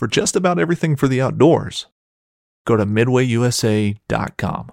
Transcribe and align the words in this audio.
for 0.00 0.06
just 0.06 0.34
about 0.34 0.58
everything 0.58 0.96
for 0.96 1.08
the 1.08 1.20
outdoors. 1.20 1.86
Go 2.66 2.74
to 2.78 2.86
midwayusa.com. 2.86 4.72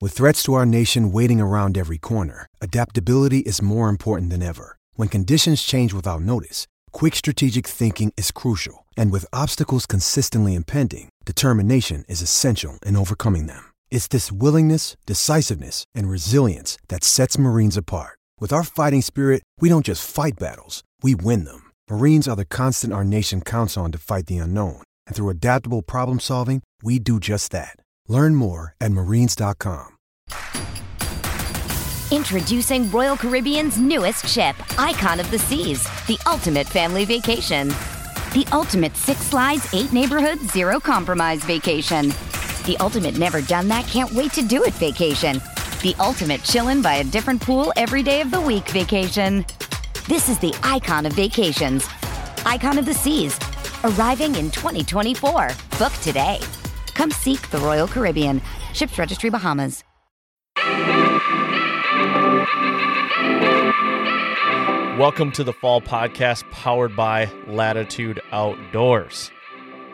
With 0.00 0.12
threats 0.12 0.42
to 0.42 0.54
our 0.54 0.66
nation 0.66 1.12
waiting 1.12 1.40
around 1.40 1.78
every 1.78 1.98
corner, 1.98 2.48
adaptability 2.60 3.38
is 3.38 3.62
more 3.62 3.88
important 3.88 4.30
than 4.30 4.42
ever. 4.42 4.76
When 4.94 5.06
conditions 5.06 5.62
change 5.62 5.94
without 5.94 6.22
notice, 6.22 6.66
quick 6.90 7.14
strategic 7.14 7.68
thinking 7.68 8.12
is 8.16 8.32
crucial. 8.32 8.84
And 8.96 9.12
with 9.12 9.32
obstacles 9.32 9.86
consistently 9.86 10.54
impending, 10.56 11.08
determination 11.24 12.04
is 12.08 12.20
essential 12.20 12.80
in 12.84 12.96
overcoming 12.96 13.46
them. 13.46 13.70
It's 13.92 14.08
this 14.08 14.32
willingness, 14.32 14.96
decisiveness, 15.06 15.84
and 15.94 16.10
resilience 16.10 16.78
that 16.88 17.04
sets 17.04 17.38
Marines 17.38 17.76
apart. 17.76 18.18
With 18.40 18.52
our 18.52 18.64
fighting 18.64 19.02
spirit, 19.02 19.44
we 19.60 19.68
don't 19.68 19.86
just 19.86 20.02
fight 20.04 20.34
battles, 20.40 20.82
we 21.00 21.14
win 21.14 21.44
them. 21.44 21.63
Marines 21.90 22.26
are 22.26 22.36
the 22.36 22.46
constant 22.46 22.94
our 22.94 23.04
nation 23.04 23.42
counts 23.42 23.76
on 23.76 23.92
to 23.92 23.98
fight 23.98 24.26
the 24.26 24.38
unknown. 24.38 24.82
And 25.06 25.14
through 25.14 25.28
adaptable 25.28 25.82
problem 25.82 26.18
solving, 26.18 26.62
we 26.82 26.98
do 26.98 27.20
just 27.20 27.52
that. 27.52 27.76
Learn 28.08 28.34
more 28.34 28.74
at 28.80 28.90
marines.com. 28.90 29.90
Introducing 32.10 32.90
Royal 32.90 33.16
Caribbean's 33.16 33.78
newest 33.78 34.26
ship, 34.26 34.56
Icon 34.78 35.20
of 35.20 35.30
the 35.30 35.38
Seas, 35.38 35.84
the 36.06 36.18
ultimate 36.26 36.66
family 36.66 37.04
vacation. 37.04 37.68
The 38.32 38.46
ultimate 38.52 38.96
six 38.96 39.20
slides, 39.20 39.72
eight 39.74 39.92
neighborhoods, 39.92 40.52
zero 40.52 40.80
compromise 40.80 41.44
vacation. 41.44 42.08
The 42.64 42.76
ultimate 42.80 43.18
never 43.18 43.42
done 43.42 43.68
that, 43.68 43.86
can't 43.88 44.12
wait 44.12 44.32
to 44.32 44.42
do 44.42 44.64
it 44.64 44.74
vacation. 44.74 45.34
The 45.82 45.94
ultimate 46.00 46.40
chillin' 46.42 46.82
by 46.82 46.94
a 46.96 47.04
different 47.04 47.42
pool 47.42 47.72
every 47.76 48.02
day 48.02 48.22
of 48.22 48.30
the 48.30 48.40
week 48.40 48.68
vacation. 48.70 49.44
This 50.06 50.28
is 50.28 50.38
the 50.38 50.54
icon 50.62 51.06
of 51.06 51.14
vacations. 51.14 51.88
Icon 52.44 52.76
of 52.76 52.84
the 52.84 52.92
Seas. 52.92 53.38
Arriving 53.84 54.34
in 54.34 54.50
2024. 54.50 55.48
Book 55.78 55.92
today. 56.02 56.40
Come 56.92 57.10
seek 57.10 57.48
the 57.48 57.56
Royal 57.56 57.88
Caribbean. 57.88 58.42
Ships 58.74 58.98
Registry 58.98 59.30
Bahamas. 59.30 59.82
Welcome 64.98 65.32
to 65.32 65.42
the 65.42 65.54
Fall 65.54 65.80
Podcast 65.80 66.50
powered 66.50 66.94
by 66.94 67.30
Latitude 67.46 68.20
Outdoors. 68.30 69.30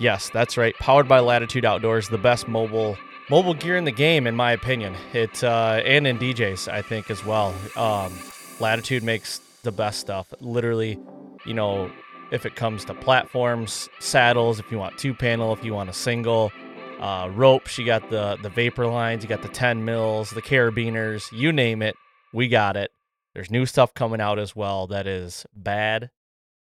Yes, 0.01 0.29
that's 0.31 0.57
right. 0.57 0.75
Powered 0.81 1.07
by 1.07 1.21
Latitude 1.21 1.65
Outdoors, 1.65 2.09
the 2.09 2.19
best 2.19 2.49
mobile 2.49 2.99
mobile 3.29 3.55
gear 3.55 3.77
in 3.77 3.85
the 3.85 3.93
game, 3.93 4.27
in 4.27 4.35
my 4.35 4.51
opinion. 4.51 4.97
It 5.13 5.45
uh, 5.45 5.81
and 5.85 6.05
in 6.05 6.19
DJs, 6.19 6.67
I 6.67 6.83
think 6.83 7.13
as 7.13 7.25
well. 7.25 7.55
Um, 7.77 8.13
Latitude 8.59 9.05
makes 9.05 9.41
the 9.63 9.73
best 9.73 10.01
stuff. 10.01 10.33
Literally, 10.41 10.99
you 11.45 11.55
know, 11.55 11.91
if 12.31 12.47
it 12.47 12.55
comes 12.55 12.85
to 12.87 12.95
platforms, 12.95 13.89
saddles, 13.99 14.59
if 14.61 14.71
you 14.71 14.79
want 14.79 14.99
two 14.99 15.15
panel, 15.15 15.53
if 15.53 15.65
you 15.65 15.75
want 15.75 15.91
a 15.91 15.95
single, 15.95 16.53
uh, 17.01 17.31
ropes, 17.35 17.79
you 17.79 17.87
got 17.87 18.11
the 18.11 18.39
the 18.43 18.51
vapor 18.51 18.87
lines, 18.87 19.23
you 19.23 19.29
got 19.29 19.43
the 19.43 19.49
10 19.49 19.85
mils, 19.85 20.31
the 20.31 20.43
carabiners, 20.43 21.31
you 21.33 21.51
name 21.53 21.83
it, 21.83 21.97
we 22.33 22.49
got 22.49 22.77
it. 22.77 22.91
There's 23.35 23.51
new 23.51 23.67
stuff 23.67 23.95
coming 23.95 24.21
out 24.21 24.39
as 24.39 24.55
well 24.55 24.87
that 24.89 25.07
is 25.07 25.47
bad 25.55 26.11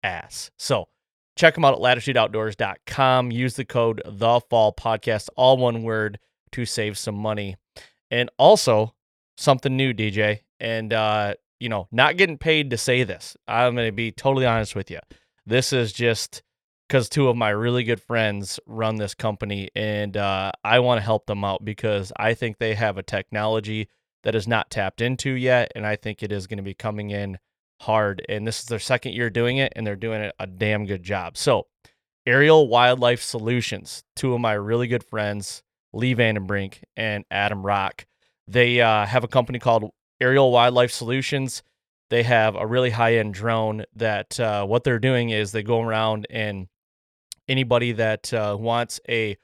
ass. 0.03 0.51
So 0.57 0.89
check 1.37 1.55
them 1.55 1.64
out 1.64 1.75
at 1.75 1.81
latitudeoutdoors.com. 1.81 3.31
Use 3.31 3.55
the 3.55 3.64
code 3.64 4.03
the 4.05 4.41
fall 4.48 4.73
podcast, 4.73 5.29
all 5.37 5.57
one 5.57 5.83
word, 5.83 6.19
to 6.53 6.64
save 6.64 6.97
some 6.97 7.17
money. 7.17 7.57
And 8.11 8.31
also 8.39 8.95
something 9.37 9.77
new, 9.77 9.92
DJ. 9.92 10.41
And 10.59 10.92
uh, 10.92 11.35
you 11.61 11.69
know, 11.69 11.86
not 11.92 12.16
getting 12.16 12.39
paid 12.39 12.70
to 12.70 12.77
say 12.77 13.05
this. 13.05 13.36
I'm 13.47 13.75
going 13.75 13.86
to 13.86 13.92
be 13.92 14.11
totally 14.11 14.47
honest 14.47 14.75
with 14.75 14.91
you. 14.91 14.98
This 15.47 15.72
is 15.72 15.92
just 15.92 16.42
because 16.89 17.08
two 17.08 17.28
of 17.28 17.36
my 17.36 17.50
really 17.50 17.84
good 17.84 18.02
friends 18.02 18.58
run 18.67 18.97
this 18.97 19.14
company, 19.14 19.69
and 19.77 20.17
uh, 20.17 20.50
I 20.64 20.80
want 20.80 20.98
to 20.98 21.05
help 21.05 21.27
them 21.27 21.44
out 21.44 21.64
because 21.64 22.12
I 22.17 22.34
think 22.34 22.58
they 22.58 22.75
have 22.75 22.98
a 22.98 23.02
technology 23.02 23.89
that 24.25 24.34
is 24.34 24.48
not 24.48 24.70
tapped 24.70 25.00
into 25.00 25.30
yet, 25.30 25.70
and 25.77 25.86
I 25.86 25.96
think 25.96 26.23
it 26.23 26.33
is 26.33 26.46
going 26.46 26.57
to 26.57 26.64
be 26.64 26.74
coming 26.74 27.11
in 27.11 27.39
hard. 27.83 28.24
And 28.29 28.46
this 28.46 28.61
is 28.61 28.67
their 28.67 28.79
second 28.79 29.12
year 29.12 29.30
doing 29.30 29.58
it, 29.58 29.73
and 29.77 29.86
they're 29.86 29.96
doing 29.96 30.20
it 30.20 30.35
a 30.39 30.46
damn 30.46 30.86
good 30.86 31.02
job. 31.02 31.36
So, 31.36 31.67
Aerial 32.27 32.68
Wildlife 32.68 33.23
Solutions, 33.23 34.05
two 34.17 34.35
of 34.35 34.40
my 34.40 34.52
really 34.52 34.89
good 34.89 35.05
friends, 35.05 35.62
Lee 35.92 36.14
Vandenbrink 36.14 36.83
and 36.96 37.24
Adam 37.30 37.64
Rock, 37.64 38.06
they 38.46 38.80
uh, 38.80 39.06
have 39.06 39.24
a 39.24 39.29
company 39.29 39.58
called 39.58 39.90
Aerial 40.20 40.51
Wildlife 40.51 40.92
Solutions. 40.92 41.63
They 42.11 42.23
have 42.25 42.57
a 42.57 42.67
really 42.67 42.91
high 42.91 43.17
end 43.17 43.35
drone 43.35 43.85
that 43.95 44.39
uh, 44.41 44.67
what 44.67 44.85
they're 44.85 44.98
doing 44.98 45.31
is 45.31 45.53
they 45.53 45.63
go 45.63 45.81
around 45.81 46.27
and 46.29 46.69
anybody 47.48 47.92
that 47.92 48.33
uh, 48.35 48.57
wants 48.59 49.01
a, 49.09 49.36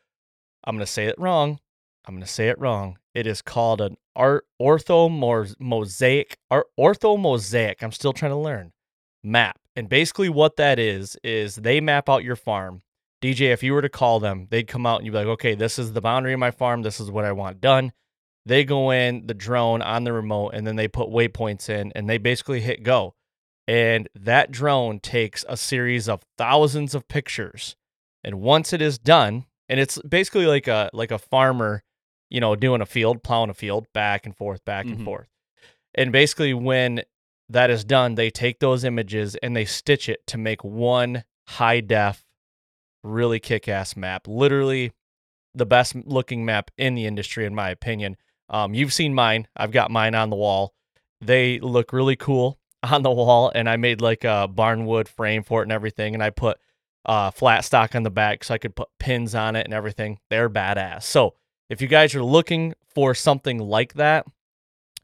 I'm 0.65 0.77
going 0.77 0.85
to 0.85 0.91
say 0.91 1.07
it 1.07 1.19
wrong. 1.19 1.61
I'm 2.07 2.15
going 2.15 2.25
to 2.25 2.33
say 2.33 2.49
it 2.49 2.59
wrong. 2.59 2.99
It 3.15 3.27
is 3.27 3.43
called 3.43 3.81
an 3.81 3.97
art 4.15 4.47
ortho 4.61 5.11
mosaic 5.59 6.39
art 6.51 6.67
ortho 6.79 7.19
mosaic. 7.19 7.83
I'm 7.83 7.93
still 7.93 8.13
trying 8.13 8.33
to 8.33 8.37
learn 8.37 8.73
map. 9.23 9.59
And 9.75 9.89
basically 9.89 10.29
what 10.29 10.57
that 10.57 10.79
is 10.79 11.17
is 11.23 11.57
they 11.57 11.81
map 11.81 12.09
out 12.09 12.25
your 12.25 12.37
farm. 12.37 12.83
DJ, 13.23 13.53
if 13.53 13.63
you 13.63 13.73
were 13.73 13.83
to 13.83 13.89
call 13.89 14.21
them, 14.21 14.47
they'd 14.51 14.69
come 14.69 14.87
out 14.87 14.99
and 14.99 15.07
you'd 15.07 15.13
be 15.13 15.19
like, 15.19 15.27
okay, 15.27 15.55
this 15.55 15.79
is 15.79 15.93
the 15.93 16.01
boundary 16.01 16.33
of 16.33 16.39
my 16.39 16.51
farm. 16.51 16.83
This 16.83 17.01
is 17.01 17.11
what 17.11 17.25
I 17.25 17.33
want 17.33 17.61
done. 17.61 17.93
They 18.47 18.65
go 18.65 18.93
in 18.93 19.27
the 19.27 19.35
drone 19.35 19.83
on 19.83 20.05
the 20.05 20.13
remote 20.13 20.51
and 20.55 20.65
then 20.65 20.77
they 20.77 20.87
put 20.87 21.09
waypoints 21.09 21.69
in 21.69 21.91
and 21.97 22.09
they 22.09 22.17
basically 22.17 22.61
hit 22.61 22.85
go. 22.85 23.15
And 23.67 24.09
that 24.15 24.53
drone 24.53 25.01
takes 25.01 25.45
a 25.49 25.57
series 25.57 26.09
of 26.09 26.23
thousands 26.39 26.95
of 26.95 27.09
pictures. 27.09 27.75
And 28.23 28.41
once 28.41 28.73
it 28.73 28.81
is 28.81 28.99
done, 28.99 29.47
and 29.69 29.81
it's 29.81 30.01
basically 30.03 30.47
like 30.47 30.69
a 30.69 30.89
like 30.93 31.11
a 31.11 31.19
farmer, 31.19 31.83
you 32.31 32.41
know, 32.41 32.55
doing 32.55 32.81
a 32.81 32.87
field, 32.87 33.25
plowing 33.25 33.51
a 33.51 33.55
field 33.55 33.89
back 33.93 34.25
and 34.25 34.37
forth, 34.37 34.65
back 34.65 34.87
mm-hmm. 34.87 34.95
and 34.95 35.05
forth. 35.05 35.29
And 35.97 36.13
basically 36.13 36.55
when 36.55 37.03
that 37.49 37.69
is 37.69 37.85
done, 37.85 38.15
they 38.15 38.31
take 38.31 38.61
those 38.61 38.85
images 38.85 39.35
and 39.37 39.57
they 39.57 39.65
stitch 39.65 40.09
it 40.09 40.25
to 40.29 40.39
make 40.39 40.63
one 40.63 41.25
high 41.49 41.81
def, 41.81 42.25
really 43.03 43.41
kick 43.41 43.67
ass 43.67 43.97
map. 43.97 44.29
Literally 44.29 44.93
the 45.53 45.67
best 45.67 45.97
looking 45.97 46.45
map 46.45 46.71
in 46.79 46.95
the 46.95 47.07
industry, 47.07 47.45
in 47.45 47.55
my 47.55 47.71
opinion. 47.71 48.17
Um, 48.49 48.75
you've 48.75 48.93
seen 48.93 49.15
mine. 49.15 49.49
I've 49.57 49.73
got 49.73 49.91
mine 49.91 50.15
on 50.15 50.31
the 50.31 50.37
wall. 50.37 50.75
They 51.21 51.59
look 51.61 51.93
really 51.93 52.17
cool 52.17 52.59
on 52.83 53.03
the 53.03 53.11
wall, 53.11 53.53
and 53.55 53.69
I 53.69 53.77
made 53.77 54.01
like 54.01 54.25
a 54.25 54.49
barnwood 54.53 55.09
frame 55.09 55.43
for 55.43 55.61
it 55.61 55.65
and 55.65 55.73
everything. 55.73 56.15
And 56.15 56.23
I 56.23 56.31
put 56.31 56.59
uh, 57.05 57.31
flat 57.31 57.65
stock 57.65 57.95
on 57.95 58.03
the 58.03 58.11
back 58.11 58.45
so 58.45 58.55
I 58.55 58.59
could 58.59 58.75
put 58.75 58.89
pins 58.99 59.35
on 59.35 59.57
it 59.57 59.65
and 59.65 59.75
everything. 59.75 60.19
They're 60.29 60.51
badass. 60.51 61.05
So 61.05 61.35
if 61.71 61.81
you 61.81 61.89
guys 61.89 62.15
are 62.15 62.25
looking 62.25 62.75
for 62.95 63.15
something 63.15 63.59
like 63.59 63.95
that, 63.95 64.27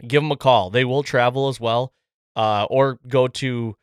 give 0.07 0.23
them 0.23 0.33
a 0.33 0.37
call. 0.37 0.71
They 0.71 0.85
will 0.85 1.03
travel 1.03 1.49
as 1.49 1.61
well, 1.61 1.93
uh, 2.37 2.67
or 2.71 2.99
go 3.09 3.29
to. 3.29 3.77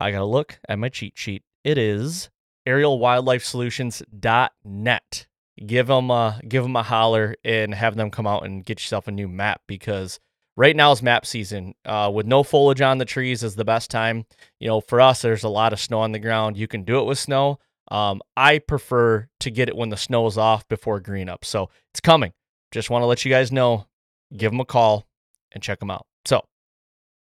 I 0.00 0.10
gotta 0.10 0.24
look 0.24 0.58
at 0.68 0.78
my 0.78 0.88
cheat 0.88 1.12
sheet. 1.16 1.44
It 1.62 1.78
is 1.78 2.30
aerialwildlifesolutions.net 2.66 5.26
give 5.66 5.86
them 5.86 6.10
a 6.10 6.40
give 6.46 6.62
them 6.62 6.76
a 6.76 6.82
holler 6.82 7.36
and 7.44 7.74
have 7.74 7.96
them 7.96 8.10
come 8.10 8.26
out 8.26 8.44
and 8.44 8.64
get 8.64 8.80
yourself 8.80 9.08
a 9.08 9.12
new 9.12 9.28
map 9.28 9.62
because 9.66 10.20
right 10.56 10.76
now 10.76 10.92
is 10.92 11.02
map 11.02 11.26
season. 11.26 11.74
Uh, 11.84 12.10
with 12.12 12.26
no 12.26 12.42
foliage 12.42 12.80
on 12.80 12.98
the 12.98 13.04
trees 13.04 13.42
is 13.42 13.54
the 13.54 13.64
best 13.64 13.90
time. 13.90 14.24
You 14.60 14.68
know, 14.68 14.80
for 14.80 15.00
us, 15.00 15.22
there's 15.22 15.44
a 15.44 15.48
lot 15.48 15.72
of 15.72 15.80
snow 15.80 16.00
on 16.00 16.12
the 16.12 16.18
ground. 16.18 16.56
You 16.56 16.68
can 16.68 16.84
do 16.84 16.98
it 16.98 17.04
with 17.04 17.18
snow. 17.18 17.58
Um, 17.90 18.22
I 18.36 18.58
prefer 18.58 19.28
to 19.40 19.50
get 19.50 19.68
it 19.68 19.76
when 19.76 19.90
the 19.90 19.96
snow 19.96 20.26
is 20.26 20.38
off 20.38 20.66
before 20.68 21.00
green 21.00 21.28
up. 21.28 21.44
So 21.44 21.70
it's 21.92 22.00
coming. 22.00 22.32
Just 22.70 22.90
want 22.90 23.02
to 23.02 23.06
let 23.06 23.24
you 23.24 23.30
guys 23.30 23.52
know. 23.52 23.86
Give 24.34 24.50
them 24.50 24.60
a 24.60 24.64
call 24.64 25.06
and 25.52 25.62
check 25.62 25.78
them 25.78 25.90
out. 25.90 26.06
So 26.24 26.42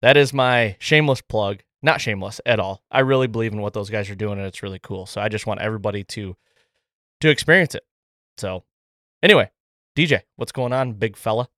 that 0.01 0.17
is 0.17 0.33
my 0.33 0.75
shameless 0.79 1.21
plug. 1.21 1.59
Not 1.81 2.01
shameless 2.01 2.41
at 2.45 2.59
all. 2.59 2.81
I 2.91 2.99
really 2.99 3.27
believe 3.27 3.53
in 3.53 3.61
what 3.61 3.73
those 3.73 3.89
guys 3.89 4.09
are 4.09 4.15
doing, 4.15 4.39
and 4.39 4.47
it's 4.47 4.63
really 4.63 4.79
cool. 4.81 5.05
So 5.05 5.21
I 5.21 5.29
just 5.29 5.45
want 5.45 5.61
everybody 5.61 6.03
to 6.05 6.35
to 7.21 7.29
experience 7.29 7.75
it. 7.75 7.83
So, 8.37 8.63
anyway, 9.23 9.51
DJ, 9.95 10.21
what's 10.35 10.51
going 10.51 10.73
on, 10.73 10.93
big 10.93 11.17
fella? 11.17 11.49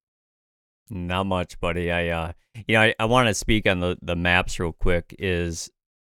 Not 0.89 1.25
much, 1.25 1.59
buddy. 1.59 1.91
I, 1.91 2.07
uh, 2.07 2.31
you 2.67 2.75
know, 2.75 2.81
I, 2.81 2.95
I 2.99 3.05
want 3.05 3.27
to 3.27 3.33
speak 3.33 3.67
on 3.67 3.79
the 3.79 3.97
the 4.01 4.15
maps 4.15 4.59
real 4.59 4.71
quick. 4.71 5.15
Is, 5.19 5.69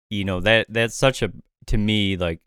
you 0.10 0.24
know, 0.24 0.40
that 0.42 0.68
that's 0.70 0.96
such 0.96 1.22
a 1.22 1.32
to 1.68 1.78
me 1.78 2.16
like 2.18 2.40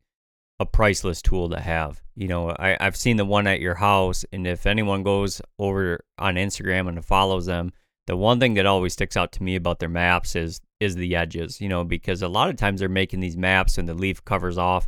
a 0.61 0.67
priceless 0.67 1.21
tool 1.21 1.51
to 1.51 1.61
have. 1.61 2.03
You 2.15 2.29
know, 2.29 2.51
I 2.51 2.77
I've 2.81 2.97
seen 2.97 3.17
the 3.17 3.25
one 3.25 3.47
at 3.47 3.61
your 3.61 3.75
house, 3.75 4.25
and 4.33 4.47
if 4.47 4.67
anyone 4.67 5.03
goes 5.03 5.43
over 5.59 6.05
on 6.19 6.37
Instagram 6.37 6.89
and 6.89 7.05
follows 7.05 7.47
them, 7.47 7.73
the 8.07 8.17
one 8.17 8.41
thing 8.41 8.55
that 8.55 8.67
always 8.67 8.93
sticks 8.93 9.17
out 9.17 9.33
to 9.33 9.43
me 9.43 9.57
about 9.57 9.79
their 9.79 9.89
maps 9.89 10.37
is 10.37 10.61
is 10.81 10.95
the 10.95 11.17
edges. 11.17 11.61
You 11.61 11.69
know, 11.69 11.85
because 11.85 12.23
a 12.23 12.29
lot 12.29 12.49
of 12.49 12.57
times 12.57 12.81
they're 12.81 12.89
making 12.89 13.21
these 13.21 13.37
maps 13.37 13.77
and 13.77 13.89
the 13.89 13.95
leaf 13.95 14.25
covers 14.25 14.57
off, 14.57 14.87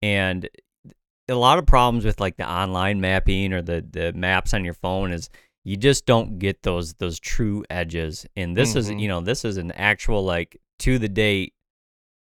and 0.00 0.48
a 1.28 1.34
lot 1.34 1.58
of 1.58 1.66
problems 1.66 2.04
with 2.04 2.20
like 2.20 2.36
the 2.36 2.50
online 2.50 3.00
mapping 3.00 3.52
or 3.52 3.62
the 3.62 3.84
the 3.88 4.12
maps 4.12 4.54
on 4.54 4.64
your 4.64 4.74
phone 4.74 5.12
is 5.12 5.28
you 5.64 5.76
just 5.76 6.06
don't 6.06 6.38
get 6.38 6.62
those 6.62 6.94
those 6.94 7.20
true 7.20 7.64
edges. 7.68 8.26
And 8.36 8.56
this 8.56 8.70
mm-hmm. 8.70 8.78
is 8.78 8.90
you 8.90 9.08
know 9.08 9.20
this 9.20 9.44
is 9.44 9.56
an 9.56 9.72
actual 9.72 10.24
like 10.24 10.60
to 10.80 10.98
the 10.98 11.08
date 11.08 11.54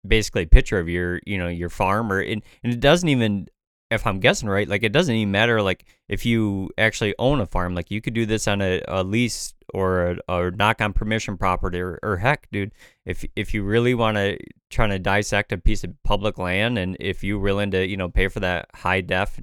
basically 0.05 0.45
picture 0.45 0.79
of 0.79 0.89
your 0.89 1.21
you 1.25 1.37
know 1.37 1.47
your 1.47 1.69
farm 1.69 2.11
or 2.11 2.19
and, 2.19 2.43
and 2.63 2.73
it 2.73 2.79
doesn't 2.79 3.09
even 3.09 3.47
if 3.91 4.07
I'm 4.07 4.19
guessing 4.19 4.49
right, 4.49 4.67
like 4.67 4.83
it 4.83 4.91
doesn't 4.91 5.13
even 5.13 5.31
matter 5.31 5.61
like 5.61 5.85
if 6.09 6.25
you 6.25 6.69
actually 6.77 7.15
own 7.19 7.39
a 7.39 7.45
farm, 7.45 7.75
like 7.75 7.91
you 7.91 8.01
could 8.01 8.13
do 8.13 8.25
this 8.25 8.47
on 8.47 8.61
a, 8.61 8.81
a 8.87 9.03
lease 9.03 9.53
or 9.73 10.11
a, 10.11 10.17
or 10.29 10.51
knock 10.51 10.81
on 10.81 10.93
permission 10.93 11.37
property 11.37 11.79
or, 11.79 11.99
or 12.03 12.17
heck, 12.17 12.47
dude, 12.51 12.71
if 13.05 13.25
if 13.35 13.53
you 13.53 13.63
really 13.63 13.93
want 13.93 14.17
to 14.17 14.37
try 14.69 14.87
to 14.87 14.99
dissect 14.99 15.51
a 15.51 15.57
piece 15.57 15.83
of 15.83 15.91
public 16.03 16.37
land 16.37 16.77
and 16.77 16.97
if 16.99 17.23
you're 17.23 17.39
willing 17.39 17.71
to 17.71 17.85
you 17.87 17.97
know 17.97 18.09
pay 18.09 18.27
for 18.27 18.39
that 18.39 18.67
high 18.73 19.01
def 19.01 19.39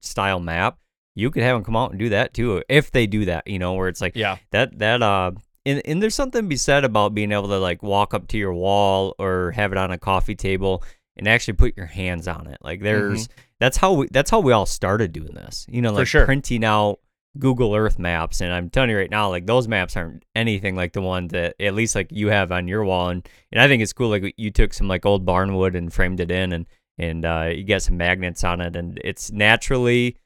style 0.00 0.40
map, 0.40 0.78
you 1.14 1.30
could 1.30 1.42
have 1.42 1.56
them 1.56 1.64
come 1.64 1.76
out 1.76 1.90
and 1.90 1.98
do 1.98 2.08
that 2.08 2.34
too 2.34 2.62
if 2.68 2.90
they 2.90 3.06
do 3.06 3.24
that, 3.26 3.46
you 3.46 3.58
know, 3.58 3.74
where 3.74 3.88
it's 3.88 4.00
like 4.00 4.16
Yeah. 4.16 4.38
that 4.50 4.78
that 4.78 5.02
uh 5.02 5.32
and, 5.64 5.80
and 5.84 6.02
there's 6.02 6.14
something 6.16 6.42
to 6.42 6.48
be 6.48 6.56
said 6.56 6.84
about 6.84 7.14
being 7.14 7.30
able 7.30 7.48
to 7.48 7.58
like 7.58 7.82
walk 7.82 8.14
up 8.14 8.26
to 8.28 8.38
your 8.38 8.52
wall 8.52 9.14
or 9.18 9.52
have 9.52 9.70
it 9.70 9.78
on 9.78 9.92
a 9.92 9.98
coffee 9.98 10.34
table 10.34 10.82
and 11.16 11.28
actually 11.28 11.54
put 11.54 11.76
your 11.76 11.86
hands 11.86 12.26
on 12.26 12.46
it. 12.48 12.58
Like 12.62 12.80
there's 12.80 13.28
that's 13.60 13.76
how 13.76 13.92
we 13.92 14.08
that's 14.10 14.30
how 14.30 14.40
we 14.40 14.52
all 14.52 14.66
started 14.66 15.12
doing 15.12 15.34
this. 15.34 15.66
You 15.68 15.80
know, 15.82 15.92
like 15.92 16.08
sure. 16.08 16.24
printing 16.24 16.64
out 16.64 16.98
Google 17.38 17.74
Earth 17.74 17.98
maps 17.98 18.40
and 18.40 18.52
I'm 18.52 18.68
telling 18.68 18.90
you 18.90 18.96
right 18.98 19.10
now, 19.10 19.28
like 19.30 19.46
those 19.46 19.66
maps 19.66 19.96
aren't 19.96 20.24
anything 20.34 20.76
like 20.76 20.92
the 20.92 21.00
one 21.00 21.28
that 21.28 21.54
at 21.58 21.74
least 21.74 21.94
like 21.94 22.08
you 22.12 22.28
have 22.28 22.52
on 22.52 22.68
your 22.68 22.84
wall 22.84 23.08
and 23.08 23.26
and 23.50 23.60
I 23.60 23.68
think 23.68 23.82
it's 23.82 23.92
cool 23.92 24.10
like 24.10 24.34
you 24.36 24.50
took 24.50 24.74
some 24.74 24.88
like 24.88 25.06
old 25.06 25.24
barnwood 25.26 25.74
and 25.76 25.92
framed 25.92 26.20
it 26.20 26.30
in 26.30 26.52
and 26.52 26.66
and 26.98 27.24
uh 27.24 27.50
you 27.54 27.64
got 27.64 27.82
some 27.82 27.96
magnets 27.96 28.44
on 28.44 28.60
it 28.60 28.76
and 28.76 29.00
it's 29.02 29.32
naturally 29.32 30.16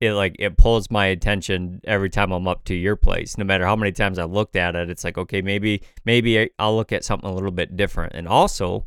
it 0.00 0.12
like 0.12 0.36
it 0.38 0.56
pulls 0.56 0.92
my 0.92 1.06
attention 1.06 1.80
every 1.84 2.08
time 2.08 2.30
I'm 2.30 2.46
up 2.46 2.62
to 2.66 2.74
your 2.74 2.94
place. 2.94 3.36
No 3.36 3.44
matter 3.44 3.66
how 3.66 3.74
many 3.74 3.90
times 3.90 4.16
I 4.16 4.24
looked 4.24 4.54
at 4.54 4.76
it, 4.76 4.88
it's 4.90 5.02
like 5.02 5.18
okay, 5.18 5.42
maybe 5.42 5.82
maybe 6.04 6.50
I'll 6.56 6.76
look 6.76 6.92
at 6.92 7.04
something 7.04 7.28
a 7.28 7.34
little 7.34 7.50
bit 7.50 7.76
different. 7.76 8.12
And 8.14 8.28
also, 8.28 8.86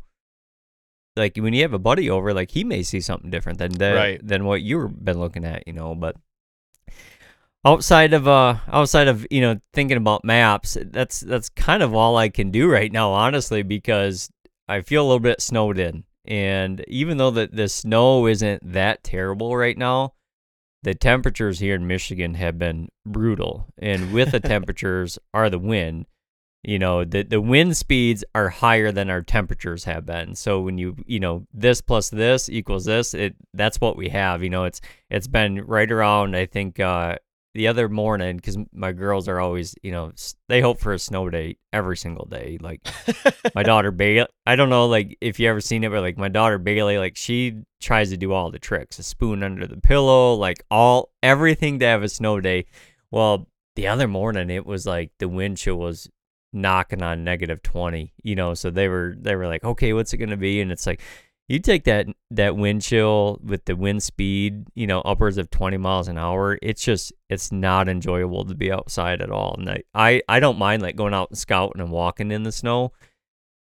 like 1.16 1.36
when 1.36 1.52
you 1.52 1.60
have 1.62 1.74
a 1.74 1.78
buddy 1.78 2.08
over, 2.08 2.32
like 2.32 2.52
he 2.52 2.64
may 2.64 2.82
see 2.82 3.00
something 3.02 3.28
different 3.30 3.58
than 3.58 3.72
the, 3.72 3.92
Right. 3.94 4.26
than 4.26 4.46
what 4.46 4.62
you've 4.62 5.04
been 5.04 5.18
looking 5.20 5.44
at, 5.44 5.66
you 5.66 5.74
know. 5.74 5.94
But 5.94 6.16
outside 7.64 8.12
of 8.12 8.26
uh 8.26 8.56
outside 8.68 9.08
of 9.08 9.26
you 9.30 9.40
know 9.40 9.60
thinking 9.72 9.96
about 9.96 10.24
maps, 10.24 10.76
that's 10.80 11.20
that's 11.20 11.48
kind 11.50 11.82
of 11.82 11.94
all 11.94 12.16
I 12.16 12.28
can 12.28 12.50
do 12.50 12.70
right 12.70 12.92
now, 12.92 13.10
honestly, 13.12 13.62
because 13.62 14.30
I 14.68 14.80
feel 14.80 15.02
a 15.02 15.06
little 15.06 15.20
bit 15.20 15.40
snowed 15.40 15.78
in. 15.78 16.04
And 16.24 16.84
even 16.88 17.16
though 17.16 17.30
the, 17.30 17.48
the 17.52 17.68
snow 17.68 18.26
isn't 18.26 18.72
that 18.72 19.02
terrible 19.02 19.56
right 19.56 19.76
now, 19.76 20.14
the 20.82 20.94
temperatures 20.94 21.58
here 21.58 21.74
in 21.74 21.86
Michigan 21.86 22.34
have 22.34 22.58
been 22.58 22.88
brutal. 23.04 23.66
And 23.78 24.12
with 24.12 24.30
the 24.30 24.40
temperatures 24.54 25.18
are 25.34 25.50
the 25.50 25.58
wind. 25.58 26.06
You 26.62 26.78
know, 26.78 27.04
the 27.04 27.24
the 27.24 27.40
wind 27.40 27.76
speeds 27.76 28.24
are 28.36 28.48
higher 28.48 28.92
than 28.92 29.10
our 29.10 29.22
temperatures 29.22 29.82
have 29.84 30.06
been. 30.06 30.36
So 30.36 30.60
when 30.60 30.78
you 30.78 30.96
you 31.06 31.18
know, 31.18 31.44
this 31.52 31.80
plus 31.80 32.08
this 32.08 32.48
equals 32.48 32.84
this, 32.84 33.14
it 33.14 33.34
that's 33.52 33.80
what 33.80 33.96
we 33.96 34.10
have. 34.10 34.44
You 34.44 34.50
know, 34.50 34.64
it's 34.64 34.80
it's 35.10 35.26
been 35.26 35.64
right 35.66 35.90
around 35.90 36.36
I 36.36 36.46
think 36.46 36.78
uh 36.78 37.16
the 37.54 37.68
other 37.68 37.88
morning 37.88 38.36
because 38.36 38.56
my 38.72 38.92
girls 38.92 39.28
are 39.28 39.38
always, 39.38 39.74
you 39.82 39.92
know, 39.92 40.12
they 40.48 40.60
hope 40.60 40.80
for 40.80 40.92
a 40.92 40.98
snow 40.98 41.28
day 41.28 41.58
every 41.72 41.96
single 41.96 42.24
day. 42.24 42.58
Like 42.60 42.80
my 43.54 43.62
daughter 43.62 43.90
Bailey, 43.90 44.28
I 44.46 44.56
don't 44.56 44.70
know, 44.70 44.86
like 44.86 45.18
if 45.20 45.38
you 45.38 45.48
ever 45.48 45.60
seen 45.60 45.84
it, 45.84 45.90
but 45.90 46.00
like 46.00 46.16
my 46.16 46.28
daughter 46.28 46.58
Bailey, 46.58 46.98
like 46.98 47.16
she 47.16 47.62
tries 47.80 48.10
to 48.10 48.16
do 48.16 48.32
all 48.32 48.50
the 48.50 48.58
tricks, 48.58 48.98
a 48.98 49.02
spoon 49.02 49.42
under 49.42 49.66
the 49.66 49.80
pillow, 49.80 50.34
like 50.34 50.64
all 50.70 51.10
everything 51.22 51.78
to 51.80 51.86
have 51.86 52.02
a 52.02 52.08
snow 52.08 52.40
day. 52.40 52.66
Well, 53.10 53.48
the 53.76 53.88
other 53.88 54.08
morning 54.08 54.50
it 54.50 54.66
was 54.66 54.86
like 54.86 55.10
the 55.18 55.28
wind 55.28 55.58
chill 55.58 55.76
was 55.76 56.08
knocking 56.52 57.02
on 57.02 57.24
negative 57.24 57.62
20 57.62 58.12
you 58.22 58.34
know 58.34 58.52
so 58.52 58.68
they 58.68 58.86
were 58.86 59.14
they 59.18 59.34
were 59.34 59.46
like 59.46 59.64
okay 59.64 59.94
what's 59.94 60.12
it 60.12 60.18
going 60.18 60.28
to 60.28 60.36
be 60.36 60.60
and 60.60 60.70
it's 60.70 60.86
like 60.86 61.00
you 61.48 61.58
take 61.58 61.84
that 61.84 62.06
that 62.30 62.56
wind 62.56 62.82
chill 62.82 63.38
with 63.42 63.64
the 63.64 63.76
wind 63.76 64.02
speed 64.02 64.66
you 64.74 64.86
know 64.86 65.00
upwards 65.00 65.38
of 65.38 65.50
20 65.50 65.76
miles 65.76 66.08
an 66.08 66.18
hour 66.18 66.58
it's 66.62 66.82
just 66.84 67.12
it's 67.28 67.52
not 67.52 67.88
enjoyable 67.88 68.44
to 68.44 68.54
be 68.54 68.72
outside 68.72 69.20
at 69.20 69.30
all. 69.30 69.56
And 69.58 69.70
i 69.70 69.82
i, 69.94 70.22
I 70.28 70.40
don't 70.40 70.58
mind 70.58 70.82
like 70.82 70.96
going 70.96 71.14
out 71.14 71.30
and 71.30 71.38
scouting 71.38 71.80
and 71.80 71.90
walking 71.90 72.30
in 72.30 72.42
the 72.42 72.52
snow 72.52 72.92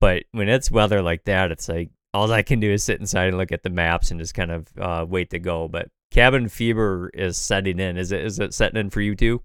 but 0.01 0.25
when 0.33 0.49
it's 0.49 0.71
weather 0.71 1.03
like 1.03 1.25
that 1.25 1.51
it's 1.51 1.69
like 1.69 1.91
all 2.13 2.31
i 2.33 2.43
can 2.43 2.61
do 2.61 2.71
is 2.73 2.85
sit 2.85 3.01
inside 3.01 3.29
and 3.29 3.39
look 3.39 3.53
at 3.53 3.63
the 3.63 3.71
maps 3.71 4.11
and 4.11 4.21
just 4.21 4.35
kind 4.35 4.51
of 4.51 4.67
uh, 4.79 5.07
wait 5.09 5.31
to 5.31 5.39
go. 5.39 5.69
But 5.69 5.89
cabin 6.11 6.49
fever 6.49 7.11
is 7.15 7.39
setting 7.39 7.79
in. 7.79 7.97
Is 7.97 8.13
it 8.13 8.25
is 8.25 8.39
it 8.39 8.55
setting 8.55 8.81
in 8.81 8.91
for 8.91 9.01
you 9.01 9.15
too? 9.15 9.43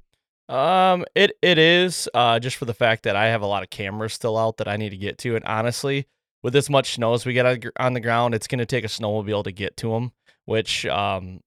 Um, 0.49 1.05
it 1.15 1.31
it 1.41 1.57
is 1.57 2.07
uh 2.13 2.39
just 2.39 2.57
for 2.57 2.65
the 2.65 2.73
fact 2.73 3.03
that 3.03 3.15
I 3.15 3.27
have 3.27 3.41
a 3.41 3.47
lot 3.47 3.63
of 3.63 3.69
cameras 3.69 4.13
still 4.13 4.37
out 4.37 4.57
that 4.57 4.67
I 4.67 4.77
need 4.77 4.91
to 4.91 4.97
get 4.97 5.17
to, 5.19 5.35
and 5.35 5.45
honestly, 5.45 6.07
with 6.45 6.53
this 6.53 6.69
much 6.69 6.93
snow 6.93 7.15
as 7.15 7.25
we 7.25 7.33
get 7.33 7.65
on 7.79 7.93
the 7.93 7.99
ground, 7.99 8.35
it's 8.35 8.45
gonna 8.45 8.67
take 8.67 8.83
a 8.85 8.87
snowmobile 8.87 9.43
to 9.45 9.51
get 9.51 9.75
to 9.77 9.89
them. 9.89 10.11
Which 10.45 10.85
um, 10.85 11.41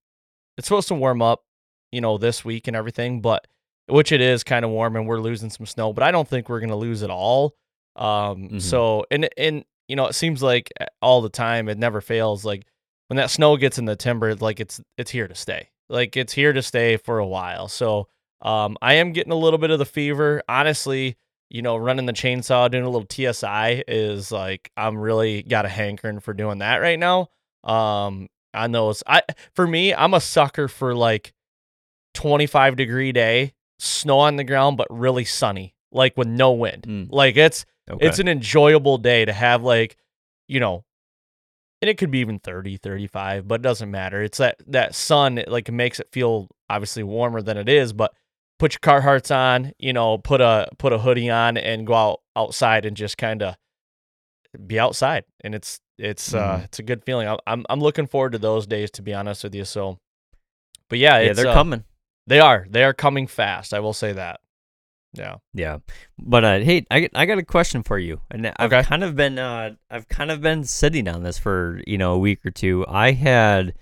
it's 0.56 0.66
supposed 0.66 0.88
to 0.88 0.94
warm 0.94 1.22
up, 1.22 1.44
you 1.92 2.00
know, 2.00 2.18
this 2.18 2.44
week 2.44 2.66
and 2.66 2.76
everything, 2.76 3.20
but 3.20 3.46
which 3.86 4.10
it 4.10 4.20
is 4.20 4.42
kind 4.42 4.64
of 4.64 4.72
warm, 4.72 4.96
and 4.96 5.06
we're 5.06 5.20
losing 5.20 5.50
some 5.50 5.66
snow, 5.66 5.92
but 5.92 6.02
I 6.02 6.10
don't 6.10 6.26
think 6.26 6.48
we're 6.48 6.58
gonna 6.58 6.74
lose 6.76 7.02
it 7.02 7.10
all. 7.10 7.54
Um, 7.94 8.48
Mhm. 8.50 8.60
so 8.60 9.04
and 9.10 9.28
and 9.38 9.64
you 9.86 9.94
know, 9.94 10.06
it 10.06 10.14
seems 10.14 10.42
like 10.42 10.70
uh, 10.80 10.86
all 11.00 11.22
the 11.22 11.28
time 11.30 11.68
it 11.68 11.78
never 11.78 12.00
fails. 12.00 12.44
Like 12.44 12.66
when 13.06 13.16
that 13.18 13.30
snow 13.30 13.56
gets 13.56 13.78
in 13.78 13.84
the 13.84 13.94
timber, 13.96 14.34
like 14.34 14.58
it's 14.58 14.80
it's 14.98 15.12
here 15.12 15.28
to 15.28 15.34
stay. 15.36 15.70
Like 15.88 16.16
it's 16.16 16.32
here 16.32 16.52
to 16.52 16.60
stay 16.62 16.96
for 16.96 17.18
a 17.20 17.26
while. 17.26 17.68
So 17.68 18.08
um, 18.42 18.76
I 18.82 18.94
am 18.94 19.12
getting 19.12 19.32
a 19.32 19.36
little 19.36 19.58
bit 19.58 19.70
of 19.70 19.78
the 19.78 19.86
fever. 19.86 20.42
Honestly, 20.48 21.16
you 21.50 21.62
know, 21.62 21.76
running 21.76 22.06
the 22.06 22.12
chainsaw, 22.12 22.70
doing 22.70 22.84
a 22.84 22.90
little 22.90 23.06
TSI 23.08 23.84
is 23.88 24.30
like 24.30 24.70
I'm 24.76 24.98
really 24.98 25.42
got 25.42 25.64
a 25.64 25.68
hankering 25.68 26.20
for 26.20 26.34
doing 26.34 26.58
that 26.58 26.76
right 26.76 26.98
now. 26.98 27.28
Um, 27.64 28.28
on 28.54 28.72
those, 28.72 29.02
I 29.06 29.22
for 29.54 29.66
me, 29.66 29.94
I'm 29.94 30.14
a 30.14 30.20
sucker 30.20 30.68
for 30.68 30.94
like 30.94 31.32
25 32.14 32.76
degree 32.76 33.12
day, 33.12 33.54
snow 33.78 34.18
on 34.18 34.36
the 34.36 34.44
ground, 34.44 34.76
but 34.76 34.86
really 34.90 35.24
sunny, 35.24 35.74
like 35.92 36.16
with 36.16 36.28
no 36.28 36.52
wind. 36.52 36.84
Mm. 36.86 37.08
Like 37.10 37.36
it's 37.36 37.64
okay 37.88 38.06
it's 38.06 38.18
an 38.18 38.28
enjoyable 38.28 38.98
day 38.98 39.24
to 39.24 39.32
have 39.32 39.62
like, 39.62 39.96
you 40.48 40.60
know, 40.60 40.84
and 41.80 41.88
it 41.88 41.96
could 41.96 42.10
be 42.10 42.18
even 42.18 42.38
30, 42.40 42.78
35, 42.78 43.46
but 43.46 43.56
it 43.56 43.62
doesn't 43.62 43.90
matter. 43.90 44.22
It's 44.22 44.38
that 44.38 44.56
that 44.66 44.94
sun 44.94 45.38
it, 45.38 45.48
like 45.48 45.70
makes 45.70 46.00
it 46.00 46.08
feel 46.12 46.48
obviously 46.68 47.02
warmer 47.02 47.40
than 47.40 47.56
it 47.56 47.68
is, 47.68 47.92
but 47.92 48.12
put 48.58 48.74
your 48.74 48.80
Carhartts 48.80 49.34
on, 49.34 49.72
you 49.78 49.92
know, 49.92 50.18
put 50.18 50.40
a 50.40 50.68
put 50.78 50.92
a 50.92 50.98
hoodie 50.98 51.30
on 51.30 51.56
and 51.56 51.86
go 51.86 51.94
out 51.94 52.20
outside 52.36 52.84
and 52.84 52.96
just 52.96 53.18
kind 53.18 53.42
of 53.42 53.56
be 54.66 54.78
outside. 54.78 55.24
And 55.42 55.54
it's 55.54 55.80
it's 55.98 56.34
uh 56.34 56.58
Mhm. 56.58 56.64
it's 56.64 56.78
a 56.78 56.82
good 56.82 57.04
feeling. 57.04 57.28
I'm 57.46 57.64
I'm 57.68 57.80
looking 57.80 58.06
forward 58.06 58.32
to 58.32 58.38
those 58.38 58.66
days 58.66 58.90
to 58.92 59.02
be 59.02 59.14
honest 59.14 59.44
with 59.44 59.54
you. 59.54 59.64
So 59.64 59.98
but 60.88 60.98
yeah, 60.98 61.20
yeah 61.20 61.32
they're 61.32 61.48
uh, 61.48 61.54
coming 61.54 61.84
They 62.26 62.40
are. 62.40 62.66
They 62.68 62.84
are 62.84 62.94
coming 62.94 63.26
fast. 63.26 63.72
I 63.74 63.80
will 63.80 63.92
say 63.94 64.12
that. 64.12 64.40
Yeah. 65.14 65.36
Yeah, 65.54 65.78
but 66.18 66.44
uh, 66.44 66.58
hey, 66.60 66.84
I 66.90 67.08
I 67.14 67.24
got 67.24 67.38
a 67.38 67.42
question 67.42 67.82
for 67.82 67.98
you, 67.98 68.20
and 68.30 68.46
I've 68.46 68.70
Okay. 68.72 68.82
kind 68.82 69.02
of 69.02 69.16
been 69.16 69.38
uh 69.38 69.74
I've 69.90 70.06
kind 70.08 70.30
of 70.30 70.42
been 70.42 70.64
sitting 70.64 71.08
on 71.08 71.22
this 71.22 71.38
for 71.38 71.80
you 71.86 71.96
know 71.96 72.12
a 72.12 72.18
week 72.18 72.44
or 72.44 72.50
two. 72.50 72.84
I 72.86 73.12
had 73.12 73.74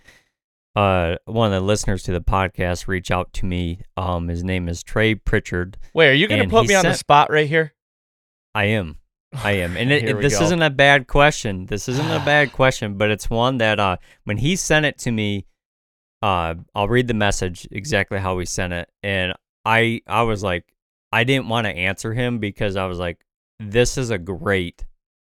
uh 0.77 1.17
one 1.25 1.53
of 1.53 1.61
the 1.61 1.67
listeners 1.67 2.03
to 2.05 2.13
the 2.13 2.21
podcast 2.21 2.87
reach 2.87 3.11
out 3.11 3.33
to 3.35 3.47
me. 3.47 3.81
Um, 3.97 4.29
his 4.29 4.45
name 4.45 4.69
is 4.69 4.83
Trey 4.83 5.15
Pritchard. 5.15 5.79
Wait, 5.95 6.11
are 6.11 6.15
you 6.15 6.29
gonna 6.29 6.49
put 6.49 6.63
he 6.63 6.69
me 6.69 6.75
on 6.75 6.85
the 6.85 6.95
spot 6.95 7.31
right 7.31 7.49
here? 7.49 7.73
I 8.55 8.67
am. 8.67 8.99
I 9.33 9.53
am, 9.53 9.77
and 9.77 9.91
it, 9.93 10.05
it- 10.05 10.21
this 10.21 10.39
go. 10.39 10.45
isn't 10.45 10.63
a 10.63 10.71
bad 10.71 11.07
question. 11.09 11.67
This 11.67 11.89
isn't 11.89 12.11
a 12.11 12.25
bad 12.25 12.53
question, 12.61 12.97
but 12.99 13.11
it's 13.11 13.29
one 13.29 13.59
that 13.59 13.81
uh, 13.81 13.97
when 14.25 14.37
he 14.37 14.55
sent 14.57 14.87
it 14.87 14.99
to 14.99 15.11
me, 15.11 15.47
uh, 16.23 16.55
I'll 16.75 16.89
read 16.89 17.09
the 17.09 17.15
message 17.15 17.67
exactly 17.71 18.19
how 18.19 18.39
he 18.39 18.47
sent 18.47 18.73
it, 18.73 18.89
and 19.03 19.33
I 19.65 20.03
I 20.07 20.23
was 20.23 20.43
like, 20.43 20.65
I 21.13 21.25
didn't 21.25 21.49
want 21.49 21.67
to 21.67 21.73
answer 21.75 22.13
him 22.15 22.39
because 22.39 22.77
I 22.77 22.87
was 22.87 22.99
like, 22.99 23.19
this 23.61 23.97
is 23.99 24.11
a 24.11 24.19
great 24.19 24.85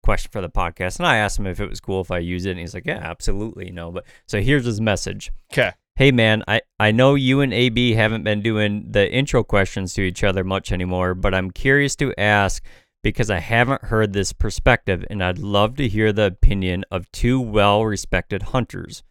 question 0.03 0.31
for 0.33 0.41
the 0.41 0.49
podcast, 0.49 0.99
and 0.99 1.07
I 1.07 1.17
asked 1.17 1.39
him 1.39 1.47
if 1.47 1.61
it 1.61 1.69
was 1.69 1.81
cool 1.81 2.01
if 2.01 2.11
I 2.11 2.19
use 2.19 2.47
it, 2.47 2.53
and 2.53 2.61
he's 2.61 2.75
like, 2.75 2.87
yeah, 2.87 3.01
absolutely, 3.03 3.67
you 3.67 3.73
know. 3.73 3.91
But 3.91 4.05
so 4.27 4.41
here's 4.41 4.65
his 4.65 4.81
message. 4.81 5.31
Okay. 5.53 5.73
Hey 5.97 6.13
man, 6.13 6.43
I, 6.49 6.63
I 6.79 6.93
know 6.93 7.15
you 7.15 7.41
and 7.41 7.53
AB 7.53 7.93
haven't 7.93 8.25
been 8.25 8.41
doing 8.41 8.87
the 8.91 9.13
intro 9.13 9.45
questions 9.45 9.93
to 9.95 10.03
each 10.03 10.25
other 10.25 10.45
much 10.45 10.73
anymore, 10.73 11.15
but 11.15 11.35
I'm 11.35 11.51
curious 11.51 11.95
to 11.97 12.15
ask 12.19 12.65
because 13.03 13.31
I 13.31 13.39
haven't 13.39 13.85
heard 13.85 14.13
this 14.13 14.33
perspective 14.33 15.05
and 15.11 15.23
I'd 15.23 15.39
love 15.39 15.77
to 15.77 15.89
hear 15.89 16.13
the 16.13 16.27
opinion 16.27 16.85
of 16.91 17.11
two 17.13 17.41
well 17.41 17.85
respected 17.85 18.45
hunters. 18.45 19.03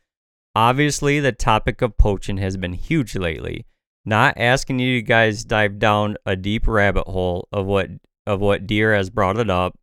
Obviously, 0.56 1.20
the 1.20 1.32
topic 1.32 1.82
of 1.82 1.98
poaching 1.98 2.38
has 2.38 2.58
been 2.58 2.74
huge 2.74 3.16
lately. 3.16 3.66
Not 4.06 4.34
asking 4.38 4.80
you 4.80 5.02
guys 5.02 5.46
dive 5.46 5.78
down 5.78 6.18
a 6.26 6.36
deep 6.36 6.68
rabbit 6.68 7.08
hole 7.08 7.48
of 7.52 7.66
what 7.66 7.90
of 8.26 8.40
what 8.40 8.68
deer 8.68 8.96
has 8.96 9.10
brought 9.10 9.38
it 9.38 9.50
up, 9.50 9.78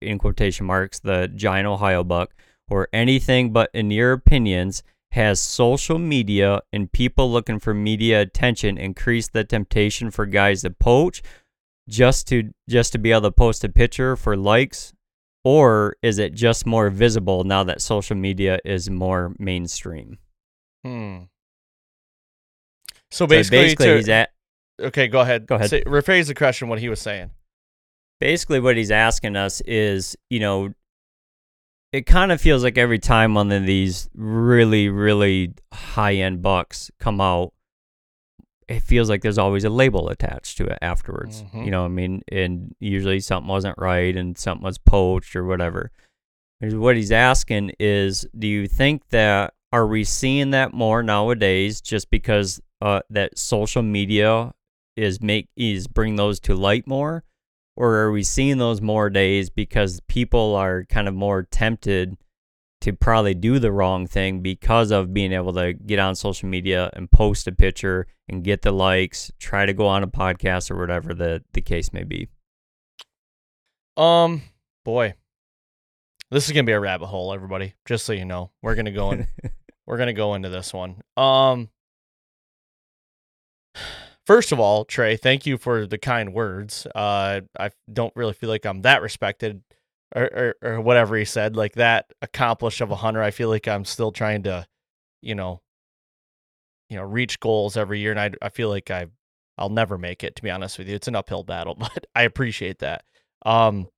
in 0.00 0.18
quotation 0.18 0.66
marks, 0.66 0.98
the 1.00 1.28
giant 1.34 1.66
Ohio 1.66 2.04
buck, 2.04 2.34
or 2.68 2.88
anything 2.92 3.52
but 3.52 3.70
in 3.74 3.90
your 3.90 4.12
opinions, 4.12 4.82
has 5.12 5.40
social 5.40 5.98
media 5.98 6.60
and 6.72 6.92
people 6.92 7.30
looking 7.30 7.58
for 7.58 7.74
media 7.74 8.20
attention 8.20 8.78
increased 8.78 9.32
the 9.32 9.42
temptation 9.42 10.10
for 10.10 10.24
guys 10.24 10.62
to 10.62 10.70
poach 10.70 11.20
just 11.88 12.28
to 12.28 12.50
just 12.68 12.92
to 12.92 12.98
be 12.98 13.10
able 13.10 13.22
to 13.22 13.32
post 13.32 13.64
a 13.64 13.68
picture 13.68 14.14
for 14.14 14.36
likes 14.36 14.92
or 15.42 15.96
is 16.02 16.20
it 16.20 16.32
just 16.32 16.64
more 16.64 16.90
visible 16.90 17.42
now 17.42 17.64
that 17.64 17.82
social 17.82 18.14
media 18.16 18.60
is 18.64 18.88
more 18.88 19.34
mainstream 19.40 20.16
Hmm. 20.84 21.22
So 23.10 23.24
So 23.24 23.26
basically, 23.26 23.58
basically, 23.58 23.86
to- 23.86 23.96
he's 23.96 24.08
at 24.08 24.30
okay, 24.80 25.08
go 25.08 25.20
ahead. 25.20 25.46
Go 25.46 25.56
ahead. 25.56 25.70
Say, 25.70 25.82
rephrase 25.82 26.28
the 26.28 26.34
question. 26.34 26.68
What 26.68 26.78
he 26.78 26.88
was 26.88 27.00
saying. 27.00 27.30
Basically 28.20 28.60
what 28.60 28.76
he's 28.76 28.90
asking 28.90 29.36
us 29.36 29.60
is, 29.62 30.16
you 30.28 30.38
know, 30.40 30.72
it 31.92 32.06
kind 32.06 32.30
of 32.30 32.40
feels 32.40 32.62
like 32.62 32.78
every 32.78 32.98
time 33.00 33.34
one 33.34 33.50
of 33.50 33.66
these 33.66 34.08
really, 34.14 34.88
really 34.88 35.54
high 35.72 36.14
end 36.14 36.40
bucks 36.42 36.90
come 37.00 37.20
out, 37.20 37.52
it 38.68 38.80
feels 38.84 39.08
like 39.10 39.22
there's 39.22 39.38
always 39.38 39.64
a 39.64 39.70
label 39.70 40.08
attached 40.08 40.56
to 40.58 40.66
it 40.66 40.78
afterwards. 40.80 41.42
Mhm. 41.42 41.64
You 41.64 41.70
know, 41.72 41.80
what 41.80 41.86
I 41.86 41.94
mean, 41.94 42.22
and 42.30 42.74
usually 42.78 43.18
something 43.18 43.48
wasn't 43.48 43.76
right 43.78 44.16
and 44.16 44.38
something 44.38 44.62
was 44.64 44.78
poached 44.78 45.34
or 45.34 45.44
whatever. 45.44 45.90
And 46.60 46.80
What 46.80 46.94
he's 46.96 47.10
asking 47.10 47.72
is, 47.80 48.26
do 48.38 48.46
you 48.46 48.68
think 48.68 49.08
that 49.08 49.54
are 49.72 49.86
we 49.86 50.04
seeing 50.04 50.50
that 50.50 50.72
more 50.72 51.02
nowadays 51.02 51.80
just 51.80 52.10
because 52.10 52.60
uh, 52.80 53.00
that 53.10 53.36
social 53.38 53.82
media 53.82 54.52
is 54.96 55.20
make 55.20 55.48
is 55.56 55.88
bring 55.88 56.16
those 56.16 56.38
to 56.40 56.54
light 56.54 56.86
more? 56.86 57.24
Or 57.80 57.96
are 57.96 58.12
we 58.12 58.22
seeing 58.22 58.58
those 58.58 58.82
more 58.82 59.08
days 59.08 59.48
because 59.48 60.00
people 60.00 60.54
are 60.54 60.84
kind 60.84 61.08
of 61.08 61.14
more 61.14 61.44
tempted 61.44 62.14
to 62.82 62.92
probably 62.92 63.32
do 63.32 63.58
the 63.58 63.72
wrong 63.72 64.06
thing 64.06 64.40
because 64.40 64.90
of 64.90 65.14
being 65.14 65.32
able 65.32 65.54
to 65.54 65.72
get 65.72 65.98
on 65.98 66.14
social 66.14 66.46
media 66.46 66.90
and 66.92 67.10
post 67.10 67.46
a 67.46 67.52
picture 67.52 68.06
and 68.28 68.44
get 68.44 68.60
the 68.60 68.70
likes, 68.70 69.32
try 69.38 69.64
to 69.64 69.72
go 69.72 69.86
on 69.86 70.02
a 70.02 70.06
podcast 70.06 70.70
or 70.70 70.76
whatever 70.76 71.14
the, 71.14 71.42
the 71.54 71.62
case 71.62 71.90
may 71.90 72.04
be. 72.04 72.28
Um, 73.96 74.42
boy, 74.84 75.14
this 76.30 76.44
is 76.44 76.52
gonna 76.52 76.64
be 76.64 76.72
a 76.72 76.80
rabbit 76.80 77.06
hole, 77.06 77.32
everybody. 77.32 77.72
Just 77.86 78.04
so 78.04 78.12
you 78.12 78.26
know, 78.26 78.50
we're 78.60 78.74
gonna 78.74 78.92
go 78.92 79.12
in. 79.12 79.26
we're 79.86 79.96
gonna 79.96 80.12
go 80.12 80.34
into 80.34 80.50
this 80.50 80.74
one. 80.74 81.00
Um, 81.16 81.70
first 84.30 84.52
of 84.52 84.60
all, 84.60 84.84
Trey, 84.84 85.16
thank 85.16 85.44
you 85.44 85.58
for 85.58 85.88
the 85.88 85.98
kind 85.98 86.32
words. 86.32 86.86
Uh, 86.94 87.40
I 87.58 87.70
don't 87.92 88.14
really 88.14 88.32
feel 88.32 88.48
like 88.48 88.64
I'm 88.64 88.82
that 88.82 89.02
respected, 89.02 89.60
or 90.14 90.54
or, 90.62 90.70
or 90.74 90.80
whatever 90.80 91.16
he 91.16 91.24
said, 91.24 91.56
like 91.56 91.72
that 91.72 92.12
accomplished 92.22 92.80
of 92.80 92.92
a 92.92 92.94
hunter. 92.94 93.20
I 93.20 93.32
feel 93.32 93.48
like 93.48 93.66
I'm 93.66 93.84
still 93.84 94.12
trying 94.12 94.44
to, 94.44 94.68
you 95.20 95.34
know, 95.34 95.60
you 96.88 96.96
know, 96.96 97.02
reach 97.02 97.40
goals 97.40 97.76
every 97.76 97.98
year, 97.98 98.12
and 98.12 98.20
I 98.20 98.30
I 98.40 98.50
feel 98.50 98.68
like 98.68 98.88
I 98.88 99.06
I'll 99.58 99.68
never 99.68 99.98
make 99.98 100.22
it. 100.22 100.36
To 100.36 100.42
be 100.42 100.50
honest 100.50 100.78
with 100.78 100.88
you, 100.88 100.94
it's 100.94 101.08
an 101.08 101.16
uphill 101.16 101.42
battle, 101.42 101.74
but 101.78 102.06
I 102.14 102.22
appreciate 102.22 102.78
that. 102.78 103.02
Um. 103.44 103.88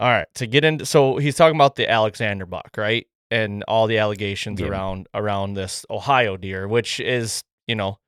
All 0.00 0.08
right, 0.10 0.26
to 0.34 0.48
get 0.48 0.64
into 0.64 0.84
so 0.86 1.18
he's 1.18 1.36
talking 1.36 1.54
about 1.54 1.76
the 1.76 1.88
Alexander 1.88 2.46
buck, 2.46 2.70
right? 2.76 3.06
And 3.30 3.62
all 3.68 3.86
the 3.86 3.98
allegations 3.98 4.60
Yeah. 4.60 4.66
around 4.66 5.06
around 5.14 5.54
this 5.54 5.86
Ohio 5.88 6.36
deer, 6.36 6.66
which 6.66 6.98
is, 6.98 7.44
you 7.68 7.76
know, 7.76 7.98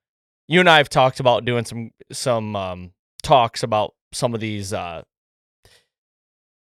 you 0.48 0.60
and 0.60 0.68
I 0.68 0.78
have 0.78 0.88
talked 0.88 1.20
about 1.20 1.44
doing 1.44 1.64
some 1.64 1.90
some 2.12 2.56
um 2.56 2.92
talks 3.22 3.62
about 3.62 3.94
some 4.12 4.34
of 4.34 4.40
these 4.40 4.72
uh 4.72 5.02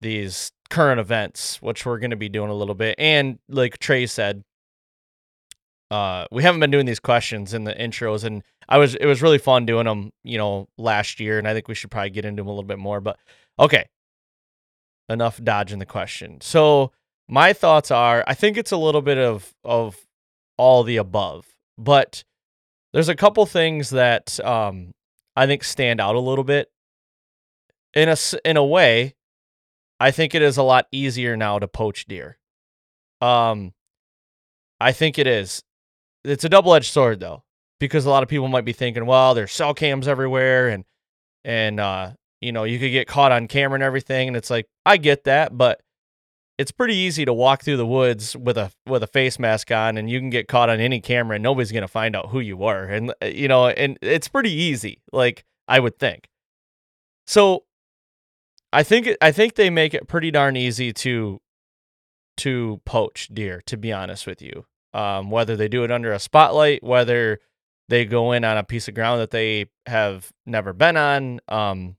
these 0.01 0.53
current 0.71 1.01
events, 1.01 1.63
which 1.63 1.87
we're 1.87 1.99
going 1.99 2.11
to 2.11 2.17
be 2.17 2.29
doing 2.29 2.51
a 2.51 2.55
little 2.55 2.75
bit. 2.75 2.95
And 2.99 3.39
like 3.49 3.79
Trey 3.79 4.07
said, 4.07 4.43
uh 5.91 6.27
we 6.31 6.43
haven't 6.43 6.61
been 6.61 6.71
doing 6.71 6.87
these 6.87 7.01
questions 7.01 7.55
in 7.55 7.65
the 7.65 7.75
intros 7.75 8.25
and 8.25 8.43
I 8.69 8.79
was 8.79 8.95
it 8.95 9.07
was 9.07 9.23
really 9.23 9.39
fun 9.39 9.67
doing 9.67 9.85
them, 9.87 10.11
you 10.23 10.39
know, 10.39 10.69
last 10.79 11.21
year 11.21 11.39
and 11.39 11.47
I 11.49 11.55
think 11.55 11.69
we 11.69 11.75
should 11.75 11.91
probably 11.91 12.11
get 12.11 12.25
into 12.25 12.43
them 12.43 12.49
a 12.49 12.51
little 12.51 12.65
bit 12.65 12.79
more, 12.79 13.01
but 13.01 13.19
okay. 13.59 13.87
Enough 15.09 15.43
dodging 15.45 15.81
the 15.81 15.87
question. 15.87 16.41
So, 16.41 16.93
my 17.29 17.53
thoughts 17.53 17.91
are 17.91 18.25
I 18.27 18.33
think 18.33 18.57
it's 18.57 18.73
a 18.73 18.77
little 18.79 19.03
bit 19.03 19.19
of 19.19 19.53
of 19.63 19.99
all 20.57 20.83
the 20.83 20.97
above, 20.97 21.47
but 21.77 22.25
there's 22.95 23.09
a 23.09 23.17
couple 23.17 23.45
things 23.45 23.91
that 23.91 24.41
um 24.43 24.95
I 25.37 25.47
think 25.47 25.65
stand 25.65 26.01
out 26.01 26.15
a 26.15 26.21
little 26.21 26.45
bit. 26.45 26.71
In 27.93 28.09
a 28.09 28.17
in 28.45 28.57
a 28.57 28.65
way, 28.65 29.17
I 30.01 30.13
think 30.13 30.35
it 30.35 30.43
is 30.43 30.57
a 30.57 30.63
lot 30.63 30.87
easier 30.93 31.37
now 31.37 31.59
to 31.59 31.69
poach 31.69 32.07
deer. 32.07 32.39
Um 33.21 33.75
I 34.81 34.93
think 34.93 35.19
it 35.19 35.27
is. 35.27 35.63
It's 36.25 36.45
a 36.45 36.49
double-edged 36.49 36.91
sword 36.91 37.21
though, 37.21 37.43
because 37.81 38.07
a 38.07 38.11
lot 38.11 38.23
of 38.23 38.29
people 38.29 38.49
might 38.49 38.65
be 38.65 38.73
thinking, 38.73 39.07
well, 39.07 39.35
there's 39.35 39.53
cell 39.53 39.75
cams 39.75 40.07
everywhere 40.09 40.69
and 40.69 40.85
and 41.45 41.81
uh 41.81 42.13
you 42.41 42.53
know, 42.53 42.63
you 42.65 42.79
could 42.79 42.91
get 42.93 43.09
caught 43.09 43.33
on 43.33 43.49
camera 43.49 43.75
and 43.75 43.83
everything 43.83 44.29
and 44.29 44.37
it's 44.37 44.51
like 44.51 44.67
I 44.87 44.99
get 44.99 45.25
that, 45.25 45.57
but 45.59 45.81
it's 46.59 46.71
pretty 46.71 46.95
easy 46.95 47.25
to 47.25 47.33
walk 47.33 47.63
through 47.63 47.77
the 47.77 47.87
woods 47.87 48.37
with 48.37 48.57
a 48.57 48.71
with 48.87 49.03
a 49.03 49.07
face 49.07 49.39
mask 49.39 49.71
on 49.71 49.97
and 49.97 50.09
you 50.09 50.21
can 50.21 50.31
get 50.31 50.49
caught 50.49 50.71
on 50.71 50.81
any 50.81 51.01
camera 51.01 51.37
and 51.37 51.43
nobody's 51.43 51.73
going 51.73 51.83
to 51.83 51.89
find 51.89 52.15
out 52.15 52.29
who 52.29 52.41
you 52.41 52.57
were 52.57 52.85
and 52.85 53.13
uh, 53.23 53.27
you 53.27 53.49
know 53.49 53.69
and 53.69 53.99
it's 54.03 54.29
pretty 54.29 54.53
easy 54.53 55.03
like 55.13 55.45
I 55.67 55.81
would 55.81 55.99
think. 55.99 56.29
So 57.27 57.65
I 58.73 58.83
think 58.83 59.09
I 59.21 59.33
think 59.33 59.55
they 59.55 59.71
make 59.71 59.95
it 59.95 60.09
pretty 60.09 60.31
darn 60.31 60.57
easy 60.57 60.93
to 60.93 61.41
to 62.39 62.81
poach 62.85 63.29
deer 63.33 63.63
to 63.67 63.77
be 63.77 63.93
honest 63.93 64.27
with 64.27 64.43
you. 64.43 64.67
Um, 64.93 65.31
whether 65.31 65.57
they 65.57 65.67
do 65.67 65.83
it 65.83 65.91
under 65.91 66.13
a 66.13 66.21
spotlight, 66.21 66.85
whether 66.85 67.41
they 67.89 68.05
go 68.05 68.31
in 68.33 68.45
on 68.45 68.57
a 68.57 68.63
piece 68.63 68.87
of 68.87 68.95
ground 68.95 69.21
that 69.21 69.33
they 69.33 69.67
have 69.87 70.31
never 70.47 70.73
been 70.73 70.97
on, 70.97 71.41
um, 71.49 71.97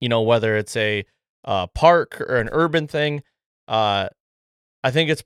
you 0.00 0.08
know, 0.08 0.22
whether 0.22 0.56
it's 0.56 0.76
a 0.76 1.04
uh, 1.44 1.66
park 1.68 2.20
or 2.22 2.36
an 2.36 2.48
urban 2.52 2.86
thing, 2.86 3.22
uh, 3.70 4.08
I 4.84 4.90
think 4.90 5.08
it's 5.08 5.22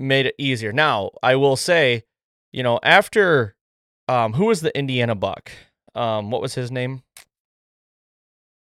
made 0.00 0.26
it 0.26 0.34
easier. 0.38 0.72
Now, 0.72 1.10
I 1.22 1.36
will 1.36 1.56
say, 1.56 2.02
you 2.52 2.62
know, 2.64 2.80
after 2.82 3.54
um, 4.08 4.32
who 4.32 4.46
was 4.46 4.60
the 4.62 4.76
Indiana 4.76 5.14
buck? 5.14 5.52
Um, 5.94 6.30
what 6.32 6.40
was 6.40 6.54
his 6.54 6.70
name? 6.72 7.02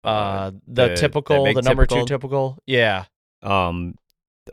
Uh, 0.03 0.51
the, 0.51 0.62
the- 0.68 0.88
the 0.89 0.96
typical, 0.96 1.44
the 1.53 1.62
number 1.62 1.86
two 1.86 1.96
typical? 2.06 2.06
typical, 2.06 2.58
yeah, 2.65 3.06
Um, 3.44 3.96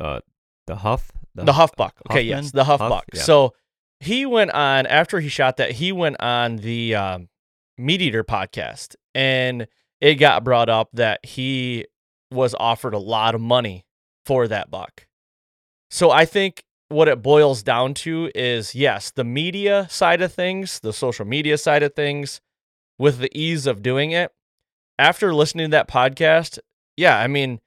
uh, 0.00 0.20
the 0.66 0.76
Huff? 0.76 1.10
the, 1.34 1.52
Huff 1.52 1.70
buck. 1.76 1.94
Okay, 2.10 2.22
yes, 2.22 2.50
the 2.52 2.64
Huff, 2.64 2.80
Huff? 2.80 2.90
buck. 2.90 3.04
Yeah. 3.14 3.22
So 3.22 3.54
he 4.00 4.26
went 4.26 4.50
on 4.52 4.86
after 4.86 5.20
he 5.20 5.28
shot 5.28 5.56
that. 5.58 5.72
He 5.72 5.92
went 5.92 6.20
on 6.20 6.56
the 6.56 6.94
um, 6.96 7.28
Meat 7.78 8.02
Eater 8.02 8.24
podcast, 8.24 8.96
and 9.14 9.66
it 10.00 10.16
got 10.16 10.44
brought 10.44 10.68
up 10.68 10.88
that 10.94 11.24
he 11.24 11.86
was 12.30 12.54
offered 12.58 12.92
a 12.94 12.98
lot 12.98 13.34
of 13.34 13.40
money 13.40 13.84
for 14.26 14.46
that 14.48 14.70
buck. 14.70 15.06
So 15.90 16.10
I 16.10 16.24
think 16.24 16.64
what 16.88 17.08
it 17.08 17.22
boils 17.22 17.62
down 17.62 17.94
to 17.94 18.30
is 18.34 18.74
yes, 18.74 19.10
the 19.10 19.24
media 19.24 19.86
side 19.88 20.20
of 20.20 20.32
things, 20.32 20.80
the 20.80 20.92
social 20.92 21.24
media 21.24 21.56
side 21.58 21.82
of 21.82 21.94
things, 21.94 22.40
with 22.98 23.18
the 23.18 23.30
ease 23.38 23.66
of 23.66 23.82
doing 23.82 24.10
it. 24.10 24.32
After 24.98 25.34
listening 25.34 25.66
to 25.66 25.70
that 25.72 25.88
podcast, 25.88 26.58
yeah, 26.96 27.18
I 27.18 27.26
mean, 27.26 27.60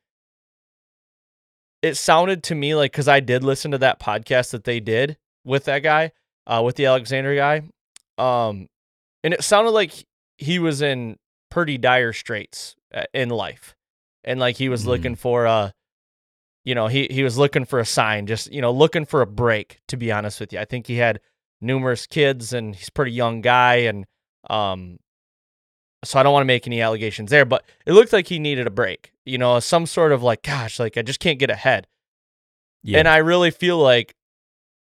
it 1.81 1.95
sounded 1.95 2.43
to 2.43 2.55
me 2.55 2.75
like 2.75 2.91
because 2.91 3.07
I 3.07 3.19
did 3.19 3.43
listen 3.43 3.71
to 3.71 3.77
that 3.79 3.99
podcast 3.99 4.51
that 4.51 4.63
they 4.65 4.79
did 4.79 5.17
with 5.45 5.65
that 5.65 5.79
guy, 5.79 6.11
uh, 6.47 6.61
with 6.65 6.75
the 6.75 6.85
Alexander 6.87 7.35
guy, 7.35 7.61
um, 8.17 8.67
and 9.23 9.33
it 9.33 9.43
sounded 9.43 9.71
like 9.71 9.93
he 10.37 10.59
was 10.59 10.81
in 10.81 11.17
pretty 11.49 11.77
dire 11.77 12.11
straits 12.13 12.75
uh, 12.93 13.03
in 13.13 13.29
life, 13.29 13.75
and 14.23 14.39
like 14.39 14.57
he 14.57 14.67
was 14.69 14.83
Mhm. 14.83 14.87
looking 14.87 15.15
for 15.15 15.45
a, 15.45 15.73
you 16.69 16.75
know, 16.75 16.85
he 16.85 17.07
he 17.09 17.23
was 17.23 17.35
looking 17.35 17.65
for 17.65 17.79
a 17.79 17.85
sign, 17.85 18.27
just 18.27 18.53
you 18.53 18.61
know, 18.61 18.71
looking 18.71 19.03
for 19.03 19.23
a 19.23 19.25
break. 19.25 19.79
To 19.87 19.97
be 19.97 20.11
honest 20.11 20.39
with 20.39 20.53
you, 20.53 20.59
I 20.59 20.65
think 20.65 20.85
he 20.85 20.97
had 20.97 21.19
numerous 21.59 22.05
kids, 22.05 22.53
and 22.53 22.75
he's 22.75 22.89
a 22.89 22.91
pretty 22.91 23.11
young 23.11 23.41
guy, 23.41 23.77
and 23.77 24.05
um, 24.51 24.99
so 26.03 26.19
I 26.19 26.23
don't 26.23 26.31
want 26.31 26.43
to 26.43 26.53
make 26.53 26.67
any 26.67 26.79
allegations 26.79 27.31
there, 27.31 27.43
but 27.43 27.65
it 27.87 27.93
looked 27.93 28.13
like 28.13 28.27
he 28.27 28.37
needed 28.37 28.67
a 28.67 28.69
break, 28.69 29.13
you 29.25 29.39
know, 29.39 29.59
some 29.59 29.87
sort 29.87 30.11
of 30.11 30.21
like, 30.21 30.43
gosh, 30.43 30.79
like 30.79 30.95
I 30.95 31.01
just 31.01 31.19
can't 31.19 31.39
get 31.39 31.49
ahead. 31.49 31.87
Yeah. 32.83 32.99
And 32.99 33.07
I 33.07 33.17
really 33.17 33.49
feel 33.49 33.79
like 33.79 34.13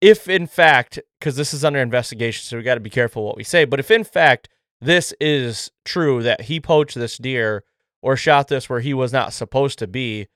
if 0.00 0.28
in 0.28 0.48
fact, 0.48 0.98
because 1.20 1.36
this 1.36 1.54
is 1.54 1.64
under 1.64 1.78
investigation, 1.78 2.42
so 2.42 2.56
we 2.56 2.64
got 2.64 2.74
to 2.74 2.80
be 2.80 2.90
careful 2.90 3.24
what 3.24 3.36
we 3.36 3.44
say, 3.44 3.64
but 3.64 3.78
if 3.78 3.92
in 3.92 4.02
fact 4.02 4.48
this 4.80 5.14
is 5.20 5.70
true 5.84 6.20
that 6.24 6.42
he 6.42 6.58
poached 6.58 6.96
this 6.96 7.16
deer 7.16 7.62
or 8.02 8.16
shot 8.16 8.48
this 8.48 8.68
where 8.68 8.80
he 8.80 8.92
was 8.92 9.12
not 9.12 9.32
supposed 9.32 9.78
to 9.78 9.86
be, 9.86 10.26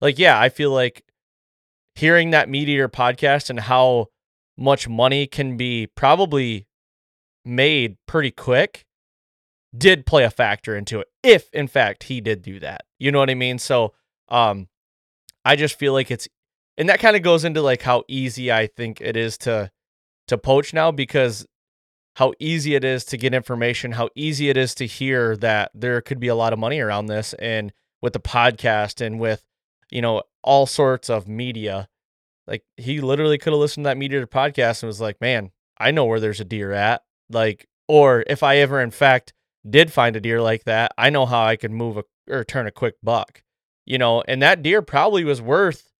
like, 0.00 0.18
yeah, 0.18 0.38
I 0.38 0.48
feel 0.48 0.70
like 0.70 1.04
hearing 1.94 2.30
that 2.30 2.48
Meat 2.48 2.68
Eater 2.68 2.88
podcast 2.88 3.50
and 3.50 3.60
how 3.60 4.08
much 4.56 4.88
money 4.88 5.26
can 5.26 5.56
be 5.56 5.86
probably 5.86 6.66
made 7.44 7.96
pretty 8.06 8.30
quick 8.30 8.84
did 9.76 10.06
play 10.06 10.24
a 10.24 10.30
factor 10.30 10.76
into 10.76 11.00
it 11.00 11.08
if 11.22 11.48
in 11.52 11.66
fact 11.66 12.04
he 12.04 12.20
did 12.20 12.40
do 12.40 12.60
that 12.60 12.84
you 12.98 13.10
know 13.10 13.18
what 13.18 13.28
i 13.28 13.34
mean? 13.34 13.58
So 13.58 13.92
um 14.28 14.68
i 15.44 15.56
just 15.56 15.78
feel 15.78 15.92
like 15.92 16.10
it's 16.10 16.28
and 16.78 16.88
that 16.88 17.00
kind 17.00 17.16
of 17.16 17.22
goes 17.22 17.44
into 17.44 17.60
like 17.60 17.82
how 17.82 18.02
easy 18.08 18.50
i 18.50 18.66
think 18.66 19.00
it 19.00 19.16
is 19.16 19.36
to 19.38 19.70
to 20.28 20.38
poach 20.38 20.72
now 20.72 20.90
because 20.90 21.46
how 22.16 22.32
easy 22.38 22.74
it 22.76 22.84
is 22.84 23.04
to 23.04 23.18
get 23.18 23.34
information 23.34 23.92
how 23.92 24.08
easy 24.14 24.48
it 24.48 24.56
is 24.56 24.74
to 24.76 24.86
hear 24.86 25.36
that 25.36 25.70
there 25.74 26.00
could 26.00 26.20
be 26.20 26.28
a 26.28 26.34
lot 26.34 26.52
of 26.52 26.58
money 26.58 26.80
around 26.80 27.06
this 27.06 27.34
and 27.34 27.72
with 28.00 28.12
the 28.12 28.20
podcast 28.20 29.04
and 29.04 29.18
with 29.20 29.44
you 29.90 30.02
know 30.02 30.22
all 30.42 30.66
sorts 30.66 31.08
of 31.10 31.26
media 31.28 31.88
Like 32.46 32.62
he 32.76 33.00
literally 33.00 33.38
could 33.38 33.52
have 33.54 33.60
listened 33.60 33.84
to 33.84 33.88
that 33.88 33.96
media 33.96 34.26
podcast 34.26 34.82
and 34.82 34.88
was 34.88 35.00
like, 35.00 35.18
"Man, 35.20 35.50
I 35.78 35.90
know 35.92 36.04
where 36.04 36.20
there's 36.20 36.40
a 36.40 36.44
deer 36.44 36.72
at." 36.72 37.02
Like, 37.30 37.66
or 37.88 38.22
if 38.26 38.42
I 38.42 38.56
ever, 38.58 38.80
in 38.82 38.90
fact, 38.90 39.32
did 39.68 39.90
find 39.92 40.14
a 40.14 40.20
deer 40.20 40.42
like 40.42 40.64
that, 40.64 40.92
I 40.98 41.08
know 41.08 41.24
how 41.24 41.42
I 41.42 41.56
could 41.56 41.70
move 41.70 41.96
a 41.96 42.04
or 42.28 42.44
turn 42.44 42.66
a 42.66 42.70
quick 42.70 42.96
buck. 43.02 43.42
You 43.86 43.96
know, 43.98 44.22
and 44.28 44.42
that 44.42 44.62
deer 44.62 44.82
probably 44.82 45.24
was 45.24 45.40
worth. 45.40 45.90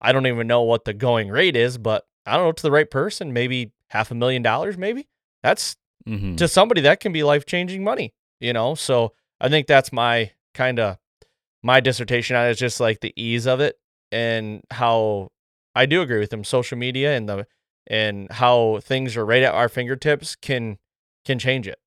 I 0.00 0.10
don't 0.12 0.26
even 0.26 0.48
know 0.48 0.62
what 0.62 0.84
the 0.84 0.92
going 0.92 1.28
rate 1.28 1.54
is, 1.56 1.78
but 1.78 2.04
I 2.26 2.36
don't 2.36 2.46
know 2.46 2.52
to 2.52 2.62
the 2.62 2.70
right 2.72 2.90
person, 2.90 3.32
maybe 3.32 3.70
half 3.90 4.10
a 4.10 4.14
million 4.16 4.42
dollars, 4.42 4.76
maybe. 4.76 5.08
That's 5.44 5.76
Mhm. 6.08 6.36
to 6.38 6.48
somebody 6.48 6.80
that 6.80 6.98
can 6.98 7.12
be 7.12 7.22
life 7.22 7.46
changing 7.46 7.84
money, 7.84 8.12
you 8.40 8.52
know? 8.52 8.74
So 8.74 9.12
I 9.40 9.48
think 9.48 9.68
that's 9.68 9.92
my 9.92 10.32
kind 10.54 10.80
of 10.80 10.98
my 11.62 11.80
dissertation 11.80 12.36
on 12.36 12.46
is 12.48 12.58
just 12.58 12.80
like 12.80 13.00
the 13.00 13.12
ease 13.16 13.46
of 13.46 13.60
it 13.60 13.76
and 14.10 14.62
how 14.70 15.30
I 15.74 15.86
do 15.86 16.02
agree 16.02 16.18
with 16.18 16.32
him. 16.32 16.44
Social 16.44 16.76
media 16.76 17.16
and 17.16 17.28
the 17.28 17.46
and 17.86 18.30
how 18.30 18.80
things 18.82 19.16
are 19.16 19.26
right 19.26 19.42
at 19.42 19.54
our 19.54 19.68
fingertips 19.68 20.36
can 20.36 20.78
can 21.24 21.38
change 21.38 21.66
it. 21.66 21.78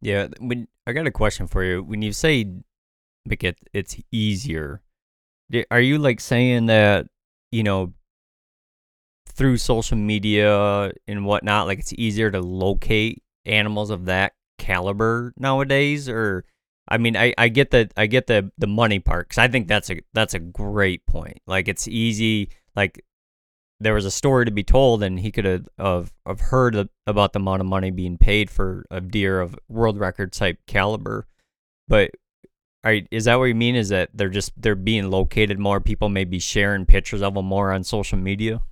Yeah, 0.00 0.28
when 0.38 0.66
I 0.86 0.92
got 0.92 1.06
a 1.06 1.10
question 1.10 1.46
for 1.46 1.62
you. 1.62 1.82
When 1.82 2.02
you 2.02 2.12
say 2.12 2.46
make 3.26 3.44
it 3.44 3.58
it's 3.72 3.96
easier, 4.10 4.80
are 5.70 5.80
you 5.80 5.98
like 5.98 6.20
saying 6.20 6.66
that 6.66 7.06
you 7.52 7.62
know 7.62 7.92
through 9.28 9.58
social 9.58 9.96
media 9.96 10.92
and 11.06 11.24
whatnot, 11.24 11.66
like 11.66 11.78
it's 11.78 11.92
easier 11.94 12.30
to 12.30 12.40
locate 12.40 13.22
animals 13.44 13.90
of 13.90 14.06
that 14.06 14.32
caliber 14.58 15.32
nowadays? 15.36 16.08
Or 16.08 16.44
I 16.90 16.98
mean, 16.98 17.16
I, 17.16 17.32
I 17.38 17.48
get 17.48 17.70
the 17.70 17.88
I 17.96 18.06
get 18.06 18.26
the 18.26 18.50
the 18.58 18.66
money 18.66 18.98
part 18.98 19.28
because 19.28 19.38
I 19.38 19.48
think 19.48 19.68
that's 19.68 19.90
a 19.90 20.00
that's 20.12 20.34
a 20.34 20.40
great 20.40 21.06
point. 21.06 21.38
Like 21.46 21.68
it's 21.68 21.86
easy. 21.86 22.50
Like 22.74 23.04
there 23.78 23.94
was 23.94 24.04
a 24.04 24.10
story 24.10 24.44
to 24.44 24.50
be 24.50 24.64
told, 24.64 25.02
and 25.02 25.18
he 25.18 25.30
could 25.30 25.44
have 25.44 25.68
of 25.78 26.12
have 26.26 26.40
heard 26.40 26.88
about 27.06 27.32
the 27.32 27.38
amount 27.38 27.60
of 27.60 27.66
money 27.66 27.90
being 27.90 28.18
paid 28.18 28.50
for 28.50 28.84
a 28.90 29.00
deer 29.00 29.40
of 29.40 29.56
world 29.68 29.98
record 29.98 30.32
type 30.32 30.58
caliber. 30.66 31.26
But 31.86 32.10
is 32.84 33.24
that 33.26 33.38
what 33.38 33.44
you 33.44 33.54
mean? 33.54 33.76
Is 33.76 33.90
that 33.90 34.10
they're 34.12 34.28
just 34.28 34.52
they're 34.60 34.74
being 34.74 35.10
located 35.10 35.58
more? 35.58 35.80
People 35.80 36.08
may 36.08 36.24
be 36.24 36.40
sharing 36.40 36.86
pictures 36.86 37.22
of 37.22 37.34
them 37.34 37.46
more 37.46 37.72
on 37.72 37.84
social 37.84 38.18
media. 38.18 38.62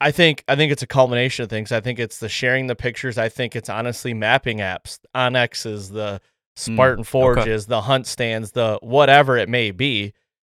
I 0.00 0.10
think 0.10 0.42
I 0.48 0.56
think 0.56 0.72
it's 0.72 0.82
a 0.82 0.86
culmination 0.86 1.44
of 1.44 1.50
things. 1.50 1.70
I 1.70 1.80
think 1.80 2.00
it's 2.00 2.18
the 2.18 2.28
sharing 2.28 2.66
the 2.66 2.74
pictures. 2.74 3.18
I 3.18 3.28
think 3.28 3.54
it's 3.54 3.68
honestly 3.68 4.14
mapping 4.14 4.58
apps, 4.58 4.98
Onyxes, 5.14 5.90
the 5.90 6.20
Spartan 6.56 7.04
Forges, 7.04 7.66
the 7.66 7.82
HuntStands, 7.82 8.52
the 8.52 8.78
whatever 8.82 9.36
it 9.36 9.48
may 9.48 9.70
be. 9.70 10.12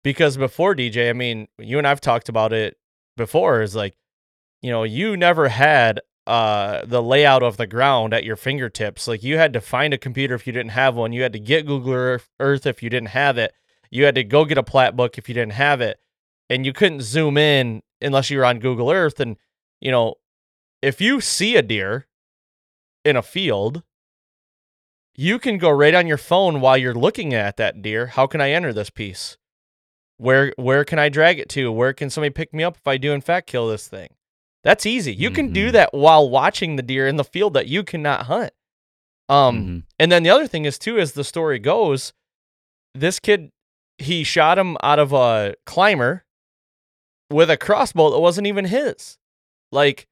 Because 0.03 0.35
before 0.35 0.75
DJ, 0.75 1.09
I 1.09 1.13
mean, 1.13 1.47
you 1.57 1.77
and 1.77 1.88
I've 1.88 2.01
talked 2.01 2.27
about 2.27 2.51
it 2.51 2.77
before, 3.15 3.62
is 3.62 3.75
like, 3.75 3.95
you 4.62 4.69
know, 4.69 4.83
you 4.83 5.15
never 5.15 5.47
had 5.50 6.01
uh 6.25 6.85
the 6.85 7.03
layout 7.03 7.43
of 7.43 7.57
the 7.57 7.67
ground 7.67 8.13
at 8.13 8.23
your 8.23 8.35
fingertips. 8.38 9.07
Like 9.07 9.23
you 9.23 9.38
had 9.38 9.53
to 9.53 9.62
find 9.62 9.93
a 9.93 9.97
computer 9.97 10.35
if 10.35 10.47
you 10.47 10.53
didn't 10.53 10.71
have 10.71 10.95
one. 10.95 11.13
You 11.13 11.21
had 11.21 11.33
to 11.33 11.39
get 11.39 11.65
Google 11.65 11.93
Earth- 11.93 12.29
Earth 12.39 12.65
if 12.65 12.81
you 12.81 12.89
didn't 12.89 13.09
have 13.09 13.38
it. 13.38 13.53
You 13.91 14.05
had 14.05 14.15
to 14.15 14.23
go 14.23 14.45
get 14.45 14.57
a 14.57 14.63
plat 14.63 14.95
book 14.95 15.17
if 15.17 15.27
you 15.29 15.35
didn't 15.35 15.53
have 15.53 15.79
it. 15.81 16.00
And 16.50 16.65
you 16.65 16.73
couldn't 16.73 17.01
zoom 17.01 17.38
in 17.38 17.83
unless 18.01 18.29
you 18.29 18.38
were 18.39 18.45
on 18.45 18.59
Google 18.59 18.89
Earth. 18.89 19.19
And, 19.19 19.38
you 19.79 19.91
know, 19.91 20.15
if 20.81 21.00
you 21.00 21.21
see 21.21 21.55
a 21.55 21.62
deer 21.62 22.07
in 23.05 23.15
a 23.15 23.21
field, 23.21 23.83
you 25.15 25.39
can 25.39 25.58
go 25.58 25.70
right 25.70 25.93
on 25.93 26.08
your 26.08 26.17
phone 26.17 26.60
while 26.62 26.77
you're 26.77 26.93
looking 26.93 27.34
at 27.34 27.58
that 27.58 27.82
deer. 27.82 28.08
How 28.08 28.27
can 28.27 28.41
I 28.41 28.51
enter 28.51 28.74
this 28.74 28.89
piece? 28.89 29.38
Where 30.17 30.53
where 30.58 30.86
can 30.86 31.00
I 31.00 31.10
drag 31.10 31.39
it 31.39 31.50
to? 31.50 31.72
Where 31.72 31.93
can 31.93 32.10
somebody 32.10 32.32
pick 32.32 32.53
me 32.53 32.63
up 32.63 32.77
if 32.77 32.88
I 32.88 32.98
do 32.98 33.12
in 33.13 33.22
fact 33.22 33.48
kill 33.48 33.67
this 33.67 33.88
thing? 33.88 34.10
That's 34.63 34.86
easy. 34.86 35.13
You 35.13 35.29
can 35.32 35.51
do 35.51 35.70
Mhm. 35.70 35.72
that 35.74 35.93
while 35.93 36.29
watching 36.29 36.75
the 36.75 36.84
deer 36.84 37.08
in 37.08 37.17
the 37.17 37.24
field 37.25 37.53
that 37.55 37.67
you 37.67 37.84
cannot 37.84 38.27
hunt. 38.27 38.53
Um 39.27 39.58
Mhm. 39.58 39.84
and 39.99 40.12
then 40.12 40.23
the 40.23 40.30
other 40.30 40.47
thing 40.47 40.65
is 40.65 40.78
too, 40.80 40.97
as 40.99 41.13
the 41.13 41.23
story 41.23 41.60
goes, 41.60 42.13
this 42.93 43.19
kid 43.19 43.52
he 43.97 44.23
shot 44.23 44.58
him 44.58 44.78
out 44.82 44.99
of 44.99 45.13
a 45.13 45.56
climber 45.65 46.26
with 47.30 47.49
a 47.49 47.58
crossbow 47.58 48.10
that 48.12 48.19
wasn't 48.19 48.47
even 48.47 48.65
his. 48.65 49.17
Like 49.71 50.08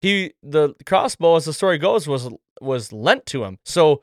he 0.00 0.34
the 0.42 0.74
crossbow, 0.84 1.36
as 1.36 1.44
the 1.46 1.52
story 1.52 1.78
goes, 1.78 2.06
was 2.06 2.28
was 2.60 2.92
lent 2.92 3.24
to 3.26 3.44
him. 3.44 3.58
So 3.64 4.02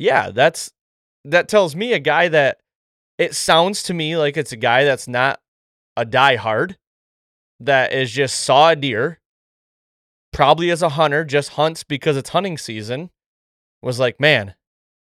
yeah, 0.00 0.30
that's 0.30 0.72
that 1.26 1.46
tells 1.46 1.76
me 1.76 1.92
a 1.92 1.98
guy 1.98 2.28
that 2.28 2.58
it 3.18 3.34
sounds 3.34 3.82
to 3.84 3.94
me 3.94 4.16
like 4.16 4.38
it's 4.38 4.52
a 4.52 4.56
guy 4.56 4.84
that's 4.84 5.06
not 5.06 5.40
a 5.94 6.06
diehard, 6.06 6.76
that 7.60 7.92
is 7.92 8.10
just 8.10 8.40
saw 8.40 8.70
a 8.70 8.76
deer, 8.76 9.20
probably 10.32 10.70
as 10.70 10.80
a 10.80 10.90
hunter, 10.90 11.22
just 11.22 11.50
hunts 11.50 11.84
because 11.84 12.16
it's 12.16 12.30
hunting 12.30 12.56
season, 12.56 13.10
was 13.82 14.00
like, 14.00 14.18
man, 14.18 14.54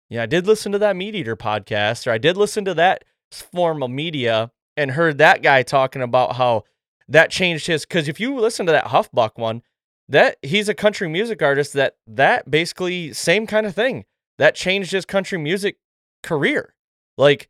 yeah, 0.10 0.24
I 0.24 0.26
did 0.26 0.46
listen 0.46 0.74
to 0.74 0.80
that 0.80 0.98
meat 0.98 1.15
eater 1.15 1.38
podcast, 1.38 2.06
or 2.06 2.12
I 2.12 2.17
did 2.17 2.36
listen 2.36 2.65
to 2.65 2.74
that 2.74 3.06
form 3.32 3.82
of 3.82 3.89
media 3.89 4.52
and 4.76 4.91
heard 4.91 5.17
that 5.17 5.41
guy 5.41 5.63
talking 5.63 6.02
about 6.02 6.36
how 6.36 6.65
that 7.08 7.32
changed 7.32 7.67
his 7.67 7.86
because 7.86 8.10
if 8.10 8.19
you 8.19 8.38
listen 8.38 8.65
to 8.65 8.74
that 8.74 8.88
Huffbuck 8.88 9.38
one, 9.38 9.62
that 10.10 10.36
he's 10.41 10.67
a 10.67 10.74
country 10.74 11.08
music 11.08 11.41
artist 11.41 11.72
that 11.72 11.96
that 12.06 12.52
basically 12.52 13.13
same 13.13 13.48
kind 13.48 13.65
of 13.65 13.74
thing 13.74 14.04
that 14.38 14.56
changed 14.56 14.91
his 14.91 15.06
country 15.06 15.38
music 15.38 15.78
career. 16.22 16.74
Like, 17.17 17.50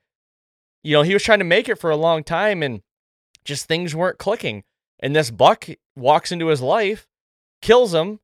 you 0.84 0.93
know, 0.93 1.02
he 1.04 1.13
was 1.13 1.24
trying 1.24 1.39
to 1.39 1.46
make 1.46 1.69
it 1.69 1.80
for 1.80 1.89
a 1.91 1.96
long 1.96 2.24
time 2.24 2.62
and 2.63 2.82
just 3.46 3.65
things 3.65 3.96
weren't 3.96 4.17
clicking. 4.17 4.63
And 5.00 5.15
this 5.15 5.32
buck 5.32 5.67
walks 5.96 6.32
into 6.32 6.48
his 6.48 6.62
life, 6.62 7.08
kills 7.62 7.93
him, 7.93 8.19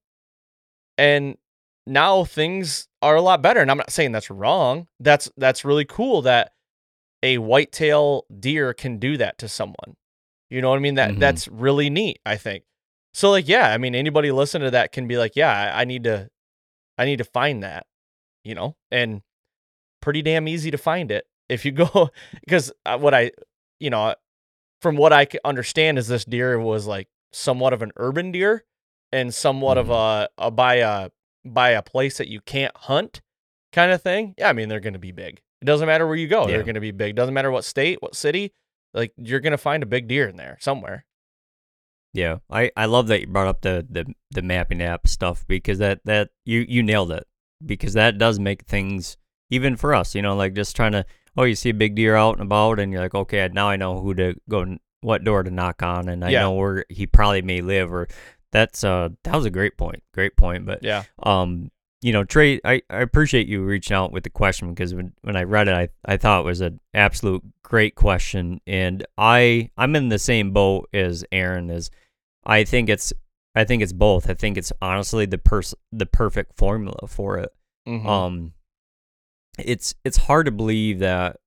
and 0.98 1.38
now 1.86 2.24
things 2.24 2.88
are 3.02 3.16
a 3.16 3.22
lot 3.22 3.42
better. 3.42 3.60
And 3.62 3.72
I'm 3.72 3.78
not 3.78 3.92
saying 3.92 4.12
that's 4.12 4.30
wrong. 4.30 4.88
That's 5.00 5.30
that's 5.38 5.66
really 5.66 5.86
cool 5.86 6.22
that 6.24 6.52
a 7.24 7.38
whitetail 7.38 8.26
deer 8.40 8.74
can 8.74 8.98
do 8.98 9.18
that 9.18 9.38
to 9.40 9.48
someone. 9.48 9.96
You 10.50 10.62
know 10.62 10.70
what 10.70 10.78
I 10.78 10.80
mean? 10.80 10.96
That 10.96 11.12
Mhm. 11.12 11.20
that's 11.20 11.48
really 11.48 11.90
neat, 11.90 12.20
I 12.26 12.38
think. 12.38 12.64
So 13.14 13.30
like, 13.32 13.48
yeah, 13.48 13.70
I 13.72 13.78
mean 13.78 13.96
anybody 13.96 14.32
listen 14.32 14.62
to 14.62 14.72
that 14.72 14.92
can 14.92 15.08
be 15.08 15.18
like, 15.18 15.36
yeah, 15.36 15.52
I, 15.74 15.82
I 15.82 15.86
need 15.86 16.04
to 16.06 16.30
I 16.98 17.06
need 17.06 17.18
to 17.18 17.24
find 17.24 17.64
that, 17.64 17.88
you 18.44 18.56
know? 18.56 18.76
And 18.92 19.22
pretty 20.02 20.22
damn 20.22 20.48
easy 20.48 20.72
to 20.72 20.78
find 20.78 21.12
it 21.12 21.26
if 21.50 21.66
you 21.66 21.72
go 21.74 22.10
because 22.44 22.72
uh, 22.86 22.98
what 22.98 23.14
I, 23.14 23.32
you 23.80 23.90
know, 23.90 24.16
from 24.82 24.96
what 24.96 25.12
I 25.14 25.28
understand 25.44 25.98
is 25.98 26.08
this 26.08 26.26
deer 26.26 26.60
was 26.60 26.88
like 26.88 27.08
somewhat 27.34 27.74
of 27.74 27.82
an 27.82 27.92
urban 27.98 28.32
deer 28.32 28.64
and 29.12 29.34
somewhat 29.34 29.78
of 29.78 29.90
a, 29.90 30.30
a 30.38 30.52
by 30.52 30.76
a 30.76 31.10
by 31.46 31.72
a 31.72 31.82
place 31.82 32.18
that 32.18 32.28
you 32.28 32.42
can't 32.42 32.76
hunt 32.76 33.22
kind 33.74 33.92
of 33.92 34.02
thing. 34.02 34.36
Yeah, 34.38 34.50
I 34.50 34.54
mean 34.54 34.70
they're 34.70 34.80
going 34.80 34.94
to 34.94 35.00
be 35.00 35.12
big. 35.12 35.42
It 35.62 35.66
doesn't 35.66 35.88
matter 35.88 36.08
where 36.08 36.16
you 36.16 36.28
go, 36.28 36.42
Yeah. 36.48 36.56
they're 36.56 36.64
going 36.64 36.76
to 36.76 36.82
be 36.82 36.92
big. 36.92 37.16
Doesn't 37.16 37.34
matter 37.34 37.52
what 37.52 37.66
state, 37.66 38.02
what 38.02 38.16
city, 38.16 38.54
like 38.94 39.12
you're 39.18 39.42
going 39.42 39.52
to 39.52 39.58
find 39.58 39.84
a 39.84 39.88
big 39.88 40.08
deer 40.08 40.28
in 40.28 40.38
there 40.38 40.58
somewhere. 40.62 41.06
Yeah, 42.14 42.38
I, 42.50 42.72
I 42.76 42.86
love 42.86 43.08
that 43.08 43.22
you 43.22 43.28
brought 43.28 43.48
up 43.48 43.62
the, 43.62 43.86
the, 43.88 44.06
the 44.32 44.42
mapping 44.42 44.82
app 44.82 45.08
stuff 45.08 45.46
because 45.48 45.78
that, 45.78 46.00
that 46.06 46.30
you, 46.44 46.66
you 46.68 46.82
nailed 46.82 47.12
it 47.12 47.28
because 47.66 47.94
that 47.94 48.18
does 48.18 48.40
make 48.40 48.64
things 48.64 49.18
even 49.50 49.76
for 49.76 49.94
us, 49.94 50.16
you 50.16 50.22
know, 50.22 50.36
like 50.36 50.54
just 50.54 50.76
trying 50.76 50.92
to 50.94 51.06
oh 51.38 51.44
you 51.44 51.56
see 51.56 51.70
a 51.70 51.74
big 51.74 51.96
deer 51.96 52.16
out 52.16 52.34
and 52.34 52.42
about 52.44 52.80
and 52.80 52.92
you're 52.92 53.02
like 53.02 53.16
okay 53.16 53.48
now 53.54 53.70
I 53.70 53.76
know 53.78 54.02
who 54.02 54.14
to 54.16 54.36
go 54.50 54.78
what 55.02 55.24
door 55.24 55.44
to 55.44 55.52
knock 55.52 55.82
on 55.84 56.10
and 56.10 56.26
I 56.26 56.30
Yeah. 56.32 56.42
know 56.42 56.52
where 56.54 56.86
he 56.90 57.08
probably 57.08 57.42
may 57.42 57.62
live 57.62 57.94
or 57.94 58.08
that's 58.52 58.84
uh 58.84 59.10
that 59.24 59.36
was 59.36 59.46
a 59.46 59.50
great 59.52 59.78
point 59.78 60.04
great 60.14 60.36
point 60.36 60.66
but 60.66 60.80
Yeah. 60.84 61.04
um 61.24 61.72
you 62.02 62.12
know 62.14 62.24
Trey 62.24 62.60
I, 62.66 62.82
I 62.90 63.02
appreciate 63.02 63.48
you 63.48 63.64
reaching 63.64 63.96
out 63.96 64.12
with 64.12 64.24
the 64.24 64.30
question 64.30 64.70
because 64.74 64.94
when, 64.96 65.14
when 65.22 65.36
I 65.36 65.44
read 65.44 65.68
it 65.68 65.76
I, 65.76 65.90
I 66.06 66.18
thought 66.18 66.42
it 66.42 66.46
was 66.46 66.62
an 66.62 66.80
absolute 66.94 67.44
great 67.64 67.96
question 67.96 68.60
and 68.68 69.06
I 69.18 69.70
I'm 69.78 69.96
in 69.96 70.10
the 70.10 70.20
same 70.20 70.52
boat 70.52 70.90
as 70.94 71.24
Arron 71.32 71.70
is 71.70 71.92
I 72.46 72.64
think 72.64 72.90
it's 72.90 73.14
I 73.56 73.64
think 73.66 73.82
it's 73.82 73.94
both. 73.94 74.30
I 74.30 74.34
think 74.36 74.58
it's 74.58 74.72
honestly 74.82 75.26
the 75.26 75.38
pers- 75.38 75.76
the 75.92 76.06
perfect 76.06 76.58
formula 76.58 77.08
for 77.08 77.38
it. 77.38 77.50
Mhm. 77.88 78.06
um 78.06 78.54
it's 79.58 79.96
it's 80.06 80.18
hard 80.18 80.46
to 80.46 80.52
believe 80.52 81.00
that 81.00 81.38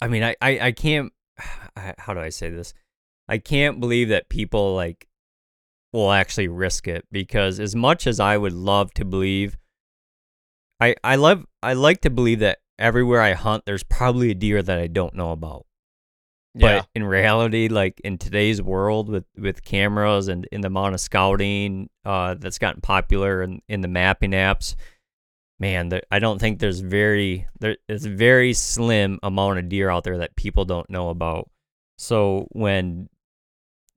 i 0.00 0.08
mean 0.08 0.22
i 0.22 0.34
i, 0.40 0.58
I 0.68 0.72
can't 0.72 1.12
I- 1.76 1.94
how 1.98 2.14
do 2.14 2.20
i 2.20 2.30
say 2.30 2.48
this? 2.48 2.72
I 3.28 3.38
can't 3.38 3.78
believe 3.80 4.08
that 4.08 4.28
people 4.28 4.74
like 4.74 5.06
will 5.92 6.10
actually 6.12 6.48
risk 6.48 6.86
it 6.88 7.04
because 7.12 7.60
as 7.60 7.74
much 7.76 8.06
as 8.06 8.18
i 8.20 8.36
would 8.38 8.52
love 8.54 8.94
to 8.94 9.04
believe 9.04 9.58
i 10.80 10.94
i 11.04 11.16
love 11.16 11.44
i 11.62 11.72
like 11.74 12.00
to 12.02 12.10
believe 12.10 12.38
that 12.38 12.58
everywhere 12.78 13.20
i 13.20 13.32
hunt 13.34 13.64
there's 13.66 13.82
probably 13.84 14.30
a 14.30 14.34
deer 14.34 14.62
that 14.62 14.78
i 14.78 14.86
don't 14.86 15.14
know 15.14 15.32
about 15.32 15.65
yeah. 16.56 16.78
but 16.78 16.88
in 16.94 17.04
reality, 17.04 17.68
like 17.68 18.00
in 18.00 18.18
today's 18.18 18.62
world 18.62 19.08
with, 19.08 19.24
with 19.36 19.62
cameras 19.62 20.28
and 20.28 20.46
in 20.50 20.62
the 20.62 20.68
amount 20.68 20.94
of 20.94 21.00
scouting 21.00 21.90
uh, 22.04 22.34
that's 22.34 22.58
gotten 22.58 22.80
popular 22.80 23.42
in, 23.42 23.60
in 23.68 23.82
the 23.82 23.88
mapping 23.88 24.32
apps, 24.32 24.74
man, 25.58 25.88
there, 25.90 26.02
I 26.10 26.18
don't 26.18 26.38
think 26.38 26.58
there's 26.58 26.80
very 26.80 27.46
there 27.60 27.76
is 27.88 28.06
very 28.06 28.52
slim 28.52 29.18
amount 29.22 29.58
of 29.58 29.68
deer 29.68 29.90
out 29.90 30.04
there 30.04 30.18
that 30.18 30.36
people 30.36 30.64
don't 30.64 30.88
know 30.90 31.10
about. 31.10 31.50
So 31.98 32.46
when 32.52 33.08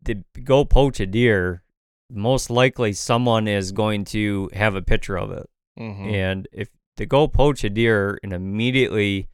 they 0.02 0.24
go 0.44 0.66
poach 0.66 1.00
a 1.00 1.06
deer, 1.06 1.64
most 2.10 2.50
likely 2.50 2.94
someone 2.94 3.48
is 3.48 3.72
going 3.72 4.06
to 4.06 4.50
have 4.54 4.76
a 4.76 4.82
picture 4.82 5.18
of 5.18 5.32
it. 5.32 5.50
Mhm. 5.78 6.12
And 6.12 6.48
if 6.52 6.70
they 6.98 7.06
go 7.06 7.28
poach 7.28 7.64
a 7.64 7.70
deer 7.70 8.20
and 8.24 8.34
immediately 8.34 9.30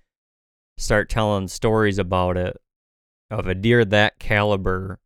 start 0.78 1.10
telling 1.10 1.48
stories 1.48 1.98
about 1.98 2.38
it 2.38 2.58
of 3.32 3.48
a 3.48 3.56
deer 3.56 3.86
that 3.86 4.20
caliber, 4.20 5.00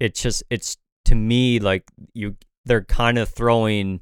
it's 0.00 0.22
just 0.22 0.42
it's 0.50 0.76
to 1.06 1.14
me 1.14 1.58
like 1.58 1.84
you 2.12 2.36
they're 2.64 2.84
kind 2.84 3.18
of 3.18 3.28
throwing 3.28 4.00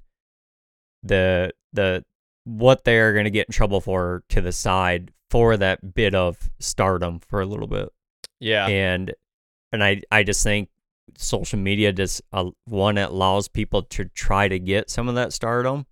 the 1.02 1.52
the 1.72 2.04
what 2.44 2.84
they're 2.84 3.12
going 3.12 3.24
to 3.24 3.30
get 3.30 3.48
in 3.48 3.52
trouble 3.52 3.80
for 3.80 4.22
to 4.28 4.40
the 4.40 4.52
side 4.52 5.12
for 5.30 5.56
that 5.56 5.94
bit 5.94 6.14
of 6.14 6.50
stardom 6.60 7.18
for 7.20 7.40
a 7.40 7.46
little 7.46 7.66
bit 7.66 7.88
yeah. 8.42 8.66
and 8.66 9.14
and 9.72 9.82
I 9.82 10.02
I 10.10 10.24
just 10.24 10.42
think 10.42 10.68
social 11.16 11.58
media 11.58 11.92
just 11.92 12.22
uh, 12.32 12.50
one 12.66 12.98
it 12.98 13.10
allows 13.10 13.48
people 13.48 13.82
to 13.82 14.04
try 14.06 14.48
to 14.48 14.58
get 14.58 14.90
some 14.90 15.08
of 15.08 15.14
that 15.14 15.32
stardom, 15.32 15.86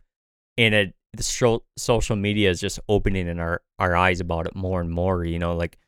and 0.59 0.75
it 0.75 0.95
the 1.13 1.61
social 1.77 2.17
media 2.17 2.51
is 2.51 2.61
just 2.61 2.81
opening 2.89 3.29
in 3.29 3.39
our 3.39 3.63
our 3.79 3.97
eyes 3.97 4.21
about 4.21 4.47
it 4.47 4.55
more 4.55 4.81
and 4.81 4.91
more. 4.91 5.25
You 5.25 5.39
know, 5.39 5.55
like 5.55 5.79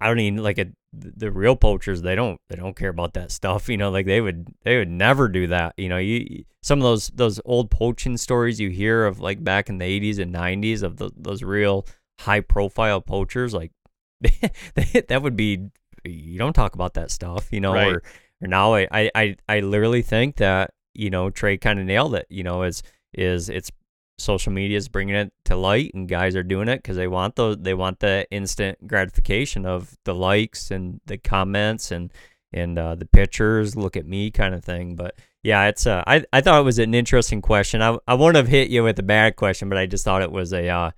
I 0.00 0.08
don't 0.08 0.20
even 0.20 0.42
like 0.42 0.58
it. 0.58 0.72
The 0.92 1.30
real 1.30 1.54
poachers, 1.54 2.02
they 2.02 2.14
don't 2.14 2.40
they 2.48 2.56
don't 2.56 2.74
care 2.76 2.88
about 2.88 3.14
that 3.14 3.30
stuff. 3.30 3.68
You 3.68 3.76
know, 3.76 3.90
like 3.90 4.06
they 4.06 4.20
would 4.20 4.48
they 4.62 4.78
would 4.78 4.88
never 4.88 5.28
do 5.28 5.46
that. 5.48 5.74
You 5.76 5.88
know, 5.88 5.98
you 5.98 6.44
some 6.62 6.78
of 6.78 6.84
those 6.84 7.08
those 7.08 7.40
old 7.44 7.70
poaching 7.70 8.16
stories 8.16 8.58
you 8.58 8.70
hear 8.70 9.04
of 9.04 9.20
like 9.20 9.42
back 9.44 9.68
in 9.68 9.78
the 9.78 9.84
eighties 9.84 10.18
and 10.18 10.32
nineties 10.32 10.82
of 10.82 10.96
the, 10.96 11.10
those 11.16 11.42
real 11.42 11.86
high 12.20 12.40
profile 12.40 13.00
poachers, 13.00 13.52
like 13.52 13.72
that 14.20 15.20
would 15.22 15.36
be 15.36 15.68
you 16.04 16.38
don't 16.38 16.54
talk 16.54 16.74
about 16.74 16.94
that 16.94 17.10
stuff, 17.10 17.48
you 17.52 17.60
know. 17.60 17.74
Right. 17.74 17.92
Or, 17.92 18.02
or 18.42 18.48
now 18.48 18.74
I, 18.74 18.88
I 18.90 19.10
I 19.14 19.36
I 19.48 19.60
literally 19.60 20.02
think 20.02 20.36
that 20.36 20.72
you 20.94 21.10
know 21.10 21.30
Trey 21.30 21.58
kind 21.58 21.78
of 21.78 21.86
nailed 21.86 22.14
it. 22.14 22.26
You 22.30 22.44
know, 22.44 22.62
is 22.62 22.82
is 23.12 23.48
it's 23.48 23.70
social 24.18 24.52
media 24.52 24.76
is 24.76 24.88
bringing 24.88 25.14
it 25.14 25.32
to 25.44 25.56
light, 25.56 25.92
and 25.94 26.08
guys 26.08 26.36
are 26.36 26.42
doing 26.42 26.68
it 26.68 26.78
because 26.78 26.96
they 26.96 27.08
want 27.08 27.36
those 27.36 27.56
they 27.60 27.74
want 27.74 28.00
the 28.00 28.26
instant 28.30 28.86
gratification 28.86 29.64
of 29.64 29.96
the 30.04 30.14
likes 30.14 30.70
and 30.70 31.00
the 31.06 31.18
comments 31.18 31.90
and 31.90 32.12
and 32.52 32.78
uh, 32.78 32.94
the 32.94 33.06
pictures. 33.06 33.76
Look 33.76 33.96
at 33.96 34.06
me, 34.06 34.30
kind 34.30 34.54
of 34.54 34.64
thing. 34.64 34.96
But 34.96 35.14
yeah, 35.42 35.66
it's 35.66 35.86
uh, 35.86 36.02
I 36.06 36.24
I 36.32 36.40
thought 36.40 36.60
it 36.60 36.64
was 36.64 36.78
an 36.78 36.94
interesting 36.94 37.40
question. 37.40 37.82
I 37.82 37.96
I 38.06 38.14
wouldn't 38.14 38.36
have 38.36 38.48
hit 38.48 38.70
you 38.70 38.84
with 38.84 38.98
a 38.98 39.04
bad 39.04 39.36
question, 39.36 39.68
but 39.68 39.78
I 39.78 39.86
just 39.86 40.04
thought 40.04 40.22
it 40.22 40.32
was 40.32 40.52
a 40.52 40.68
uh, 40.68 40.90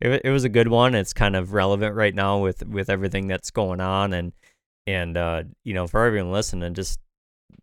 it, 0.00 0.22
it 0.24 0.30
was 0.30 0.44
a 0.44 0.50
good 0.50 0.68
one. 0.68 0.94
It's 0.94 1.12
kind 1.12 1.36
of 1.36 1.52
relevant 1.52 1.94
right 1.94 2.14
now 2.14 2.38
with 2.38 2.66
with 2.66 2.90
everything 2.90 3.26
that's 3.26 3.50
going 3.50 3.80
on, 3.80 4.12
and 4.12 4.32
and 4.86 5.16
uh, 5.16 5.42
you 5.64 5.74
know, 5.74 5.86
for 5.86 6.04
everyone 6.04 6.32
listening, 6.32 6.74
just 6.74 7.00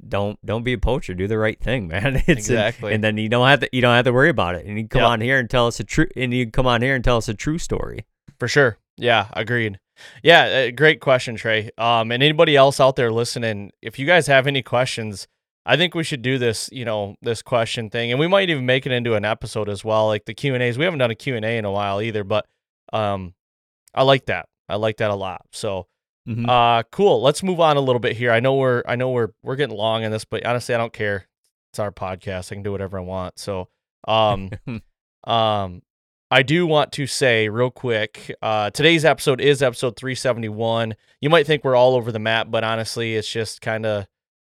don't 0.07 0.37
don't 0.45 0.63
be 0.63 0.73
a 0.73 0.77
poacher. 0.77 1.13
Do 1.13 1.27
the 1.27 1.37
right 1.37 1.59
thing, 1.59 1.87
man. 1.89 2.15
It's 2.15 2.27
Exactly. 2.27 2.93
and 2.93 3.03
then 3.03 3.17
you 3.17 3.29
don't 3.29 3.47
have 3.47 3.59
to 3.61 3.69
you 3.71 3.81
don't 3.81 3.95
have 3.95 4.05
to 4.05 4.13
worry 4.13 4.29
about 4.29 4.55
it. 4.55 4.65
And 4.65 4.77
you 4.77 4.87
come 4.87 5.01
Yep. 5.01 5.09
on 5.09 5.21
here 5.21 5.39
and 5.39 5.49
tell 5.49 5.67
us 5.67 5.79
a 5.79 5.83
true 5.83 6.07
and 6.15 6.33
you 6.33 6.49
come 6.49 6.67
on 6.67 6.81
here 6.81 6.95
and 6.95 7.03
tell 7.03 7.17
us 7.17 7.27
a 7.29 7.33
true 7.33 7.57
story. 7.57 8.05
For 8.39 8.47
sure. 8.47 8.77
Yeah, 8.97 9.27
agreed. 9.33 9.79
Yeah, 10.23 10.43
uh, 10.67 10.71
great 10.71 10.99
question, 11.01 11.35
Trey. 11.35 11.69
Um, 11.77 12.11
and 12.11 12.21
anybody 12.23 12.55
else 12.55 12.79
out 12.79 12.95
there 12.95 13.11
listening, 13.11 13.71
if 13.81 13.97
you 13.99 14.05
guys 14.07 14.27
have 14.27 14.47
any 14.47 14.61
questions, 14.63 15.27
I 15.65 15.77
think 15.77 15.95
we 15.95 16.03
should 16.03 16.21
do 16.21 16.37
this, 16.37 16.67
you 16.71 16.83
know, 16.83 17.15
this 17.21 17.41
question 17.41 17.89
thing, 17.89 18.11
and 18.11 18.19
we 18.19 18.27
might 18.27 18.49
even 18.49 18.65
make 18.65 18.85
it 18.85 18.91
into 18.91 19.13
an 19.13 19.23
episode 19.23 19.69
as 19.69 19.85
well, 19.85 20.07
like 20.07 20.25
the 20.25 20.33
Q 20.33 20.55
and 20.55 20.63
A's. 20.63 20.77
We 20.77 20.83
haven't 20.83 20.99
done 20.99 21.11
a 21.11 21.15
Q 21.15 21.35
and 21.35 21.45
A 21.45 21.57
in 21.57 21.63
a 21.65 21.71
while 21.71 22.01
either, 22.01 22.23
but 22.23 22.45
um, 22.91 23.33
I 23.93 24.03
like 24.03 24.25
that. 24.25 24.47
I 24.67 24.75
like 24.75 24.97
that 24.97 25.09
a 25.11 25.15
lot. 25.15 25.41
So, 25.51 25.87
Mhm. 26.27 26.47
uh, 26.47 26.83
cool. 26.91 27.21
Let's 27.21 27.43
move 27.43 27.59
on 27.59 27.75
a 27.77 27.81
little 27.81 27.99
bit 27.99 28.15
here. 28.15 28.31
I 28.31 28.39
know 28.39 28.55
we're, 28.55 28.83
I 28.87 28.95
know 28.95 29.09
we're, 29.11 29.29
we're 29.43 29.55
getting 29.57 29.75
long 29.75 30.03
in 30.03 30.11
this, 30.11 30.23
but 30.25 30.45
honestly, 30.45 30.73
I 30.73 30.77
don't 30.77 30.93
care. 30.93 31.27
It's 31.71 31.79
our 31.79 31.91
podcast. 31.91 32.51
I 32.51 32.55
can 32.55 32.63
do 32.63 32.71
whatever 32.71 32.97
I 32.97 33.01
want. 33.01 33.39
So, 33.39 33.67
um, 34.07 34.49
um, 35.25 35.81
I 36.31 36.41
do 36.41 36.65
want 36.65 36.91
to 36.93 37.05
say 37.07 37.47
real 37.49 37.69
quick, 37.69 38.33
uh, 38.41 38.69
today's 38.71 39.05
episode 39.05 39.39
is 39.41 39.61
episode 39.61 39.95
371. 39.97 40.95
You 41.21 41.29
might 41.29 41.45
think 41.45 41.63
we're 41.63 41.75
all 41.75 41.95
over 41.95 42.11
the 42.11 42.19
map, 42.19 42.47
but 42.49 42.63
honestly, 42.63 43.15
it's 43.15 43.27
just 43.29 43.61
kind 43.61 43.85
of 43.85 44.07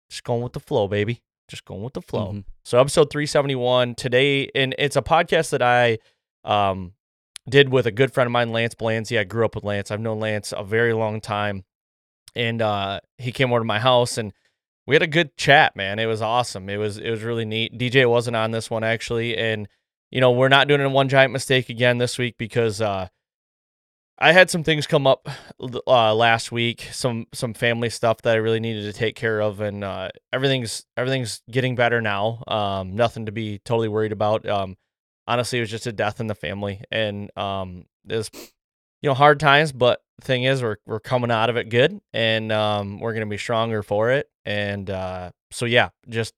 just 0.09 0.25
going 0.25 0.43
with 0.43 0.53
the 0.55 0.61
flow, 0.61 0.89
baby. 0.89 1.23
Just 1.49 1.65
going 1.65 1.83
with 1.83 1.93
the 1.95 2.03
flow. 2.03 2.33
Mhm. 2.33 2.45
So 2.65 2.81
episode 2.81 3.11
371 3.11 3.95
today, 3.95 4.51
and 4.55 4.75
it's 4.79 4.97
a 4.97 5.03
podcast 5.03 5.51
that 5.51 5.63
I 5.63 5.99
um 6.45 6.93
did 7.49 7.69
with 7.71 7.87
a 7.87 7.93
good 7.93 8.13
friend 8.13 8.27
of 8.27 8.33
mine, 8.33 8.53
Lance 8.53 8.75
Blanzy. 8.75 9.19
I 9.19 9.25
grew 9.25 9.45
up 9.45 9.55
with 9.55 9.65
Lance. 9.65 9.91
I've 9.91 10.01
known 10.01 10.21
Lance 10.21 10.53
a 10.57 10.65
very 10.65 10.93
long 10.93 11.21
time. 11.21 11.65
And 12.35 12.61
uh 12.61 13.01
he 13.19 13.33
came 13.33 13.51
over 13.51 13.61
to 13.61 13.65
my 13.65 13.79
house 13.79 14.19
and 14.19 14.33
we 14.87 14.95
had 14.95 15.03
a 15.03 15.09
good 15.09 15.37
chat, 15.37 15.75
man. 15.75 15.99
It 15.99 16.07
was 16.07 16.23
awesome. 16.23 16.69
It 16.69 16.77
was 16.77 16.99
it 16.99 17.11
was 17.11 17.23
really 17.23 17.45
neat. 17.45 17.77
DJ 17.79 18.09
wasn't 18.09 18.37
on 18.37 18.51
this 18.51 18.71
one 18.71 18.85
actually, 18.85 19.37
and 19.37 19.69
you 20.11 20.21
know, 20.21 20.31
we're 20.33 20.49
not 20.49 20.69
doing 20.69 20.81
a 20.81 20.89
one 20.89 21.09
giant 21.09 21.33
mistake 21.33 21.69
again 21.69 21.99
this 21.99 22.19
week 22.19 22.37
because 22.39 22.81
uh 22.81 23.09
I 24.19 24.33
had 24.33 24.49
some 24.49 24.65
things 24.65 24.87
come 24.87 25.07
up 25.07 25.29
uh, 25.87 26.15
last 26.15 26.51
week, 26.51 26.89
some 26.93 27.27
some 27.35 27.53
family 27.53 27.91
stuff 27.91 28.23
that 28.23 28.35
I 28.35 28.39
really 28.39 28.61
needed 28.61 28.85
to 28.85 28.93
take 28.95 29.15
care 29.15 29.43
of, 29.43 29.61
and 29.61 29.85
uh, 29.85 30.09
everything's 30.33 30.87
everything's 30.97 31.43
getting 31.51 31.75
better 31.75 32.01
now. 32.01 32.43
Um, 32.49 32.97
nothing 32.97 33.27
to 33.27 33.33
be 33.33 33.59
totally 33.59 33.89
worried 33.89 34.13
about. 34.13 34.49
Um, 34.49 34.77
honestly, 35.27 35.59
it 35.59 35.63
was 35.63 35.71
just 35.71 35.87
a 35.87 35.93
death 35.93 36.21
in 36.21 36.27
the 36.27 36.35
family, 36.35 36.83
and 36.91 37.37
um, 37.37 37.85
there's 38.05 38.31
you 39.03 39.11
know 39.11 39.15
hard 39.15 39.41
times, 39.41 39.73
but 39.73 40.01
thing 40.21 40.45
is, 40.45 40.63
we're 40.63 40.77
we're 40.87 41.01
coming 41.01 41.31
out 41.31 41.51
of 41.51 41.57
it 41.57 41.69
good, 41.69 42.01
and 42.13 42.53
um, 42.53 43.01
we're 43.01 43.13
gonna 43.13 43.27
be 43.27 43.39
stronger 43.39 43.83
for 43.83 44.11
it. 44.11 44.29
And 44.45 44.89
uh, 44.91 45.31
so 45.51 45.67
yeah, 45.67 45.91
just 46.09 46.35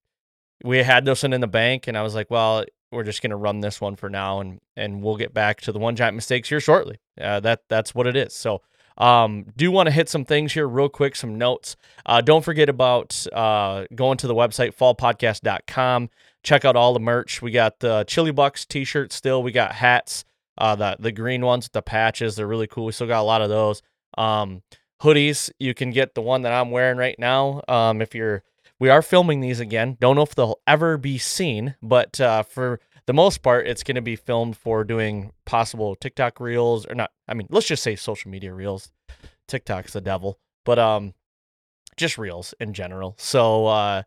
we 0.64 0.78
had 0.78 1.04
this 1.04 1.22
one 1.22 1.32
in 1.32 1.40
the 1.40 1.46
bank, 1.46 1.86
and 1.86 1.96
I 1.96 2.02
was 2.02 2.14
like, 2.14 2.30
well, 2.30 2.64
we're 2.90 3.04
just 3.04 3.22
gonna 3.22 3.36
run 3.36 3.60
this 3.60 3.80
one 3.80 3.96
for 3.96 4.08
now, 4.08 4.40
and 4.40 4.60
and 4.76 5.02
we'll 5.02 5.16
get 5.16 5.32
back 5.34 5.60
to 5.62 5.72
the 5.72 5.78
one 5.78 5.96
giant 5.96 6.16
mistakes 6.16 6.48
here 6.48 6.60
shortly. 6.60 6.98
Uh, 7.20 7.40
that 7.40 7.62
that's 7.68 7.94
what 7.94 8.06
it 8.06 8.16
is. 8.16 8.34
So. 8.34 8.62
Um, 9.00 9.46
do 9.56 9.70
want 9.70 9.86
to 9.86 9.92
hit 9.92 10.08
some 10.08 10.24
things 10.24 10.54
here 10.54 10.66
real 10.66 10.88
quick, 10.88 11.14
some 11.14 11.38
notes. 11.38 11.76
Uh, 12.04 12.20
don't 12.20 12.44
forget 12.44 12.68
about 12.68 13.28
uh, 13.32 13.84
going 13.94 14.18
to 14.18 14.26
the 14.26 14.34
website 14.34 14.74
fallpodcast.com. 14.74 16.10
Check 16.48 16.64
out 16.64 16.76
all 16.76 16.94
the 16.94 16.98
merch. 16.98 17.42
We 17.42 17.50
got 17.50 17.80
the 17.80 18.04
Chili 18.04 18.30
Bucks 18.30 18.64
t-shirts 18.64 19.14
still. 19.14 19.42
We 19.42 19.52
got 19.52 19.72
hats, 19.72 20.24
uh, 20.56 20.76
the 20.76 20.96
the 20.98 21.12
green 21.12 21.44
ones 21.44 21.66
with 21.66 21.72
the 21.72 21.82
patches. 21.82 22.36
They're 22.36 22.46
really 22.46 22.66
cool. 22.66 22.86
We 22.86 22.92
still 22.92 23.06
got 23.06 23.20
a 23.20 23.22
lot 23.22 23.42
of 23.42 23.50
those. 23.50 23.82
Um, 24.16 24.62
hoodies. 25.02 25.50
You 25.58 25.74
can 25.74 25.90
get 25.90 26.14
the 26.14 26.22
one 26.22 26.40
that 26.42 26.52
I'm 26.54 26.70
wearing 26.70 26.96
right 26.96 27.18
now. 27.18 27.60
Um, 27.68 28.00
if 28.00 28.14
you're, 28.14 28.44
we 28.80 28.88
are 28.88 29.02
filming 29.02 29.42
these 29.42 29.60
again. 29.60 29.98
Don't 30.00 30.16
know 30.16 30.22
if 30.22 30.34
they'll 30.34 30.58
ever 30.66 30.96
be 30.96 31.18
seen, 31.18 31.74
but 31.82 32.18
uh, 32.18 32.44
for 32.44 32.80
the 33.04 33.12
most 33.12 33.42
part, 33.42 33.66
it's 33.66 33.82
going 33.82 33.96
to 33.96 34.00
be 34.00 34.16
filmed 34.16 34.56
for 34.56 34.84
doing 34.84 35.32
possible 35.44 35.96
TikTok 35.96 36.40
reels 36.40 36.86
or 36.86 36.94
not. 36.94 37.10
I 37.28 37.34
mean, 37.34 37.48
let's 37.50 37.66
just 37.66 37.82
say 37.82 37.94
social 37.94 38.30
media 38.30 38.54
reels. 38.54 38.90
TikTok's 39.48 39.92
the 39.92 40.00
devil, 40.00 40.38
but 40.64 40.78
um, 40.78 41.12
just 41.98 42.16
reels 42.16 42.54
in 42.58 42.72
general. 42.72 43.16
So 43.18 43.66
uh, 43.66 44.04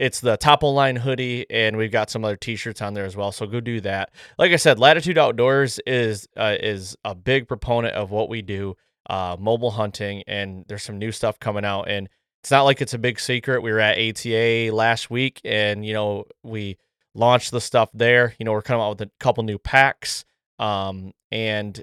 it's 0.00 0.20
the 0.20 0.38
Topo 0.38 0.70
Line 0.70 0.96
hoodie, 0.96 1.44
and 1.50 1.76
we've 1.76 1.92
got 1.92 2.08
some 2.08 2.24
other 2.24 2.34
T-shirts 2.34 2.80
on 2.80 2.94
there 2.94 3.04
as 3.04 3.16
well. 3.16 3.32
So 3.32 3.46
go 3.46 3.60
do 3.60 3.82
that. 3.82 4.10
Like 4.38 4.50
I 4.50 4.56
said, 4.56 4.78
Latitude 4.78 5.18
Outdoors 5.18 5.78
is 5.86 6.26
uh, 6.38 6.56
is 6.58 6.96
a 7.04 7.14
big 7.14 7.46
proponent 7.46 7.94
of 7.94 8.10
what 8.10 8.30
we 8.30 8.40
do, 8.40 8.78
uh, 9.10 9.36
mobile 9.38 9.72
hunting, 9.72 10.24
and 10.26 10.64
there's 10.68 10.84
some 10.84 10.98
new 10.98 11.12
stuff 11.12 11.38
coming 11.38 11.66
out. 11.66 11.82
And 11.82 12.08
it's 12.42 12.50
not 12.50 12.62
like 12.62 12.80
it's 12.80 12.94
a 12.94 12.98
big 12.98 13.20
secret. 13.20 13.62
We 13.62 13.72
were 13.72 13.78
at 13.78 13.98
ATA 13.98 14.74
last 14.74 15.10
week, 15.10 15.38
and 15.44 15.84
you 15.84 15.92
know 15.92 16.24
we 16.42 16.78
launched 17.14 17.50
the 17.50 17.60
stuff 17.60 17.90
there. 17.92 18.34
You 18.38 18.46
know 18.46 18.52
we're 18.52 18.62
coming 18.62 18.82
out 18.82 18.98
with 18.98 19.02
a 19.02 19.10
couple 19.20 19.44
new 19.44 19.58
packs, 19.58 20.24
um, 20.58 21.12
and 21.30 21.82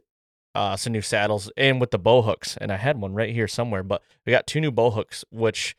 uh, 0.55 0.75
some 0.75 0.91
new 0.91 1.03
saddles, 1.03 1.51
and 1.55 1.79
with 1.79 1.91
the 1.91 1.99
bow 1.99 2.23
hooks. 2.23 2.57
And 2.59 2.71
I 2.71 2.77
had 2.77 2.99
one 2.99 3.13
right 3.13 3.31
here 3.31 3.47
somewhere, 3.47 3.83
but 3.83 4.01
we 4.25 4.31
got 4.31 4.47
two 4.47 4.59
new 4.59 4.71
bow 4.71 4.89
hooks, 4.89 5.23
which 5.29 5.75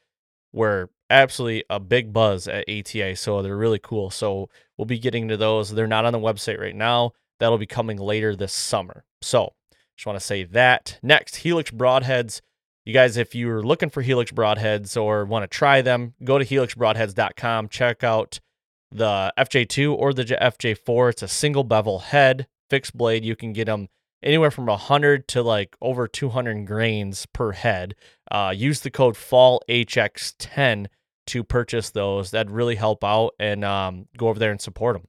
were 0.52 0.90
absolutely 1.10 1.64
a 1.70 1.80
big 1.80 2.12
buzz 2.12 2.48
at 2.48 2.68
ATA. 2.68 3.16
So 3.16 3.42
they're 3.42 3.56
really 3.56 3.78
cool. 3.78 4.10
So 4.10 4.48
we'll 4.76 4.86
be 4.86 4.98
getting 4.98 5.28
to 5.28 5.36
those. 5.36 5.70
They're 5.70 5.86
not 5.86 6.04
on 6.04 6.12
the 6.12 6.18
website 6.18 6.60
right 6.60 6.76
now. 6.76 7.12
That'll 7.40 7.58
be 7.58 7.66
coming 7.66 7.98
later 7.98 8.34
this 8.34 8.52
summer. 8.52 9.04
So 9.22 9.54
just 9.96 10.06
want 10.06 10.18
to 10.18 10.24
say 10.24 10.44
that. 10.44 10.98
Next, 11.02 11.36
Helix 11.36 11.70
Broadheads. 11.70 12.40
You 12.84 12.94
guys, 12.94 13.16
if 13.16 13.34
you're 13.34 13.62
looking 13.62 13.90
for 13.90 14.00
Helix 14.00 14.32
Broadheads 14.32 15.00
or 15.00 15.24
want 15.24 15.42
to 15.42 15.46
try 15.46 15.82
them, 15.82 16.14
go 16.24 16.38
to 16.38 16.44
helixbroadheads.com. 16.44 17.68
Check 17.68 18.02
out 18.02 18.40
the 18.90 19.32
FJ2 19.36 19.94
or 19.94 20.14
the 20.14 20.24
FJ4. 20.24 21.10
It's 21.10 21.22
a 21.22 21.28
single 21.28 21.64
bevel 21.64 21.98
head, 21.98 22.46
fixed 22.70 22.96
blade. 22.96 23.24
You 23.24 23.36
can 23.36 23.52
get 23.52 23.66
them 23.66 23.88
anywhere 24.22 24.50
from 24.50 24.66
100 24.66 25.28
to 25.28 25.42
like 25.42 25.76
over 25.80 26.08
200 26.08 26.66
grains 26.66 27.26
per 27.26 27.52
head. 27.52 27.94
Uh, 28.30 28.52
use 28.54 28.80
the 28.80 28.90
code 28.90 29.14
FALLHX10 29.14 30.86
to 31.28 31.44
purchase 31.44 31.90
those. 31.90 32.30
That'd 32.30 32.50
really 32.50 32.76
help 32.76 33.04
out 33.04 33.34
and 33.38 33.64
um, 33.64 34.06
go 34.16 34.28
over 34.28 34.38
there 34.38 34.50
and 34.50 34.60
support 34.60 34.96
them. 34.96 35.08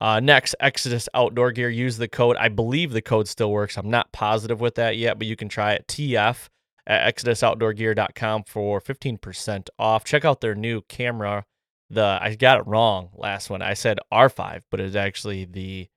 Uh, 0.00 0.20
next, 0.20 0.54
Exodus 0.60 1.08
Outdoor 1.12 1.52
Gear. 1.52 1.70
Use 1.70 1.96
the 1.96 2.08
code. 2.08 2.36
I 2.36 2.48
believe 2.48 2.92
the 2.92 3.02
code 3.02 3.28
still 3.28 3.50
works. 3.50 3.76
I'm 3.76 3.90
not 3.90 4.12
positive 4.12 4.60
with 4.60 4.76
that 4.76 4.96
yet, 4.96 5.18
but 5.18 5.26
you 5.26 5.36
can 5.36 5.48
try 5.48 5.72
it. 5.72 5.86
TF 5.88 6.48
at 6.86 7.14
exodusoutdoorgear.com 7.14 8.44
for 8.44 8.80
15% 8.80 9.68
off. 9.78 10.04
Check 10.04 10.24
out 10.24 10.40
their 10.40 10.54
new 10.54 10.82
camera. 10.82 11.44
The 11.90 12.18
I 12.20 12.34
got 12.34 12.58
it 12.58 12.66
wrong 12.66 13.10
last 13.14 13.50
one. 13.50 13.62
I 13.62 13.74
said 13.74 13.98
R5, 14.12 14.62
but 14.70 14.78
it's 14.78 14.94
actually 14.94 15.46
the 15.46 15.88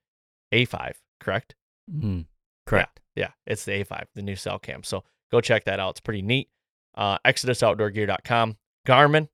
A5, 0.54 0.94
correct? 1.20 1.56
Mm, 1.90 2.26
correct. 2.66 3.00
Yeah, 3.16 3.32
it's 3.46 3.66
the 3.66 3.84
A5, 3.84 4.06
the 4.16 4.22
new 4.22 4.36
cell 4.36 4.60
cam. 4.60 4.84
So 4.84 5.04
go 5.32 5.42
check 5.42 5.66
that 5.66 5.80
out. 5.80 5.92
It's 5.92 6.00
pretty 6.00 6.22
neat. 6.22 6.50
Uh, 6.96 7.18
ExodusOutdoorGear.com. 7.26 8.58
Garmin, 8.88 9.28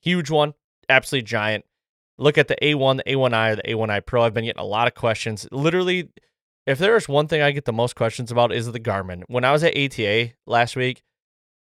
huge 0.00 0.30
one, 0.30 0.54
absolutely 0.88 1.26
giant. 1.26 1.64
Look 2.18 2.38
at 2.38 2.48
the 2.48 2.56
A1, 2.62 2.98
the 2.98 3.04
A1i, 3.14 3.52
or 3.52 3.56
the 3.56 3.62
A1i 3.62 4.04
Pro. 4.06 4.22
I've 4.22 4.34
been 4.34 4.44
getting 4.44 4.60
a 4.60 4.64
lot 4.66 4.86
of 4.86 4.94
questions. 4.94 5.48
Literally, 5.50 6.10
if 6.66 6.78
there 6.78 6.96
is 6.96 7.08
one 7.08 7.26
thing 7.26 7.42
I 7.42 7.50
get 7.50 7.64
the 7.64 7.72
most 7.72 7.96
questions 7.96 8.30
about 8.30 8.52
is 8.52 8.70
the 8.70 8.78
Garmin. 8.78 9.22
When 9.26 9.44
I 9.44 9.50
was 9.52 9.64
at 9.64 9.76
ATA 9.76 10.32
last 10.46 10.76
week, 10.76 11.02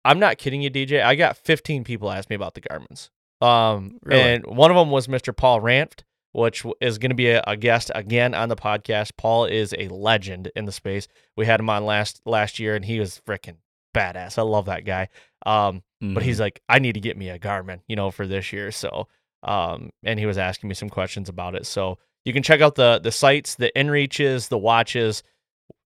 I'm 0.05 0.19
not 0.19 0.38
kidding 0.38 0.62
you, 0.62 0.71
DJ. 0.71 1.05
I 1.05 1.14
got 1.14 1.37
15 1.37 1.85
people 1.85 2.11
ask 2.11 2.29
me 2.31 2.37
about 2.37 2.55
the 2.55 2.62
Garmin's. 2.62 3.11
Um, 3.40 3.99
Really? 4.03 4.21
and 4.21 4.47
one 4.47 4.71
of 4.71 4.77
them 4.77 4.90
was 4.90 5.07
Mr. 5.07 5.37
Paul 5.37 5.61
Ranft, 5.61 6.01
which 6.33 6.64
is 6.81 6.99
going 6.99 7.11
to 7.11 7.16
be 7.16 7.29
a, 7.31 7.43
a 7.47 7.57
guest 7.57 7.90
again 7.95 8.35
on 8.35 8.49
the 8.49 8.57
podcast. 8.57 9.12
Paul 9.16 9.45
is 9.47 9.75
a 9.79 9.88
legend 9.88 10.51
in 10.55 10.64
the 10.64 10.73
space. 10.73 11.09
We 11.37 11.47
had 11.47 11.61
him 11.61 11.71
on 11.71 11.85
last 11.85 12.21
last 12.25 12.59
year, 12.59 12.75
and 12.77 12.85
he 12.85 13.01
was 13.01 13.21
freaking 13.27 13.57
badass. 13.95 14.38
I 14.38 14.43
love 14.43 14.66
that 14.66 14.85
guy. 14.85 15.09
Um, 15.47 15.83
but 16.01 16.23
Mhm. 16.23 16.23
he's 16.23 16.40
like, 16.40 16.62
I 16.69 16.79
need 16.79 16.95
to 16.95 17.01
get 17.01 17.16
me 17.16 17.29
a 17.29 17.38
Garmin, 17.38 17.81
you 17.88 17.97
know, 17.97 18.11
for 18.11 18.27
this 18.27 18.53
year. 18.53 18.71
So, 18.73 19.09
um, 19.43 19.90
and 20.05 20.19
he 20.19 20.27
was 20.27 20.38
asking 20.38 20.69
me 20.69 20.75
some 20.75 20.88
questions 20.88 21.29
about 21.29 21.55
it. 21.55 21.66
So 21.66 21.99
you 22.25 22.33
can 22.33 22.43
check 22.43 22.61
out 22.61 22.75
the 22.77 22.99
the 23.03 23.12
sites, 23.12 23.55
the 23.57 23.73
inReaches, 23.77 24.49
the 24.49 24.59
watches. 24.59 25.23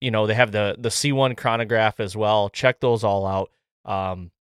You 0.01 0.11
know, 0.11 0.27
they 0.27 0.33
have 0.33 0.51
the 0.51 0.75
the 0.77 0.89
C1 0.89 1.35
chronograph 1.37 1.99
as 1.99 2.15
well. 2.15 2.49
Check 2.49 2.79
those 2.79 3.03
all 3.03 3.25
out. 3.25 3.51
Um, 3.85 4.31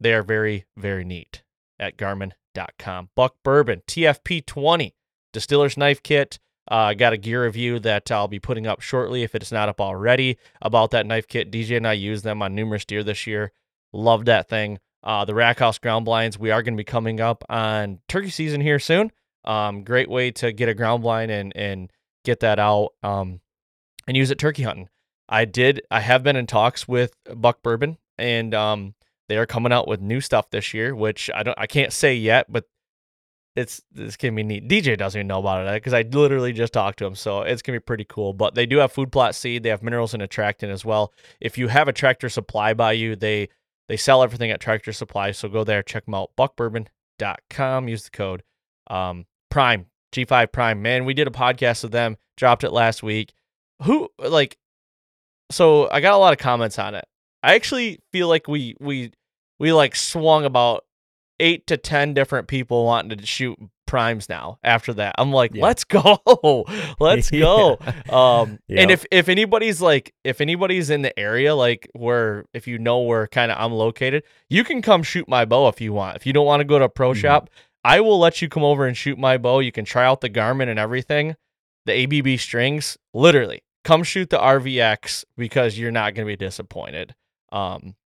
they 0.00 0.12
are 0.14 0.22
very 0.22 0.66
very 0.76 1.04
neat 1.04 1.42
at 1.78 1.96
Garmin.com. 1.96 3.10
Buck 3.16 3.36
Bourbon 3.42 3.82
TFP 3.86 4.44
20 4.46 4.94
Distiller's 5.32 5.76
Knife 5.76 6.02
Kit. 6.02 6.38
Uh, 6.70 6.74
I 6.74 6.94
got 6.94 7.12
a 7.12 7.16
gear 7.16 7.44
review 7.44 7.80
that 7.80 8.10
I'll 8.12 8.28
be 8.28 8.38
putting 8.38 8.66
up 8.66 8.80
shortly 8.80 9.22
if 9.22 9.34
it's 9.34 9.50
not 9.50 9.68
up 9.68 9.80
already 9.80 10.38
about 10.62 10.92
that 10.92 11.06
knife 11.06 11.26
kit. 11.26 11.50
DJ 11.50 11.76
and 11.78 11.86
I 11.86 11.94
used 11.94 12.22
them 12.22 12.42
on 12.42 12.54
numerous 12.54 12.84
deer 12.84 13.02
this 13.02 13.26
year. 13.26 13.50
Love 13.92 14.26
that 14.26 14.48
thing. 14.48 14.78
Uh, 15.02 15.24
the 15.24 15.34
Rack 15.34 15.58
House 15.58 15.78
ground 15.78 16.04
blinds, 16.04 16.38
we 16.38 16.50
are 16.50 16.62
going 16.62 16.74
to 16.74 16.80
be 16.80 16.84
coming 16.84 17.20
up 17.20 17.42
on 17.48 17.98
turkey 18.06 18.30
season 18.30 18.60
here 18.60 18.78
soon. 18.78 19.10
Um, 19.44 19.82
great 19.82 20.08
way 20.08 20.30
to 20.32 20.52
get 20.52 20.68
a 20.68 20.74
ground 20.74 21.02
blind 21.02 21.30
and 21.30 21.56
and 21.56 21.90
get 22.24 22.40
that 22.40 22.58
out 22.58 22.90
um, 23.02 23.40
and 24.06 24.16
use 24.16 24.30
it 24.30 24.38
turkey 24.38 24.62
hunting. 24.62 24.88
I 25.28 25.46
did. 25.46 25.82
I 25.90 26.00
have 26.00 26.22
been 26.22 26.36
in 26.36 26.46
talks 26.46 26.86
with 26.86 27.14
Buck 27.34 27.62
Bourbon, 27.62 27.96
and 28.18 28.54
um, 28.54 28.94
they 29.28 29.38
are 29.38 29.46
coming 29.46 29.72
out 29.72 29.88
with 29.88 30.00
new 30.00 30.20
stuff 30.20 30.50
this 30.50 30.74
year, 30.74 30.94
which 30.94 31.30
I 31.34 31.42
don't. 31.42 31.58
I 31.58 31.66
can't 31.66 31.92
say 31.92 32.14
yet, 32.14 32.52
but 32.52 32.64
it's 33.56 33.82
it's 33.94 34.16
gonna 34.16 34.32
be 34.32 34.42
neat. 34.42 34.68
DJ 34.68 34.96
doesn't 34.96 35.18
even 35.18 35.26
know 35.26 35.40
about 35.40 35.66
it 35.66 35.74
because 35.74 35.92
I 35.92 36.02
literally 36.02 36.52
just 36.52 36.72
talked 36.72 36.98
to 37.00 37.06
him, 37.06 37.14
so 37.14 37.42
it's 37.42 37.62
gonna 37.62 37.78
be 37.78 37.84
pretty 37.84 38.04
cool. 38.04 38.32
But 38.32 38.54
they 38.54 38.66
do 38.66 38.78
have 38.78 38.92
food 38.92 39.10
plot 39.10 39.34
seed. 39.34 39.62
They 39.62 39.70
have 39.70 39.82
minerals 39.82 40.14
and 40.14 40.22
attractant 40.22 40.72
as 40.72 40.84
well. 40.84 41.12
If 41.40 41.58
you 41.58 41.68
have 41.68 41.88
a 41.88 41.92
tractor 41.92 42.28
supply 42.28 42.74
by 42.74 42.92
you, 42.92 43.16
they 43.16 43.48
they 43.88 43.96
sell 43.96 44.22
everything 44.22 44.52
at 44.52 44.60
Tractor 44.60 44.92
Supply. 44.92 45.32
So 45.32 45.48
go 45.48 45.64
there, 45.64 45.82
check 45.82 46.04
them 46.04 46.14
out. 46.14 46.30
Buckbourbon.com. 46.38 47.88
Use 47.88 48.04
the 48.04 48.10
code 48.10 48.44
um, 48.88 49.26
Prime 49.50 49.86
G5 50.12 50.52
Prime. 50.52 50.80
Man, 50.80 51.04
we 51.04 51.14
did 51.14 51.26
a 51.26 51.32
podcast 51.32 51.82
with 51.82 51.92
them. 51.92 52.16
Dropped 52.36 52.64
it 52.64 52.70
last 52.70 53.02
week. 53.02 53.32
Who 53.82 54.08
like? 54.18 54.58
So 55.50 55.90
I 55.90 56.00
got 56.00 56.14
a 56.14 56.18
lot 56.18 56.32
of 56.32 56.38
comments 56.38 56.78
on 56.78 56.94
it. 56.94 57.04
I 57.42 57.54
actually 57.54 58.00
feel 58.12 58.28
like 58.28 58.46
we 58.46 58.76
we 58.78 59.12
we 59.58 59.72
like 59.72 59.96
swung 59.96 60.44
about 60.44 60.84
eight 61.40 61.66
to 61.66 61.76
ten 61.76 62.14
different 62.14 62.46
people 62.48 62.84
wanting 62.84 63.18
to 63.18 63.26
shoot 63.26 63.58
primes 63.86 64.28
now 64.28 64.58
after 64.62 64.92
that. 64.94 65.16
I'm 65.18 65.32
like 65.32 65.52
Yeah. 65.52 65.64
let's 65.64 65.82
go. 65.82 66.64
Let's 67.00 67.28
go. 67.46 67.76
Um 68.08 68.60
and 68.68 68.88
if 68.90 69.04
if 69.10 69.28
anybody's 69.28 69.80
like 69.80 70.14
if 70.22 70.40
anybody's 70.40 70.90
in 70.90 71.02
the 71.02 71.18
area 71.18 71.56
like 71.56 71.88
where 71.94 72.44
if 72.54 72.68
you 72.68 72.78
know 72.78 73.00
where 73.00 73.26
kind 73.26 73.50
of 73.50 73.58
i'm 73.58 73.72
located 73.72 74.22
you 74.48 74.62
can 74.62 74.80
come 74.80 75.02
shoot 75.02 75.28
my 75.28 75.44
bow 75.44 75.66
if 75.68 75.80
you 75.80 75.92
want. 75.92 76.14
If 76.16 76.24
you 76.24 76.32
don't 76.32 76.46
want 76.46 76.60
to 76.60 76.64
go 76.64 76.78
to 76.78 76.84
a 76.84 76.88
pro 76.88 77.12
Mhm. 77.12 77.16
shop 77.16 77.50
i 77.82 77.98
will 78.00 78.18
let 78.20 78.40
you 78.40 78.48
come 78.48 78.62
over 78.62 78.86
and 78.86 78.96
shoot 78.96 79.18
my 79.18 79.38
bow. 79.38 79.58
You 79.58 79.72
can 79.72 79.84
try 79.84 80.04
out 80.04 80.20
the 80.20 80.30
garmin 80.30 80.68
and 80.68 80.78
everything 80.78 81.34
the 81.86 81.92
abb 82.04 82.38
strings. 82.38 82.96
Literally 83.12 83.64
come 83.82 84.04
shoot 84.04 84.30
the 84.30 84.38
rvx 84.38 85.24
because 85.36 85.76
you're 85.78 85.90
not 85.90 86.14
going 86.14 86.26
to 86.28 86.30
be 86.32 86.36
disappointed. 86.36 87.14
Um 87.50 87.96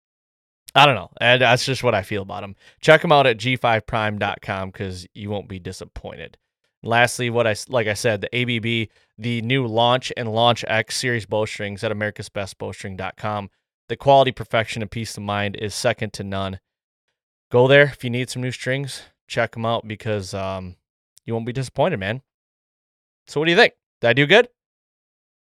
I 0.75 0.87
don't 0.87 0.97
know. 0.97 1.11
And 1.21 1.41
that's 1.41 1.65
just 1.65 1.85
what 1.85 1.95
I 1.95 2.03
feel 2.03 2.23
about 2.23 2.41
them. 2.41 2.57
Check 2.81 3.03
them 3.03 3.13
out 3.13 3.27
at 3.27 3.39
g5prime.com 3.39 4.71
because 4.71 5.07
you 5.15 5.31
won't 5.31 5.49
be 5.49 5.59
disappointed. 5.59 6.37
Lastly, 6.83 7.31
what 7.31 7.47
I 7.47 7.55
like 7.69 7.87
I 7.87 7.95
said, 7.95 8.21
the 8.21 8.37
ABB, 8.37 8.91
the 9.17 9.41
new 9.43 9.67
Launch 9.67 10.13
and 10.17 10.33
Launch 10.33 10.65
X 10.69 10.97
series 10.97 11.27
bowstrings 11.27 11.83
at 11.83 11.93
americasbestbowstring.com. 11.93 13.51
The 13.89 13.97
quality, 13.97 14.33
perfection, 14.33 14.83
and 14.83 14.91
peace 14.91 15.17
of 15.17 15.23
mind 15.23 15.57
is 15.57 15.75
second 15.75 16.13
to 16.15 16.25
none. 16.25 16.59
Go 17.51 17.69
there 17.69 17.85
if 17.85 18.03
you 18.03 18.11
need 18.11 18.29
some 18.29 18.43
new 18.43 18.51
strings. 18.51 19.03
Check 19.29 19.53
them 19.53 19.65
out 19.65 19.87
because 19.87 20.35
um, 20.35 20.77
you 21.25 21.33
won't 21.33 21.47
be 21.47 21.53
disappointed, 21.53 22.01
man. 22.01 22.23
So, 23.27 23.41
what 23.41 23.47
do 23.47 23.53
you 23.53 23.57
think? 23.57 23.75
Did 24.01 24.09
I 24.09 24.13
do 24.13 24.27
good? 24.27 24.49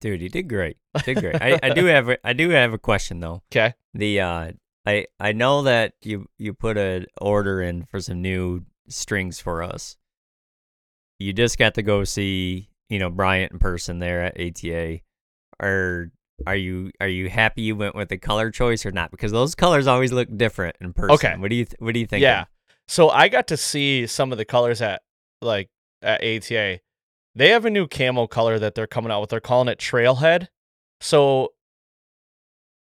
Dude, 0.00 0.22
you 0.22 0.28
did 0.28 0.48
great. 0.48 0.76
Did 1.04 1.18
great. 1.18 1.36
I, 1.42 1.58
I 1.62 1.70
do 1.70 1.86
have 1.86 2.08
a, 2.08 2.26
I 2.26 2.32
do 2.32 2.50
have 2.50 2.72
a 2.72 2.78
question 2.78 3.20
though. 3.20 3.42
Okay. 3.50 3.74
The 3.94 4.20
uh 4.20 4.52
I 4.86 5.06
I 5.18 5.32
know 5.32 5.62
that 5.62 5.94
you 6.02 6.26
you 6.38 6.54
put 6.54 6.78
an 6.78 7.06
order 7.20 7.60
in 7.60 7.84
for 7.84 8.00
some 8.00 8.22
new 8.22 8.64
strings 8.88 9.40
for 9.40 9.62
us. 9.62 9.96
You 11.18 11.32
just 11.32 11.58
got 11.58 11.74
to 11.74 11.82
go 11.82 12.04
see, 12.04 12.68
you 12.88 12.98
know, 12.98 13.10
Bryant 13.10 13.52
in 13.52 13.58
person 13.58 13.98
there 13.98 14.22
at 14.22 14.40
ATA. 14.40 15.00
Are 15.60 16.10
are 16.46 16.56
you 16.56 16.92
are 17.00 17.08
you 17.08 17.28
happy 17.28 17.62
you 17.62 17.74
went 17.74 17.94
with 17.94 18.10
the 18.10 18.18
color 18.18 18.50
choice 18.50 18.86
or 18.86 18.92
not? 18.92 19.10
Because 19.10 19.32
those 19.32 19.54
colors 19.54 19.86
always 19.86 20.12
look 20.12 20.28
different 20.36 20.76
in 20.80 20.92
person. 20.92 21.14
Okay. 21.14 21.36
What 21.36 21.50
do 21.50 21.56
you 21.56 21.64
th- 21.64 21.76
what 21.78 21.94
do 21.94 22.00
you 22.00 22.06
think? 22.06 22.22
Yeah. 22.22 22.44
So 22.88 23.10
I 23.10 23.28
got 23.28 23.48
to 23.48 23.56
see 23.56 24.06
some 24.06 24.30
of 24.30 24.38
the 24.38 24.44
colors 24.44 24.80
at 24.80 25.02
like 25.42 25.68
at 26.02 26.22
ATA. 26.22 26.80
They 27.34 27.50
have 27.50 27.64
a 27.64 27.70
new 27.70 27.88
camo 27.88 28.26
color 28.26 28.58
that 28.58 28.74
they're 28.74 28.86
coming 28.86 29.10
out 29.10 29.20
with. 29.22 29.30
They're 29.30 29.40
calling 29.40 29.68
it 29.68 29.78
Trailhead. 29.78 30.48
So 31.00 31.52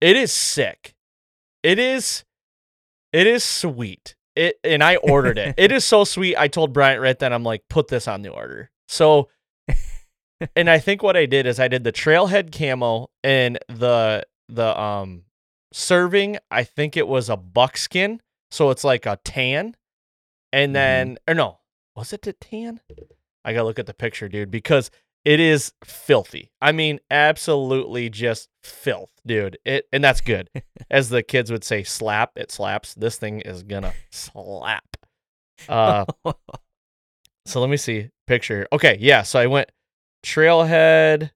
it 0.01 0.15
is 0.15 0.33
sick. 0.33 0.95
It 1.67 1.79
is 1.79 2.23
it 3.11 3.27
is 3.27 3.43
sweet. 3.43 4.15
It 4.35 4.57
and 4.63 4.83
I 4.83 4.95
ordered 4.97 5.37
it. 5.37 5.55
it 5.57 5.71
is 5.71 5.83
so 5.83 6.03
sweet. 6.15 6.37
I 6.37 6.47
told 6.47 6.71
Bryant 6.71 7.01
right 7.01 7.17
then 7.19 7.33
I'm 7.33 7.43
like 7.43 7.63
put 7.69 7.89
this 7.89 8.07
on 8.07 8.21
the 8.21 8.29
order. 8.29 8.71
So 8.87 9.27
and 10.55 10.69
I 10.69 10.79
think 10.79 11.03
what 11.03 11.17
I 11.17 11.25
did 11.25 11.45
is 11.45 11.59
I 11.59 11.67
did 11.67 11.83
the 11.83 11.91
Trailhead 11.91 12.51
camo 12.57 13.09
and 13.23 13.59
the 13.67 14.23
the 14.47 14.79
um 14.79 15.23
serving, 15.73 16.37
I 16.49 16.63
think 16.63 16.95
it 16.95 17.07
was 17.07 17.29
a 17.29 17.35
buckskin. 17.37 18.21
So 18.51 18.69
it's 18.69 18.83
like 18.85 19.05
a 19.05 19.19
tan. 19.25 19.75
And 20.53 20.69
Mhm. 20.71 20.73
then, 20.73 21.17
or 21.27 21.33
no, 21.33 21.59
was 21.95 22.13
it 22.13 22.25
a 22.27 22.33
tan? 22.33 22.79
I 23.43 23.51
gotta 23.53 23.65
look 23.65 23.79
at 23.79 23.85
the 23.87 23.93
picture, 23.93 24.29
dude, 24.29 24.49
because 24.51 24.89
it 25.27 25.41
is 25.41 25.73
filthy. 25.83 26.53
I 26.61 26.71
mean, 26.71 27.01
absolutely 27.11 28.09
just 28.09 28.47
filth, 28.63 29.09
dude. 29.25 29.57
It 29.65 29.85
and 29.91 30.01
that's 30.01 30.21
good. 30.21 30.49
As 30.89 31.09
the 31.09 31.21
kids 31.21 31.51
would 31.51 31.65
say, 31.65 31.83
slap, 31.83 32.31
it 32.37 32.49
slaps. 32.49 32.93
This 32.93 33.17
thing 33.17 33.41
is 33.41 33.63
gonna 33.63 33.93
slap. 34.09 34.85
Uh 35.67 36.05
so 37.45 37.59
let 37.59 37.69
me 37.69 37.75
see. 37.75 38.09
Picture. 38.25 38.69
Okay, 38.71 38.95
yeah. 39.01 39.23
So 39.23 39.37
I 39.37 39.47
went 39.47 39.69
trailhead. 40.25 41.31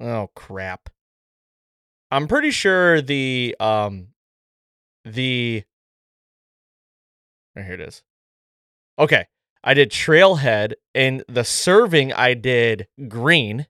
Oh 0.00 0.28
crap. 0.34 0.90
I'm 2.10 2.26
pretty 2.26 2.50
sure 2.50 3.00
the 3.00 3.54
um 3.60 4.08
the 5.04 5.62
oh, 7.56 7.62
here 7.62 7.74
it 7.74 7.80
is. 7.82 8.02
Okay. 8.98 9.28
I 9.62 9.74
did 9.74 9.90
trailhead 9.90 10.74
and 10.94 11.22
the 11.28 11.44
serving 11.44 12.12
I 12.12 12.34
did 12.34 12.86
green 13.08 13.66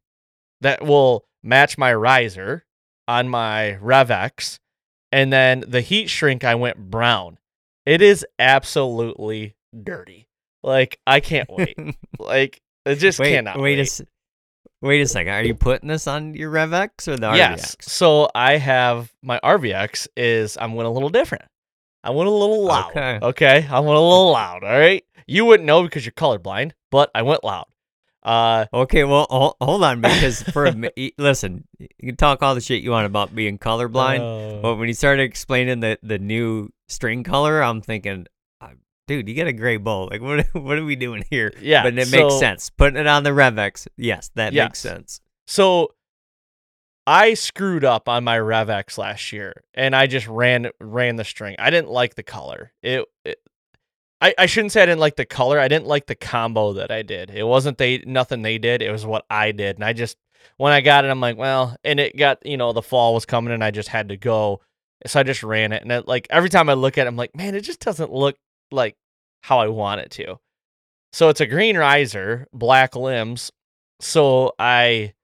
that 0.61 0.85
will 0.85 1.25
match 1.43 1.79
my 1.79 1.93
riser 1.93 2.65
on 3.09 3.29
my 3.29 3.79
RevX. 3.83 4.59
And 5.13 5.33
then 5.33 5.65
the 5.67 5.81
heat 5.81 6.09
shrink 6.09 6.45
I 6.45 6.55
went 6.55 6.91
brown. 6.91 7.39
It 7.85 8.03
is 8.03 8.25
absolutely 8.39 9.57
dirty. 9.83 10.29
Like 10.63 11.01
I 11.07 11.21
can't 11.21 11.51
wait. 11.51 11.77
like 12.19 12.61
it 12.85 12.97
just 12.97 13.19
wait, 13.19 13.33
cannot 13.33 13.59
wait 13.59 13.79
wait. 13.79 14.01
a 14.01 14.07
wait 14.83 15.01
a 15.01 15.07
second. 15.07 15.33
Are 15.33 15.43
you 15.43 15.55
putting 15.55 15.89
this 15.89 16.07
on 16.07 16.35
your 16.35 16.53
RevX 16.53 17.09
or 17.09 17.17
the 17.17 17.29
RVX? 17.29 17.37
yes. 17.37 17.77
RVX? 17.77 17.85
So 17.85 18.31
I 18.35 18.59
have 18.59 19.13
my 19.23 19.41
RVX 19.43 20.09
is 20.17 20.57
I'm 20.61 20.75
went 20.75 20.87
a 20.87 20.91
little 20.91 21.09
different. 21.09 21.45
I 22.03 22.11
went 22.11 22.29
a 22.29 22.33
little 22.33 22.65
loud. 22.65 22.91
Okay. 22.91 23.19
Okay. 23.23 23.67
I 23.71 23.81
went 23.81 23.97
a 23.97 24.01
little 24.01 24.33
loud. 24.33 24.65
All 24.65 24.79
right. 24.79 25.05
You 25.31 25.45
wouldn't 25.45 25.67
know 25.67 25.83
because 25.83 26.05
you're 26.05 26.13
colorblind, 26.13 26.73
but 26.91 27.11
I 27.15 27.23
went 27.23 27.45
loud. 27.45 27.67
Uh, 28.23 28.67
Okay, 28.75 29.05
well, 29.05 29.27
hol- 29.31 29.57
hold 29.61 29.83
on, 29.85 30.01
because 30.01 30.43
for 30.43 30.67
a 30.67 30.75
listen, 31.19 31.65
you 31.79 31.89
can 32.09 32.17
talk 32.17 32.43
all 32.43 32.55
the 32.55 32.61
shit 32.61 32.83
you 32.83 32.91
want 32.91 33.07
about 33.07 33.35
being 33.35 33.57
colorblind, 33.59 34.21
uh, 34.59 34.61
but 34.61 34.77
when 34.77 34.89
you 34.89 34.95
started 34.95 35.23
explaining 35.23 35.81
the 35.81 35.99
the 36.03 36.19
new 36.19 36.69
string 36.89 37.23
color, 37.25 37.63
I'm 37.63 37.81
thinking, 37.81 38.27
uh, 38.61 38.71
dude, 39.07 39.29
you 39.29 39.35
got 39.35 39.47
a 39.47 39.53
gray 39.53 39.79
bowl. 39.79 40.09
Like, 40.11 40.21
what 40.21 40.47
what 40.53 40.77
are 40.79 40.85
we 40.85 40.97
doing 40.97 41.25
here? 41.31 41.53
Yeah, 41.61 41.83
but 41.85 41.97
it 41.97 42.11
makes 42.11 42.39
sense. 42.39 42.69
Putting 42.69 43.01
it 43.01 43.07
on 43.07 43.23
the 43.23 43.31
Revex, 43.31 43.87
yes, 43.97 44.31
that 44.35 44.53
Yes. 44.53 44.67
makes 44.69 44.79
sense. 44.81 45.21
So 45.47 45.95
I 47.07 47.35
screwed 47.35 47.85
up 47.85 48.09
on 48.09 48.25
my 48.25 48.37
RevX 48.39 48.99
last 48.99 49.33
year 49.33 49.65
and 49.75 49.97
I 49.97 50.07
just 50.07 50.29
ran 50.29 50.69
ran 50.81 51.17
the 51.17 51.25
string. 51.25 51.57
I 51.59 51.71
didn't 51.71 51.91
like 51.91 52.15
the 52.17 52.23
color. 52.23 52.73
It, 52.83 53.07
it 53.25 53.39
I, 54.21 54.35
I 54.37 54.47
shouldn't 54.47 54.73
say 54.73 54.83
I 54.83 54.87
didn't 54.87 55.01
like 55.01 55.17
the 55.17 55.25
color. 55.25 55.59
I 55.59 55.69
didn't 55.69 55.87
like 55.87 56.07
the 56.07 56.15
combo 56.15 56.75
that 56.75 56.91
I 56.91 57.03
did. 57.03 57.31
It 57.31 57.45
wasn't 57.45 57.79
they 57.79 58.03
nothing 58.07 58.43
they 58.43 58.59
did. 58.59 58.83
It 58.83 58.91
was 58.91 59.07
what 59.07 59.25
I 59.31 59.53
did. 59.53 59.77
And 59.77 59.85
I 59.85 59.93
just 59.93 60.17
when 60.57 60.73
I 60.73 60.81
got 60.81 61.05
it, 61.05 61.11
I'm 61.11 61.21
like, 61.21 61.37
well, 61.37 61.77
and 61.85 61.99
it 61.99 62.17
got, 62.17 62.45
you 62.45 62.57
know, 62.57 62.73
the 62.73 62.83
fall 62.83 63.15
was 63.15 63.25
coming 63.25 63.53
and 63.53 63.65
I 63.65 63.71
just 63.71 63.89
had 63.89 64.09
to 64.11 64.17
go. 64.17 64.61
So 65.07 65.21
I 65.21 65.23
just 65.23 65.43
ran 65.43 65.73
it. 65.73 65.83
And 65.83 65.91
it, 65.91 66.09
like 66.09 66.27
every 66.31 66.51
time 66.51 66.69
I 66.69 66.75
look 66.75 66.99
at 66.99 67.07
it, 67.07 67.09
I'm 67.09 67.17
like, 67.17 67.35
man, 67.35 67.55
it 67.55 67.63
just 67.63 67.81
doesn't 67.81 68.13
look 68.13 68.37
like 68.71 68.97
how 69.43 69.59
I 69.59 69.69
want 69.69 70.01
it 70.01 70.11
to. 70.13 70.39
So 71.13 71.29
it's 71.29 71.41
a 71.41 71.47
green 71.47 71.77
riser, 71.77 72.47
black 72.53 72.95
limbs. 72.95 73.51
So 74.01 74.53
I 74.59 75.15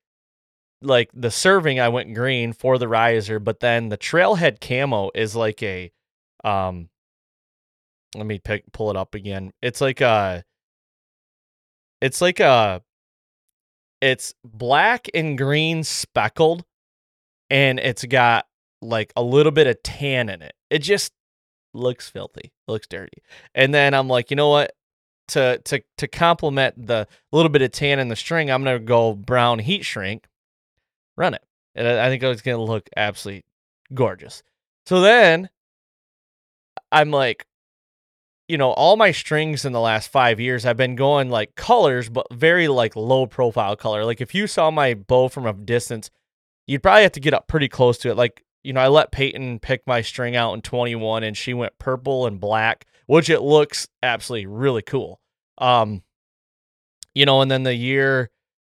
like 0.82 1.10
the 1.14 1.30
serving 1.30 1.80
I 1.80 1.88
went 1.88 2.14
green 2.14 2.52
for 2.52 2.78
the 2.78 2.88
riser, 2.88 3.38
but 3.38 3.60
then 3.60 3.88
the 3.88 3.98
trailhead 3.98 4.60
camo 4.60 5.10
is 5.14 5.36
like 5.36 5.62
a 5.62 5.92
um 6.44 6.88
let 8.16 8.26
me 8.26 8.38
pick 8.38 8.64
pull 8.72 8.90
it 8.90 8.96
up 8.96 9.14
again. 9.14 9.52
It's 9.62 9.80
like 9.80 10.00
a 10.00 10.44
it's 12.00 12.20
like 12.20 12.40
a 12.40 12.82
it's 14.00 14.34
black 14.44 15.08
and 15.14 15.38
green 15.38 15.82
speckled 15.84 16.64
and 17.50 17.78
it's 17.78 18.04
got 18.04 18.46
like 18.82 19.12
a 19.16 19.22
little 19.22 19.52
bit 19.52 19.66
of 19.66 19.82
tan 19.82 20.28
in 20.28 20.42
it. 20.42 20.54
It 20.70 20.80
just 20.80 21.12
looks 21.72 22.08
filthy. 22.08 22.52
looks 22.68 22.86
dirty. 22.86 23.22
And 23.54 23.74
then 23.74 23.94
I'm 23.94 24.08
like, 24.08 24.30
you 24.30 24.36
know 24.36 24.48
what? 24.48 24.72
To 25.28 25.58
to 25.64 25.82
to 25.98 26.06
complement 26.06 26.86
the 26.86 27.08
little 27.32 27.48
bit 27.48 27.62
of 27.62 27.72
tan 27.72 27.98
in 27.98 28.08
the 28.08 28.16
string, 28.16 28.50
I'm 28.50 28.62
gonna 28.62 28.78
go 28.78 29.14
brown 29.14 29.58
heat 29.58 29.84
shrink 29.84 30.28
run 31.16 31.34
it. 31.34 31.42
And 31.74 31.86
I 31.86 32.08
think 32.08 32.22
it's 32.22 32.42
to 32.42 32.56
look 32.58 32.88
absolutely 32.96 33.44
gorgeous. 33.92 34.42
So 34.86 35.00
then 35.00 35.48
I'm 36.92 37.10
like, 37.10 37.46
you 38.48 38.56
know, 38.56 38.70
all 38.72 38.96
my 38.96 39.10
strings 39.10 39.64
in 39.64 39.72
the 39.72 39.80
last 39.80 40.08
five 40.08 40.38
years, 40.38 40.64
I've 40.64 40.76
been 40.76 40.94
going 40.94 41.30
like 41.30 41.56
colors, 41.56 42.08
but 42.08 42.26
very 42.32 42.68
like 42.68 42.94
low 42.94 43.26
profile 43.26 43.76
color. 43.76 44.04
Like 44.04 44.20
if 44.20 44.34
you 44.34 44.46
saw 44.46 44.70
my 44.70 44.94
bow 44.94 45.28
from 45.28 45.46
a 45.46 45.52
distance, 45.52 46.10
you'd 46.66 46.82
probably 46.82 47.02
have 47.02 47.12
to 47.12 47.20
get 47.20 47.34
up 47.34 47.48
pretty 47.48 47.68
close 47.68 47.98
to 47.98 48.10
it. 48.10 48.16
Like, 48.16 48.44
you 48.62 48.72
know, 48.72 48.80
I 48.80 48.88
let 48.88 49.12
Peyton 49.12 49.58
pick 49.58 49.82
my 49.86 50.00
string 50.00 50.36
out 50.36 50.54
in 50.54 50.62
21 50.62 51.24
and 51.24 51.36
she 51.36 51.54
went 51.54 51.78
purple 51.78 52.26
and 52.26 52.38
black, 52.38 52.86
which 53.06 53.30
it 53.30 53.40
looks 53.40 53.88
absolutely 54.02 54.46
really 54.46 54.82
cool. 54.82 55.20
Um, 55.58 56.02
you 57.14 57.26
know, 57.26 57.40
and 57.40 57.50
then 57.50 57.64
the 57.64 57.74
year 57.74 58.30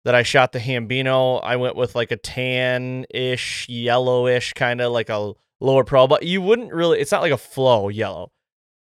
that 0.06 0.16
I 0.16 0.24
shot 0.24 0.54
the 0.54 0.60
Hambino, 0.60 1.42
I 1.44 1.58
went 1.58 1.76
with 1.76 1.94
like 1.96 2.12
a 2.12 2.18
tan 2.18 3.06
ish, 3.10 3.68
yellowish, 3.68 4.54
kind 4.54 4.80
of 4.80 4.94
like 4.94 5.10
a 5.10 5.34
lower 5.60 5.84
pro, 5.84 6.08
but 6.08 6.24
you 6.24 6.42
wouldn't 6.42 6.74
really, 6.74 7.00
it's 7.00 7.12
not 7.12 7.22
like 7.22 7.34
a 7.34 7.38
flow 7.38 7.90
yellow. 7.90 8.32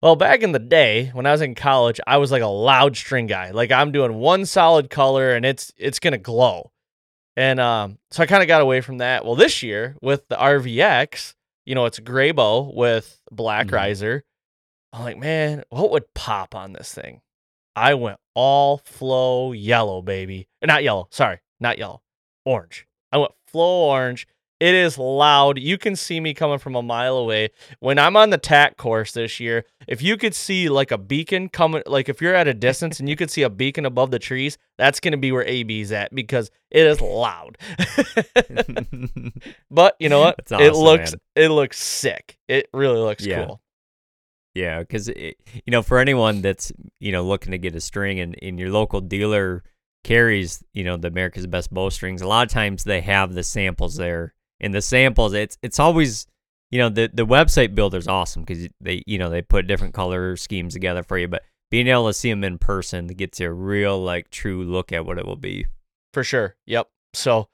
Well, 0.03 0.17
back 0.17 0.43
in 0.43 0.51
the 0.53 0.59
day 0.59 1.11
when 1.13 1.27
I 1.27 1.33
was 1.33 1.43
in 1.43 1.55
college, 1.55 2.01
I 2.07 2.17
was 2.17 2.33
like 2.33 2.43
a 2.43 2.47
loud 2.49 2.97
string 2.97 3.27
guy. 3.29 3.53
Like 3.53 3.71
I'm 3.71 3.93
doing 3.93 4.15
one 4.15 4.47
solid 4.47 4.91
color 4.91 5.35
and 5.35 5.45
it's 5.47 5.73
it's 5.77 6.01
gonna 6.01 6.19
glow. 6.19 6.73
And 7.37 7.61
um, 7.61 7.99
so 8.11 8.23
I 8.23 8.27
kind 8.27 8.43
of 8.43 8.49
got 8.49 8.61
away 8.61 8.81
from 8.81 8.99
that. 8.99 9.25
Well, 9.25 9.37
this 9.37 9.63
year 9.63 9.97
with 10.03 10.27
the 10.29 10.37
RVX, 10.37 11.35
you 11.65 11.75
know, 11.75 11.87
it's 11.87 11.99
gray 12.01 12.33
bow 12.33 12.73
with 12.75 13.21
black 13.31 13.69
Mhm. 13.69 13.73
riser. 13.73 14.25
I'm 14.93 15.05
like, 15.05 15.19
man, 15.19 15.63
what 15.71 15.91
would 15.93 16.13
pop 16.15 16.55
on 16.55 16.73
this 16.73 16.93
thing? 16.93 17.23
I 17.75 17.95
went 17.95 18.19
all 18.35 18.79
flow 18.79 19.53
yellow, 19.53 20.03
baby. 20.03 20.49
Not 20.63 20.83
yellow, 20.83 21.09
sorry, 21.11 21.39
not 21.61 21.79
yellow. 21.79 22.03
Orange. 22.45 22.87
I 23.13 23.19
went 23.19 23.33
flow 23.47 23.89
orange. 23.89 24.27
It 24.63 24.77
is 24.77 24.97
loud. 24.97 25.59
You 25.59 25.77
can 25.77 25.97
see 25.97 26.21
me 26.21 26.35
coming 26.35 26.61
from 26.61 26.77
a 26.77 26.83
mile 26.83 27.17
away. 27.17 27.51
When 27.81 27.99
I'm 27.99 28.17
on 28.17 28.31
the 28.31 28.39
TAC 28.39 28.77
course 28.77 29.11
this 29.11 29.41
year, 29.41 29.65
if 29.89 30.01
you 30.03 30.17
could 30.17 30.37
see 30.37 30.69
like 30.69 30.93
a 30.93 30.99
beacon 30.99 31.49
coming, 31.49 31.83
like 31.85 32.09
if 32.09 32.23
you're 32.23 32.37
at 32.37 32.47
a 32.47 32.55
distance 32.55 33.01
and 33.01 33.09
you 33.09 33.17
could 33.17 33.29
see 33.29 33.43
a 33.43 33.51
beacon 33.51 33.85
above 33.87 34.13
the 34.13 34.21
trees, 34.21 34.59
that's 34.79 35.01
going 35.01 35.11
to 35.11 35.19
be 35.19 35.33
where 35.33 35.45
AB's 35.45 35.91
at 35.91 36.15
because 36.15 36.53
it 36.71 36.87
is 36.87 37.01
loud. 37.01 37.59
but 39.69 39.97
you 39.99 40.09
know 40.09 40.21
what? 40.21 40.37
That's 40.47 40.63
it 40.63 40.77
looks 40.77 41.11
man. 41.11 41.21
it 41.35 41.49
looks 41.49 41.81
sick. 41.81 42.39
It 42.47 42.69
really 42.73 43.01
looks 43.01 43.27
Yeah. 43.27 43.47
cool. 43.47 43.61
Yeah, 44.55 44.79
because 44.79 45.09
you 45.09 45.35
know, 45.67 45.83
for 45.83 45.99
anyone 45.99 46.41
that's 46.41 46.71
you 47.01 47.11
know 47.11 47.25
looking 47.25 47.51
to 47.51 47.59
get 47.59 47.75
a 47.75 47.81
string, 47.81 48.21
and, 48.21 48.37
and 48.41 48.61
your 48.61 48.71
local 48.71 49.01
dealer 49.01 49.65
carries 50.05 50.63
you 50.73 50.85
know 50.85 50.97
the 50.97 51.09
America's 51.09 51.49
Best 51.49 51.75
Bowstrings, 51.75 52.23
a 52.23 52.29
lot 52.29 52.47
of 52.47 52.53
times 52.53 52.85
they 52.85 53.01
have 53.01 53.35
the 53.35 53.43
samples 53.43 53.97
there. 53.97 54.35
And 54.63 54.73
the 54.73 54.83
samples, 54.83 55.33
it's 55.33 55.59
it's 55.63 55.79
always 55.79 56.27
you 56.71 56.79
know 56.79 56.89
the 56.89 57.11
the 57.13 57.27
website 57.27 57.75
builder's 57.75 58.09
awesome 58.09 58.45
because 58.45 58.69
they 58.81 59.03
you 59.07 59.19
know 59.19 59.29
they 59.29 59.43
put 59.43 59.67
different 59.67 59.95
color 59.95 60.37
schemes 60.37 60.73
together 60.73 61.03
for 61.03 61.19
you, 61.19 61.29
but 61.29 61.43
being 61.71 61.89
able 61.89 62.07
to 62.07 62.15
see 62.15 62.31
them 62.31 62.45
in 62.45 62.59
person 62.59 63.07
gets 63.09 63.41
you 63.41 63.49
a 63.49 63.53
real 63.53 64.03
like 64.03 64.31
true 64.31 64.63
look 64.63 64.93
at 64.93 65.05
what 65.05 65.19
it 65.19 65.27
will 65.27 65.37
be. 65.37 65.67
For 66.13 66.23
sure. 66.23 66.57
Yep. 66.67 66.89
So 67.15 67.49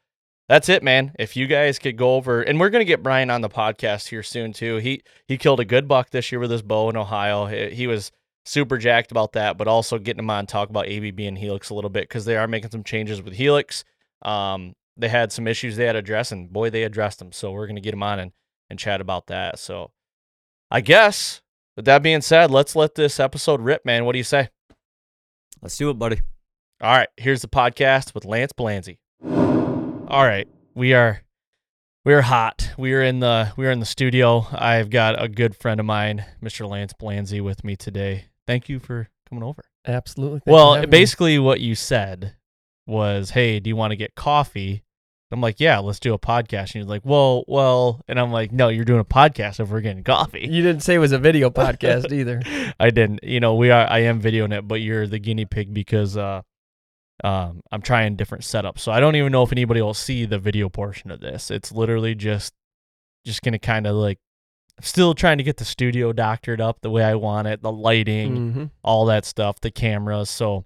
that's 0.48 0.68
it, 0.68 0.82
man. 0.82 1.12
If 1.18 1.36
you 1.36 1.46
guys 1.46 1.78
could 1.78 1.96
go 1.96 2.14
over, 2.14 2.42
and 2.42 2.58
we're 2.58 2.70
gonna 2.70 2.84
get 2.84 3.02
Brian 3.02 3.30
on 3.30 3.40
the 3.40 3.48
podcast 3.48 4.08
here 4.08 4.22
soon 4.22 4.52
too. 4.52 4.76
He 4.76 5.02
he 5.26 5.36
killed 5.38 5.60
a 5.60 5.64
good 5.64 5.88
buck 5.88 6.10
this 6.10 6.30
year 6.30 6.40
with 6.40 6.50
his 6.50 6.62
bow 6.62 6.90
in 6.90 6.96
Ohio. 6.96 7.46
He, 7.46 7.70
he 7.70 7.86
was 7.86 8.12
super 8.44 8.78
jacked 8.78 9.10
about 9.10 9.32
that, 9.32 9.58
but 9.58 9.68
also 9.68 9.98
getting 9.98 10.20
him 10.20 10.30
on 10.30 10.46
talk 10.46 10.70
about 10.70 10.88
ABB 10.88 11.20
and 11.20 11.38
Helix 11.38 11.70
a 11.70 11.74
little 11.74 11.90
bit 11.90 12.04
because 12.04 12.24
they 12.24 12.36
are 12.36 12.48
making 12.48 12.70
some 12.70 12.82
changes 12.82 13.22
with 13.22 13.34
Helix. 13.34 13.84
Um, 14.22 14.74
they 14.98 15.08
had 15.08 15.32
some 15.32 15.46
issues 15.46 15.76
they 15.76 15.84
had 15.86 15.92
to 15.92 16.00
address, 16.00 16.32
and 16.32 16.52
boy, 16.52 16.70
they 16.70 16.82
addressed 16.82 17.18
them. 17.18 17.32
So 17.32 17.52
we're 17.52 17.66
gonna 17.66 17.80
get 17.80 17.92
them 17.92 18.02
on 18.02 18.18
and 18.18 18.32
and 18.70 18.78
chat 18.78 19.00
about 19.00 19.28
that. 19.28 19.58
So 19.58 19.92
I 20.70 20.80
guess 20.80 21.40
with 21.76 21.84
that 21.86 22.02
being 22.02 22.20
said, 22.20 22.50
let's 22.50 22.76
let 22.76 22.94
this 22.94 23.18
episode 23.20 23.60
rip, 23.60 23.84
man. 23.84 24.04
What 24.04 24.12
do 24.12 24.18
you 24.18 24.24
say? 24.24 24.48
Let's 25.62 25.76
do 25.76 25.90
it, 25.90 25.94
buddy. 25.94 26.20
All 26.80 26.92
right, 26.92 27.08
here's 27.16 27.42
the 27.42 27.48
podcast 27.48 28.14
with 28.14 28.24
Lance 28.24 28.52
Blanzy. 28.52 28.98
All 29.24 30.24
right, 30.24 30.46
we 30.74 30.94
are 30.94 31.22
we 32.04 32.14
are 32.14 32.22
hot. 32.22 32.70
We 32.78 32.94
are 32.94 33.02
in 33.02 33.20
the 33.20 33.52
we 33.56 33.66
are 33.66 33.70
in 33.70 33.80
the 33.80 33.86
studio. 33.86 34.46
I've 34.52 34.90
got 34.90 35.22
a 35.22 35.28
good 35.28 35.56
friend 35.56 35.80
of 35.80 35.86
mine, 35.86 36.24
Mr. 36.42 36.68
Lance 36.68 36.92
Blanzy, 36.92 37.42
with 37.42 37.64
me 37.64 37.76
today. 37.76 38.26
Thank 38.46 38.68
you 38.68 38.78
for 38.78 39.08
coming 39.28 39.44
over. 39.44 39.64
Absolutely. 39.86 40.40
Thanks 40.40 40.52
well, 40.52 40.74
having 40.74 40.88
me. 40.88 40.98
basically, 40.98 41.38
what 41.38 41.60
you 41.60 41.74
said 41.74 42.36
was, 42.86 43.30
"Hey, 43.30 43.60
do 43.60 43.68
you 43.68 43.76
want 43.76 43.90
to 43.90 43.96
get 43.96 44.14
coffee?" 44.14 44.84
I'm 45.30 45.40
like, 45.40 45.60
"Yeah, 45.60 45.78
let's 45.78 46.00
do 46.00 46.14
a 46.14 46.18
podcast." 46.18 46.74
And 46.74 46.76
you're 46.76 46.84
like, 46.84 47.02
"Well, 47.04 47.44
well," 47.46 48.00
and 48.08 48.18
I'm 48.18 48.32
like, 48.32 48.50
"No, 48.50 48.68
you're 48.68 48.84
doing 48.84 49.00
a 49.00 49.04
podcast 49.04 49.60
if 49.60 49.68
we're 49.68 49.82
getting 49.82 50.04
coffee." 50.04 50.40
you 50.40 50.62
didn't 50.62 50.82
say 50.82 50.94
it 50.94 50.98
was 50.98 51.12
a 51.12 51.18
video 51.18 51.50
podcast 51.62 52.12
either. 52.12 52.42
I 52.80 52.90
didn't. 52.90 53.22
You 53.22 53.40
know, 53.40 53.54
we 53.54 53.70
are. 53.70 53.86
I 53.90 54.00
am 54.00 54.22
videoing 54.22 54.56
it, 54.56 54.66
but 54.66 54.80
you're 54.80 55.06
the 55.06 55.18
guinea 55.18 55.44
pig 55.44 55.74
because 55.74 56.16
uh, 56.16 56.42
um, 57.24 57.60
I'm 57.70 57.82
trying 57.82 58.16
different 58.16 58.44
setups. 58.44 58.80
So 58.80 58.92
I 58.92 59.00
don't 59.00 59.16
even 59.16 59.32
know 59.32 59.42
if 59.42 59.52
anybody 59.52 59.82
will 59.82 59.94
see 59.94 60.24
the 60.24 60.38
video 60.38 60.68
portion 60.68 61.10
of 61.10 61.20
this. 61.20 61.50
It's 61.50 61.72
literally 61.72 62.14
just, 62.14 62.54
just 63.26 63.42
gonna 63.42 63.58
kind 63.58 63.86
of 63.86 63.96
like, 63.96 64.18
still 64.80 65.14
trying 65.14 65.38
to 65.38 65.44
get 65.44 65.56
the 65.56 65.64
studio 65.64 66.12
doctored 66.12 66.60
up 66.60 66.80
the 66.80 66.90
way 66.90 67.02
I 67.02 67.16
want 67.16 67.48
it, 67.48 67.62
the 67.62 67.72
lighting, 67.72 68.52
hmm 68.52 68.64
all 68.82 69.04
that 69.06 69.26
stuff, 69.26 69.60
the 69.60 69.70
cameras. 69.70 70.30
So 70.30 70.64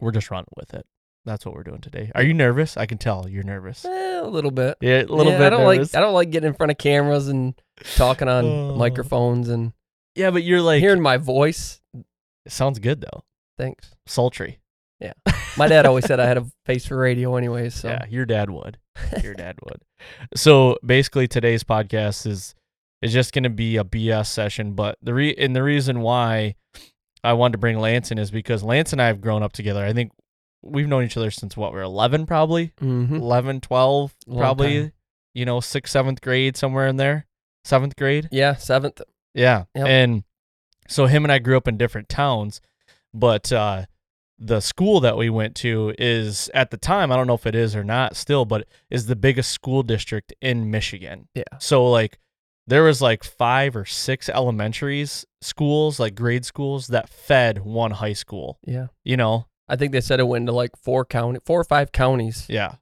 we're 0.00 0.10
just 0.10 0.30
running 0.30 0.46
with 0.56 0.74
it. 0.74 0.84
That's 1.24 1.44
what 1.44 1.54
we're 1.54 1.62
doing 1.64 1.80
today. 1.80 2.10
Are 2.14 2.22
you 2.22 2.32
nervous? 2.34 2.76
I 2.76 2.86
can 2.86 2.98
tell 2.98 3.28
you're 3.28 3.42
nervous. 3.42 3.84
Eh, 3.84 4.20
a 4.20 4.26
little 4.26 4.50
bit. 4.50 4.76
Yeah, 4.80 5.02
a 5.02 5.04
little 5.04 5.32
Yeah, 5.32 5.38
bit 5.38 5.46
I 5.46 5.50
don't 5.50 5.64
nervous. 5.64 5.92
like. 5.94 5.98
I 5.98 6.04
don't 6.04 6.14
like 6.14 6.30
getting 6.30 6.48
in 6.48 6.54
front 6.54 6.70
of 6.72 6.78
cameras 6.78 7.28
and 7.28 7.54
talking 7.96 8.28
on 8.28 8.44
Oh. 8.44 8.74
microphones 8.76 9.48
and 9.48 9.72
yeah, 10.16 10.30
but 10.30 10.42
you're 10.42 10.60
like, 10.62 10.80
hearing 10.80 11.02
my 11.02 11.18
voice. 11.18 11.80
it 11.94 12.52
sounds 12.52 12.78
good 12.78 13.00
though. 13.02 13.22
Thanks. 13.58 13.94
Sultry. 14.06 14.60
Yeah. 14.98 15.12
My 15.56 15.66
dad 15.68 15.86
always 15.86 16.04
said 16.04 16.20
I 16.20 16.26
had 16.26 16.36
a 16.38 16.46
face 16.66 16.84
for 16.86 16.96
radio, 16.96 17.36
anyways. 17.36 17.74
So 17.74 17.88
Yeah, 17.88 18.04
your 18.08 18.26
dad 18.26 18.50
would. 18.50 18.78
Your 19.22 19.34
dad 19.34 19.56
would. 19.64 19.82
So 20.34 20.78
basically, 20.84 21.26
today's 21.28 21.64
podcast 21.64 22.26
is 22.26 22.54
is 23.02 23.12
just 23.12 23.32
going 23.32 23.44
to 23.44 23.50
be 23.50 23.76
a 23.78 23.84
BS 23.84 24.26
session. 24.26 24.72
But 24.74 24.98
the 25.02 25.14
re 25.14 25.34
and 25.36 25.54
the 25.56 25.62
reason 25.62 26.00
why 26.00 26.54
I 27.24 27.32
wanted 27.34 27.52
to 27.52 27.58
bring 27.58 27.78
Lance 27.78 28.10
in 28.10 28.18
is 28.18 28.30
because 28.30 28.62
Lance 28.62 28.92
and 28.92 29.00
I 29.00 29.06
have 29.06 29.20
grown 29.20 29.42
up 29.42 29.52
together. 29.52 29.84
I 29.84 29.92
think 29.92 30.12
we've 30.62 30.88
known 30.88 31.04
each 31.04 31.16
other 31.16 31.30
since 31.30 31.56
what 31.56 31.72
we're 31.72 31.80
11 31.82 32.26
probably 32.26 32.72
Mhm. 32.80 33.12
11 33.20 33.60
12 33.60 34.14
Long 34.26 34.38
probably 34.38 34.80
time. 34.82 34.92
you 35.34 35.44
know 35.44 35.60
sixth 35.60 35.92
seventh 35.92 36.20
grade 36.20 36.56
somewhere 36.56 36.86
in 36.86 36.96
there 36.96 37.26
seventh 37.64 37.96
grade 37.96 38.28
Yeah, 38.32 38.54
seventh. 38.56 39.00
yeah. 39.34 39.64
Yep. 39.74 39.86
And 39.86 40.24
so 40.88 41.06
him 41.06 41.24
and 41.24 41.30
I 41.32 41.38
grew 41.38 41.56
up 41.56 41.68
in 41.68 41.76
different 41.76 42.08
towns, 42.08 42.60
but 43.14 43.52
uh 43.52 43.86
the 44.42 44.60
school 44.60 45.00
that 45.00 45.18
we 45.18 45.28
went 45.28 45.54
to 45.54 45.94
is 45.98 46.50
at 46.54 46.70
the 46.70 46.78
time, 46.78 47.12
I 47.12 47.16
don't 47.16 47.26
know 47.26 47.34
if 47.34 47.46
it 47.46 47.54
is 47.54 47.76
or 47.76 47.84
not 47.84 48.16
still, 48.16 48.46
but 48.46 48.66
is 48.88 49.04
the 49.04 49.14
biggest 49.14 49.50
school 49.50 49.82
district 49.82 50.32
in 50.40 50.70
Michigan. 50.70 51.28
Yeah. 51.34 51.42
So 51.58 51.90
like 51.90 52.18
there 52.66 52.82
was 52.84 53.02
like 53.02 53.22
five 53.22 53.76
or 53.76 53.84
six 53.84 54.30
elementaries 54.30 55.26
schools, 55.42 56.00
like 56.00 56.14
grade 56.14 56.46
schools 56.46 56.86
that 56.88 57.08
fed 57.10 57.58
one 57.58 57.90
high 57.90 58.14
school. 58.14 58.58
Yeah. 58.66 58.86
You 59.04 59.16
know? 59.18 59.46
I 59.70 59.76
think 59.76 59.92
they 59.92 60.00
said 60.00 60.20
it 60.20 60.24
went 60.26 60.46
to 60.46 60.52
like 60.52 60.76
four 60.76 61.04
county, 61.04 61.38
four 61.46 61.60
or 61.60 61.64
five 61.64 61.92
counties. 61.92 62.44
Yeah. 62.48 62.74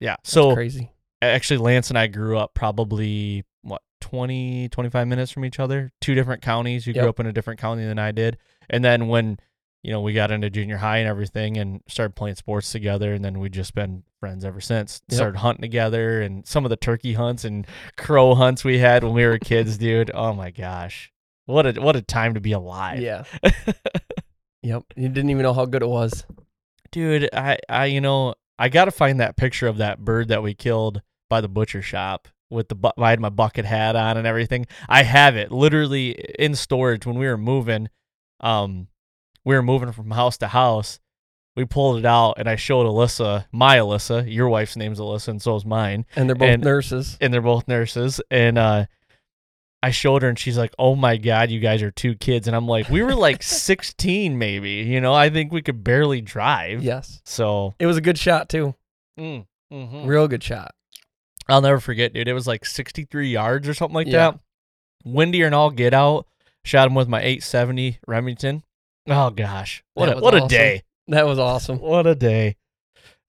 Yeah. 0.00 0.16
That's 0.16 0.30
So 0.32 0.54
crazy. 0.54 0.90
actually 1.22 1.58
Lance 1.58 1.88
and 1.88 1.98
I 1.98 2.08
grew 2.08 2.36
up 2.36 2.52
probably 2.54 3.44
what 3.62 3.80
20 4.00 4.68
25 4.70 5.06
minutes 5.06 5.30
from 5.30 5.44
each 5.44 5.60
other 5.60 5.92
two 6.00 6.14
different 6.16 6.42
counties 6.42 6.86
you 6.86 6.92
grew 6.92 7.08
up 7.08 7.20
in 7.20 7.26
a 7.26 7.32
different 7.32 7.60
county 7.60 7.84
than 7.84 7.98
I 8.00 8.10
did 8.10 8.36
and 8.68 8.84
then 8.84 9.06
when 9.06 9.38
you 9.84 9.92
know 9.92 10.00
we 10.00 10.12
got 10.12 10.32
into 10.32 10.50
junior 10.50 10.76
high 10.78 10.98
and 10.98 11.08
everything 11.08 11.56
and 11.56 11.80
started 11.86 12.16
playing 12.16 12.34
sports 12.34 12.72
together 12.72 13.14
and 13.14 13.24
then 13.24 13.38
we 13.38 13.48
just 13.48 13.72
been 13.76 14.02
friends 14.18 14.44
ever 14.44 14.60
since 14.60 15.00
Yep. 15.08 15.16
started 15.16 15.38
hunting 15.38 15.62
together 15.62 16.20
and 16.20 16.44
some 16.44 16.64
of 16.64 16.70
the 16.70 16.76
turkey 16.76 17.12
hunts 17.12 17.44
and 17.44 17.64
crow 17.96 18.34
hunts 18.34 18.64
we 18.64 18.78
had 18.78 19.04
when 19.04 19.12
we 19.14 19.24
were 19.24 19.38
kids 19.38 19.78
dude 19.78 20.10
oh 20.12 20.32
my 20.32 20.50
gosh 20.50 21.12
what 21.46 21.64
a 21.64 21.80
what 21.80 21.94
a 21.94 22.02
time 22.02 22.34
to 22.34 22.40
be 22.40 22.50
alive 22.52 22.98
Yeah. 23.00 23.22
yep. 24.62 24.84
You 24.96 25.08
didn't 25.08 25.30
even 25.30 25.42
know 25.42 25.52
how 25.54 25.64
good 25.66 25.82
it 25.82 25.88
was. 25.88 26.24
dude 26.90 27.28
i 27.32 27.58
i 27.68 27.86
you 27.86 28.00
know 28.00 28.34
i 28.58 28.68
gotta 28.68 28.90
find 28.90 29.20
that 29.20 29.36
picture 29.36 29.66
of 29.66 29.78
that 29.78 29.98
bird 30.04 30.28
that 30.28 30.42
we 30.42 30.54
killed 30.54 31.00
by 31.30 31.40
the 31.40 31.48
butcher 31.48 31.80
shop 31.82 32.28
with 32.50 32.68
the 32.68 32.74
bu- 32.74 32.90
i 32.98 33.10
had 33.10 33.18
my 33.20 33.30
bucket 33.30 33.64
hat 33.64 33.96
on 33.96 34.16
and 34.18 34.26
everything 34.26 34.66
i 34.88 35.02
have 35.02 35.34
it 35.36 35.50
literally 35.50 36.10
in 36.38 36.54
storage 36.54 37.06
when 37.06 37.16
we 37.18 37.26
were 37.26 37.38
moving 37.38 37.88
um 38.40 38.88
we 39.44 39.54
were 39.54 39.62
moving 39.62 39.90
from 39.92 40.10
house 40.10 40.36
to 40.36 40.48
house 40.48 41.00
we 41.56 41.64
pulled 41.64 41.98
it 41.98 42.04
out 42.04 42.34
and 42.36 42.46
i 42.48 42.56
showed 42.56 42.86
alyssa 42.86 43.46
my 43.52 43.78
alyssa 43.78 44.30
your 44.30 44.48
wife's 44.50 44.76
name's 44.76 45.00
alyssa 45.00 45.28
and 45.28 45.40
so 45.42 45.56
is 45.56 45.64
mine 45.64 46.04
And 46.14 46.28
they're 46.28 46.36
both 46.36 46.48
And- 46.48 46.62
nurses. 46.62 47.16
and 47.22 47.32
they're 47.32 47.40
both 47.40 47.66
nurses 47.68 48.20
and 48.30 48.58
uh 48.58 48.84
I 49.82 49.90
showed 49.90 50.22
her 50.22 50.28
and 50.28 50.38
she's 50.38 50.56
like, 50.56 50.72
"Oh 50.78 50.94
my 50.94 51.16
god, 51.16 51.50
you 51.50 51.58
guys 51.60 51.82
are 51.82 51.90
two 51.90 52.14
kids." 52.14 52.46
And 52.46 52.54
I'm 52.56 52.68
like, 52.68 52.88
"We 52.88 53.02
were 53.02 53.14
like 53.14 53.42
16 53.42 54.38
maybe, 54.38 54.70
you 54.70 55.00
know. 55.00 55.12
I 55.12 55.28
think 55.30 55.52
we 55.52 55.62
could 55.62 55.82
barely 55.82 56.20
drive." 56.20 56.82
Yes. 56.82 57.20
So, 57.24 57.74
It 57.78 57.86
was 57.86 57.96
a 57.96 58.00
good 58.00 58.18
shot 58.18 58.48
too. 58.48 58.74
mm, 59.18 59.44
mhm. 59.72 60.06
Real 60.06 60.28
good 60.28 60.42
shot. 60.42 60.72
I'll 61.48 61.60
never 61.62 61.80
forget, 61.80 62.12
dude. 62.12 62.28
It 62.28 62.34
was 62.34 62.46
like 62.46 62.64
63 62.64 63.28
yards 63.30 63.68
or 63.68 63.74
something 63.74 63.94
like 63.94 64.06
Yeah. 64.06 64.30
that. 64.32 64.40
Windier 65.04 65.46
and 65.46 65.54
all 65.54 65.70
get 65.70 65.92
out. 65.92 66.26
Shot 66.64 66.86
him 66.86 66.94
with 66.94 67.08
my 67.08 67.20
870 67.20 67.98
Remington. 68.06 68.62
Oh 69.08 69.30
gosh, 69.30 69.82
what 69.94 70.06
That 70.06 70.18
a 70.18 70.20
what 70.20 70.34
a 70.34 70.46
day! 70.46 70.82
That 71.08 71.26
was 71.26 71.40
awesome. 71.40 71.80
What 71.80 72.06
a 72.06 72.14
day. 72.14 72.54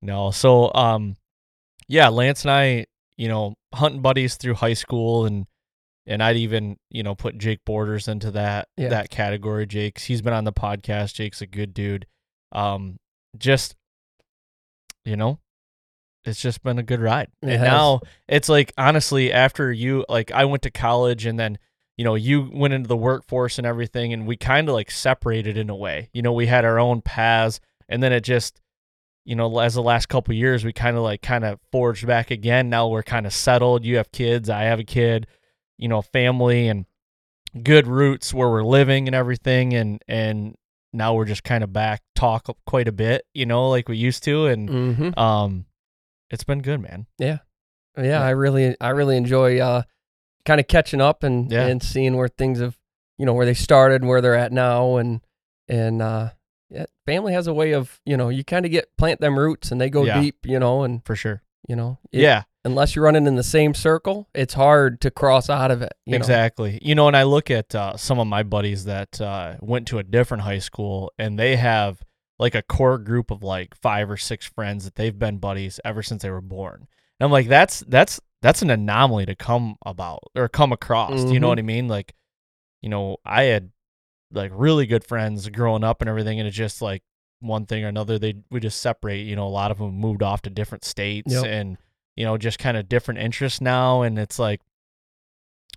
No, 0.03 0.29
so 0.29 0.71
um, 0.75 1.15
yeah, 1.87 2.09
Lance 2.09 2.43
and 2.43 2.51
I, 2.51 2.85
you 3.17 3.27
know, 3.27 3.55
hunting 3.73 4.03
buddies 4.03 4.35
through 4.35 4.53
high 4.53 4.75
school, 4.75 5.25
and 5.25 5.47
and 6.05 6.21
I'd 6.23 6.37
even 6.37 6.77
you 6.89 7.03
know 7.03 7.15
put 7.15 7.37
Jake 7.37 7.63
Borders 7.65 8.07
into 8.07 8.31
that 8.31 8.67
Yeah. 8.77 8.89
that 8.89 9.09
category. 9.09 9.65
Jake's 9.65 10.03
he's 10.05 10.21
been 10.21 10.33
on 10.33 10.43
the 10.43 10.53
podcast. 10.53 11.13
Jake's 11.15 11.41
a 11.41 11.47
good 11.47 11.73
dude. 11.73 12.05
Um, 12.51 12.97
just 13.37 13.75
you 15.05 15.17
know, 15.17 15.39
it's 16.23 16.41
just 16.41 16.63
been 16.63 16.79
a 16.79 16.83
good 16.83 17.01
ride. 17.01 17.27
It 17.41 17.49
and 17.49 17.59
has. 17.59 17.67
now 17.67 18.01
it's 18.27 18.49
like 18.49 18.73
honestly, 18.77 19.31
after 19.33 19.71
you 19.71 20.05
like 20.09 20.31
I 20.31 20.45
went 20.45 20.63
to 20.63 20.71
college 20.71 21.25
and 21.25 21.37
then 21.39 21.57
you 21.97 22.05
know 22.05 22.15
you 22.15 22.49
went 22.53 22.73
into 22.73 22.87
the 22.87 22.97
workforce 22.97 23.57
and 23.57 23.67
everything, 23.67 24.13
and 24.13 24.25
we 24.25 24.37
kind 24.37 24.67
of 24.69 24.75
like 24.75 24.91
separated 24.91 25.57
in 25.57 25.69
a 25.69 25.75
way. 25.75 26.09
You 26.13 26.21
know, 26.21 26.33
we 26.33 26.47
had 26.47 26.65
our 26.65 26.79
own 26.79 27.01
paths, 27.01 27.59
and 27.89 28.01
then 28.01 28.13
it 28.13 28.21
just 28.21 28.61
you 29.25 29.35
know 29.35 29.59
as 29.59 29.73
the 29.73 29.81
last 29.81 30.07
couple 30.09 30.33
years 30.33 30.65
we 30.65 30.73
kind 30.73 30.97
of 30.97 31.03
like 31.03 31.21
kind 31.21 31.43
of 31.45 31.59
forged 31.71 32.07
back 32.07 32.31
again. 32.31 32.69
Now 32.69 32.87
we're 32.87 33.03
kind 33.03 33.25
of 33.25 33.33
settled. 33.33 33.83
You 33.85 33.97
have 33.97 34.11
kids, 34.11 34.49
I 34.49 34.63
have 34.63 34.79
a 34.79 34.83
kid, 34.85 35.27
you 35.78 35.88
know, 35.88 36.01
family 36.01 36.67
and 36.67 36.86
good 37.63 37.88
roots 37.88 38.34
where 38.34 38.49
we're 38.49 38.63
living 38.63 39.07
and 39.07 39.15
everything, 39.15 39.74
and 39.74 40.01
and 40.07 40.55
now 40.91 41.13
we're 41.15 41.26
just 41.26 41.43
kind 41.43 41.63
of 41.63 41.74
back 41.74 42.01
talk 42.15 42.47
quite 42.65 42.88
a 42.88 42.91
bit, 42.91 43.26
you 43.34 43.45
know, 43.45 43.69
like 43.69 43.89
we 43.89 43.97
used 43.97 44.24
to, 44.24 44.45
and 44.47 44.69
Mm-hmm. 44.69 45.19
um, 45.19 45.65
it's 46.30 46.43
been 46.43 46.61
good, 46.61 46.82
man. 46.82 47.07
Yeah, 47.17 47.39
Yeah, 47.97 48.21
I 48.24 48.30
really, 48.32 48.76
I 48.82 48.89
really 48.89 49.17
enjoy 49.17 49.59
uh, 49.59 49.84
kind 50.45 50.59
of 50.59 50.67
catching 50.67 51.01
up 51.01 51.24
and 51.24 51.51
Yeah. 51.51 51.67
and 51.67 51.82
seeing 51.82 52.15
where 52.15 52.28
things 52.28 52.59
have, 52.59 52.78
you 53.17 53.26
know, 53.26 53.34
where 53.34 53.45
they 53.45 53.53
started 53.53 54.01
and 54.01 54.09
where 54.09 54.21
they're 54.21 54.36
at 54.36 54.51
now, 54.51 54.97
and 54.97 55.21
and 55.67 56.01
uh, 56.01 56.30
yeah, 56.69 56.86
family 57.05 57.34
has 57.34 57.47
a 57.47 57.53
way 57.53 57.74
of, 57.74 57.99
you 58.05 58.17
know, 58.17 58.30
you 58.30 58.43
kind 58.43 58.65
of 58.65 58.71
get 58.71 58.95
plant 58.97 59.19
them 59.21 59.38
roots 59.38 59.71
and 59.71 59.80
they 59.80 59.89
go 59.89 60.03
Yeah. 60.05 60.19
deep, 60.21 60.45
you 60.45 60.59
know, 60.59 60.84
and 60.84 61.05
For 61.05 61.15
sure. 61.15 61.41
you 61.67 61.76
know, 61.76 61.99
it- 62.11 62.21
yeah, 62.21 62.43
unless 62.66 62.95
you're 62.95 63.05
running 63.05 63.28
in 63.28 63.36
the 63.36 63.43
same 63.43 63.74
circle, 63.74 64.28
it's 64.34 64.53
hard 64.53 65.01
to 65.01 65.11
cross 65.11 65.49
out 65.49 65.72
of 65.72 65.82
it. 65.82 65.93
you 66.05 66.11
know. 66.11 66.18
exactly. 66.18 66.80
You 66.82 66.95
know, 66.95 67.07
and 67.07 67.18
I 67.18 67.24
look 67.24 67.51
at 67.51 67.74
uh, 67.76 67.97
some 67.97 68.20
of 68.20 68.28
my 68.28 68.43
buddies 68.43 68.86
that 68.86 69.20
uh, 69.22 69.55
went 69.61 69.88
to 69.89 69.97
a 69.99 70.03
different 70.03 70.43
high 70.43 70.59
school, 70.59 71.11
and 71.20 71.38
they 71.38 71.55
have 71.57 72.01
like 72.39 72.55
a 72.55 72.61
core 72.64 72.97
group 72.97 73.32
of 73.32 73.43
like 73.43 73.76
five 73.82 74.09
or 74.09 74.18
six 74.18 74.45
friends 74.45 74.86
that 74.86 74.95
they've 74.95 75.18
been 75.18 75.38
buddies 75.38 75.80
ever 75.86 76.01
since 76.01 76.24
they 76.24 76.30
were 76.30 76.41
born. 76.41 76.88
And 77.20 77.26
I'm 77.26 77.32
like, 77.32 77.47
that's 77.47 77.82
that's 77.88 78.20
that's 78.41 78.61
an 78.61 78.70
anomaly 78.70 79.26
to 79.28 79.36
come 79.36 79.76
about 79.86 80.20
or 80.36 80.49
come 80.49 80.72
across. 80.74 81.32
You 81.32 81.39
know 81.39 81.47
Mhm. 81.47 81.51
what 81.51 81.59
I 81.59 81.64
mean? 81.64 81.88
Like, 81.88 82.14
you 82.82 82.89
know, 82.89 83.18
I 83.26 83.43
had 83.43 83.72
like 84.32 84.51
really 84.53 84.86
good 84.88 85.03
friends 85.03 85.47
growing 85.49 85.84
up 85.84 86.01
and 86.01 86.09
everything, 86.09 86.39
and 86.39 86.47
it's 86.47 86.57
just 86.57 86.82
like 86.82 87.03
one 87.39 87.66
thing 87.66 87.84
or 87.86 87.88
another. 87.89 88.18
They 88.18 88.36
we 88.49 88.59
just 88.59 88.82
separate. 88.82 89.22
You 89.28 89.36
know, 89.36 89.47
a 89.47 89.49
lot 89.49 89.72
of 89.72 89.78
them 89.78 89.93
moved 89.95 90.24
off 90.24 90.41
to 90.43 90.49
different 90.49 90.84
states 90.86 91.32
Yep. 91.32 91.45
and 91.45 91.78
you 92.16 92.26
know 92.26 92.38
just 92.38 92.59
kind 92.59 92.78
of 92.78 92.89
different 92.89 93.20
interests 93.20 93.61
now, 93.61 94.01
and 94.01 94.18
it's 94.20 94.39
like 94.39 94.61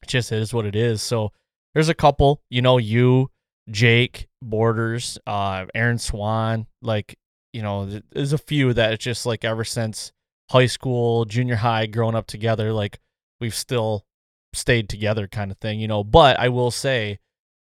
it 0.03 0.09
just 0.09 0.32
is 0.32 0.53
what 0.53 0.66
it 0.66 0.76
is. 0.76 1.03
So 1.03 1.32
there's 1.74 1.89
a 1.89 1.95
couple, 1.95 2.41
you 2.51 2.62
know, 2.62 2.78
you, 2.78 3.30
Jake, 3.70 4.28
Borders, 4.43 5.18
uh, 5.26 5.66
Aaron 5.74 5.99
Swan, 5.99 6.66
like, 6.82 7.18
you 7.53 7.62
know, 7.62 8.01
there's 8.12 8.32
a 8.32 8.39
few 8.39 8.72
that 8.74 8.93
it's 8.93 9.05
just 9.05 9.26
like 9.26 9.45
ever 9.45 9.64
since 9.64 10.12
high 10.51 10.66
school, 10.66 11.24
junior 11.24 11.57
high, 11.57 11.87
growing 11.87 12.14
up 12.14 12.26
together, 12.26 12.72
like 12.72 12.99
we've 13.41 13.55
still 13.55 14.05
stayed 14.53 14.89
together 14.89 15.26
kind 15.26 15.51
of 15.51 15.59
thing, 15.59 15.80
you 15.80 15.89
know. 15.89 16.05
But 16.05 16.39
I 16.39 16.49
will 16.49 16.70
say 16.70 17.18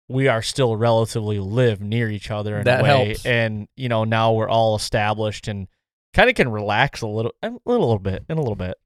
we 0.08 0.28
are 0.28 0.42
still 0.42 0.76
relatively 0.76 1.38
live 1.40 1.82
near 1.82 2.10
each 2.10 2.32
other 2.32 2.58
in 2.58 2.64
That 2.64 2.80
a 2.80 2.84
way. 2.84 2.90
helps. 3.08 3.26
And, 3.26 3.68
you 3.78 3.90
know, 3.90 4.06
now 4.06 4.34
we're 4.34 4.50
all 4.50 4.76
established 4.76 5.48
and 5.48 5.68
kind 6.14 6.30
of 6.30 6.36
can 6.36 6.50
relax 6.50 7.02
a 7.02 7.08
little, 7.08 7.34
a 7.44 7.52
little 7.66 8.00
bit, 8.00 8.26
in 8.30 8.38
a 8.38 8.42
little 8.42 8.56
bit. 8.56 8.78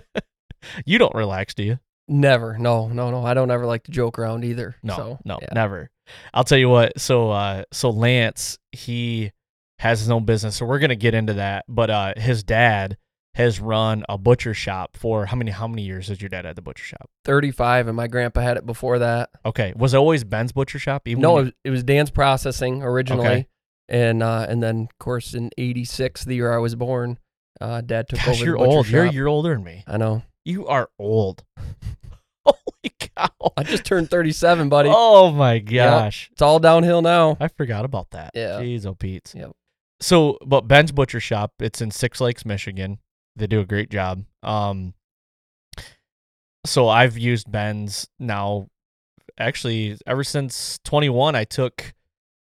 you 0.84 0.98
don't 0.98 1.14
relax, 1.14 1.54
do 1.54 1.62
you? 1.62 1.78
Never, 2.08 2.56
no, 2.58 2.88
no, 2.88 3.10
no. 3.10 3.24
I 3.24 3.34
don't 3.34 3.50
ever 3.50 3.66
like 3.66 3.84
to 3.84 3.90
joke 3.90 4.18
around 4.18 4.44
either. 4.44 4.76
No, 4.82 4.96
so, 4.96 5.18
no, 5.24 5.38
yeah. 5.42 5.48
never. 5.52 5.90
I'll 6.32 6.44
tell 6.44 6.58
you 6.58 6.70
what. 6.70 6.98
So, 6.98 7.30
uh, 7.30 7.64
so 7.70 7.90
Lance, 7.90 8.58
he 8.72 9.32
has 9.78 10.00
his 10.00 10.10
own 10.10 10.24
business. 10.24 10.56
So 10.56 10.66
we're 10.66 10.78
gonna 10.78 10.96
get 10.96 11.14
into 11.14 11.34
that. 11.34 11.64
But 11.68 11.90
uh, 11.90 12.14
his 12.16 12.42
dad 12.42 12.96
has 13.34 13.60
run 13.60 14.04
a 14.08 14.18
butcher 14.18 14.54
shop 14.54 14.96
for 14.96 15.26
how 15.26 15.36
many? 15.36 15.50
How 15.50 15.68
many 15.68 15.82
years 15.82 16.08
has 16.08 16.20
your 16.20 16.28
dad 16.28 16.44
had 16.44 16.56
the 16.56 16.62
butcher 16.62 16.84
shop? 16.84 17.08
Thirty-five, 17.24 17.86
and 17.86 17.96
my 17.96 18.08
grandpa 18.08 18.40
had 18.40 18.56
it 18.56 18.66
before 18.66 18.98
that. 19.00 19.30
Okay, 19.44 19.72
was 19.76 19.94
it 19.94 19.98
always 19.98 20.24
Ben's 20.24 20.52
butcher 20.52 20.78
shop? 20.78 21.06
Even 21.06 21.22
No, 21.22 21.34
was, 21.34 21.52
it 21.64 21.70
was 21.70 21.84
Dan's 21.84 22.10
processing 22.10 22.82
originally, 22.82 23.26
Okay. 23.26 23.48
And 23.88 24.22
uh, 24.22 24.46
and 24.48 24.62
then 24.62 24.88
of 24.90 24.98
course 24.98 25.34
in 25.34 25.50
'86, 25.56 26.24
the 26.24 26.34
year 26.34 26.52
I 26.52 26.58
was 26.58 26.74
born, 26.74 27.18
uh, 27.60 27.80
Dad 27.80 28.08
took 28.08 28.18
Gosh, 28.18 28.36
over. 28.36 28.44
you're 28.44 28.58
old. 28.58 28.88
You're 28.88 29.04
a 29.04 29.06
shop. 29.06 29.14
year 29.14 29.26
older 29.26 29.54
than 29.54 29.64
me. 29.64 29.84
I 29.86 29.96
know. 29.96 30.22
You 30.44 30.66
are 30.66 30.88
old. 30.98 31.44
Holy 32.44 32.94
cow! 32.98 33.28
I 33.56 33.62
just 33.62 33.84
turned 33.84 34.08
37, 34.08 34.68
buddy. 34.70 34.90
Oh 34.92 35.30
my 35.30 35.58
gosh! 35.58 36.30
It's 36.32 36.40
all 36.40 36.58
downhill 36.58 37.02
now. 37.02 37.36
I 37.40 37.48
forgot 37.48 37.84
about 37.84 38.10
that. 38.12 38.30
Yeah. 38.34 38.60
Jeez, 38.60 38.86
oh 38.86 38.94
Pete. 38.94 39.32
Yep. 39.34 39.52
So, 40.00 40.38
but 40.46 40.62
Ben's 40.68 40.92
Butcher 40.92 41.20
Shop, 41.20 41.52
it's 41.58 41.80
in 41.82 41.90
Six 41.90 42.20
Lakes, 42.20 42.46
Michigan. 42.46 42.98
They 43.36 43.46
do 43.46 43.60
a 43.60 43.66
great 43.66 43.90
job. 43.90 44.24
Um, 44.42 44.94
so 46.64 46.88
I've 46.88 47.18
used 47.18 47.50
Ben's 47.50 48.08
now, 48.18 48.68
actually, 49.38 49.96
ever 50.06 50.24
since 50.24 50.78
21. 50.84 51.34
I 51.34 51.44
took 51.44 51.94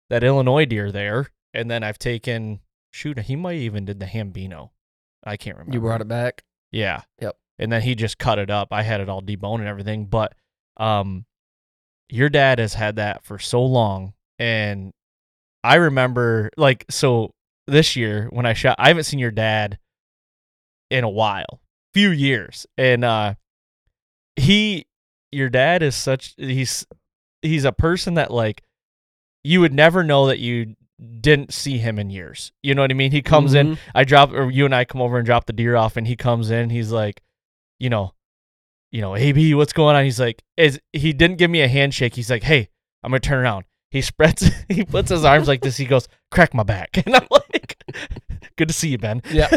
that 0.09 0.23
Illinois 0.23 0.65
deer 0.65 0.91
there, 0.91 1.27
and 1.53 1.69
then 1.69 1.83
I've 1.83 1.99
taken 1.99 2.59
shoot. 2.91 3.19
He 3.19 3.35
might 3.35 3.57
even 3.57 3.85
did 3.85 3.99
the 3.99 4.05
Hambino. 4.05 4.71
I 5.23 5.37
can't 5.37 5.57
remember. 5.57 5.75
You 5.75 5.81
brought 5.81 6.01
it 6.01 6.07
back. 6.07 6.43
Yeah. 6.71 7.01
Yep. 7.21 7.35
And 7.57 7.71
then 7.71 7.81
he 7.81 7.95
just 7.95 8.17
cut 8.17 8.39
it 8.39 8.49
up. 8.49 8.69
I 8.71 8.83
had 8.83 9.01
it 9.01 9.09
all 9.09 9.21
deboned 9.21 9.59
and 9.59 9.67
everything. 9.67 10.05
But 10.05 10.33
um 10.77 11.25
your 12.09 12.29
dad 12.29 12.59
has 12.59 12.73
had 12.73 12.97
that 12.97 13.25
for 13.25 13.39
so 13.39 13.63
long. 13.63 14.13
And 14.37 14.93
I 15.63 15.75
remember 15.75 16.51
like 16.57 16.85
so 16.89 17.33
this 17.65 17.95
year 17.95 18.27
when 18.29 18.45
I 18.45 18.53
shot 18.53 18.75
I 18.77 18.89
haven't 18.89 19.05
seen 19.05 19.19
your 19.19 19.31
dad 19.31 19.79
in 20.89 21.03
a 21.03 21.09
while. 21.09 21.61
Few 21.93 22.09
years. 22.09 22.67
And 22.77 23.03
uh 23.03 23.35
he 24.35 24.85
your 25.31 25.49
dad 25.49 25.81
is 25.81 25.95
such 25.95 26.33
he's 26.37 26.85
he's 27.41 27.65
a 27.65 27.71
person 27.71 28.15
that 28.15 28.31
like 28.31 28.61
you 29.45 29.61
would 29.61 29.73
never 29.73 30.03
know 30.03 30.27
that 30.27 30.39
you 30.39 30.75
didn't 31.21 31.53
see 31.53 31.77
him 31.77 31.99
in 31.99 32.09
years. 32.09 32.51
You 32.63 32.73
know 32.73 32.81
what 32.81 32.91
I 32.91 32.93
mean? 32.95 33.11
He 33.11 33.21
comes 33.21 33.53
in, 33.53 33.75
Mhm. 33.75 33.77
I 33.93 34.03
drop 34.05 34.31
or 34.31 34.49
you 34.49 34.65
and 34.65 34.73
I 34.73 34.85
come 34.85 35.01
over 35.01 35.17
and 35.17 35.25
drop 35.25 35.45
the 35.45 35.53
deer 35.53 35.75
off 35.75 35.97
and 35.97 36.07
he 36.07 36.15
comes 36.15 36.49
in, 36.51 36.69
he's 36.69 36.91
like, 36.91 37.21
you 37.79 37.89
know, 37.89 38.13
you 38.91 39.01
know, 39.01 39.15
AB, 39.15 39.53
what's 39.55 39.73
going 39.73 39.95
on? 39.95 40.03
He's 40.05 40.19
like, 40.19 40.41
is 40.57 40.79
he 40.93 41.11
didn't 41.13 41.37
give 41.37 41.51
me 41.51 41.61
a 41.61 41.67
handshake. 41.67 42.15
He's 42.15 42.29
like, 42.29 42.43
Hey, 42.43 42.69
I'm 43.03 43.11
gonna 43.11 43.19
turn 43.19 43.39
around. 43.43 43.65
He 43.91 44.01
spreads 44.01 44.49
he 44.69 44.85
puts 44.85 45.09
his 45.09 45.25
arms 45.25 45.47
like 45.49 45.61
this, 45.61 45.75
he 45.77 45.85
goes, 45.85 46.07
crack 46.31 46.53
my 46.53 46.63
back. 46.63 46.89
And 47.05 47.15
I'm 47.15 47.27
like, 47.29 47.77
Good 48.57 48.69
to 48.69 48.73
see 48.73 48.89
you, 48.89 48.97
Ben. 48.97 49.21
Yeah. 49.31 49.49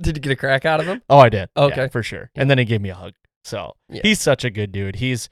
Did 0.00 0.16
you 0.16 0.22
get 0.22 0.32
a 0.32 0.36
crack 0.36 0.64
out 0.64 0.80
of 0.80 0.86
him? 0.86 1.02
Oh, 1.10 1.18
I 1.18 1.28
did. 1.28 1.48
Yeah, 1.56 1.62
Okay. 1.64 1.88
for 1.88 2.02
sure. 2.02 2.30
And 2.34 2.50
then 2.50 2.58
he 2.58 2.64
gave 2.64 2.80
me 2.80 2.88
a 2.88 2.94
hug. 2.94 3.12
So 3.44 3.74
Yeah. 3.90 4.00
he's 4.02 4.20
such 4.20 4.42
a 4.44 4.50
good 4.50 4.72
dude. 4.72 4.96
He's, 4.96 5.28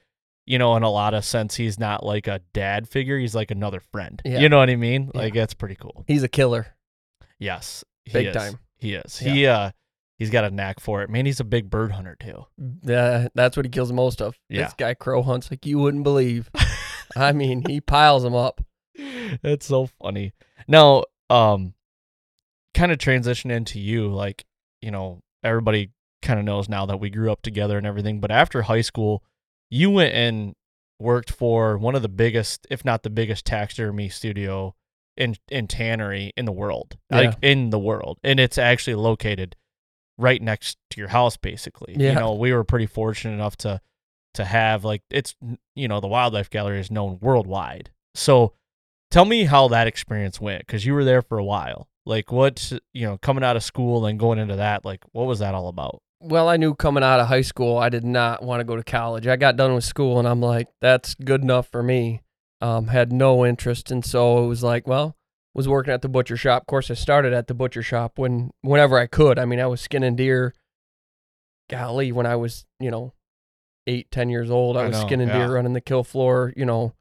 you 0.46 0.58
know, 0.58 0.76
in 0.76 0.82
a 0.82 0.90
lot 0.90 1.14
of 1.14 1.24
sense, 1.24 1.54
he's 1.54 1.78
not 1.78 2.04
like 2.04 2.26
a 2.26 2.40
dad 2.52 2.88
figure. 2.88 3.18
He's 3.18 3.34
like 3.34 3.50
another 3.50 3.80
friend. 3.80 4.20
Yeah. 4.24 4.40
You 4.40 4.48
know 4.48 4.58
what 4.58 4.70
I 4.70 4.76
mean? 4.76 5.10
Yeah. 5.14 5.20
Like 5.22 5.34
that's 5.34 5.54
pretty 5.54 5.76
cool. 5.76 6.04
He's 6.06 6.22
a 6.22 6.28
killer. 6.28 6.66
Yes, 7.38 7.84
he 8.04 8.12
Big 8.12 8.26
is. 8.28 8.34
time. 8.34 8.58
He 8.76 8.94
is. 8.94 9.18
He 9.18 9.46
uh, 9.46 9.70
he's 10.18 10.30
got 10.30 10.44
a 10.44 10.50
knack 10.50 10.80
for 10.80 11.02
it. 11.02 11.10
Man, 11.10 11.26
he's 11.26 11.40
a 11.40 11.44
big 11.44 11.70
bird 11.70 11.92
hunter 11.92 12.16
too. 12.18 12.44
Yeah, 12.82 13.28
that's 13.34 13.56
what 13.56 13.66
he 13.66 13.70
kills 13.70 13.92
most 13.92 14.20
of. 14.20 14.38
Yeah. 14.48 14.64
This 14.64 14.74
guy 14.74 14.94
crow 14.94 15.22
hunts 15.22 15.50
like 15.50 15.66
you 15.66 15.78
wouldn't 15.78 16.04
believe. 16.04 16.50
I 17.16 17.32
mean, 17.32 17.62
he 17.66 17.80
piles 17.80 18.22
them 18.22 18.34
up. 18.34 18.60
That's 19.42 19.66
so 19.66 19.88
funny. 20.00 20.32
Now, 20.68 21.04
um, 21.30 21.74
kind 22.74 22.92
of 22.92 22.98
transition 22.98 23.50
into 23.50 23.80
you, 23.80 24.08
like 24.08 24.44
you 24.80 24.90
know, 24.90 25.22
everybody 25.42 25.90
kind 26.22 26.38
of 26.38 26.44
knows 26.44 26.68
now 26.68 26.86
that 26.86 27.00
we 27.00 27.10
grew 27.10 27.30
up 27.32 27.42
together 27.42 27.78
and 27.78 27.86
everything. 27.86 28.20
But 28.20 28.30
after 28.30 28.62
high 28.62 28.80
school, 28.82 29.22
you 29.70 29.90
went 29.90 30.14
and 30.14 30.54
worked 30.98 31.30
for 31.30 31.76
one 31.76 31.94
of 31.94 32.02
the 32.02 32.08
biggest, 32.08 32.66
if 32.70 32.84
not 32.84 33.02
the 33.02 33.10
biggest, 33.10 33.44
taxidermy 33.44 34.08
studio 34.08 34.74
in 35.16 35.36
in 35.48 35.66
tannery 35.66 36.32
in 36.36 36.44
the 36.44 36.52
world, 36.52 36.96
like 37.10 37.36
in 37.42 37.70
the 37.70 37.78
world, 37.78 38.18
and 38.24 38.40
it's 38.40 38.58
actually 38.58 38.96
located 38.96 39.56
right 40.18 40.40
next 40.40 40.78
to 40.90 41.00
your 41.00 41.08
house, 41.08 41.36
basically. 41.36 41.94
Yeah. 41.98 42.10
You 42.10 42.14
know, 42.16 42.34
we 42.34 42.52
were 42.52 42.64
pretty 42.64 42.86
fortunate 42.86 43.34
enough 43.34 43.56
to 43.58 43.80
to 44.34 44.44
have 44.44 44.84
like 44.84 45.02
it's 45.10 45.34
you 45.74 45.88
know 45.88 46.00
the 46.00 46.08
wildlife 46.08 46.50
gallery 46.50 46.80
is 46.80 46.90
known 46.90 47.18
worldwide. 47.20 47.90
So 48.14 48.54
tell 49.10 49.24
me 49.24 49.44
how 49.44 49.68
that 49.68 49.86
experience 49.86 50.40
went 50.40 50.66
because 50.66 50.84
you 50.84 50.94
were 50.94 51.04
there 51.04 51.22
for 51.22 51.38
a 51.38 51.44
while. 51.44 51.88
Like 52.06 52.30
what 52.30 52.72
you 52.92 53.06
know, 53.06 53.18
coming 53.18 53.44
out 53.44 53.56
of 53.56 53.62
school 53.62 54.06
and 54.06 54.18
going 54.18 54.38
into 54.38 54.56
that, 54.56 54.84
like 54.84 55.02
what 55.12 55.26
was 55.26 55.38
that 55.38 55.54
all 55.54 55.68
about? 55.68 56.02
Well, 56.26 56.48
I 56.48 56.56
knew 56.56 56.74
coming 56.74 57.04
out 57.04 57.20
of 57.20 57.28
high 57.28 57.42
school, 57.42 57.76
I 57.76 57.90
did 57.90 58.02
not 58.02 58.42
want 58.42 58.60
to 58.60 58.64
go 58.64 58.76
to 58.76 58.82
college. 58.82 59.26
I 59.26 59.36
got 59.36 59.56
done 59.56 59.74
with 59.74 59.84
school 59.84 60.18
and 60.18 60.26
I'm 60.26 60.40
like, 60.40 60.68
that's 60.80 61.14
good 61.14 61.42
enough 61.42 61.68
for 61.68 61.82
me. 61.82 62.22
Um, 62.62 62.86
had 62.86 63.12
no 63.12 63.44
interest. 63.44 63.90
And 63.90 64.02
so 64.02 64.42
it 64.42 64.46
was 64.46 64.62
like, 64.62 64.88
well, 64.88 65.16
was 65.52 65.68
working 65.68 65.92
at 65.92 66.00
the 66.00 66.08
butcher 66.08 66.38
shop. 66.38 66.62
Of 66.62 66.66
course, 66.66 66.90
I 66.90 66.94
started 66.94 67.34
at 67.34 67.46
the 67.46 67.52
butcher 67.52 67.82
shop 67.82 68.18
when, 68.18 68.52
whenever 68.62 68.98
I 68.98 69.06
could. 69.06 69.38
I 69.38 69.44
mean, 69.44 69.60
I 69.60 69.66
was 69.66 69.82
skinning 69.82 70.16
deer, 70.16 70.54
golly, 71.68 72.10
when 72.10 72.24
I 72.24 72.36
was, 72.36 72.64
you 72.80 72.90
know, 72.90 73.12
eight, 73.86 74.10
ten 74.10 74.30
years 74.30 74.50
old. 74.50 74.78
I, 74.78 74.84
I 74.84 74.86
was 74.88 74.98
know, 74.98 75.06
skinning 75.06 75.28
yeah. 75.28 75.46
deer, 75.46 75.54
running 75.54 75.74
the 75.74 75.82
kill 75.82 76.04
floor, 76.04 76.54
you 76.56 76.64
know, 76.64 76.94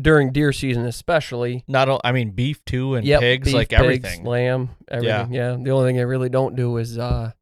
during 0.00 0.32
deer 0.32 0.54
season, 0.54 0.86
especially. 0.86 1.62
Not, 1.68 1.90
all, 1.90 2.00
I 2.02 2.12
mean, 2.12 2.30
beef 2.30 2.64
too 2.64 2.94
and 2.94 3.06
Yep, 3.06 3.20
pigs, 3.20 3.44
beef, 3.48 3.54
like 3.54 3.68
pigs, 3.68 3.82
everything. 3.82 4.24
lamb, 4.24 4.70
everything. 4.88 5.34
Yeah. 5.34 5.58
The 5.60 5.70
only 5.70 5.90
thing 5.90 6.00
I 6.00 6.04
really 6.04 6.30
don't 6.30 6.56
do 6.56 6.78
is 6.78 6.96
uh, 6.96 7.32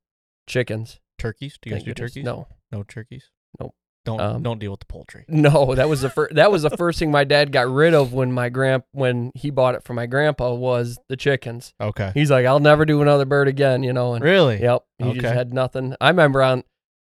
chickens. 0.48 0.98
Turkeys? 1.20 1.58
Do 1.60 1.70
you 1.70 1.76
guys 1.76 1.84
Thank 1.84 1.86
do 1.86 1.90
goodness. 1.94 2.12
turkeys? 2.14 2.24
No. 2.24 2.46
no 2.72 2.82
turkeys. 2.82 3.30
Nope. 3.60 3.74
Don't 4.04 4.20
Um, 4.20 4.42
don't 4.42 4.58
deal 4.58 4.70
with 4.70 4.80
the 4.80 4.86
poultry. 4.86 5.24
No, 5.28 5.74
that 5.74 5.88
was 5.88 6.00
the 6.00 6.08
first. 6.10 6.34
That 6.34 6.50
was 6.50 6.62
the 6.62 6.70
first 6.76 6.98
thing 6.98 7.10
my 7.10 7.24
dad 7.24 7.52
got 7.52 7.68
rid 7.68 7.92
of 7.94 8.12
when 8.14 8.32
my 8.32 8.48
grand 8.48 8.82
when 8.92 9.30
he 9.34 9.50
bought 9.50 9.74
it 9.74 9.84
for 9.84 9.92
my 9.94 10.06
grandpa 10.06 10.54
was 10.54 10.98
the 11.08 11.16
chickens. 11.16 11.74
Okay, 11.80 12.10
He's 12.14 12.30
like, 12.30 12.46
I'll 12.46 12.60
never 12.60 12.84
do 12.86 13.02
another 13.02 13.26
bird 13.26 13.46
again, 13.48 13.82
you 13.82 13.92
know. 13.92 14.14
And 14.14 14.24
really? 14.24 14.60
yep, 14.62 14.84
he 14.98 15.12
just 15.12 15.26
Okay. 15.26 15.34
had 15.34 15.52
nothing. 15.52 15.94
I 16.00 16.08
remember 16.08 16.42
on 16.42 16.64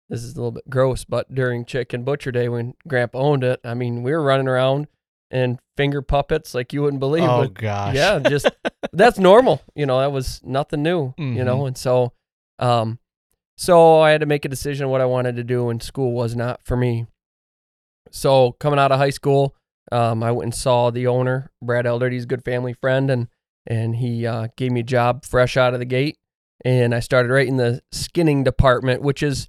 this 0.08 0.24
is 0.24 0.32
a 0.34 0.36
little 0.38 0.50
bit 0.50 0.68
gross, 0.68 1.04
but 1.04 1.32
during 1.32 1.64
Chicken 1.64 2.02
Butcher 2.02 2.32
Day 2.32 2.48
when 2.48 2.74
Grandpa 2.88 3.18
owned 3.20 3.44
it, 3.44 3.61
I 3.64 3.74
mean, 3.74 4.02
we 4.02 4.11
were 4.11 4.22
running 4.22 4.48
around 4.48 4.88
and 5.30 5.61
finger 5.76 6.02
puppets 6.02 6.52
like 6.56 6.72
you 6.72 6.82
wouldn't 6.82 6.98
believe. 6.98 7.22
Oh 7.22 7.46
gosh. 7.46 7.94
yeah, 7.94 8.18
just 8.18 8.50
that's 8.92 9.20
normal. 9.20 9.62
You 9.76 9.86
know, 9.86 10.00
that 10.00 10.11
was 10.11 10.40
nothing 10.42 10.82
new. 10.82 11.14
You 11.16 11.44
know, 11.44 11.58
Mhm. 11.61 11.66
and 11.68 11.78
so, 11.78 12.12
um, 12.58 12.98
so 13.61 14.00
I 14.00 14.11
had 14.12 14.22
to 14.22 14.26
make 14.26 14.46
a 14.46 14.48
decision 14.48 14.88
what 14.88 15.02
I 15.02 15.04
wanted 15.04 15.36
to 15.36 15.44
do, 15.44 15.68
and 15.68 15.82
school 15.82 16.12
was 16.12 16.34
not 16.34 16.61
for 16.64 16.78
me. 16.78 17.06
So 18.11 18.52
coming 18.52 18.78
out 18.78 18.90
of 18.90 18.98
high 18.98 19.11
school, 19.11 19.54
um, 19.92 20.22
I 20.22 20.32
went 20.32 20.44
and 20.46 20.54
saw 20.54 20.90
the 20.90 21.06
owner, 21.06 21.50
Brad 21.62 21.86
Eldred. 21.86 22.12
He's 22.12 22.24
a 22.24 22.26
good 22.26 22.44
family 22.44 22.72
friend, 22.72 23.11
and 23.11 23.28
and 23.66 23.96
he 23.96 24.26
uh, 24.26 24.48
gave 24.56 24.72
me 24.72 24.80
a 24.80 24.84
job 24.84 25.24
fresh 25.26 25.56
out 25.58 25.74
of 25.74 25.80
the 25.80 25.84
gate, 25.84 26.16
and 26.64 26.94
I 26.94 27.00
started 27.00 27.30
right 27.30 27.46
in 27.46 27.58
the 27.58 27.82
skinning 27.92 28.44
department, 28.44 29.02
which 29.02 29.22
is 29.22 29.48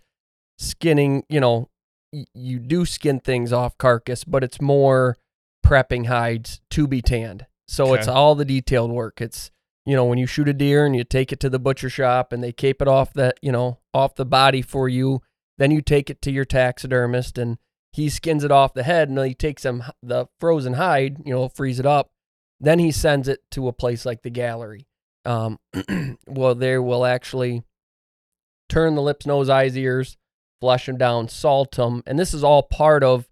skinning. 0.59 1.23
You 1.29 1.39
know, 1.39 1.69
y- 2.11 2.25
you 2.33 2.59
do 2.59 2.85
skin 2.85 3.19
things 3.21 3.53
off 3.53 3.77
carcass, 3.77 4.23
but 4.25 4.43
it's 4.43 4.59
more 4.61 5.17
prepping 5.65 6.07
hides 6.07 6.59
to 6.71 6.85
be 6.87 7.01
tanned. 7.01 7.45
So 7.67 7.93
it's 7.93 8.07
all 8.13 8.35
the 8.35 8.43
detailed 8.45 8.91
work. 8.91 9.21
It's 9.21 9.49
you 9.85 9.95
know 9.95 10.05
when 10.05 10.17
you 10.17 10.27
shoot 10.27 10.47
a 10.47 10.53
deer 10.53 10.85
and 10.85 10.95
you 10.95 11.03
take 11.03 11.31
it 11.31 11.39
to 11.39 11.49
the 11.49 11.59
butcher 11.59 11.89
shop 11.89 12.31
and 12.31 12.43
they 12.43 12.51
cape 12.51 12.81
it 12.81 12.87
off 12.87 13.13
that 13.13 13.37
you 13.41 13.51
know 13.51 13.79
off 13.93 14.15
the 14.15 14.25
body 14.25 14.61
for 14.61 14.87
you. 14.87 15.21
Then 15.57 15.71
you 15.71 15.81
take 15.81 16.09
it 16.09 16.21
to 16.23 16.31
your 16.31 16.45
taxidermist 16.45 17.37
and 17.37 17.57
he 17.91 18.09
skins 18.09 18.43
it 18.43 18.51
off 18.51 18.73
the 18.73 18.83
head 18.83 19.09
and 19.09 19.19
he 19.19 19.33
takes 19.33 19.63
them 19.63 19.83
the 20.01 20.27
frozen 20.39 20.73
hide, 20.73 21.17
you 21.25 21.33
know, 21.33 21.49
freeze 21.49 21.79
it 21.79 21.85
up. 21.85 22.11
Then 22.59 22.79
he 22.79 22.91
sends 22.91 23.27
it 23.27 23.39
to 23.51 23.67
a 23.67 23.73
place 23.73 24.05
like 24.05 24.21
the 24.21 24.29
gallery. 24.29 24.87
Um, 25.25 25.59
well, 26.27 26.55
they 26.55 26.77
will 26.77 27.05
actually 27.05 27.63
turn 28.69 28.95
the 28.95 29.01
lips, 29.01 29.25
nose, 29.25 29.49
eyes, 29.49 29.77
ears, 29.77 30.17
flush 30.61 30.85
them 30.85 30.97
down, 30.97 31.27
salt 31.27 31.75
them, 31.75 32.03
and 32.05 32.17
this 32.17 32.33
is 32.33 32.43
all 32.43 32.63
part 32.63 33.03
of 33.03 33.27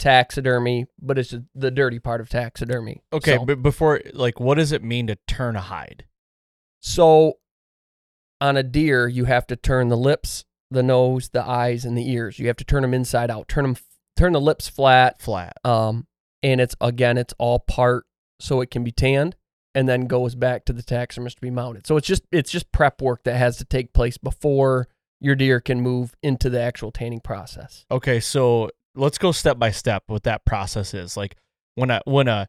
taxidermy, 0.00 0.86
but 1.00 1.18
it's 1.18 1.34
the 1.54 1.70
dirty 1.70 2.00
part 2.00 2.20
of 2.20 2.28
taxidermy. 2.28 3.02
Okay, 3.12 3.36
So- 3.36 3.44
but 3.44 3.62
before, 3.62 4.00
like, 4.12 4.40
what 4.40 4.56
does 4.56 4.72
it 4.72 4.82
mean 4.82 5.06
to 5.06 5.16
turn 5.28 5.54
a 5.54 5.60
hide? 5.60 6.06
So 6.80 7.34
on 8.40 8.56
a 8.56 8.62
deer, 8.62 9.06
you 9.06 9.26
have 9.26 9.46
to 9.48 9.56
turn 9.56 9.88
the 9.88 9.96
lips, 9.96 10.44
the 10.70 10.82
nose, 10.82 11.28
the 11.28 11.44
eyes, 11.46 11.84
and 11.84 11.96
the 11.96 12.10
ears. 12.10 12.38
You 12.38 12.46
have 12.48 12.56
to 12.56 12.64
turn 12.64 12.82
them 12.82 12.94
inside 12.94 13.30
out. 13.30 13.48
Turn 13.48 13.64
them, 13.64 13.76
turn 14.16 14.32
the 14.32 14.40
lips 14.40 14.68
flat. 14.68 15.20
Flat. 15.20 15.52
Um, 15.64 16.06
and 16.42 16.60
it's 16.60 16.74
again, 16.80 17.18
it's 17.18 17.34
all 17.38 17.58
part 17.58 18.06
so 18.40 18.62
it 18.62 18.70
can 18.70 18.82
be 18.82 18.92
tanned 18.92 19.36
and 19.74 19.86
then 19.88 20.06
goes 20.06 20.34
back 20.34 20.64
to 20.64 20.72
the 20.72 20.82
taxidermist 20.82 21.36
to 21.36 21.42
be 21.42 21.50
mounted. 21.50 21.86
So 21.86 21.96
it's 21.98 22.06
just 22.06 22.22
it's 22.32 22.50
just 22.50 22.72
prep 22.72 23.02
work 23.02 23.24
that 23.24 23.36
has 23.36 23.58
to 23.58 23.64
take 23.66 23.92
place 23.92 24.16
before 24.16 24.88
your 25.20 25.34
deer 25.34 25.60
can 25.60 25.82
move 25.82 26.14
into 26.22 26.48
the 26.48 26.58
actual 26.60 26.90
tanning 26.90 27.20
process. 27.20 27.84
Okay, 27.90 28.20
so 28.20 28.70
let's 29.00 29.18
go 29.18 29.32
step 29.32 29.58
by 29.58 29.70
step 29.70 30.04
what 30.06 30.22
that 30.24 30.44
process 30.44 30.94
is. 30.94 31.16
Like 31.16 31.36
when 31.74 31.90
a 31.90 32.00
when 32.04 32.28
a 32.28 32.48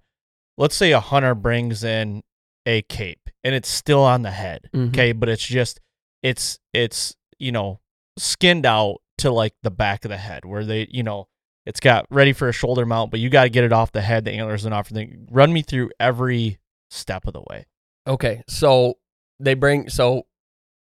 let's 0.58 0.76
say 0.76 0.92
a 0.92 1.00
hunter 1.00 1.34
brings 1.36 1.84
in 1.84 2.22
a 2.66 2.82
cape 2.84 3.30
and 3.44 3.56
it's 3.56 3.70
still 3.70 4.02
on 4.04 4.22
the 4.22 4.32
head. 4.32 4.70
Mhm. 4.74 4.90
Okay, 4.90 5.12
but 5.14 5.30
it's 5.30 5.46
just 5.46 5.80
it's 6.22 6.60
it's 6.74 7.16
you 7.40 7.52
know 7.52 7.80
skinned 8.18 8.66
out 8.66 8.98
to 9.18 9.32
like 9.32 9.54
the 9.64 9.72
back 9.72 10.06
of 10.06 10.10
the 10.10 10.18
head 10.18 10.46
where 10.46 10.66
they 10.66 10.88
you 10.92 11.04
know 11.04 11.28
it's 11.66 11.80
got 11.80 12.06
ready 12.10 12.34
for 12.34 12.50
a 12.50 12.54
shoulder 12.54 12.86
mount, 12.86 13.12
but 13.12 13.20
you 13.20 13.30
got 13.30 13.44
to 13.44 13.50
get 13.50 13.64
it 13.64 13.72
off 13.72 13.92
the 13.92 14.02
head, 14.02 14.26
the 14.26 14.32
antlers 14.32 14.66
and 14.66 14.74
off 14.74 14.88
everything. 14.92 15.28
Run 15.30 15.54
me 15.54 15.62
through 15.62 15.92
every 16.00 16.58
step 16.90 17.28
of 17.28 17.34
the 17.34 17.42
way. 17.50 17.68
Okay, 18.08 18.44
so 18.48 18.96
they 19.40 19.54
bring 19.54 19.88
so 19.90 20.24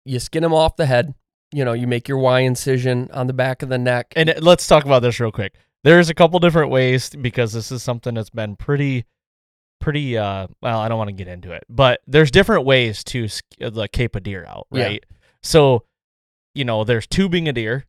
you 0.04 0.20
skin 0.20 0.42
them 0.44 0.54
off 0.54 0.76
the 0.76 0.86
head. 0.86 1.14
You 1.52 1.64
know, 1.64 1.72
you 1.72 1.86
make 1.86 2.06
your 2.08 2.18
Y 2.18 2.40
incision 2.40 3.10
on 3.12 3.26
the 3.26 3.32
back 3.32 3.62
of 3.62 3.68
the 3.68 3.78
neck. 3.78 4.12
And 4.16 4.30
uh, 4.30 4.34
let's 4.40 4.66
talk 4.66 4.84
about 4.84 5.00
this 5.02 5.18
real 5.18 5.32
quick. 5.32 5.54
There's 5.82 6.08
a 6.10 6.14
couple 6.14 6.38
different 6.38 6.70
ways 6.70 7.10
because 7.10 7.52
this 7.52 7.72
is 7.72 7.82
something 7.82 8.14
that's 8.14 8.30
been 8.30 8.54
pretty, 8.56 9.04
pretty. 9.80 10.16
uh 10.16 10.46
Well, 10.62 10.78
I 10.78 10.88
don't 10.88 10.98
want 10.98 11.08
to 11.08 11.14
get 11.14 11.26
into 11.28 11.52
it, 11.52 11.64
but 11.68 12.00
there's 12.06 12.30
different 12.30 12.64
ways 12.66 13.02
to 13.04 13.28
the 13.58 13.88
cape 13.88 14.14
a 14.14 14.20
deer 14.20 14.44
out, 14.46 14.66
Yeah. 14.70 14.84
right? 14.84 15.04
So, 15.42 15.84
you 16.54 16.64
know, 16.64 16.84
there's 16.84 17.06
tubing 17.06 17.48
a 17.48 17.52
deer, 17.52 17.86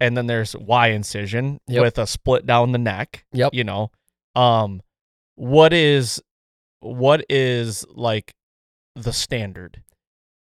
and 0.00 0.16
then 0.16 0.26
there's 0.26 0.56
Y 0.56 0.88
incision 0.88 1.60
Yep. 1.68 1.82
with 1.82 1.98
a 1.98 2.06
split 2.06 2.46
down 2.46 2.72
the 2.72 2.78
neck. 2.78 3.24
Yep. 3.32 3.52
You 3.54 3.64
know, 3.64 3.90
um, 4.34 4.80
what 5.36 5.72
is, 5.72 6.20
what 6.80 7.24
is 7.28 7.84
like 7.90 8.34
the 8.96 9.12
standard? 9.12 9.82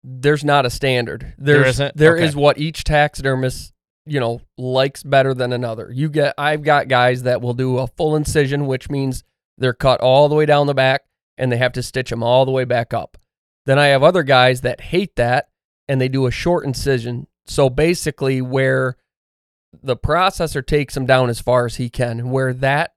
There's 0.04 0.44
not 0.44 0.66
a 0.66 0.70
standard. 0.70 1.34
There 1.38 1.64
There's, 1.64 1.76
isn't? 1.76 1.98
There 1.98 2.16
Okay. 2.16 2.26
is 2.26 2.36
what 2.36 2.58
each 2.58 2.84
taxidermist, 2.84 3.74
you 4.06 4.20
know, 4.20 4.42
likes 4.58 5.04
better 5.04 5.34
than 5.34 5.52
another. 5.54 5.92
You 5.94 6.10
get 6.10 6.34
I've 6.38 6.64
got 6.64 6.88
guys 6.88 7.24
that 7.24 7.42
will 7.42 7.54
do 7.54 7.80
a 7.80 7.88
full 7.88 8.16
incision, 8.16 8.66
which 8.66 8.90
means 8.90 9.24
they're 9.58 9.74
cut 9.74 10.00
all 10.02 10.30
the 10.30 10.36
way 10.36 10.46
down 10.46 10.68
the 10.68 10.74
back 10.74 11.02
and 11.38 11.52
they 11.52 11.58
have 11.58 11.74
to 11.74 11.84
stitch 11.84 12.10
them 12.10 12.24
all 12.24 12.46
the 12.46 12.52
way 12.52 12.64
back 12.64 12.94
up. 12.94 13.18
Then 13.66 13.78
I 13.78 13.88
have 13.88 14.04
other 14.04 14.24
guys 14.24 14.62
that 14.62 14.80
hate 14.82 15.16
that 15.18 15.50
and 15.88 16.00
they 16.00 16.08
do 16.08 16.26
a 16.28 16.32
short 16.32 16.66
incision. 16.66 17.28
So 17.46 17.70
basically 17.70 18.42
where 18.42 18.96
the 19.84 19.98
processor 19.98 20.66
takes 20.66 20.94
them 20.94 21.06
down 21.06 21.30
as 21.30 21.40
far 21.42 21.66
as 21.66 21.76
he 21.76 21.90
can, 21.90 22.30
where 22.32 22.54
that 22.54 22.94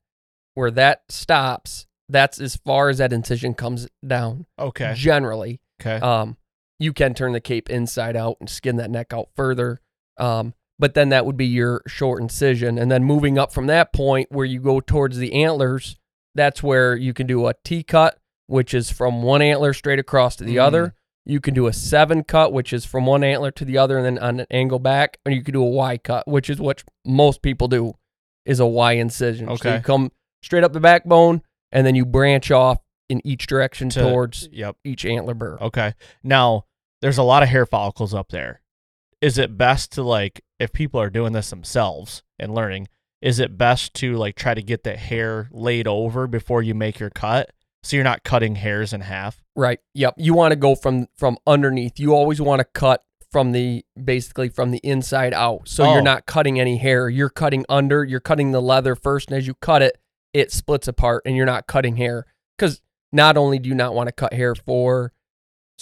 where 0.55 0.70
that 0.70 1.03
stops, 1.09 1.86
That's 2.09 2.38
as 2.40 2.57
far 2.57 2.90
as 2.90 2.98
that 2.98 3.12
incision 3.12 3.55
comes 3.55 3.88
down. 4.07 4.44
Okay. 4.59 4.92
Generally, 4.94 5.61
Okay. 5.80 5.96
um, 5.96 6.36
you 6.83 6.93
can 6.93 7.14
turn 7.14 7.33
the 7.33 7.41
cape 7.41 7.70
inside 7.70 8.16
out 8.16 8.37
and 8.41 8.49
skin 8.51 8.76
that 8.76 8.91
neck 8.91 9.12
out 9.12 9.28
further. 9.37 9.80
Um, 10.18 10.55
but 10.78 10.95
then 10.95 11.11
that 11.11 11.24
would 11.26 11.37
be 11.37 11.47
your 11.47 11.83
short 11.87 12.20
incision. 12.22 12.76
And 12.78 12.91
then 12.91 13.05
moving 13.05 13.39
up 13.39 13.53
from 13.53 13.66
that 13.68 13.93
point 13.93 14.28
where 14.33 14.45
you 14.47 14.59
go 14.61 14.80
towards 14.80 15.16
the 15.18 15.33
antlers, 15.45 15.97
that's 16.35 16.62
where 16.62 16.97
you 16.97 17.12
can 17.14 17.26
do 17.26 17.47
a 17.47 17.55
T 17.64 17.83
cut, 17.83 18.18
which 18.47 18.74
is 18.74 18.91
from 18.91 19.22
one 19.22 19.43
antler 19.43 19.72
straight 19.72 19.99
across 19.99 20.35
to 20.37 20.45
the 20.45 20.57
Mm. 20.57 20.62
other. 20.62 20.95
You 21.24 21.41
can 21.41 21.55
do 21.55 21.68
a 21.68 21.72
seven 21.72 22.24
cut, 22.24 22.53
which 22.53 22.72
is 22.72 22.85
from 22.85 23.07
one 23.07 23.22
antler 23.22 23.53
to 23.53 23.64
the 23.64 23.78
other 23.78 23.97
and 23.97 24.05
then 24.05 24.18
on 24.18 24.41
an 24.41 24.47
angle 24.51 24.80
back. 24.80 25.18
And 25.24 25.35
you 25.35 25.43
can 25.45 25.53
do 25.55 25.62
a 25.62 25.68
Y 25.68 25.99
cut, 25.99 26.26
which 26.26 26.51
is 26.51 26.59
what 26.61 26.83
most 27.05 27.43
people 27.43 27.68
do, 27.68 27.93
is 28.45 28.59
a 28.59 28.66
Y 28.66 28.93
incision. 28.95 29.49
Okay. 29.51 29.57
So 29.68 29.74
you 29.76 29.80
come 29.83 30.11
straight 30.43 30.64
up 30.64 30.72
the 30.72 30.80
backbone 30.80 31.43
and 31.70 31.87
then 31.87 31.95
you 31.95 32.05
branch 32.05 32.51
off 32.51 32.78
in 33.09 33.24
each 33.24 33.47
direction 33.47 33.89
To- 33.91 34.01
towards 34.01 34.49
Yep. 34.51 34.76
each 34.85 35.05
antler 35.05 35.35
burr. 35.35 35.59
Okay. 35.61 35.95
Now, 36.24 36.64
there's 37.03 37.18
a 37.18 37.22
lot 37.22 37.42
of 37.42 37.48
hair 37.50 37.66
follicles 37.66 38.14
up 38.14 38.30
there. 38.30 38.62
Is 39.20 39.36
it 39.38 39.59
best 39.59 39.92
to 39.92 40.03
like 40.03 40.40
if 40.59 40.72
people 40.72 41.00
are 41.00 41.11
doing 41.11 41.32
this 41.32 41.50
themselves 41.50 42.22
and 42.38 42.55
learning, 42.55 42.88
is 43.20 43.38
it 43.38 43.59
best 43.59 43.94
to 43.94 44.14
like 44.16 44.36
try 44.36 44.55
to 44.55 44.62
get 44.62 44.84
that 44.84 44.98
hair 44.98 45.48
laid 45.53 45.86
over 45.86 46.26
before 46.26 46.62
you 46.62 46.74
make 46.74 46.98
your 46.98 47.11
cut 47.11 47.50
so 47.82 47.96
you're 47.96 48.05
not 48.05 48.24
cutting 48.24 48.55
hairs 48.57 48.92
in 48.92 49.00
half? 49.03 49.42
Right. 49.55 49.78
Yep. 49.94 50.14
You 50.16 50.34
want 50.34 50.53
to 50.53 50.57
go 50.57 50.74
from 50.74 51.07
from 51.16 51.36
underneath. 51.46 52.00
You 52.00 52.14
always 52.14 52.40
want 52.40 52.61
to 52.61 52.64
cut 52.64 53.05
from 53.30 53.53
the 53.53 53.84
basically 54.03 54.48
from 54.48 54.70
the 54.72 54.80
inside 54.82 55.32
out. 55.34 55.68
So 55.68 55.84
Oh. 55.84 55.92
you're 55.94 56.03
not 56.03 56.26
cutting 56.26 56.59
any 56.59 56.78
hair. 56.78 57.09
You're 57.09 57.30
cutting 57.30 57.64
under. 57.68 58.03
You're 58.05 58.20
cutting 58.20 58.53
the 58.53 58.61
leather 58.62 58.94
first, 58.94 59.28
and 59.30 59.38
as 59.38 59.46
you 59.46 59.55
cut 59.55 59.82
it, 59.82 59.98
it 60.32 60.50
splits 60.53 60.88
apart, 60.88 61.22
and 61.26 61.36
you're 61.36 61.46
not 61.46 61.66
cutting 61.66 61.96
hair. 61.96 62.26
Because 62.59 62.80
not 63.12 63.36
only 63.36 63.59
do 63.59 63.68
you 63.68 63.74
not 63.74 63.94
want 63.94 64.09
to 64.09 64.12
cut 64.12 64.32
hair 64.32 64.55
for 64.55 65.12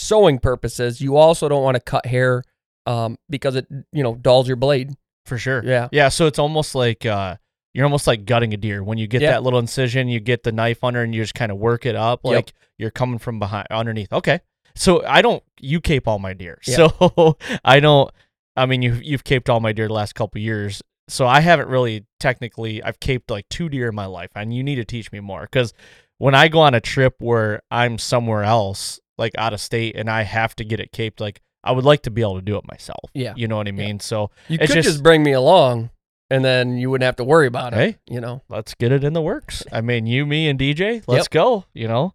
sewing 0.00 0.38
purposes, 0.38 1.00
you 1.00 1.16
also 1.16 1.48
don't 1.48 1.62
want 1.62 1.74
to 1.76 1.80
cut 1.80 2.06
hair 2.06 2.42
um, 2.86 3.18
because 3.28 3.54
it 3.56 3.66
you 3.92 4.02
know 4.02 4.14
dulls 4.14 4.48
your 4.48 4.56
blade. 4.56 4.92
For 5.26 5.38
sure. 5.38 5.62
Yeah. 5.64 5.88
Yeah, 5.92 6.08
so 6.08 6.26
it's 6.26 6.38
almost 6.38 6.74
like 6.74 7.04
uh 7.06 7.36
you're 7.74 7.84
almost 7.84 8.06
like 8.06 8.24
gutting 8.24 8.52
a 8.52 8.56
deer. 8.56 8.82
When 8.82 8.98
you 8.98 9.06
get 9.06 9.22
Yeah. 9.22 9.32
that 9.32 9.42
little 9.44 9.60
incision, 9.60 10.08
you 10.08 10.18
get 10.18 10.42
the 10.42 10.50
knife 10.50 10.82
under 10.82 11.02
and 11.02 11.14
you 11.14 11.22
just 11.22 11.34
kind 11.34 11.52
of 11.52 11.58
work 11.58 11.86
it 11.86 11.94
up 11.94 12.20
Yep. 12.24 12.34
like 12.34 12.52
you're 12.78 12.90
coming 12.90 13.18
from 13.18 13.38
behind 13.38 13.66
underneath. 13.70 14.12
Okay. 14.12 14.40
So 14.74 15.04
I 15.06 15.22
don't 15.22 15.42
you 15.60 15.80
cape 15.80 16.08
all 16.08 16.18
my 16.18 16.32
deer. 16.32 16.58
Yeah. 16.66 16.88
So 16.88 17.36
I 17.64 17.78
don't 17.80 18.10
I 18.56 18.66
mean 18.66 18.82
you 18.82 18.94
you've 19.02 19.22
caped 19.24 19.48
all 19.50 19.60
my 19.60 19.72
deer 19.72 19.86
the 19.88 19.94
last 19.94 20.14
couple 20.14 20.40
years. 20.40 20.82
So 21.08 21.26
I 21.26 21.40
haven't 21.40 21.68
really 21.68 22.06
technically 22.18 22.82
I've 22.82 22.98
caped 22.98 23.30
like 23.30 23.48
two 23.50 23.68
deer 23.68 23.88
in 23.88 23.94
my 23.94 24.06
life 24.06 24.30
and 24.34 24.52
you 24.54 24.64
need 24.64 24.76
to 24.76 24.84
teach 24.84 25.12
me 25.12 25.20
more 25.20 25.46
cuz 25.46 25.72
when 26.18 26.34
I 26.34 26.48
go 26.48 26.60
on 26.60 26.74
a 26.74 26.80
trip 26.80 27.14
where 27.18 27.62
I'm 27.70 27.98
somewhere 27.98 28.42
else 28.42 28.98
like 29.20 29.32
out 29.38 29.52
of 29.52 29.60
state 29.60 29.94
and 29.94 30.10
I 30.10 30.22
have 30.22 30.56
to 30.56 30.64
get 30.64 30.80
it 30.80 30.90
caped 30.90 31.20
like 31.20 31.40
I 31.62 31.70
would 31.72 31.84
like 31.84 32.02
to 32.02 32.10
be 32.10 32.22
able 32.22 32.36
to 32.36 32.42
do 32.44 32.56
it 32.56 32.64
myself. 32.66 33.10
Yeah. 33.14 33.34
You 33.36 33.46
know 33.46 33.58
what 33.58 33.68
I 33.68 33.70
Yeah. 33.70 33.76
mean? 33.86 34.00
So 34.00 34.30
You 34.48 34.58
could 34.58 34.70
just, 34.70 34.88
just- 34.88 35.02
bring 35.02 35.22
me 35.22 35.32
along, 35.32 35.90
and 36.30 36.42
then 36.44 36.78
you 36.78 36.88
wouldn't 36.90 37.04
have 37.04 37.16
to 37.16 37.24
worry 37.24 37.46
about 37.46 37.74
it. 37.74 37.76
Hey. 37.76 37.96
You 38.08 38.20
know. 38.20 38.40
let's 38.48 38.72
get 38.74 38.92
it 38.92 39.04
in 39.04 39.12
the 39.12 39.20
works. 39.22 39.62
I 39.70 39.80
mean, 39.82 40.06
you, 40.06 40.24
me, 40.26 40.48
and 40.48 40.58
DJ, 40.58 41.02
let's 41.06 41.28
go. 41.28 41.66
You 41.74 41.86
know, 41.86 42.14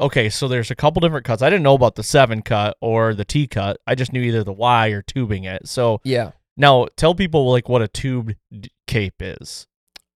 okay, 0.00 0.28
so 0.30 0.48
there's 0.48 0.70
a 0.70 0.74
couple 0.74 1.00
different 1.00 1.24
cuts. 1.26 1.42
I 1.42 1.50
didn't 1.50 1.62
know 1.62 1.74
about 1.74 1.94
the 1.96 2.02
seven 2.02 2.42
cut 2.42 2.76
or 2.80 3.14
the 3.14 3.24
T 3.24 3.46
cut. 3.46 3.78
I 3.86 3.94
just 3.94 4.12
knew 4.12 4.20
either 4.22 4.42
the 4.44 4.52
Y 4.52 4.88
or 4.88 5.02
tubing 5.02 5.44
it. 5.44 5.68
So 5.68 6.00
Yeah. 6.04 6.32
now 6.56 6.86
tell 6.96 7.14
people 7.14 7.50
like 7.50 7.68
what 7.68 7.82
a 7.82 7.88
tubed 7.88 8.34
cape 8.86 9.20
is. 9.20 9.66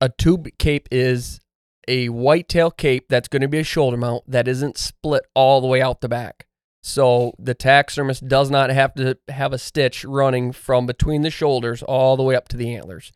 a 0.00 0.08
tube 0.10 0.48
cape 0.58 0.86
is 0.90 1.40
a 1.88 2.08
whitetail 2.10 2.70
cape 2.70 3.06
that's 3.08 3.28
going 3.28 3.40
to 3.42 3.48
be 3.48 3.58
a 3.58 3.64
shoulder 3.64 3.96
mount 3.96 4.22
that 4.30 4.46
isn't 4.48 4.76
split 4.76 5.22
all 5.34 5.60
the 5.62 5.66
way 5.66 5.80
out 5.80 6.00
the 6.02 6.08
back. 6.08 6.46
So 6.82 7.32
the 7.38 7.54
taxidermist 7.54 8.28
does 8.28 8.50
not 8.50 8.68
have 8.70 8.94
to 8.96 9.16
have 9.28 9.52
a 9.54 9.58
stitch 9.58 10.04
running 10.04 10.52
from 10.52 10.84
between 10.84 11.22
the 11.22 11.30
shoulders 11.30 11.82
all 11.82 12.16
the 12.16 12.22
way 12.22 12.36
up 12.36 12.46
to 12.48 12.56
the 12.58 12.74
antlers. 12.74 13.10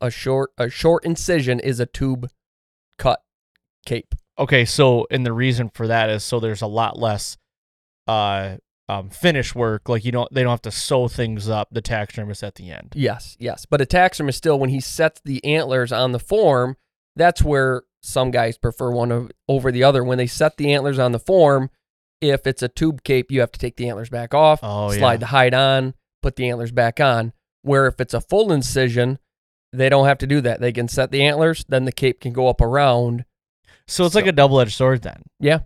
A 0.00 0.10
short 0.10 0.50
a 0.58 0.68
short 0.68 1.04
incision 1.06 1.58
is 1.58 1.80
a 1.80 1.86
tube 1.86 2.28
cut 2.98 3.20
cape. 3.86 4.14
Okay, 4.38 4.64
so 4.64 5.06
and 5.10 5.24
the 5.24 5.32
reason 5.32 5.70
for 5.74 5.86
that 5.86 6.10
is 6.10 6.22
so 6.24 6.40
there's 6.40 6.62
a 6.62 6.66
lot 6.66 6.98
less 6.98 7.36
uh 8.06 8.56
um 8.88 9.08
finish 9.10 9.54
work. 9.54 9.88
Like 9.88 10.04
you 10.04 10.12
don't 10.12 10.32
they 10.32 10.42
don't 10.42 10.50
have 10.50 10.62
to 10.62 10.70
sew 10.70 11.08
things 11.08 11.48
up 11.48 11.68
the 11.72 11.80
taxidermist 11.80 12.42
at 12.42 12.54
the 12.56 12.70
end. 12.70 12.92
Yes, 12.94 13.36
yes. 13.40 13.66
But 13.66 13.80
a 13.80 13.86
taxidermist 13.86 14.38
still, 14.38 14.58
when 14.58 14.70
he 14.70 14.80
sets 14.80 15.20
the 15.24 15.44
antlers 15.44 15.90
on 15.92 16.12
the 16.12 16.18
form, 16.20 16.76
that's 17.16 17.42
where 17.42 17.82
some 18.02 18.30
guys 18.30 18.58
prefer 18.58 18.90
one 18.90 19.30
over 19.48 19.72
the 19.72 19.82
other. 19.82 20.04
When 20.04 20.18
they 20.18 20.26
set 20.28 20.56
the 20.58 20.72
antlers 20.72 20.98
on 20.98 21.12
the 21.12 21.18
form, 21.18 21.70
if 22.20 22.46
it's 22.46 22.62
a 22.62 22.68
tube 22.68 23.02
cape, 23.02 23.32
you 23.32 23.40
have 23.40 23.52
to 23.52 23.58
take 23.58 23.76
the 23.76 23.88
antlers 23.88 24.10
back 24.10 24.32
off, 24.34 24.60
Oh, 24.62 24.90
slide 24.92 25.14
yeah. 25.14 25.16
the 25.18 25.26
hide 25.26 25.54
on, 25.54 25.94
put 26.22 26.36
the 26.36 26.48
antlers 26.48 26.70
back 26.72 27.00
on. 27.00 27.32
Where 27.62 27.86
if 27.88 28.00
it's 28.00 28.14
a 28.14 28.20
full 28.20 28.52
incision, 28.52 29.18
they 29.72 29.88
don't 29.88 30.06
have 30.06 30.18
to 30.18 30.26
do 30.28 30.40
that. 30.42 30.60
They 30.60 30.70
can 30.72 30.86
set 30.86 31.10
the 31.10 31.22
antlers, 31.24 31.64
then 31.68 31.84
the 31.84 31.90
cape 31.92 32.20
can 32.20 32.32
go 32.32 32.46
up 32.48 32.60
around. 32.60 33.24
So 33.88 34.04
it's 34.04 34.14
like 34.14 34.26
a 34.26 34.32
double 34.32 34.60
edged 34.60 34.74
sword 34.74 35.02
then. 35.02 35.22
Yeah. 35.40 35.60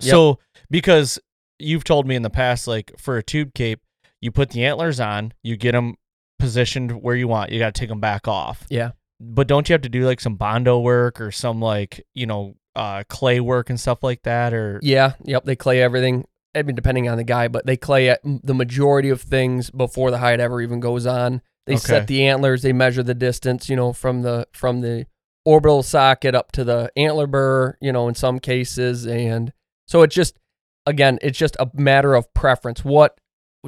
Yep. 0.00 0.10
So 0.10 0.38
because 0.70 1.18
you've 1.58 1.84
told 1.84 2.06
me 2.06 2.16
in 2.16 2.22
the 2.22 2.30
past, 2.30 2.66
like 2.66 2.92
for 2.98 3.16
a 3.16 3.22
tube 3.22 3.54
cape, 3.54 3.80
you 4.20 4.30
put 4.30 4.50
the 4.50 4.64
antlers 4.64 5.00
on, 5.00 5.32
you 5.42 5.56
get 5.56 5.72
them 5.72 5.94
positioned 6.38 7.02
where 7.02 7.14
you 7.16 7.28
want. 7.28 7.50
You 7.52 7.58
got 7.58 7.74
to 7.74 7.78
take 7.78 7.88
them 7.88 8.00
back 8.00 8.26
off. 8.28 8.66
Yeah. 8.68 8.90
But 9.20 9.46
don't 9.46 9.68
you 9.68 9.72
have 9.74 9.82
to 9.82 9.88
do 9.88 10.04
like 10.04 10.20
some 10.20 10.34
bondo 10.36 10.80
work 10.80 11.20
or 11.20 11.30
some 11.30 11.60
like 11.60 12.04
you 12.14 12.26
know 12.26 12.56
uh, 12.74 13.04
clay 13.08 13.38
work 13.40 13.70
and 13.70 13.78
stuff 13.78 14.02
like 14.02 14.22
that? 14.22 14.52
Or 14.52 14.80
Yeah. 14.82 15.12
Yep. 15.24 15.44
They 15.44 15.56
clay 15.56 15.80
everything. 15.82 16.26
I 16.54 16.62
mean, 16.62 16.76
depending 16.76 17.08
on 17.08 17.16
the 17.16 17.24
guy, 17.24 17.48
but 17.48 17.64
they 17.64 17.76
clay 17.78 18.10
at 18.10 18.20
the 18.24 18.54
majority 18.54 19.08
of 19.08 19.22
things 19.22 19.70
before 19.70 20.10
the 20.10 20.18
hide 20.18 20.40
ever 20.40 20.60
even 20.60 20.80
goes 20.80 21.06
on. 21.06 21.40
They 21.66 21.74
Okay. 21.74 21.80
set 21.80 22.06
the 22.08 22.26
antlers. 22.26 22.62
They 22.62 22.72
measure 22.72 23.02
the 23.04 23.14
distance. 23.14 23.68
You 23.68 23.76
know, 23.76 23.92
from 23.92 24.22
the 24.22 24.48
from 24.52 24.80
the 24.80 25.06
orbital 25.44 25.82
socket 25.82 26.34
up 26.34 26.52
to 26.52 26.64
the 26.64 26.90
antler 26.96 27.26
burr. 27.26 27.76
You 27.80 27.92
know, 27.92 28.08
in 28.08 28.14
some 28.14 28.38
cases, 28.38 29.06
and 29.06 29.52
so 29.86 30.02
it's 30.02 30.14
just 30.14 30.38
again, 30.86 31.18
it's 31.22 31.38
just 31.38 31.56
a 31.60 31.70
matter 31.74 32.14
of 32.14 32.32
preference. 32.34 32.84
What 32.84 33.18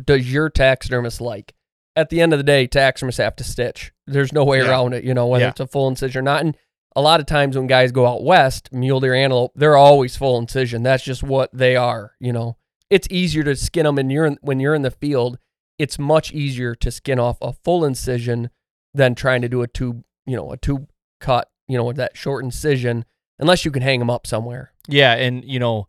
does 0.05 0.33
your 0.33 0.51
taxidermist 0.51 1.21
like? 1.21 1.55
At 1.97 2.11
the 2.11 2.21
end 2.21 2.33
of 2.33 2.39
the 2.41 2.45
day, 2.45 2.67
taxidermists 2.67 3.21
have 3.21 3.37
to 3.37 3.45
stitch. 3.45 3.93
There's 4.07 4.33
no 4.33 4.45
way 4.45 4.61
Yeah. 4.63 4.69
around 4.71 4.95
it. 4.95 5.05
You 5.05 5.15
know, 5.15 5.27
whether 5.29 5.45
Yeah. 5.45 5.51
it's 5.51 5.61
a 5.61 5.67
full 5.69 5.87
incision 5.87 6.19
or 6.21 6.23
not. 6.23 6.41
And 6.45 6.57
a 6.97 7.01
lot 7.01 7.21
of 7.21 7.27
times 7.27 7.57
when 7.57 7.69
guys 7.69 7.93
go 7.93 8.07
out 8.07 8.25
west, 8.25 8.71
mule 8.73 8.99
deer, 8.99 9.15
antelope, 9.15 9.53
they're 9.55 9.77
always 9.77 10.17
full 10.17 10.37
incision. 10.39 10.83
That's 10.83 11.05
just 11.05 11.23
what 11.23 11.51
they 11.53 11.77
are. 11.77 12.15
You 12.19 12.33
know, 12.33 12.57
it's 12.91 13.07
easier 13.11 13.45
to 13.45 13.55
skin 13.55 13.85
them, 13.85 13.99
and 13.99 14.11
you're 14.11 14.27
in, 14.27 14.39
when 14.43 14.59
you're 14.59 14.75
in 14.75 14.83
the 14.83 14.91
field. 14.91 15.39
It's 15.79 15.99
much 15.99 16.33
easier 16.33 16.75
to 16.77 16.91
skin 16.91 17.19
off 17.21 17.37
a 17.43 17.53
full 17.53 17.85
incision 17.85 18.51
than 18.93 19.15
trying 19.17 19.43
to 19.43 19.49
do 19.49 19.63
a 19.63 19.67
tube. 19.69 20.03
You 20.27 20.37
know, 20.37 20.51
a 20.53 20.57
tube 20.57 20.89
cut. 21.21 21.49
You 21.69 21.79
know, 21.79 21.85
with 21.85 21.97
that 21.97 22.17
short 22.17 22.45
incision, 22.45 23.05
unless 23.39 23.65
you 23.65 23.71
can 23.71 23.83
hang 23.83 23.99
them 23.99 24.11
up 24.11 24.27
somewhere. 24.27 24.73
Yeah, 24.87 25.15
and 25.15 25.45
you 25.45 25.59
know, 25.59 25.89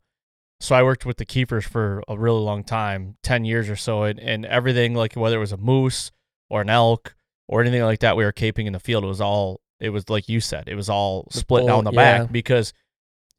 so 0.61 0.75
I 0.75 0.83
worked 0.83 1.05
with 1.05 1.17
the 1.17 1.25
keepers 1.25 1.65
for 1.65 2.01
a 2.07 2.17
really 2.17 2.39
long 2.41 2.63
time, 2.63 3.17
ten 3.23 3.43
years 3.45 3.69
or 3.69 3.75
so, 3.75 4.03
and, 4.03 4.19
and 4.19 4.45
everything 4.45 4.93
like 4.95 5.13
whether 5.15 5.35
it 5.35 5.39
was 5.39 5.51
a 5.51 5.57
moose 5.57 6.11
or 6.49 6.61
an 6.61 6.69
elk 6.69 7.15
or 7.47 7.61
anything 7.61 7.81
like 7.83 7.99
that, 7.99 8.15
we 8.15 8.23
were 8.23 8.31
caping 8.31 8.65
in 8.67 8.73
the 8.73 8.79
field. 8.79 9.03
It 9.03 9.07
was 9.07 9.21
all 9.21 9.59
it 9.79 9.89
was 9.89 10.09
like 10.09 10.29
you 10.29 10.39
said, 10.39 10.67
it 10.69 10.75
was 10.75 10.89
all 10.89 11.27
The 11.31 11.39
split 11.39 11.65
down 11.65 11.83
full- 11.83 11.91
the 11.91 11.95
yeah. 11.97 12.19
back 12.19 12.31
because 12.31 12.71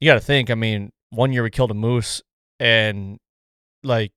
you 0.00 0.08
got 0.10 0.14
to 0.14 0.20
think. 0.20 0.50
I 0.50 0.54
mean, 0.54 0.92
one 1.10 1.32
year 1.32 1.42
we 1.42 1.50
killed 1.50 1.70
a 1.70 1.74
moose, 1.74 2.20
and 2.60 3.18
like 3.82 4.12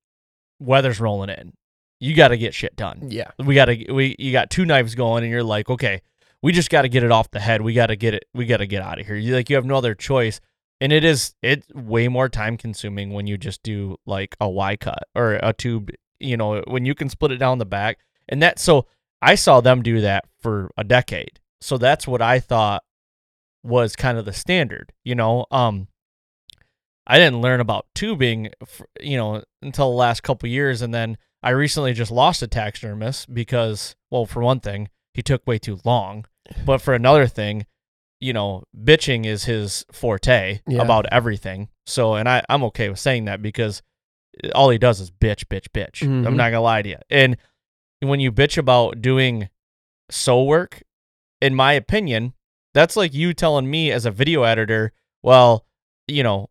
weather's 0.59 0.99
rolling 0.99 1.29
in, 1.29 1.53
you 2.01 2.13
got 2.15 2.29
to 2.29 2.37
get 2.37 2.53
shit 2.53 2.75
done 2.75 3.07
Yeah, 3.09 3.31
we 3.37 3.55
got 3.55 3.65
to 3.65 3.91
we 3.93 4.15
you 4.19 4.31
got 4.33 4.49
two 4.49 4.65
knives 4.65 4.93
going 4.95 5.23
and 5.23 5.31
you're 5.31 5.43
like 5.43 5.69
okay 5.69 6.01
we 6.41 6.51
just 6.51 6.69
got 6.69 6.83
to 6.83 6.89
get 6.89 7.03
it 7.03 7.11
off 7.11 7.31
the 7.31 7.39
head. 7.39 7.61
We 7.61 7.73
got 7.73 7.87
to 7.87 7.95
get 7.95 8.13
it 8.13 8.25
we 8.33 8.45
got 8.45 8.57
to 8.57 8.67
get 8.67 8.81
out 8.81 8.99
of 8.99 9.05
here. 9.05 9.15
You 9.15 9.35
like 9.35 9.49
you 9.49 9.55
have 9.55 9.65
no 9.65 9.75
other 9.75 9.95
choice. 9.95 10.39
And 10.81 10.93
it 10.93 11.03
is 11.03 11.35
it's 11.41 11.67
way 11.73 12.07
more 12.07 12.29
time 12.29 12.57
consuming 12.57 13.11
when 13.11 13.27
you 13.27 13.37
just 13.37 13.63
do 13.63 13.97
like 14.05 14.35
a 14.39 14.49
y 14.49 14.77
cut 14.77 15.03
or 15.15 15.33
a 15.43 15.53
tube 15.53 15.91
you 16.19 16.37
know 16.37 16.61
when 16.67 16.85
you 16.85 16.95
can 16.95 17.09
split 17.09 17.31
it 17.31 17.37
down 17.37 17.57
the 17.57 17.65
back. 17.65 17.99
And 18.27 18.41
that 18.41 18.59
so 18.59 18.85
i 19.21 19.35
saw 19.35 19.59
them 19.59 19.81
do 19.81 20.01
that 20.01 20.25
for 20.39 20.71
a 20.77 20.83
decade. 20.83 21.39
So 21.61 21.77
that's 21.77 22.07
what 22.07 22.21
i 22.21 22.39
thought 22.39 22.83
was 23.63 23.95
kind 23.95 24.17
of 24.17 24.25
the 24.25 24.33
standard 24.33 24.93
you 25.03 25.15
know? 25.15 25.45
Um 25.51 25.87
i 27.05 27.17
didn't 27.17 27.41
learn 27.41 27.59
about 27.59 27.87
tubing 27.95 28.51
f- 28.61 28.81
you 29.01 29.17
know 29.17 29.43
until 29.61 29.89
the 29.89 29.97
last 29.97 30.23
couple 30.23 30.47
years. 30.47 30.81
And 30.81 30.93
then 30.93 31.17
I 31.41 31.51
recently 31.51 31.93
just 31.93 32.11
lost 32.11 32.41
a 32.41 32.47
taxidermist 32.47 33.33
because, 33.33 33.95
well, 34.11 34.25
for 34.25 34.43
one 34.43 34.59
thing, 34.59 34.89
he 35.13 35.21
took 35.21 35.45
way 35.47 35.57
too 35.57 35.79
long. 35.83 36.25
But 36.65 36.79
for 36.81 36.93
another 36.93 37.27
thing, 37.27 37.65
you 38.19 38.33
know, 38.33 38.63
bitching 38.77 39.25
is 39.25 39.45
his 39.45 39.85
forte 39.91 40.59
Yeah. 40.67 40.81
about 40.81 41.05
everything. 41.11 41.69
So, 41.85 42.15
and 42.15 42.27
I, 42.27 42.43
I'm 42.49 42.63
okay 42.65 42.89
with 42.89 42.99
saying 42.99 43.25
that 43.25 43.41
because 43.41 43.81
all 44.53 44.69
he 44.69 44.77
does 44.77 44.99
is 44.99 45.11
bitch, 45.11 45.45
bitch, 45.45 45.67
bitch. 45.73 46.01
Mhm. 46.07 46.25
I'm 46.27 46.35
not 46.37 46.51
going 46.51 46.53
to 46.53 46.59
lie 46.61 46.81
to 46.81 46.89
you. 46.89 46.97
And 47.09 47.37
when 48.01 48.19
you 48.19 48.31
bitch 48.31 48.57
about 48.57 49.01
doing 49.01 49.49
sew 50.09 50.43
work, 50.43 50.83
in 51.41 51.55
my 51.55 51.73
opinion, 51.73 52.33
that's 52.73 52.95
like 52.95 53.13
you 53.13 53.33
telling 53.33 53.69
me 53.69 53.91
as 53.91 54.05
a 54.05 54.11
video 54.11 54.43
editor, 54.43 54.91
well, 55.23 55.65
you 56.07 56.23
know, 56.23 56.49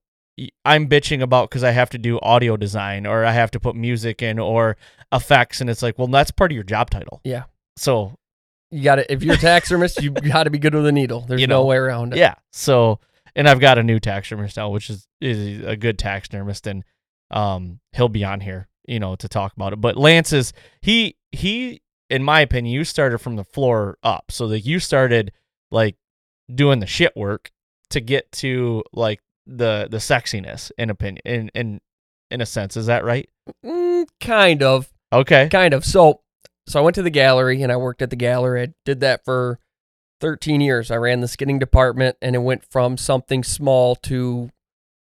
I'm 0.65 0.89
bitching 0.89 1.21
about 1.23 1.51
because 1.51 1.65
I 1.65 1.73
have 1.73 1.91
to 1.91 1.99
do 1.99 2.19
audio 2.21 2.57
design 2.57 3.07
or 3.07 3.25
I 3.25 3.33
have 3.33 3.51
to 3.53 3.61
put 3.61 3.75
music 3.75 4.23
in 4.23 4.39
or 4.39 4.77
effects, 5.13 5.61
and 5.61 5.69
it's 5.69 5.83
like, 5.83 5.99
well, 5.99 6.07
that's 6.07 6.31
part 6.31 6.53
of 6.53 6.55
your 6.55 6.65
job 6.65 6.91
title. 6.91 7.21
Yeah. 7.25 7.45
So 7.77 8.15
you 8.71 8.83
got 8.83 8.97
to 8.97 9.13
if 9.13 9.23
you're 9.23 9.35
a 9.35 9.39
taxidermist, 9.39 10.03
you 10.03 10.11
got 10.33 10.45
to 10.45 10.51
be 10.51 10.59
good 10.59 10.75
with 10.75 10.87
a 10.87 10.93
needle. 10.93 11.21
There's 11.21 11.41
You 11.41 11.47
no 11.47 11.65
way 11.65 11.77
around 11.77 12.13
it. 12.13 12.19
yeah. 12.19 12.35
So 12.53 13.01
and 13.37 13.49
I've 13.49 13.61
got 13.61 13.79
a 13.79 13.83
new 13.83 13.99
taxidermist 14.01 14.57
now, 14.57 14.71
which 14.71 14.91
is 14.91 15.07
is 15.21 15.65
a 15.65 15.77
good 15.77 15.99
taxidermist, 15.99 16.67
and 16.67 16.85
um, 17.31 17.81
he'll 17.93 18.09
be 18.09 18.25
on 18.25 18.41
here, 18.41 18.69
you 18.87 18.99
know, 19.01 19.17
to 19.17 19.29
talk 19.29 19.53
about 19.55 19.73
it. 19.73 19.81
But 19.81 19.97
Lance 19.97 20.33
is 20.33 20.53
he 20.83 21.17
he, 21.33 21.83
in 22.11 22.23
my 22.23 22.41
opinion, 22.41 22.73
you 22.75 22.85
started 22.85 23.19
from 23.19 23.37
the 23.37 23.45
floor 23.45 23.99
up, 24.03 24.31
so 24.31 24.49
that 24.49 24.61
you 24.61 24.81
started 24.81 25.33
like 25.71 25.97
doing 26.53 26.81
the 26.81 26.87
shit 26.87 27.15
work 27.17 27.51
to 27.91 28.01
get 28.01 28.31
to 28.33 28.83
like 28.93 29.21
the 29.47 29.89
the 29.91 29.99
sexiness 29.99 30.71
in 30.79 30.91
opinion 30.91 31.23
in 31.25 31.51
in 31.55 31.81
in 32.31 32.41
a 32.41 32.47
sense. 32.47 32.77
Is 32.77 32.87
that 32.87 33.05
right? 33.05 33.29
Mm, 33.65 34.07
kind 34.21 34.63
of. 34.63 34.91
Okay. 35.13 35.49
kind 35.49 35.73
of 35.73 35.85
so 35.87 36.21
so 36.69 36.79
i 36.79 36.83
went 36.83 36.95
to 36.95 37.03
the 37.03 37.11
gallery 37.11 37.63
and 37.63 37.73
i 37.73 37.77
worked 37.77 38.03
at 38.03 38.11
the 38.11 38.17
gallery. 38.17 38.63
I 38.63 38.69
did 38.85 39.01
that 39.01 39.25
for 39.25 39.59
13 40.21 40.61
years. 40.61 40.91
I 40.91 40.97
ran 40.97 41.21
the 41.21 41.29
skinning 41.29 41.61
department 41.61 42.17
and 42.21 42.35
it 42.35 42.41
went 42.41 42.65
from 42.65 42.97
something 42.97 43.45
small 43.45 43.97
to 43.97 44.51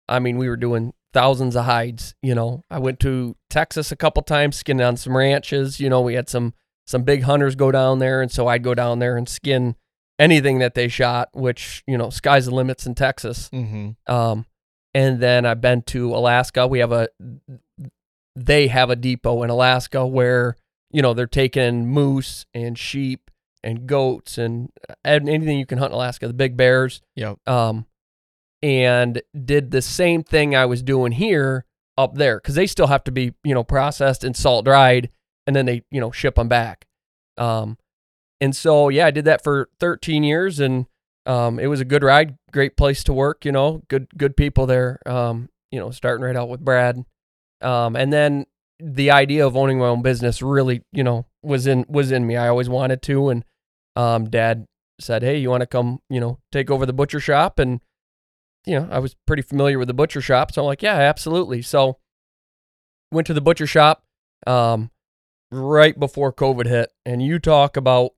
i 0.09 0.19
mean 0.19 0.39
we 0.39 0.49
were 0.49 0.57
doing 0.57 0.93
thousands 1.13 1.57
of 1.57 1.65
hides 1.65 2.15
you 2.23 2.35
know. 2.35 2.63
I 2.71 2.79
went 2.79 3.01
to 3.01 3.37
texas 3.51 3.93
a 3.93 3.97
couple 3.97 4.23
times 4.23 4.57
skinning 4.57 4.85
on 4.85 4.97
some 4.97 5.17
ranches 5.17 5.81
you 5.81 5.89
know. 5.89 6.01
We 6.01 6.15
had 6.15 6.29
some 6.29 6.55
some 6.87 7.03
big 7.03 7.23
hunters 7.23 7.55
go 7.55 7.71
down 7.71 7.99
there 7.99 8.21
and 8.21 8.31
so 8.31 8.47
i'd 8.49 8.63
go 8.63 8.75
down 8.75 8.99
there 8.99 9.17
and 9.17 9.27
skin 9.27 9.75
anything 10.19 10.59
that 10.59 10.75
they 10.75 10.87
shot 10.87 11.31
which 11.33 11.83
you 11.87 11.97
know 11.97 12.11
sky's 12.11 12.47
the 12.47 12.55
limits 12.55 12.87
in 12.87 12.95
texas. 12.95 13.49
Mm-hmm. 13.53 14.13
um, 14.13 14.47
and 14.95 15.19
then 15.19 15.45
I've 15.45 15.61
been 15.61 15.83
to 15.83 16.15
Alaska. 16.15 16.67
We 16.67 16.79
have 16.79 16.93
a, 16.93 17.09
they 18.37 18.69
have 18.69 18.91
a 18.91 18.97
depot 18.97 19.43
in 19.43 19.51
Alaska 19.51 20.07
where 20.07 20.57
you 20.95 21.03
know 21.03 21.13
they're 21.13 21.27
taking 21.27 21.87
moose 21.87 22.47
and 22.55 22.79
sheep 22.79 23.31
and 23.65 23.87
goats 23.87 24.39
and 24.39 24.71
and 25.05 25.29
anything 25.29 25.59
you 25.59 25.67
can 25.67 25.79
hunt 25.79 25.91
in 25.91 25.97
Alaska, 25.97 26.29
the 26.29 26.33
big 26.33 26.57
bears. 26.57 27.03
Yep. 27.17 27.39
Um, 27.47 27.87
and 28.63 29.21
did 29.45 29.73
the 29.73 29.83
same 29.83 30.23
thing 30.23 30.55
I 30.55 30.65
was 30.67 30.83
doing 30.83 31.13
here 31.13 31.67
up 31.99 32.15
there 32.15 32.39
because 32.39 32.55
they 32.55 32.67
still 32.67 32.87
have 32.87 33.05
to 33.05 33.13
be 33.13 33.35
you 33.43 33.55
know 33.55 33.65
processed 33.65 34.23
and 34.23 34.37
salt 34.37 34.65
dried, 34.65 35.11
and 35.47 35.57
then 35.57 35.67
they 35.67 35.83
you 35.91 36.01
know 36.01 36.13
ship 36.13 36.37
them 36.37 36.49
back. 36.49 36.87
Um, 37.37 37.77
and 38.41 38.55
so 38.55 38.89
yeah, 38.89 39.07
I 39.07 39.11
did 39.11 39.25
that 39.25 39.43
for 39.43 39.69
13 39.81 40.23
years 40.23 40.61
and 40.61 40.87
um, 41.27 41.59
it 41.59 41.67
was 41.67 41.81
a 41.81 41.85
good 41.85 42.03
ride, 42.03 42.37
great 42.53 42.77
place 42.77 43.03
to 43.05 43.13
work. 43.13 43.45
You 43.45 43.53
know, 43.53 43.83
good 43.89 44.09
good 44.17 44.37
people 44.37 44.67
there. 44.67 45.01
Um, 45.07 45.49
you 45.73 45.81
know, 45.81 45.91
starting 45.91 46.25
right 46.25 46.37
out 46.37 46.49
with 46.49 46.61
Brad, 46.61 47.05
um, 47.61 47.97
and 47.97 48.13
then 48.13 48.47
the 48.81 49.11
idea 49.11 49.47
of 49.47 49.57
owning 49.57 49.79
my 49.79 49.87
own 49.87 50.03
business 50.03 50.43
really, 50.43 50.83
you 50.93 51.05
know, 51.05 51.27
was 51.43 51.67
in 51.67 51.85
was 51.89 52.11
in 52.11 52.27
me. 52.27 52.37
I 52.37 52.49
always 52.49 52.69
wanted 52.69 53.03
to, 53.03 53.29
and 53.31 53.45
um, 53.97 54.29
Dad 54.31 54.67
said, 55.01 55.23
"Hey, 55.23 55.39
you 55.39 55.51
want 55.51 55.61
to 55.63 55.67
come, 55.67 56.01
you 56.11 56.21
know, 56.21 56.39
take 56.53 56.71
over 56.71 56.85
the 56.87 56.93
butcher 56.93 57.21
shop?" 57.21 57.59
And 57.59 57.81
you 58.67 58.81
know, 58.81 58.89
I 58.91 58.99
was 58.99 59.15
pretty 59.27 59.43
familiar 59.43 59.79
with 59.79 59.89
the 59.89 59.95
butcher 59.95 60.21
shop, 60.21 60.53
so 60.53 60.63
I'm 60.63 60.67
like, 60.67 60.83
"Yeah, 60.83 60.97
absolutely." 60.97 61.63
So 61.63 61.99
went 63.13 63.27
to 63.29 63.35
the 63.35 63.41
butcher 63.41 63.67
shop 63.67 64.05
um, 64.47 64.91
right 65.53 65.99
before 65.99 66.33
COVID 66.33 66.67
hit, 66.67 66.93
and 67.07 67.23
you 67.23 67.39
talk 67.39 67.77
about 67.77 68.13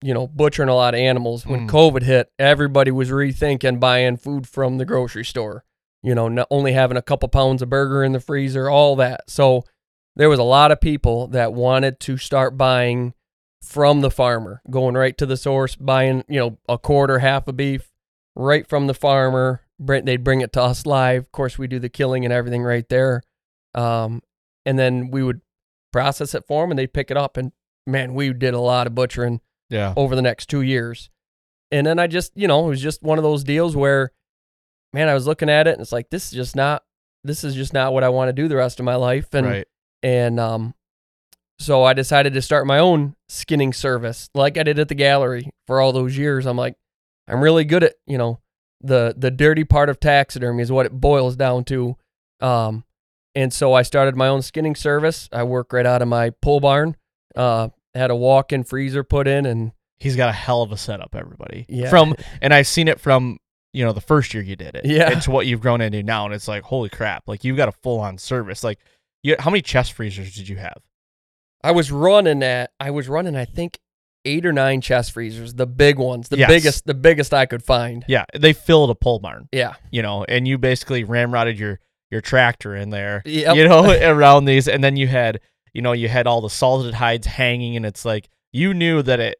you 0.00 0.14
know, 0.14 0.28
butchering 0.28 0.68
a 0.68 0.74
lot 0.76 0.94
of 0.94 1.00
animals. 1.00 1.44
When 1.44 1.66
Mm. 1.66 1.70
COVID 1.70 2.02
hit, 2.02 2.30
everybody 2.38 2.92
was 2.92 3.10
rethinking 3.10 3.80
buying 3.80 4.16
food 4.16 4.46
from 4.46 4.78
the 4.78 4.84
grocery 4.84 5.24
store. 5.24 5.64
You 6.02 6.14
know, 6.14 6.28
not 6.28 6.46
only 6.50 6.72
having 6.72 6.96
a 6.96 7.02
couple 7.02 7.28
pounds 7.28 7.60
of 7.62 7.68
burger 7.70 8.04
in 8.04 8.12
the 8.12 8.20
freezer, 8.20 8.70
all 8.70 8.94
that. 8.96 9.28
So 9.30 9.64
there 10.16 10.28
was 10.28 10.38
a 10.38 10.44
lot 10.44 10.70
of 10.70 10.80
people 10.80 11.26
that 11.28 11.52
wanted 11.52 11.98
to 12.00 12.16
start 12.16 12.56
buying 12.56 13.14
from 13.62 14.00
the 14.00 14.10
farmer, 14.10 14.62
going 14.70 14.94
right 14.94 15.16
to 15.18 15.26
the 15.26 15.36
source, 15.36 15.74
buying, 15.76 16.24
you 16.28 16.38
know, 16.38 16.58
a 16.68 16.78
quarter, 16.78 17.18
half 17.18 17.48
a 17.48 17.52
beef 17.52 17.90
right 18.36 18.66
from 18.66 18.86
the 18.86 18.94
farmer. 18.94 19.62
They'd 19.80 20.24
bring 20.24 20.40
it 20.40 20.52
to 20.54 20.62
us 20.62 20.86
live. 20.86 21.22
Of 21.24 21.32
course, 21.32 21.58
we 21.58 21.66
do 21.66 21.78
the 21.78 21.88
killing 21.88 22.24
and 22.24 22.32
everything 22.32 22.62
right 22.62 22.88
there. 22.88 23.22
Um, 23.74 24.22
and 24.64 24.78
then 24.78 25.10
we 25.10 25.22
would 25.22 25.40
process 25.92 26.34
it 26.34 26.44
for 26.46 26.62
them 26.62 26.70
and 26.70 26.78
they'd 26.78 26.92
pick 26.92 27.10
it 27.10 27.16
up. 27.16 27.36
And 27.36 27.52
man, 27.86 28.14
we 28.14 28.32
did 28.32 28.54
a 28.54 28.60
lot 28.60 28.86
of 28.86 28.94
butchering 28.94 29.40
Yeah. 29.70 29.94
over 29.96 30.14
the 30.16 30.22
next 30.22 30.46
two 30.46 30.62
years. 30.62 31.10
And 31.70 31.86
then 31.86 31.98
I 31.98 32.06
just, 32.06 32.32
you 32.34 32.48
know, 32.48 32.66
it 32.66 32.68
was 32.70 32.80
just 32.80 33.02
one 33.02 33.18
of 33.18 33.24
those 33.24 33.44
deals 33.44 33.76
where, 33.76 34.12
man, 34.92 35.08
I 35.08 35.14
was 35.14 35.26
looking 35.26 35.50
at 35.50 35.66
it 35.66 35.72
and 35.72 35.80
it's 35.80 35.92
like, 35.92 36.10
this 36.10 36.26
is 36.26 36.32
just 36.32 36.56
not, 36.56 36.82
this 37.24 37.44
is 37.44 37.54
just 37.54 37.72
not 37.72 37.92
what 37.92 38.04
I 38.04 38.08
want 38.08 38.28
to 38.28 38.32
do 38.32 38.48
the 38.48 38.56
rest 38.56 38.78
of 38.78 38.84
my 38.84 38.94
life. 38.94 39.34
And, 39.34 39.46
right. 39.46 39.68
and, 40.02 40.38
um, 40.40 40.74
so 41.58 41.82
I 41.82 41.92
decided 41.92 42.34
to 42.34 42.42
start 42.42 42.66
my 42.66 42.78
own 42.78 43.16
skinning 43.28 43.72
service 43.72 44.30
like 44.34 44.56
I 44.56 44.62
did 44.62 44.78
at 44.78 44.88
the 44.88 44.94
gallery 44.94 45.50
for 45.66 45.80
all 45.80 45.92
those 45.92 46.16
years. 46.16 46.46
I'm 46.46 46.56
like, 46.56 46.76
I'm 47.26 47.40
really 47.40 47.64
good 47.64 47.82
at, 47.82 47.94
you 48.06 48.16
know, 48.16 48.40
the, 48.80 49.14
the 49.16 49.30
dirty 49.30 49.64
part 49.64 49.88
of 49.88 49.98
taxidermy 49.98 50.62
is 50.62 50.70
what 50.70 50.86
it 50.86 50.92
boils 50.92 51.34
down 51.34 51.64
to. 51.64 51.96
Um, 52.40 52.84
and 53.34 53.52
so 53.52 53.74
I 53.74 53.82
started 53.82 54.14
my 54.14 54.28
own 54.28 54.42
skinning 54.42 54.76
service. 54.76 55.28
I 55.32 55.42
work 55.42 55.72
right 55.72 55.84
out 55.84 56.00
of 56.00 56.08
my 56.08 56.30
pole 56.30 56.60
barn. 56.60 56.96
Uh, 57.34 57.70
had 57.94 58.10
a 58.10 58.16
walk-in 58.16 58.62
freezer 58.62 59.02
put 59.02 59.26
in 59.26 59.44
and 59.44 59.72
He's 60.00 60.14
got 60.14 60.28
a 60.28 60.32
hell 60.32 60.62
of 60.62 60.70
a 60.70 60.76
setup, 60.76 61.14
everybody. 61.14 61.66
Yeah. 61.68 61.90
From 61.90 62.14
and 62.40 62.54
I've 62.54 62.68
seen 62.68 62.86
it 62.86 63.00
from 63.00 63.38
you 63.72 63.84
know 63.84 63.92
the 63.92 64.00
first 64.00 64.32
year 64.34 64.42
you 64.42 64.56
did 64.56 64.74
it. 64.74 64.84
Yeah. 64.84 65.10
It's 65.10 65.28
what 65.28 65.46
you've 65.46 65.60
grown 65.60 65.80
into 65.80 66.02
now, 66.02 66.24
and 66.24 66.34
it's 66.34 66.48
like 66.48 66.62
holy 66.64 66.88
crap! 66.88 67.24
Like 67.26 67.44
you've 67.44 67.56
got 67.56 67.68
a 67.68 67.72
full 67.72 68.00
on 68.00 68.18
service. 68.18 68.64
Like, 68.64 68.78
you 69.22 69.36
how 69.38 69.50
many 69.50 69.62
chest 69.62 69.92
freezers 69.92 70.34
did 70.34 70.48
you 70.48 70.56
have? 70.56 70.78
I 71.62 71.72
was 71.72 71.90
running 71.90 72.42
at 72.42 72.70
I 72.80 72.90
was 72.90 73.08
running 73.08 73.34
I 73.36 73.44
think 73.44 73.78
eight 74.24 74.44
or 74.44 74.52
nine 74.52 74.80
chest 74.80 75.12
freezers, 75.12 75.54
the 75.54 75.66
big 75.66 75.98
ones, 75.98 76.28
the 76.28 76.38
Yes. 76.38 76.48
biggest 76.48 76.86
the 76.86 76.94
biggest 76.94 77.32
I 77.34 77.46
could 77.46 77.62
find. 77.62 78.04
Yeah, 78.08 78.24
they 78.38 78.52
filled 78.52 78.90
a 78.90 78.94
pole 78.94 79.18
barn, 79.20 79.48
Yeah. 79.52 79.74
you 79.90 80.02
know, 80.02 80.24
and 80.28 80.46
you 80.46 80.58
basically 80.58 81.04
ramrodded 81.04 81.58
your 81.58 81.80
your 82.10 82.20
tractor 82.20 82.74
in 82.74 82.90
there, 82.90 83.22
Yep. 83.26 83.56
you 83.56 83.68
know, 83.68 83.90
around 84.02 84.46
these, 84.46 84.66
and 84.66 84.82
then 84.82 84.96
you 84.96 85.06
had, 85.08 85.40
you 85.74 85.82
know, 85.82 85.92
you 85.92 86.08
had 86.08 86.26
all 86.26 86.40
the 86.40 86.48
salted 86.50 86.94
hides 86.94 87.26
hanging, 87.26 87.76
and 87.76 87.84
it's 87.84 88.04
like 88.04 88.28
you 88.52 88.72
knew 88.72 89.02
that 89.02 89.20
it, 89.20 89.36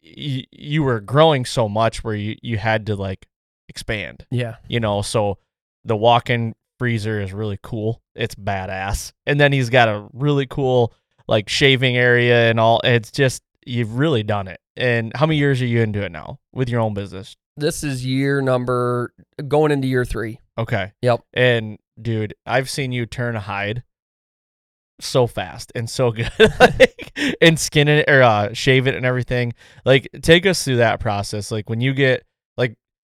you, 0.00 0.44
you 0.52 0.82
were 0.82 1.00
growing 1.00 1.44
so 1.44 1.68
much 1.68 2.04
where 2.04 2.14
you 2.14 2.36
you 2.42 2.58
had 2.58 2.86
to 2.86 2.96
like 2.96 3.26
expand, 3.68 4.26
Yeah. 4.30 4.56
you 4.68 4.80
know, 4.80 5.02
so 5.02 5.38
the 5.84 5.96
walk-in 5.96 6.54
freezer 6.78 7.20
is 7.20 7.32
really 7.32 7.58
cool. 7.62 8.02
It's 8.14 8.34
badass, 8.34 9.12
and 9.26 9.40
then 9.40 9.52
he's 9.52 9.70
got 9.70 9.88
a 9.88 10.06
really 10.12 10.46
cool 10.46 10.92
like 11.28 11.48
shaving 11.48 11.96
area 11.96 12.48
and 12.50 12.60
all. 12.60 12.80
It's 12.84 13.10
just 13.10 13.42
you've 13.66 13.98
really 13.98 14.22
done 14.22 14.46
it. 14.48 14.60
And 14.76 15.12
how 15.16 15.26
many 15.26 15.38
years 15.38 15.60
are 15.62 15.66
you 15.66 15.80
into 15.80 16.02
it 16.02 16.12
now 16.12 16.38
with 16.52 16.68
your 16.68 16.80
own 16.80 16.94
business? 16.94 17.36
This 17.56 17.82
is 17.82 18.04
year 18.04 18.40
number 18.42 19.12
going 19.48 19.72
into 19.72 19.88
year 19.88 20.04
three. 20.04 20.38
Okay. 20.58 20.92
Yep. 21.02 21.20
And 21.34 21.78
dude, 22.00 22.34
I've 22.44 22.68
seen 22.70 22.92
you 22.92 23.06
turn 23.06 23.34
a 23.36 23.40
hide 23.40 23.82
so 25.00 25.26
fast 25.26 25.72
and 25.74 25.88
so 25.90 26.10
good, 26.10 26.30
like, 26.60 27.12
and 27.40 27.58
skin 27.58 27.88
it 27.88 28.08
or 28.08 28.22
uh, 28.22 28.52
shave 28.54 28.86
it 28.86 28.94
and 28.94 29.04
everything. 29.04 29.52
Like, 29.84 30.08
take 30.22 30.46
us 30.46 30.64
through 30.64 30.76
that 30.76 31.00
process. 31.00 31.50
Like 31.50 31.68
when 31.68 31.80
you 31.80 31.92
get 31.92 32.24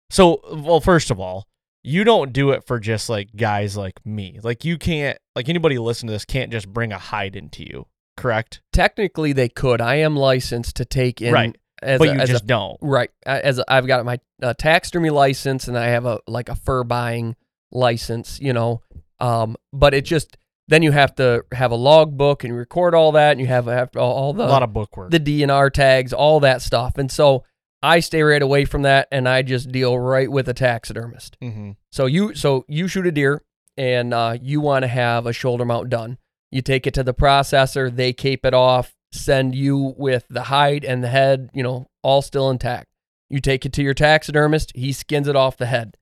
so 0.09 0.41
well, 0.53 0.79
first 0.79 1.11
of 1.11 1.19
all, 1.19 1.47
you 1.83 2.03
don't 2.03 2.33
do 2.33 2.51
it 2.51 2.65
for 2.65 2.79
just 2.79 3.09
like 3.09 3.29
guys 3.35 3.77
like 3.77 4.05
me. 4.05 4.39
Like 4.43 4.65
you 4.65 4.77
can't, 4.77 5.17
like 5.35 5.47
anybody 5.49 5.77
listen 5.77 6.07
to 6.07 6.13
this 6.13 6.25
can't 6.25 6.51
just 6.51 6.67
bring 6.71 6.91
a 6.91 6.97
hide 6.97 7.35
into 7.35 7.63
you. 7.63 7.85
Correct. 8.17 8.61
Technically, 8.73 9.31
they 9.33 9.47
could. 9.49 9.79
I 9.79 9.95
am 9.95 10.15
licensed 10.15 10.75
to 10.77 10.85
take 10.85 11.21
in, 11.21 11.33
Right. 11.33 11.55
As 11.83 11.99
but 11.99 12.07
a, 12.09 12.13
you 12.13 12.19
as 12.19 12.29
a- 12.29 12.33
just 12.33 12.47
don't. 12.47 12.77
right. 12.81 13.11
As 13.25 13.61
I've 13.67 13.85
got 13.85 14.03
my 14.05 14.19
uh, 14.41 14.53
taxidermy 14.57 15.11
license, 15.11 15.67
and 15.67 15.77
I 15.77 15.87
have 15.89 16.05
a 16.05 16.19
like 16.27 16.49
a 16.49 16.55
fur 16.55 16.83
buying 16.83 17.35
license. 17.71 18.39
You 18.39 18.53
know, 18.53 18.81
um, 19.19 19.55
but 19.71 19.93
it 19.93 20.03
just 20.05 20.37
then 20.67 20.81
you 20.81 20.91
have 20.91 21.13
to 21.15 21.45
have 21.53 21.71
a 21.71 21.75
log 21.75 22.17
book 22.17 22.43
and 22.43 22.55
record 22.57 22.95
all 22.95 23.11
that, 23.11 23.31
and 23.33 23.39
you 23.39 23.45
have, 23.47 23.67
have 23.67 23.95
all, 23.95 24.11
all 24.13 24.33
the 24.33 24.43
a 24.45 24.47
lot 24.47 24.63
of 24.63 24.73
book 24.73 24.97
work. 24.97 25.11
the 25.11 25.19
DNR 25.19 25.71
tags, 25.71 26.11
all 26.13 26.39
that 26.39 26.61
stuff, 26.63 26.97
and 26.97 27.11
so 27.11 27.43
I 27.81 27.99
stay 27.99 28.23
right 28.23 28.41
away 28.41 28.65
from 28.65 28.81
that, 28.83 29.07
and 29.11 29.29
I 29.29 29.41
just 29.41 29.71
deal 29.71 29.97
right 29.97 30.31
with 30.31 30.49
a 30.49 30.53
taxidermist. 30.53 31.37
mm-hmm. 31.41 31.71
So 31.91 32.05
you 32.05 32.33
so 32.35 32.65
you 32.67 32.87
shoot 32.87 33.07
a 33.07 33.11
deer 33.11 33.43
and 33.77 34.13
uh, 34.13 34.37
you 34.41 34.59
want 34.59 34.83
to 34.83 34.87
have 34.87 35.25
a 35.25 35.33
shoulder 35.33 35.65
mount 35.65 35.89
done. 35.89 36.17
You 36.51 36.61
take 36.61 36.87
it 36.87 36.93
to 36.95 37.03
the 37.03 37.13
processor, 37.13 37.95
they 37.95 38.13
cape 38.13 38.45
it 38.45 38.53
off, 38.53 38.95
send 39.11 39.55
you 39.55 39.93
with 39.97 40.25
the 40.29 40.43
hide 40.43 40.83
and 40.83 41.03
the 41.03 41.09
head, 41.09 41.49
you 41.53 41.61
know, 41.61 41.89
all 42.01 42.21
still 42.21 42.49
intact. 42.49 42.87
You 43.29 43.39
take 43.39 43.65
it 43.65 43.73
to 43.73 43.83
your 43.83 43.93
taxidermist, 43.93 44.71
he 44.75 44.93
skins 44.93 45.27
it 45.27 45.35
off 45.35 45.57
the 45.57 45.65
head. 45.65 45.97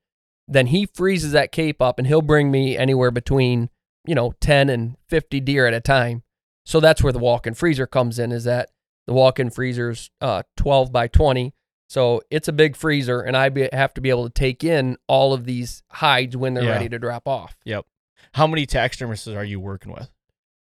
Then 0.48 0.68
he 0.68 0.86
freezes 0.86 1.32
that 1.32 1.52
cape 1.52 1.82
up 1.82 1.98
and 1.98 2.08
he'll 2.08 2.22
bring 2.22 2.52
me 2.52 2.78
anywhere 2.78 3.12
between, 3.12 3.70
you 4.08 4.14
know, 4.14 4.34
10 4.40 4.70
and 4.70 4.96
50 5.10 5.40
deer 5.40 5.66
at 5.66 5.74
a 5.74 5.82
time. 5.82 6.24
So 6.66 6.80
that's 6.80 7.02
where 7.04 7.14
the 7.14 7.20
walk-in 7.20 7.56
freezer 7.56 7.88
comes 7.88 8.20
in 8.20 8.32
is 8.32 8.44
that 8.44 8.70
the 9.08 9.14
walk-in 9.14 9.50
freezer's 9.50 10.12
uh, 10.22 10.44
12 10.58 10.92
by 10.92 11.08
20. 11.08 11.54
So 11.88 12.22
it's 12.32 12.48
a 12.48 12.54
big 12.54 12.76
freezer, 12.76 13.22
and 13.22 13.38
I 13.38 13.50
be, 13.50 13.70
have 13.72 13.94
to 13.96 14.02
be 14.02 14.10
able 14.10 14.24
to 14.26 14.34
take 14.34 14.64
in 14.64 14.98
all 15.08 15.34
of 15.34 15.46
these 15.46 15.84
hides 15.92 16.36
when 16.36 16.54
they're 16.56 16.64
Yeah. 16.64 16.72
ready 16.72 16.90
to 16.90 17.00
drop 17.00 17.28
off. 17.28 17.58
Yep. 17.66 17.86
How 18.34 18.48
many 18.48 18.66
taxidermists 18.66 19.28
are 19.28 19.44
you 19.46 19.60
working 19.60 19.92
with? 19.94 20.10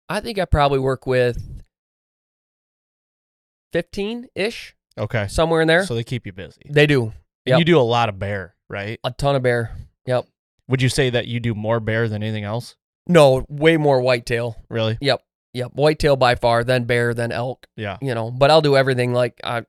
I 0.07 0.19
think 0.19 0.38
I 0.38 0.45
probably 0.45 0.80
work 0.80 1.07
with 1.07 1.63
15 3.73 4.28
ish, 4.36 4.76
Okay. 4.97 5.28
somewhere 5.28 5.61
in 5.61 5.67
there. 5.67 5.84
So 5.86 5.95
they 5.95 6.03
keep 6.03 6.26
you 6.26 6.32
busy. 6.32 6.61
they 6.69 6.86
do 6.88 7.05
And 7.05 7.13
Yep. 7.51 7.59
You 7.59 7.65
do 7.65 7.80
a 7.80 7.82
lot 7.82 8.09
of 8.09 8.17
bear, 8.17 8.55
right? 8.69 8.99
a 9.03 9.11
ton 9.11 9.36
of 9.36 9.43
bear. 9.43 9.76
Yep. 10.07 10.26
Would 10.67 10.82
you 10.82 10.89
say 10.89 11.11
that 11.11 11.28
you 11.28 11.39
do 11.39 11.53
more 11.53 11.80
bear 11.80 12.07
than 12.09 12.23
anything 12.23 12.43
else? 12.43 12.76
No, 13.07 13.45
way 13.49 13.78
more 13.78 14.01
whitetail. 14.01 14.55
Really? 14.69 14.97
Yep. 15.01 15.21
Yep. 15.53 15.71
Whitetail 15.73 16.15
by 16.15 16.34
far, 16.36 16.63
then 16.63 16.86
bear, 16.86 17.13
then 17.13 17.32
elk, 17.32 17.67
Yeah. 17.76 17.97
you 18.01 18.15
know, 18.15 18.32
but 18.32 18.49
I'll 18.49 18.61
do 18.63 18.76
everything. 18.76 19.13
Like 19.13 19.39
I, 19.43 19.63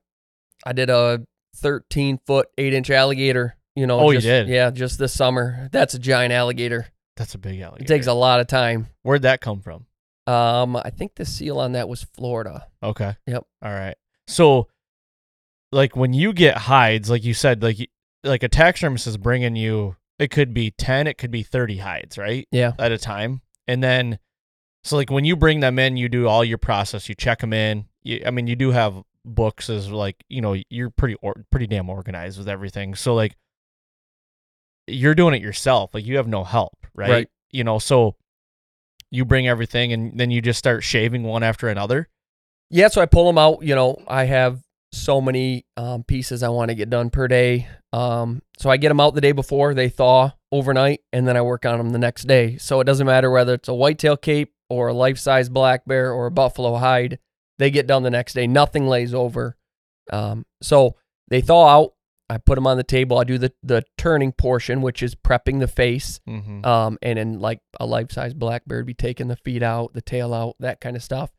I 0.65 0.73
did 0.73 0.89
a 0.89 1.27
13 1.57 2.21
foot, 2.27 2.49
eight 2.59 2.75
inch 2.75 2.91
alligator, 2.91 3.57
you 3.75 3.87
know. 3.87 4.01
Oh, 4.01 4.11
you 4.11 4.21
did? 4.21 4.49
Yeah. 4.49 4.71
Just 4.71 4.99
this 4.99 5.13
summer. 5.13 5.69
That's 5.73 5.95
a 5.95 5.99
giant 5.99 6.33
alligator. 6.33 6.89
That's 7.17 7.35
a 7.35 7.39
big 7.39 7.61
alligator. 7.61 7.85
It 7.85 7.95
takes 7.95 8.07
a 8.07 8.13
lot 8.13 8.41
of 8.41 8.47
time. 8.47 8.89
Where'd 9.03 9.23
that 9.23 9.41
come 9.41 9.61
from? 9.61 9.87
Um, 10.27 10.77
I 10.77 10.91
think 10.91 11.15
the 11.15 11.25
seal 11.25 11.59
on 11.59 11.73
that 11.73 11.89
was 11.89 12.05
Florida. 12.15 12.67
Okay. 12.83 13.17
Yep. 13.27 13.45
All 13.63 13.73
right. 13.73 13.95
So, 14.27 14.69
like 15.73 15.97
when 15.97 16.13
you 16.13 16.33
get 16.33 16.57
hides, 16.57 17.09
like 17.09 17.25
you 17.25 17.35
said, 17.35 17.63
like 17.63 17.91
like 18.25 18.43
a 18.43 18.49
taxidermist 18.49 19.07
is 19.07 19.17
bringing 19.17 19.57
you. 19.57 19.97
It 20.19 20.31
could 20.31 20.55
be 20.55 20.71
ten. 20.71 21.07
It 21.07 21.19
could 21.19 21.31
be 21.31 21.43
thirty 21.43 21.79
hides, 21.79 22.19
right? 22.19 22.49
Yeah. 22.51 22.73
At 22.79 22.91
a 22.91 22.99
time, 22.99 23.43
and 23.69 23.83
then, 23.83 24.19
so 24.83 24.97
like 24.97 25.11
when 25.11 25.25
you 25.25 25.37
bring 25.37 25.61
them 25.61 25.79
in, 25.79 25.97
you 25.97 26.09
do 26.09 26.27
all 26.27 26.45
your 26.45 26.59
process. 26.59 27.09
You 27.09 27.15
check 27.15 27.41
them 27.41 27.53
in. 27.53 27.87
You, 28.03 28.23
I 28.27 28.31
mean, 28.31 28.47
you 28.47 28.57
do 28.57 28.71
have 28.71 29.03
books 29.27 29.69
is 29.69 29.91
like 29.91 30.17
you 30.29 30.41
know 30.41 30.57
you're 30.71 30.91
pretty 30.91 31.17
or, 31.21 31.45
pretty 31.51 31.67
damn 31.67 31.91
organized 31.91 32.39
with 32.39 32.49
everything. 32.49 32.95
So 32.95 33.15
like, 33.15 33.37
you're 34.87 35.15
doing 35.15 35.35
it 35.35 35.43
yourself. 35.43 35.93
Like 35.93 36.07
you 36.07 36.17
have 36.17 36.29
no 36.29 36.45
help, 36.45 36.87
right? 36.95 37.11
Right. 37.11 37.29
You 37.51 37.65
know, 37.65 37.79
so 37.79 38.17
you 39.11 39.25
bring 39.25 39.49
everything, 39.49 39.93
and 39.93 40.19
then 40.19 40.31
you 40.31 40.41
just 40.41 40.59
start 40.59 40.83
shaving 40.83 41.23
one 41.23 41.43
after 41.43 41.69
another. 41.69 42.09
Yeah, 42.71 42.89
so 42.89 43.01
I 43.01 43.07
pull 43.07 43.27
them 43.27 43.39
out. 43.39 43.63
You 43.63 43.75
know, 43.75 44.03
I 44.09 44.25
have 44.25 44.61
so 44.93 45.21
many 45.21 45.67
um, 45.77 46.05
pieces 46.05 46.43
I 46.43 46.49
want 46.49 46.71
to 46.71 46.75
get 46.75 46.91
done 46.91 47.11
per 47.11 47.29
day. 47.29 47.69
Um, 47.93 48.43
so 48.59 48.71
I 48.71 48.77
get 48.77 48.89
them 48.89 49.01
out 49.01 49.15
the 49.15 49.21
day 49.21 49.33
before 49.33 49.75
they 49.75 49.89
thaw 49.89 50.33
overnight, 50.51 51.01
and 51.13 51.27
then 51.27 51.37
I 51.37 51.43
work 51.43 51.65
on 51.65 51.79
them 51.79 51.91
the 51.91 51.99
next 51.99 52.25
day. 52.25 52.57
So 52.59 52.81
it 52.81 52.85
doesn't 52.85 53.07
matter 53.07 53.31
whether 53.31 53.55
it's 53.55 53.69
a 53.69 53.75
whitetail 53.75 54.17
cape 54.17 54.53
or 54.69 54.89
a 54.89 54.95
life-size 54.95 55.49
black 55.49 55.85
bear 55.87 56.13
or 56.13 56.27
a 56.27 56.31
buffalo 56.31 56.77
hide; 56.77 57.19
they 57.59 57.71
get 57.71 57.87
done 57.87 58.03
the 58.03 58.11
next 58.11 58.35
day. 58.35 58.47
Nothing 58.47 58.87
lays 58.87 59.15
over. 59.15 59.57
Um, 60.13 60.45
so 60.63 60.97
they 61.29 61.41
thaw 61.41 61.69
out. 61.69 61.93
I 62.29 62.39
put 62.39 62.57
them 62.57 62.67
on 62.67 62.77
the 62.77 62.85
table. 62.85 63.19
I 63.19 63.25
do 63.25 63.39
the 63.39 63.53
the 63.63 63.85
turning 63.97 64.33
portion, 64.33 64.83
which 64.83 65.03
is 65.03 65.15
prepping 65.15 65.61
the 65.61 65.69
face. 65.69 66.21
Mm-hmm. 66.29 66.65
Um, 66.65 66.99
and 67.01 67.19
then 67.19 67.39
like 67.39 67.61
a 67.79 67.87
life 67.87 68.11
size 68.11 68.35
black 68.35 68.63
bear 68.67 68.79
would 68.79 68.87
be 68.87 68.95
taking 68.95 69.29
the 69.29 69.37
feet 69.37 69.63
out, 69.63 69.93
the 69.93 70.03
tail 70.03 70.35
out, 70.35 70.57
that 70.59 70.81
kind 70.81 70.97
of 70.97 71.03
stuff. 71.03 71.31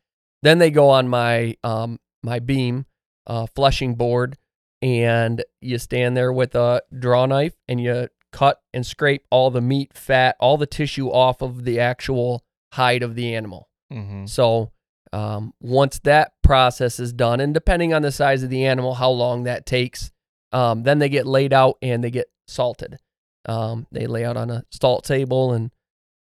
Then 0.44 0.60
they 0.60 0.72
go 0.72 0.90
on 0.90 1.10
my 1.10 1.58
um 1.64 2.00
my 2.24 2.40
beam, 2.40 2.86
uh, 3.26 3.48
fleshing 3.54 3.96
board, 3.96 4.38
and 4.82 5.44
you 5.62 5.78
stand 5.78 6.16
there 6.16 6.32
with 6.32 6.56
a 6.56 6.82
draw 6.98 7.26
knife 7.26 7.56
and 7.68 7.82
you 7.82 8.08
cut 8.32 8.62
and 8.74 8.86
scrape 8.86 9.26
all 9.30 9.52
the 9.52 9.62
meat, 9.62 9.94
fat, 9.94 10.36
all 10.40 10.58
the 10.58 10.66
tissue 10.66 11.10
off 11.10 11.42
of 11.42 11.66
the 11.66 11.80
actual 11.80 12.44
hide 12.74 13.04
of 13.04 13.16
the 13.16 13.34
animal. 13.34 13.70
Mm-hmm. 13.92 14.26
So 14.26 14.72
um, 15.14 15.54
once 15.62 16.00
that 16.00 16.34
process 16.44 17.00
is 17.00 17.14
done, 17.14 17.40
and 17.40 17.54
depending 17.54 17.94
on 17.94 18.02
the 18.02 18.12
size 18.12 18.44
of 18.44 18.50
the 18.50 18.66
animal, 18.66 18.94
how 18.96 19.10
long 19.10 19.44
that 19.44 19.66
takes, 19.66 20.12
um, 20.52 20.84
then 20.84 21.00
they 21.00 21.10
get 21.10 21.28
laid 21.28 21.54
out 21.54 21.78
and 21.82 22.04
they 22.04 22.12
get 22.12 22.28
salted. 22.48 22.98
Um, 23.46 23.88
they 23.92 24.08
lay 24.08 24.26
out 24.26 24.38
on 24.38 24.50
a 24.50 24.64
salt 24.72 25.06
table 25.06 25.54
and 25.54 25.72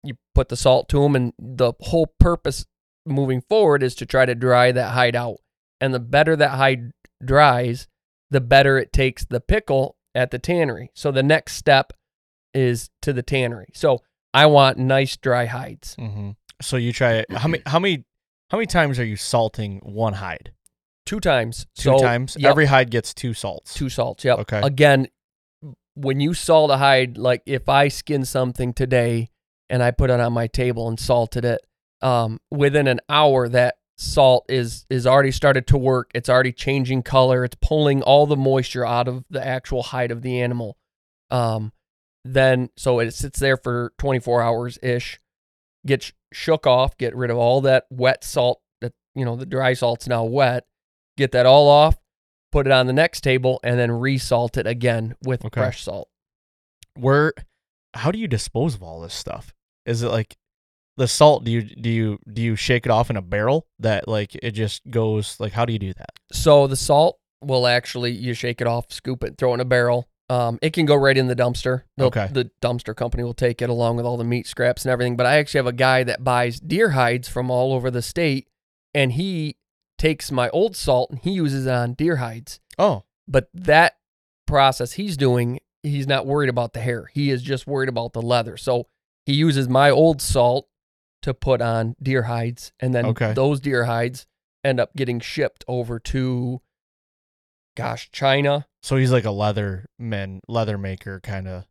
you 0.02 0.14
put 0.34 0.48
the 0.48 0.56
salt 0.56 0.88
to 0.90 1.00
them. 1.00 1.16
And 1.16 1.32
the 1.38 1.72
whole 1.80 2.14
purpose 2.18 2.66
moving 3.06 3.42
forward 3.42 3.82
is 3.82 3.94
to 3.96 4.06
try 4.06 4.26
to 4.26 4.34
dry 4.34 4.72
that 4.72 4.92
hide 4.92 5.16
out. 5.16 5.38
And 5.80 5.92
the 5.92 6.00
better 6.00 6.36
that 6.36 6.50
hide 6.50 6.92
dries, 7.24 7.88
the 8.30 8.40
better 8.40 8.78
it 8.78 8.92
takes 8.92 9.24
the 9.24 9.40
pickle 9.40 9.96
at 10.14 10.30
the 10.30 10.38
tannery. 10.38 10.90
So 10.94 11.10
the 11.10 11.22
next 11.22 11.54
step 11.54 11.92
is 12.54 12.90
to 13.02 13.12
the 13.12 13.22
tannery. 13.22 13.70
So 13.74 14.02
I 14.32 14.46
want 14.46 14.78
nice 14.78 15.16
dry 15.16 15.46
hides. 15.46 15.96
Mm-hmm. 15.96 16.30
So 16.62 16.76
you 16.76 16.92
try 16.92 17.14
it. 17.14 17.32
How 17.32 17.48
many? 17.48 17.62
How 17.66 17.78
many? 17.78 18.04
How 18.50 18.58
many 18.58 18.66
times 18.66 18.98
are 18.98 19.04
you 19.04 19.16
salting 19.16 19.78
one 19.82 20.14
hide? 20.14 20.52
Two 21.06 21.20
times. 21.20 21.66
Two 21.76 21.82
So, 21.82 21.98
times. 21.98 22.36
yep, 22.38 22.50
Every 22.50 22.66
hide 22.66 22.90
gets 22.90 23.14
two 23.14 23.32
salts. 23.34 23.74
two 23.74 23.88
salts. 23.88 24.24
Yep. 24.24 24.38
Okay. 24.40 24.60
Again, 24.62 25.08
when 25.94 26.20
you 26.20 26.34
salt 26.34 26.70
a 26.70 26.76
hide, 26.76 27.16
like 27.18 27.42
if 27.46 27.68
I 27.68 27.88
skin 27.88 28.24
something 28.24 28.72
today 28.72 29.30
and 29.68 29.82
I 29.82 29.90
put 29.90 30.10
it 30.10 30.20
on 30.20 30.32
my 30.32 30.46
table 30.46 30.88
and 30.88 30.98
salted 30.98 31.44
it, 31.44 31.60
um, 32.02 32.40
within 32.50 32.86
an 32.88 33.00
hour 33.08 33.48
that 33.48 33.76
salt 33.98 34.46
is 34.48 34.86
is 34.88 35.06
already 35.06 35.30
started 35.30 35.66
to 35.68 35.76
work. 35.78 36.10
It's 36.14 36.28
already 36.30 36.52
changing 36.52 37.02
color. 37.02 37.44
It's 37.44 37.56
pulling 37.60 38.02
all 38.02 38.26
the 38.26 38.36
moisture 38.36 38.86
out 38.86 39.06
of 39.08 39.24
the 39.28 39.44
actual 39.46 39.82
hide 39.82 40.10
of 40.10 40.22
the 40.22 40.40
animal. 40.40 40.78
Um, 41.30 41.72
then 42.24 42.70
so 42.76 42.98
it 43.00 43.12
sits 43.12 43.38
there 43.38 43.56
for 43.58 43.92
24 43.98 44.40
hours 44.42 44.78
ish, 44.82 45.20
gets 45.86 46.12
shook 46.32 46.66
off, 46.66 46.96
get 46.98 47.14
rid 47.16 47.30
of 47.30 47.36
all 47.36 47.60
that 47.62 47.86
wet 47.90 48.22
salt 48.24 48.60
that 48.80 48.92
you 49.14 49.24
know 49.24 49.36
the 49.36 49.46
dry 49.46 49.72
salt's 49.74 50.06
now 50.08 50.24
wet. 50.24 50.66
Get 51.16 51.32
that 51.32 51.46
all 51.46 51.68
off, 51.68 51.96
put 52.52 52.66
it 52.66 52.72
on 52.72 52.86
the 52.86 52.92
next 52.92 53.20
table, 53.22 53.60
and 53.62 53.78
then 53.78 53.90
resalt 53.90 54.56
it 54.56 54.66
again 54.66 55.14
with 55.24 55.44
Okay. 55.44 55.60
fresh 55.60 55.82
salt. 55.84 56.08
Where? 56.96 57.32
How 57.94 58.10
do 58.10 58.18
you 58.18 58.28
dispose 58.28 58.74
of 58.74 58.82
all 58.82 59.00
this 59.00 59.14
stuff? 59.14 59.54
Is 59.86 60.02
it 60.02 60.08
like? 60.10 60.36
the 60.96 61.08
salt 61.08 61.44
do 61.44 61.50
you 61.50 61.62
do 61.62 61.88
you 61.88 62.18
do 62.30 62.42
you 62.42 62.54
shake 62.56 62.84
it 62.84 62.92
off 62.92 63.08
in 63.08 63.16
a 63.16 63.22
barrel 63.22 63.66
that 63.78 64.06
like 64.06 64.34
it 64.42 64.50
just 64.50 64.82
goes 64.90 65.40
like 65.40 65.52
how 65.52 65.64
do 65.64 65.72
you 65.72 65.78
do 65.78 65.94
that? 65.94 66.10
So 66.30 66.66
the 66.66 66.76
salt 66.76 67.18
will 67.40 67.66
actually 67.66 68.10
you 68.10 68.34
shake 68.34 68.60
it 68.60 68.66
off, 68.66 68.92
scoop 68.92 69.24
it, 69.24 69.38
throw 69.38 69.52
it 69.52 69.54
in 69.54 69.60
a 69.60 69.64
barrel. 69.64 70.09
Um, 70.30 70.58
it 70.62 70.72
can 70.72 70.86
go 70.86 70.94
right 70.94 71.16
in 71.18 71.26
the 71.26 71.34
dumpster. 71.34 71.82
They'll- 71.96 72.06
Okay. 72.06 72.28
The 72.30 72.50
dumpster 72.62 72.94
company 72.94 73.24
will 73.24 73.34
take 73.34 73.60
it 73.60 73.68
along 73.68 73.96
with 73.96 74.06
all 74.06 74.16
the 74.16 74.24
meat 74.24 74.46
scraps 74.46 74.84
and 74.84 74.92
everything. 74.92 75.16
But 75.16 75.26
I 75.26 75.36
actually 75.38 75.58
have 75.58 75.66
a 75.66 75.72
guy 75.72 76.04
that 76.04 76.22
buys 76.22 76.60
deer 76.60 76.90
hides 76.90 77.28
from 77.28 77.50
all 77.50 77.72
over 77.72 77.90
the 77.90 78.00
state, 78.02 78.48
and 78.94 79.12
he 79.12 79.56
takes 79.98 80.30
my 80.30 80.48
old 80.50 80.76
salt 80.76 81.10
and 81.10 81.18
he 81.18 81.32
uses 81.32 81.66
it 81.66 81.70
on 81.70 81.92
deer 81.94 82.16
hides. 82.16 82.60
Oh, 82.78 83.02
But 83.28 83.48
that 83.52 83.96
process 84.46 84.92
he's 84.92 85.16
doing, 85.16 85.60
he's 85.82 86.06
not 86.06 86.26
worried 86.26 86.48
about 86.48 86.72
the 86.72 86.80
hair. 86.80 87.10
He 87.12 87.30
is 87.30 87.42
just 87.42 87.66
worried 87.66 87.88
about 87.88 88.12
the 88.12 88.22
leather. 88.22 88.56
So 88.56 88.86
he 89.26 89.34
uses 89.34 89.68
my 89.68 89.90
old 89.90 90.22
salt 90.22 90.68
to 91.22 91.34
put 91.34 91.60
on 91.60 91.96
deer 92.02 92.22
hides, 92.24 92.72
and 92.80 92.94
then 92.94 93.04
Okay. 93.06 93.32
those 93.34 93.60
deer 93.60 93.84
hides 93.84 94.26
end 94.64 94.80
up 94.80 94.94
getting 94.96 95.20
shipped 95.20 95.64
over 95.68 95.98
to, 96.00 96.60
gosh, 97.82 98.10
China. 98.12 98.66
so 98.82 98.96
he's 98.96 99.12
like 99.12 99.24
a 99.24 99.30
leather 99.30 99.86
man, 99.98 100.40
leather 100.48 100.78
maker 100.78 101.20
kind 101.20 101.48
of. 101.48 101.66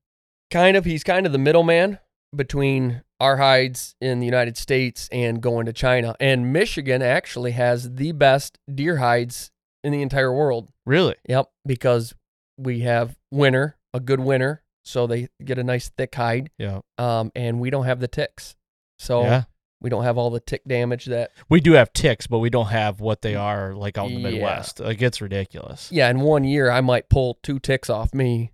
Kind 0.51 0.75
of, 0.77 0.85
he's 0.85 1.03
kind 1.03 1.25
of 1.25 1.31
the 1.31 1.37
middleman 1.37 1.99
between 2.35 3.03
our 3.19 3.37
hides 3.37 3.95
in 4.01 4.19
the 4.19 4.25
United 4.25 4.57
States 4.57 5.07
and 5.11 5.41
going 5.41 5.65
to 5.65 5.73
China. 5.73 6.15
And 6.19 6.51
Michigan 6.53 7.01
actually 7.01 7.51
has 7.51 7.95
the 7.95 8.11
best 8.13 8.57
deer 8.73 8.97
hides 8.97 9.51
in 9.83 9.91
the 9.91 10.01
entire 10.01 10.33
world. 10.33 10.69
Really? 10.85 11.15
Yep, 11.27 11.49
because 11.65 12.13
we 12.57 12.79
have 12.81 13.17
winter, 13.31 13.77
a 13.93 13.99
good 13.99 14.19
winter, 14.19 14.63
so 14.85 15.05
they 15.07 15.27
get 15.43 15.57
a 15.59 15.63
nice 15.63 15.89
thick 15.97 16.15
hide. 16.15 16.49
Yeah. 16.57 16.79
Um, 16.97 17.31
and 17.35 17.59
we 17.59 17.69
don't 17.69 17.85
have 17.85 17.99
the 17.99 18.07
ticks, 18.07 18.55
so 18.97 19.23
Yeah. 19.23 19.43
We 19.81 19.89
don't 19.89 20.03
have 20.03 20.17
all 20.17 20.29
the 20.29 20.39
tick 20.39 20.61
damage 20.67 21.05
that. 21.05 21.31
We 21.49 21.61
do 21.61 21.73
have 21.73 21.93
ticks, 21.93 22.27
but 22.27 22.39
we 22.39 22.49
don't 22.49 22.67
have 22.67 22.99
what 22.99 23.21
they 23.21 23.35
are 23.35 23.73
like 23.73 23.97
out 23.97 24.09
in 24.11 24.21
the 24.23 24.29
Yeah. 24.29 24.35
Midwest. 24.35 24.79
Like 24.79 25.01
it's 25.01 25.21
ridiculous. 25.21 25.91
Yeah, 25.91 26.09
in 26.09 26.19
one 26.21 26.43
year 26.43 26.69
I 26.69 26.81
might 26.81 27.09
pull 27.09 27.39
two 27.43 27.59
ticks 27.59 27.89
off 27.89 28.13
me. 28.13 28.51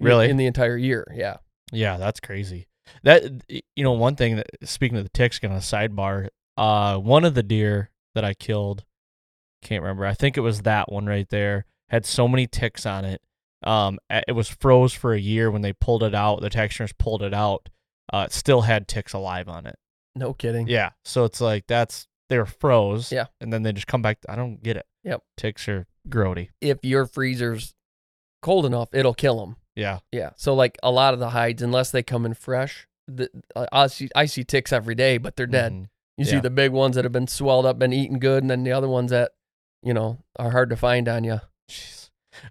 Really? 0.00 0.28
In 0.30 0.36
the 0.36 0.46
entire 0.46 0.76
year, 0.76 1.06
yeah. 1.14 1.38
Yeah, 1.72 1.96
that's 1.96 2.20
crazy. 2.20 2.68
That 3.02 3.24
you 3.48 3.84
know, 3.84 3.92
one 3.92 4.16
thing 4.16 4.36
that 4.36 4.46
speaking 4.64 4.96
of 4.98 5.04
the 5.04 5.10
ticks, 5.10 5.38
kind 5.38 5.52
of 5.54 5.62
sidebar. 5.62 6.28
Uh, 6.56 6.98
one 6.98 7.24
of 7.24 7.34
the 7.34 7.42
deer 7.42 7.90
that 8.14 8.24
I 8.24 8.34
killed, 8.34 8.84
can't 9.62 9.82
remember. 9.82 10.06
I 10.06 10.14
think 10.14 10.36
it 10.36 10.40
was 10.40 10.62
that 10.62 10.90
one 10.90 11.06
right 11.06 11.28
there. 11.28 11.66
Had 11.88 12.04
so 12.04 12.26
many 12.28 12.46
ticks 12.46 12.84
on 12.86 13.04
it. 13.04 13.20
Um, 13.62 13.98
it 14.10 14.34
was 14.34 14.48
froze 14.48 14.92
for 14.92 15.12
a 15.14 15.18
year 15.20 15.50
when 15.50 15.62
they 15.62 15.72
pulled 15.72 16.02
it 16.02 16.14
out. 16.14 16.40
The 16.40 16.50
texturers 16.50 16.92
pulled 16.98 17.22
it 17.22 17.34
out. 17.34 17.68
Uh, 18.12 18.24
it 18.28 18.32
still 18.32 18.62
had 18.62 18.88
ticks 18.88 19.12
alive 19.12 19.48
on 19.48 19.66
it. 19.66 19.76
No 20.18 20.34
kidding. 20.34 20.68
Yeah, 20.68 20.90
so 21.04 21.24
it's 21.24 21.40
like 21.40 21.66
that's 21.66 22.06
they're 22.28 22.46
froze. 22.46 23.10
Yeah. 23.12 23.26
and 23.40 23.52
then 23.52 23.62
they 23.62 23.72
just 23.72 23.86
come 23.86 24.02
back. 24.02 24.18
I 24.28 24.36
don't 24.36 24.62
get 24.62 24.76
it. 24.76 24.86
Yep. 25.04 25.22
Ticks 25.36 25.68
are 25.68 25.86
grody. 26.08 26.48
If 26.60 26.84
your 26.84 27.06
freezer's 27.06 27.74
cold 28.42 28.66
enough, 28.66 28.90
it'll 28.92 29.14
kill 29.14 29.40
them. 29.40 29.56
Yeah. 29.76 30.00
Yeah. 30.12 30.30
So 30.36 30.54
like 30.54 30.76
a 30.82 30.90
lot 30.90 31.14
of 31.14 31.20
the 31.20 31.30
hides, 31.30 31.62
unless 31.62 31.90
they 31.90 32.02
come 32.02 32.26
in 32.26 32.34
fresh, 32.34 32.86
the, 33.06 33.30
uh, 33.56 33.66
I 33.72 33.86
see 33.86 34.08
I 34.14 34.26
see 34.26 34.44
ticks 34.44 34.72
every 34.72 34.94
day, 34.94 35.16
but 35.18 35.36
they're 35.36 35.46
dead. 35.46 35.72
Mhm. 35.72 35.88
You 36.18 36.24
see 36.24 36.40
the 36.40 36.50
big 36.50 36.72
ones 36.72 36.96
that 36.96 37.04
have 37.04 37.12
been 37.12 37.28
swelled 37.28 37.64
up, 37.64 37.78
been 37.78 37.92
eaten 37.92 38.18
good, 38.18 38.42
and 38.42 38.50
then 38.50 38.64
the 38.64 38.72
other 38.72 38.88
ones 38.88 39.12
that, 39.12 39.30
you 39.84 39.94
know, 39.94 40.18
are 40.36 40.50
hard 40.50 40.68
to 40.70 40.76
find 40.76 41.08
on 41.08 41.22
you. 41.22 41.40
Jeez. 41.70 42.10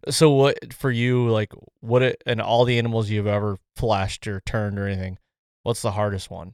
So 0.09 0.31
what 0.31 0.73
for 0.73 0.89
you? 0.89 1.29
Like 1.29 1.51
what? 1.81 2.01
It, 2.01 2.23
and 2.25 2.41
all 2.41 2.63
the 2.65 2.79
animals 2.79 3.09
you've 3.09 3.27
ever 3.27 3.57
fleshed 3.75 4.25
or 4.25 4.39
turned 4.41 4.79
or 4.79 4.87
anything. 4.87 5.17
What's 5.63 5.81
the 5.81 5.91
hardest 5.91 6.31
one? 6.31 6.53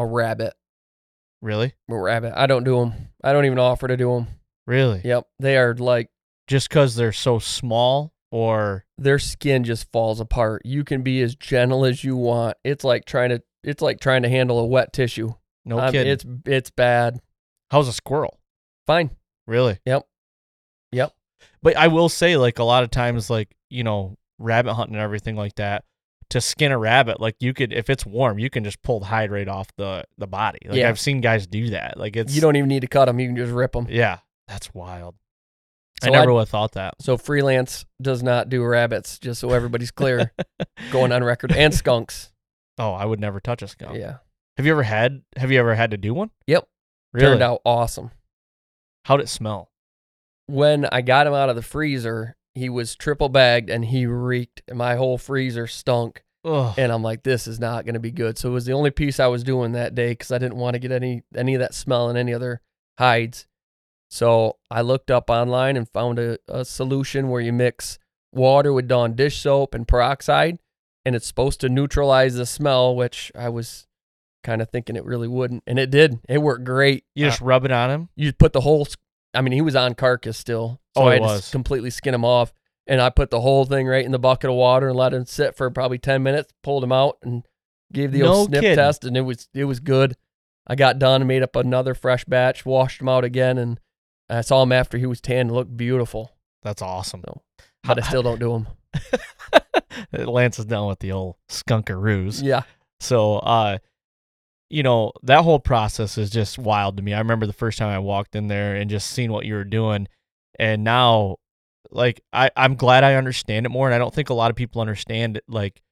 A 0.00 0.06
rabbit, 0.06 0.54
Really? 1.42 1.74
a 1.90 1.94
rabbit. 1.96 2.32
I 2.34 2.46
don't 2.46 2.64
do 2.64 2.78
them. 2.80 3.08
I 3.22 3.32
don't 3.34 3.44
even 3.44 3.58
offer 3.58 3.86
to 3.86 3.96
do 3.96 4.14
them. 4.14 4.28
Really? 4.66 5.02
Yep, 5.04 5.26
they 5.38 5.56
are 5.58 5.74
like 5.74 6.08
Just 6.46 6.68
because 6.68 6.94
they're 6.96 7.12
so 7.12 7.38
small, 7.38 8.14
or 8.30 8.84
their 8.96 9.18
skin 9.18 9.64
just 9.64 9.90
falls 9.92 10.20
apart. 10.20 10.62
You 10.64 10.84
can 10.84 11.02
be 11.02 11.20
as 11.22 11.34
gentle 11.34 11.84
as 11.84 12.02
you 12.02 12.16
want. 12.16 12.56
It's 12.64 12.84
like 12.84 13.04
trying 13.04 13.30
to. 13.30 13.42
It's 13.62 13.82
like 13.82 14.00
trying 14.00 14.22
to 14.22 14.28
handle 14.30 14.58
a 14.58 14.64
wet 14.66 14.92
tissue. 14.92 15.34
no 15.66 15.78
Um, 15.80 15.92
kidding? 15.92 16.10
It's 16.12 16.24
it's 16.46 16.70
bad. 16.70 17.20
How's 17.70 17.88
a 17.88 17.92
squirrel? 17.92 18.40
Fine. 18.86 19.10
Really? 19.46 19.78
Yep. 19.84 20.06
Yep. 20.92 21.12
But 21.62 21.76
I 21.76 21.88
will 21.88 22.08
say, 22.08 22.36
like 22.36 22.58
a 22.58 22.64
lot 22.64 22.84
of 22.84 22.90
times, 22.90 23.28
like 23.28 23.54
you 23.68 23.84
know, 23.84 24.16
rabbit 24.38 24.74
hunting 24.74 24.94
and 24.94 25.02
everything 25.02 25.36
like 25.36 25.56
that. 25.56 25.84
To 26.30 26.40
skin 26.40 26.70
a 26.72 26.78
rabbit, 26.78 27.20
like 27.20 27.36
you 27.40 27.52
could, 27.52 27.72
if 27.72 27.90
it's 27.90 28.06
warm, 28.06 28.38
you 28.38 28.50
can 28.50 28.62
just 28.64 28.80
pull 28.82 29.00
the 29.00 29.06
hide 29.06 29.30
right 29.32 29.48
off 29.48 29.68
the 29.76 30.04
the 30.16 30.26
body. 30.28 30.60
Like 30.64 30.78
Yeah. 30.78 30.88
I've 30.88 31.00
seen 31.00 31.20
guys 31.20 31.46
do 31.46 31.70
that. 31.70 31.96
Like 31.98 32.16
it's 32.16 32.34
You 32.34 32.40
don't 32.40 32.56
even 32.56 32.68
need 32.68 32.80
to 32.80 32.86
cut 32.86 33.06
them. 33.06 33.18
You 33.18 33.26
can 33.28 33.36
just 33.36 33.52
rip 33.52 33.72
them. 33.72 33.86
Yeah, 33.90 34.18
that's 34.48 34.72
wild. 34.72 35.16
I 36.02 36.10
never 36.10 36.30
I- 36.30 36.34
would 36.34 36.40
have 36.42 36.48
thought 36.48 36.72
that. 36.72 36.94
So 37.00 37.16
freelance 37.18 37.84
does 38.00 38.22
not 38.22 38.48
do 38.48 38.62
rabbits. 38.64 39.18
Just 39.18 39.40
so 39.40 39.50
everybody's 39.50 39.90
clear, 39.90 40.32
going 40.92 41.12
on 41.12 41.22
record. 41.24 41.52
And 41.52 41.74
skunks. 41.74 42.32
Oh, 42.78 42.92
I 42.92 43.04
would 43.04 43.20
never 43.20 43.40
touch 43.40 43.60
a 43.62 43.68
skunk. 43.68 43.98
Yeah. 43.98 44.18
Have 44.56 44.66
you 44.66 44.72
ever 44.72 44.82
had? 44.84 45.22
Have 45.36 45.50
you 45.50 45.58
ever 45.58 45.74
had 45.74 45.90
to 45.90 45.96
do 45.96 46.14
one? 46.14 46.30
Yep. 46.46 46.66
Really? 47.12 47.26
Turned 47.26 47.42
out 47.42 47.60
awesome. 47.64 48.12
How'd 49.04 49.20
it 49.20 49.28
smell? 49.28 49.70
When 50.46 50.86
I 50.92 51.00
got 51.00 51.26
him 51.26 51.34
out 51.34 51.48
of 51.50 51.56
the 51.56 51.62
freezer, 51.62 52.36
he 52.54 52.68
was 52.68 52.94
triple 52.96 53.28
bagged 53.28 53.70
and 53.70 53.84
he 53.84 54.06
reeked. 54.06 54.62
My 54.72 54.96
whole 54.96 55.18
freezer 55.18 55.66
stunk. 55.66 56.22
Ugh. 56.42 56.72
and 56.78 56.90
I'm 56.90 57.02
like, 57.02 57.22
this 57.22 57.46
is 57.46 57.60
not 57.60 57.84
going 57.84 57.92
to 57.94 58.00
be 58.00 58.10
good. 58.10 58.38
So 58.38 58.48
it 58.48 58.52
was 58.52 58.64
the 58.64 58.72
only 58.72 58.90
piece 58.90 59.20
I 59.20 59.26
was 59.26 59.44
doing 59.44 59.72
that 59.72 59.94
day 59.94 60.12
because 60.12 60.32
I 60.32 60.38
didn't 60.38 60.56
want 60.56 60.72
to 60.72 60.78
get 60.80 60.90
any 60.90 61.22
any 61.36 61.54
of 61.54 61.60
that 61.60 61.74
smell 61.74 62.08
in 62.08 62.16
any 62.16 62.32
other 62.32 62.62
hides. 62.98 63.46
So 64.10 64.56
I 64.70 64.80
looked 64.80 65.10
up 65.10 65.28
online 65.30 65.76
and 65.76 65.88
found 65.88 66.18
a, 66.18 66.38
a 66.48 66.64
solution 66.64 67.28
where 67.28 67.40
you 67.42 67.52
mix 67.52 67.98
water 68.32 68.72
with 68.72 68.88
Dawn 68.88 69.14
dish 69.14 69.38
soap 69.40 69.74
and 69.74 69.86
peroxide, 69.86 70.58
and 71.04 71.14
it's 71.14 71.26
supposed 71.26 71.60
to 71.60 71.68
neutralize 71.68 72.34
the 72.36 72.46
smell, 72.46 72.96
which 72.96 73.30
I 73.36 73.48
was 73.50 73.86
kind 74.42 74.62
of 74.62 74.70
thinking 74.70 74.96
it 74.96 75.04
really 75.04 75.28
wouldn't, 75.28 75.62
and 75.66 75.78
it 75.78 75.90
did. 75.90 76.18
It 76.28 76.38
worked 76.38 76.64
great. 76.64 77.04
You 77.14 77.26
Uh, 77.26 77.28
just 77.28 77.42
rub 77.42 77.64
it 77.66 77.70
on 77.70 77.90
him. 77.90 78.08
you 78.16 78.32
put 78.32 78.52
the 78.54 78.62
whole. 78.62 78.86
I 79.34 79.40
mean, 79.42 79.52
he 79.52 79.60
was 79.62 79.76
on 79.76 79.94
carcass 79.94 80.36
still, 80.38 80.80
so 80.96 81.02
Oh, 81.02 81.06
I 81.08 81.12
had 81.14 81.18
to 81.18 81.22
was. 81.22 81.38
s- 81.40 81.50
completely 81.50 81.90
skin 81.90 82.14
him 82.14 82.24
off. 82.24 82.52
And 82.86 83.00
I 83.00 83.10
put 83.10 83.30
the 83.30 83.40
whole 83.40 83.64
thing 83.66 83.86
right 83.86 84.04
in 84.04 84.10
the 84.10 84.18
bucket 84.18 84.50
of 84.50 84.56
water 84.56 84.88
and 84.88 84.96
let 84.98 85.14
him 85.14 85.24
sit 85.24 85.56
for 85.56 85.70
probably 85.70 85.98
ten 85.98 86.22
minutes. 86.24 86.52
Pulled 86.64 86.82
him 86.82 86.90
out 86.92 87.18
and 87.22 87.44
gave 87.92 88.10
the 88.10 88.20
No 88.20 88.32
old 88.32 88.48
sniff 88.48 88.62
kidding. 88.62 88.76
test, 88.76 89.04
and 89.04 89.16
it 89.16 89.20
was 89.20 89.48
it 89.54 89.64
was 89.66 89.78
good. 89.78 90.16
I 90.66 90.74
got 90.74 90.98
done 90.98 91.20
and 91.20 91.28
made 91.28 91.42
up 91.42 91.54
another 91.54 91.94
fresh 91.94 92.24
batch, 92.24 92.64
washed 92.66 93.00
him 93.00 93.08
out 93.08 93.22
again, 93.24 93.58
and 93.58 93.78
I 94.28 94.40
saw 94.40 94.62
him 94.62 94.72
after 94.72 94.98
he 94.98 95.06
was 95.06 95.20
tan. 95.20 95.48
Looked 95.52 95.76
beautiful, 95.76 96.32
That's 96.62 96.82
awesome. 96.82 97.22
So, 97.24 97.42
but 97.84 98.02
I 98.02 98.06
still 98.08 98.22
don't 98.22 98.40
do 98.40 98.54
him. 98.54 98.66
Lance 100.12 100.58
is 100.58 100.64
down 100.64 100.88
with 100.88 100.98
the 101.00 101.12
old 101.12 101.36
skunkaroos. 101.48 102.42
Yeah, 102.42 102.62
So, 103.00 103.36
uh, 103.38 103.78
you 104.70 104.82
know, 104.82 105.12
that 105.24 105.42
whole 105.42 105.58
process 105.58 106.16
is 106.16 106.30
just 106.30 106.58
wild 106.58 106.96
to 106.96 107.02
me. 107.02 107.12
I 107.12 107.18
remember 107.18 107.46
the 107.46 107.52
first 107.52 107.76
time 107.76 107.88
I 107.88 107.98
walked 107.98 108.36
in 108.36 108.46
there 108.46 108.76
and 108.76 108.88
just 108.88 109.10
seeing 109.10 109.32
what 109.32 109.44
you 109.44 109.54
were 109.54 109.64
doing. 109.64 110.06
And 110.58 110.84
now, 110.84 111.36
like, 111.90 112.20
I, 112.32 112.50
I'm 112.56 112.76
glad 112.76 113.02
I 113.02 113.14
understand 113.14 113.66
it 113.66 113.70
more. 113.70 113.88
And 113.88 113.94
I 113.94 113.98
don't 113.98 114.14
think 114.14 114.30
a 114.30 114.34
lot 114.34 114.50
of 114.50 114.56
people 114.56 114.80
understand, 114.80 115.38
it, 115.38 115.44
like, 115.48 115.82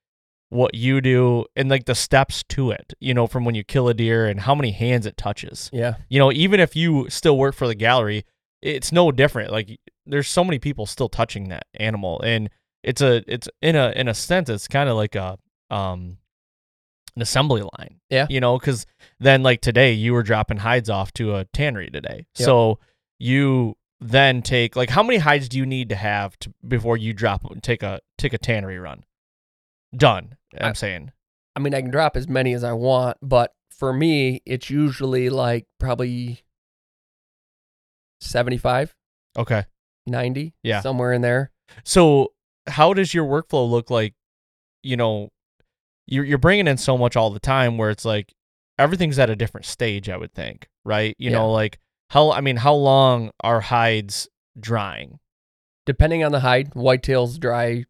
what 0.51 0.74
you 0.74 1.01
do 1.01 1.45
and, 1.57 1.68
like, 1.68 1.87
the 1.87 1.95
steps 1.95 2.45
to 2.51 2.70
it, 2.70 2.95
you 3.01 3.12
know, 3.14 3.26
from 3.26 3.45
when 3.45 3.55
you 3.55 3.64
kill 3.64 3.89
a 3.89 3.95
deer 3.95 4.26
and 4.26 4.41
how 4.41 4.55
many 4.55 4.70
hands 4.70 5.07
it 5.07 5.16
touches. 5.16 5.68
yeah, 5.72 5.97
You 6.09 6.18
know, 6.18 6.31
even 6.33 6.61
if 6.61 6.76
you 6.76 7.11
still 7.11 7.37
work 7.37 7.55
for 7.55 7.66
the 7.66 7.74
gallery, 7.74 8.24
it's 8.62 8.93
no 8.93 9.11
different. 9.11 9.51
Like, 9.51 9.79
there's 10.07 10.29
so 10.29 10.45
many 10.45 10.59
people 10.59 10.87
still 10.87 11.09
touching 11.09 11.49
that 11.49 11.66
animal. 11.74 12.20
And 12.22 12.49
it's 12.85 13.03
a, 13.03 13.24
it's 13.26 13.49
in 13.61 13.74
a, 13.74 13.93
in 13.97 14.07
a 14.09 14.14
sense, 14.14 14.49
it's 14.49 14.68
kind 14.68 14.89
of 14.89 14.97
like 14.97 15.16
a, 15.16 15.37
um, 15.70 16.18
an 17.16 17.22
assembly 17.22 17.62
line. 17.62 18.00
Yeah. 18.11 18.26
You 18.28 18.40
know, 18.40 18.59
because 18.59 18.86
then 19.20 19.42
like 19.42 19.61
today 19.61 19.92
you 19.92 20.12
were 20.12 20.22
dropping 20.22 20.59
hides 20.59 20.88
off 20.90 21.12
to 21.14 21.34
a 21.36 21.44
tannery 21.46 21.90
today. 21.90 22.26
Yep. 22.38 22.46
So 22.46 22.78
you 23.18 23.76
then 24.00 24.42
take 24.42 24.76
like 24.76 24.90
how 24.90 25.02
many 25.02 25.18
hides 25.18 25.48
do 25.48 25.59
you 25.59 25.66
need 25.66 25.88
to 25.88 25.96
have 25.96 26.38
to 26.40 26.52
before 26.66 26.96
you 26.96 27.12
drop 27.12 27.42
take 27.62 27.82
a 27.82 28.00
take 28.16 28.32
a 28.32 28.38
tannery 28.38 28.78
run? 28.78 29.04
Done. 29.96 30.36
I'm 30.61 30.70
I- 30.70 30.72
saying. 30.74 31.12
I 31.56 31.61
mean, 31.61 31.74
I 31.74 31.80
can 31.80 31.90
drop 31.90 32.16
as 32.16 32.28
many 32.28 32.52
as 32.54 32.62
I 32.62 32.72
want, 32.72 33.16
but 33.20 33.52
for 33.70 33.92
me, 33.92 34.42
it's 34.46 34.70
usually 34.70 35.28
like 35.28 35.66
probably 35.80 36.44
75, 38.20 38.94
Okay. 39.36 39.64
90, 40.06 40.54
Yeah. 40.62 40.80
somewhere 40.80 41.12
in 41.12 41.22
there. 41.22 41.50
So 41.84 42.32
how 42.68 42.94
does 42.94 43.12
your 43.14 43.24
workflow 43.26 43.68
look 43.68 43.90
like? 43.90 44.14
You 44.82 44.96
know, 44.96 45.30
you're 46.09 46.24
you're 46.24 46.38
bringing 46.38 46.66
in 46.66 46.76
so 46.76 46.96
much 46.98 47.16
all 47.16 47.30
the 47.30 47.40
time 47.40 47.78
where 47.78 47.90
it's 47.90 48.04
like 48.04 48.32
everything's 48.78 49.18
at 49.18 49.30
a 49.30 49.36
different 49.36 49.66
stage. 49.66 50.09
I 50.09 50.16
would 50.16 50.32
think, 50.34 50.68
right? 50.84 51.14
You 51.18 51.30
Yeah. 51.30 51.38
know, 51.38 51.52
like 51.52 51.78
how 52.11 52.30
I 52.32 52.40
mean, 52.40 52.56
how 52.56 52.74
long 52.74 53.30
are 53.42 53.61
hides 53.61 54.28
drying? 54.59 55.18
Depending 55.86 56.22
on 56.24 56.32
the 56.32 56.40
hide, 56.40 56.70
whitetails 56.74 57.38
dry 57.38 57.84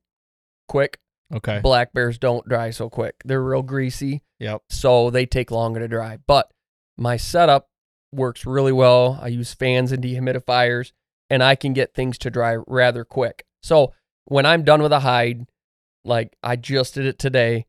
quick. 0.69 0.99
Okay. 1.35 1.61
Black 1.61 1.93
bears 1.93 2.19
don't 2.19 2.49
dry 2.49 2.71
so 2.71 2.89
quick. 2.89 3.17
They're 3.25 3.43
real 3.43 3.63
greasy, 3.63 4.23
Yep. 4.41 4.63
so 4.71 5.11
they 5.11 5.27
take 5.27 5.51
longer 5.51 5.81
to 5.81 5.89
dry. 5.89 6.19
But 6.27 6.51
my 6.97 7.17
setup 7.19 7.69
works 8.13 8.47
really 8.47 8.73
well. 8.73 9.19
I 9.21 9.29
use 9.29 9.53
fans 9.53 9.93
and 9.93 10.03
dehumidifiers, 10.03 10.93
and 11.29 11.43
I 11.43 11.55
can 11.55 11.75
get 11.75 11.93
things 11.95 12.17
to 12.19 12.31
dry 12.31 12.57
rather 12.67 13.05
quick. 13.05 13.45
So 13.63 13.93
when 14.25 14.47
I'm 14.47 14.63
done 14.65 14.81
with 14.83 14.93
a 14.93 15.01
hide, 15.01 15.47
like 16.05 16.35
I 16.43 16.57
just 16.57 16.95
did 16.95 17.05
it 17.05 17.19
today, 17.19 17.67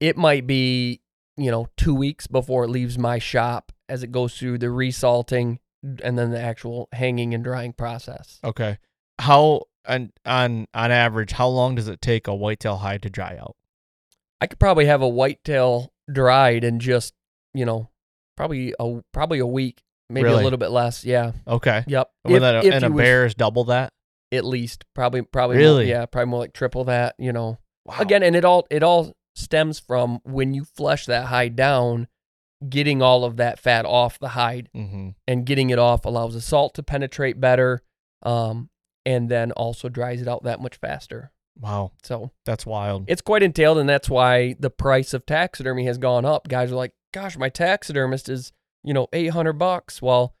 it 0.00 0.16
might 0.16 0.46
be, 0.46 1.00
you 1.36 1.50
know, 1.50 1.68
two 1.76 1.94
weeks 1.94 2.26
before 2.26 2.64
it 2.64 2.68
leaves 2.68 2.98
my 2.98 3.18
shop 3.18 3.72
as 3.88 4.02
it 4.02 4.10
goes 4.12 4.36
through 4.36 4.58
the 4.58 4.70
resalting 4.70 5.58
and 6.02 6.18
then 6.18 6.30
the 6.30 6.40
actual 6.40 6.88
hanging 6.92 7.34
and 7.34 7.44
drying 7.44 7.72
process. 7.72 8.38
Okay. 8.44 8.78
How 9.18 9.62
on 9.86 10.12
on 10.26 10.66
on 10.74 10.90
average, 10.90 11.32
how 11.32 11.48
long 11.48 11.74
does 11.74 11.88
it 11.88 12.00
take 12.00 12.26
a 12.26 12.34
whitetail 12.34 12.76
hide 12.78 13.02
to 13.02 13.10
dry 13.10 13.36
out? 13.38 13.56
I 14.40 14.46
could 14.46 14.58
probably 14.58 14.86
have 14.86 15.02
a 15.02 15.08
whitetail 15.08 15.92
dried 16.10 16.64
in 16.64 16.80
just, 16.80 17.14
you 17.54 17.64
know, 17.64 17.90
probably 18.36 18.74
a 18.80 19.00
probably 19.12 19.38
a 19.38 19.46
week, 19.46 19.82
maybe 20.08 20.24
Really? 20.24 20.40
a 20.40 20.44
little 20.44 20.58
bit 20.58 20.70
less. 20.70 21.04
Yeah. 21.04 21.32
Okay. 21.46 21.84
Yep. 21.86 22.10
And, 22.24 22.34
If- 22.34 22.42
a, 22.42 22.58
if 22.66 22.74
and 22.74 22.84
a 22.84 22.86
you 22.88 22.92
was- 22.94 23.02
bear 23.02 23.26
is 23.26 23.34
double 23.34 23.64
that. 23.64 23.92
at 24.32 24.44
least 24.44 24.84
probably 24.94 25.22
probably 25.22 25.56
more- 25.56 25.64
Really? 25.64 25.88
yeah 25.88 26.06
probably 26.06 26.30
more 26.30 26.40
like 26.40 26.52
triple 26.52 26.84
that 26.84 27.16
you 27.18 27.32
know 27.32 27.58
Wow. 27.84 27.96
again 27.98 28.22
and 28.22 28.36
it 28.36 28.44
all 28.44 28.64
it 28.70 28.82
all 28.84 29.12
stems 29.40 29.78
from 29.80 30.20
when 30.24 30.54
you 30.54 30.64
flesh 30.64 31.06
that 31.06 31.26
hide 31.26 31.56
down 31.56 32.06
getting 32.68 33.00
all 33.00 33.24
of 33.24 33.36
that 33.38 33.58
fat 33.58 33.84
off 33.86 34.18
the 34.18 34.28
hide 34.30 34.68
Mm-hmm. 34.76 35.08
and 35.26 35.46
getting 35.46 35.70
it 35.70 35.78
off 35.78 36.04
allows 36.04 36.34
the 36.34 36.40
salt 36.40 36.74
to 36.74 36.82
penetrate 36.82 37.40
better 37.40 37.82
um 38.22 38.68
and 39.06 39.28
then 39.30 39.50
also 39.52 39.88
dries 39.88 40.20
it 40.20 40.28
out 40.28 40.42
that 40.44 40.60
much 40.60 40.76
faster 40.76 41.32
Wow. 41.58 41.92
so 42.02 42.30
That's 42.46 42.64
wild. 42.66 43.04
it's 43.08 43.22
quite 43.22 43.42
entailed 43.42 43.78
and 43.78 43.88
that's 43.88 44.08
why 44.10 44.54
the 44.58 44.70
price 44.70 45.12
of 45.14 45.24
taxidermy 45.26 45.84
has 45.86 45.98
gone 45.98 46.24
up 46.24 46.48
guys 46.48 46.70
are 46.70 46.76
like 46.76 46.92
gosh 47.12 47.36
my 47.38 47.48
taxidermist 47.48 48.28
is 48.28 48.52
you 48.84 48.92
know 48.94 49.08
800 49.12 49.54
bucks 49.54 50.00
well 50.02 50.34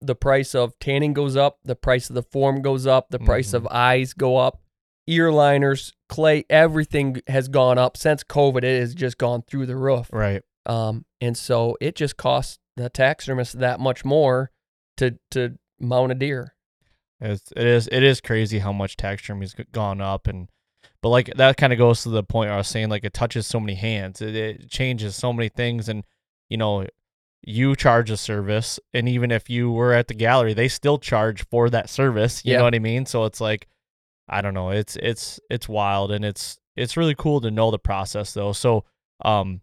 the 0.00 0.16
price 0.16 0.52
of 0.54 0.76
tanning 0.80 1.12
goes 1.12 1.36
up 1.36 1.58
the 1.64 1.76
price 1.76 2.10
of 2.10 2.14
the 2.14 2.22
form 2.24 2.60
goes 2.60 2.88
up 2.88 3.10
the 3.10 3.20
price 3.20 3.52
of 3.52 3.66
eyes 3.70 4.14
go 4.14 4.36
up 4.36 4.60
ear 5.06 5.32
liners 5.32 5.92
clay 6.08 6.44
everything 6.48 7.20
has 7.26 7.48
gone 7.48 7.78
up 7.78 7.96
since 7.96 8.22
covid 8.22 8.62
it 8.64 8.80
has 8.80 8.94
just 8.94 9.18
gone 9.18 9.42
through 9.42 9.66
the 9.66 9.76
roof 9.76 10.08
right. 10.12 10.42
um 10.66 11.04
and 11.20 11.36
so 11.36 11.76
it 11.80 11.94
just 11.96 12.16
costs 12.16 12.58
the 12.76 12.88
taxidermist 12.88 13.58
that 13.58 13.80
much 13.80 14.04
more 14.04 14.50
to 14.96 15.18
to 15.30 15.56
mount 15.80 16.12
a 16.12 16.14
deer 16.14 16.54
It's, 17.20 17.52
it 17.56 17.66
is 17.66 17.88
it 17.90 18.02
is 18.02 18.20
crazy 18.20 18.60
how 18.60 18.72
much 18.72 18.96
taxidermy's 18.96 19.54
g- 19.54 19.64
gone 19.72 20.00
up 20.00 20.26
and 20.28 20.48
but 21.02 21.08
like 21.08 21.32
that 21.36 21.56
kind 21.56 21.72
of 21.72 21.78
goes 21.78 22.02
to 22.04 22.08
the 22.10 22.22
point 22.22 22.48
where 22.48 22.54
I 22.54 22.58
was 22.58 22.68
saying 22.68 22.88
like 22.88 23.02
it 23.04 23.12
touches 23.12 23.44
so 23.46 23.58
many 23.58 23.74
hands. 23.74 24.22
It, 24.22 24.36
it 24.36 24.70
changes 24.70 25.16
so 25.16 25.32
many 25.32 25.48
things 25.48 25.88
and 25.88 26.04
you 26.48 26.56
know 26.56 26.86
you 27.44 27.74
charge 27.74 28.08
a 28.08 28.16
service 28.16 28.78
and 28.94 29.08
even 29.08 29.32
if 29.32 29.50
you 29.50 29.72
were 29.72 29.92
at 29.92 30.06
the 30.06 30.14
gallery 30.14 30.54
they 30.54 30.68
still 30.68 30.98
charge 30.98 31.44
for 31.50 31.68
that 31.70 31.90
service. 31.90 32.44
You 32.44 32.52
Yeah. 32.52 32.58
know 32.58 32.64
what 32.64 32.74
I 32.76 32.78
mean? 32.78 33.04
So 33.06 33.24
it's 33.24 33.40
like 33.40 33.66
I 34.32 34.40
don't 34.42 34.54
know. 34.54 34.70
It's 34.70 34.96
it's 34.96 35.38
it's 35.50 35.68
wild 35.68 36.10
and 36.12 36.24
it's 36.24 36.58
it's 36.76 36.96
really 36.96 37.14
cool 37.14 37.40
to 37.42 37.50
know 37.50 37.70
the 37.70 37.78
process 37.78 38.32
though. 38.34 38.52
So 38.52 38.84
um 39.24 39.60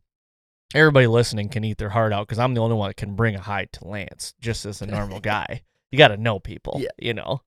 everybody 0.75 1.07
listening 1.07 1.49
can 1.49 1.63
eat 1.63 1.77
their 1.77 1.89
heart 1.89 2.13
out 2.13 2.27
because 2.27 2.39
I'm 2.39 2.53
the 2.53 2.61
only 2.61 2.75
one 2.75 2.89
that 2.89 2.97
can 2.97 3.15
bring 3.15 3.35
a 3.35 3.41
hide 3.41 3.71
to 3.73 3.87
Lance 3.87 4.33
just 4.39 4.65
as 4.65 4.81
a 4.81 4.85
normal 4.85 5.19
guy. 5.35 5.63
You 5.91 5.97
got 5.97 6.09
to 6.09 6.17
know 6.17 6.39
people, 6.39 6.77
Yeah. 6.79 6.89
you 6.99 7.15
know. 7.15 7.41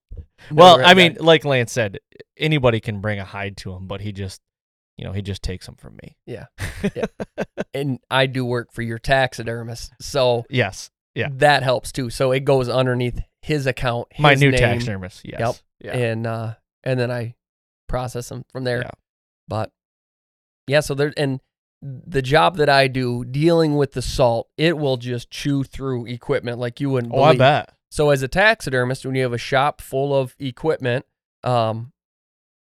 Well, 0.51 0.79
right, 0.79 0.87
I 0.89 0.93
mean, 0.95 1.13
right. 1.13 1.21
like 1.21 1.45
Lance 1.45 1.71
said, 1.71 1.99
anybody 2.37 2.81
can 2.81 2.99
bring 2.99 3.19
a 3.19 3.23
hide 3.23 3.55
to 3.57 3.71
him, 3.71 3.87
but 3.87 4.01
he 4.01 4.11
just, 4.11 4.41
you 4.97 5.05
know, 5.05 5.13
he 5.13 5.21
just 5.21 5.41
takes 5.41 5.65
them 5.65 5.75
from 5.75 5.95
me. 6.03 6.17
Yeah. 6.25 6.47
Yeah. 6.93 7.05
and 7.73 7.99
i 8.11 8.25
do 8.25 8.43
work 8.43 8.73
for 8.73 8.81
your 8.81 8.99
taxidermist 8.99 9.93
so 10.01 10.43
Yes. 10.49 10.91
Yeah. 11.15 11.29
that 11.37 11.63
helps 11.63 11.93
too. 11.93 12.09
So 12.09 12.33
it 12.33 12.41
goes 12.41 12.67
underneath 12.67 13.21
his 13.41 13.65
account, 13.67 14.09
his 14.11 14.21
My 14.21 14.33
new 14.33 14.51
name, 14.51 14.59
taxidermist. 14.59 15.21
Yes. 15.23 15.39
Yep. 15.39 15.55
Yeah. 15.79 15.91
and 15.97 16.27
uh, 16.27 16.53
and 16.83 16.99
then 16.99 17.11
I 17.11 17.35
process 17.87 18.29
them 18.29 18.43
from 18.51 18.63
there. 18.63 18.79
Yeah. 18.81 18.91
But 19.47 19.71
yeah, 20.67 20.79
so 20.79 20.93
there 20.95 21.13
and 21.17 21.39
the 21.81 22.21
job 22.21 22.57
that 22.57 22.69
I 22.69 22.87
do 22.87 23.25
dealing 23.25 23.75
with 23.75 23.91
the 23.91 24.01
salt, 24.01 24.47
it 24.57 24.77
will 24.77 24.97
just 24.97 25.29
chew 25.29 25.63
through 25.63 26.05
equipment 26.05 26.57
like 26.59 26.79
you 26.79 26.89
wouldn't. 26.89 27.13
oh, 27.13 27.21
I 27.23 27.27
believe. 27.29 27.39
bet. 27.39 27.73
So 27.91 28.09
as 28.09 28.21
a 28.23 28.27
taxidermist, 28.27 29.05
when 29.05 29.15
you 29.15 29.23
have 29.23 29.33
a 29.33 29.37
shop 29.37 29.81
full 29.81 30.15
of 30.17 30.35
equipment, 30.39 31.05
um, 31.43 31.91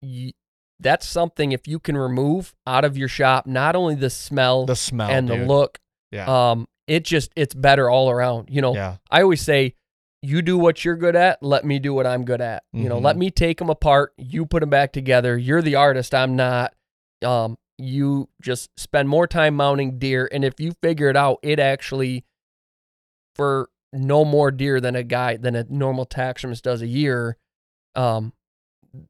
y 0.01 0.31
that's 0.79 1.07
something 1.07 1.51
if 1.53 1.67
you 1.67 1.79
can 1.79 1.97
remove 1.97 2.53
out 2.67 2.85
of 2.85 2.95
your 2.97 3.07
shop, 3.07 3.47
not 3.47 3.75
only 3.75 3.95
the 3.95 4.11
smell 4.11 4.67
The 4.67 4.75
smell 4.75 5.09
and 5.09 5.27
dude. 5.27 5.41
the 5.41 5.45
look, 5.45 5.79
Yeah. 6.11 6.51
um, 6.51 6.67
it 6.85 7.03
just 7.03 7.31
it's 7.35 7.55
better 7.55 7.89
all 7.89 8.11
around. 8.11 8.49
You 8.51 8.61
know, 8.61 8.75
yeah. 8.75 8.97
I 9.09 9.23
always 9.23 9.41
say, 9.41 9.73
you 10.21 10.41
do 10.41 10.57
what 10.57 10.83
you're 10.83 10.95
good 10.95 11.15
at, 11.15 11.41
let 11.43 11.63
me 11.63 11.79
do 11.79 11.93
what 11.93 12.07
I'm 12.07 12.25
good 12.25 12.41
at. 12.41 12.63
You 12.73 12.89
know, 12.89 12.97
let 12.99 13.17
me 13.17 13.31
take 13.31 13.59
them 13.59 13.69
apart, 13.69 14.13
you 14.17 14.45
put 14.45 14.61
them 14.61 14.69
back 14.69 14.91
together. 14.91 15.37
You're 15.37 15.61
the 15.61 15.75
artist, 15.75 16.13
I'm 16.13 16.35
not. 16.35 16.73
Um, 17.23 17.57
you 17.77 18.29
just 18.41 18.69
spend 18.77 19.09
more 19.09 19.27
time 19.27 19.55
mounting 19.55 19.99
deer, 19.99 20.27
and 20.31 20.43
if 20.43 20.59
you 20.59 20.73
figure 20.81 21.09
it 21.09 21.15
out, 21.15 21.39
it 21.43 21.59
actually 21.59 22.25
for 23.35 23.69
no 23.93 24.25
more 24.25 24.51
deer 24.51 24.81
than 24.81 24.95
a 24.95 25.03
guy 25.03 25.37
than 25.37 25.55
a 25.55 25.65
normal 25.69 26.05
taxidermist 26.05 26.63
does 26.63 26.81
a 26.81 26.87
year. 26.87 27.37
Um, 27.95 28.33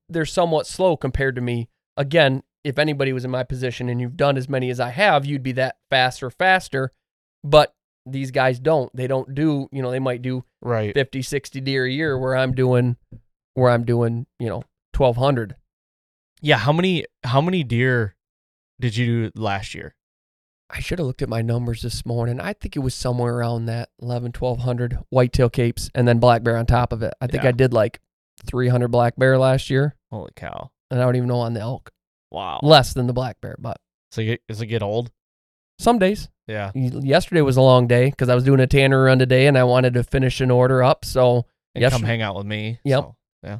they're 0.09 0.25
somewhat 0.25 0.67
slow 0.67 0.97
compared 0.97 1.35
to 1.35 1.41
me. 1.41 1.69
Again, 1.95 2.43
if 2.63 2.77
anybody 2.77 3.13
was 3.13 3.23
in 3.23 3.31
my 3.31 3.43
position 3.43 3.87
and 3.87 4.01
you've 4.01 4.17
done 4.17 4.37
as 4.37 4.49
many 4.49 4.69
as 4.69 4.79
I 4.79 4.89
have, 4.89 5.25
you'd 5.25 5.43
be 5.43 5.53
that 5.53 5.77
faster, 5.89 6.29
faster. 6.29 6.91
But 7.43 7.73
these 8.11 8.31
guys 8.31 8.59
don't. 8.59 8.93
They 8.95 9.07
don't 9.07 9.33
do, 9.35 9.67
you 9.71 9.81
know, 9.81 9.91
they 9.91 9.99
might 9.99 10.21
do 10.21 10.43
Right. 10.61 10.93
50, 10.93 11.21
60 11.21 11.61
deer 11.61 11.85
a 11.85 11.91
year 11.91 12.17
where 12.17 12.35
I'm 12.35 12.53
doing, 12.53 12.97
where 13.53 13.69
I'm 13.69 13.83
doing, 13.83 14.25
you 14.39 14.47
know, 14.49 14.63
1200. 14.95 15.55
Yeah. 16.41 16.57
How 16.57 16.71
many, 16.71 17.05
how 17.23 17.41
many 17.41 17.63
deer 17.63 18.15
did 18.79 18.95
you 18.97 19.29
do 19.29 19.41
last 19.41 19.73
year? 19.75 19.95
I 20.69 20.79
should 20.81 20.99
have 20.99 21.05
looked 21.07 21.21
at 21.21 21.29
my 21.29 21.41
numbers 21.41 21.81
this 21.81 22.05
morning. 22.05 22.39
I 22.41 22.51
think 22.53 22.75
it 22.75 22.79
was 22.79 22.93
somewhere 22.93 23.35
around 23.35 23.65
that 23.67 23.89
11, 24.01 24.33
1200 24.33 24.99
whitetail 25.09 25.49
capes 25.49 25.89
and 25.95 26.07
then 26.07 26.19
black 26.19 26.43
bear 26.43 26.57
on 26.57 26.65
top 26.65 26.91
of 26.91 27.01
it. 27.03 27.13
I 27.21 27.27
think 27.27 27.43
Yeah. 27.43 27.49
I 27.49 27.53
did 27.53 27.73
like 27.73 28.01
300 28.45 28.89
black 28.89 29.15
bear 29.15 29.37
last 29.37 29.69
year. 29.69 29.95
Holy 30.11 30.31
cow. 30.35 30.71
And 30.91 30.99
I 30.99 31.03
don't 31.05 31.15
even 31.15 31.27
know 31.29 31.39
on 31.39 31.53
the 31.53 31.61
elk. 31.61 31.91
Wow. 32.31 32.59
Less 32.61 32.93
than 32.93 33.07
the 33.07 33.13
black 33.13 33.39
bear, 33.41 33.55
but 33.59 33.77
So 34.11 34.21
you- 34.21 34.37
does 34.47 34.61
it 34.61 34.67
get 34.67 34.83
old? 34.83 35.11
some 35.79 35.99
days. 35.99 36.27
Yeah. 36.47 36.71
Yesterday 36.73 37.41
was 37.41 37.57
a 37.57 37.61
long 37.61 37.87
day 37.87 38.09
because 38.09 38.29
I 38.29 38.35
was 38.35 38.43
doing 38.43 38.59
a 38.59 38.67
tanner 38.67 39.03
run 39.03 39.19
today 39.19 39.47
and 39.47 39.57
I 39.57 39.63
wanted 39.65 39.93
to 39.95 40.03
finish 40.03 40.39
an 40.39 40.49
order 40.49 40.81
up. 40.81 41.03
So 41.03 41.45
And 41.75 41.83
come 41.91 42.03
hang 42.03 42.21
out 42.21 42.35
with 42.35 42.45
me. 42.45 42.79
Yep. 42.85 43.03
So, 43.03 43.15
yeah. 43.43 43.59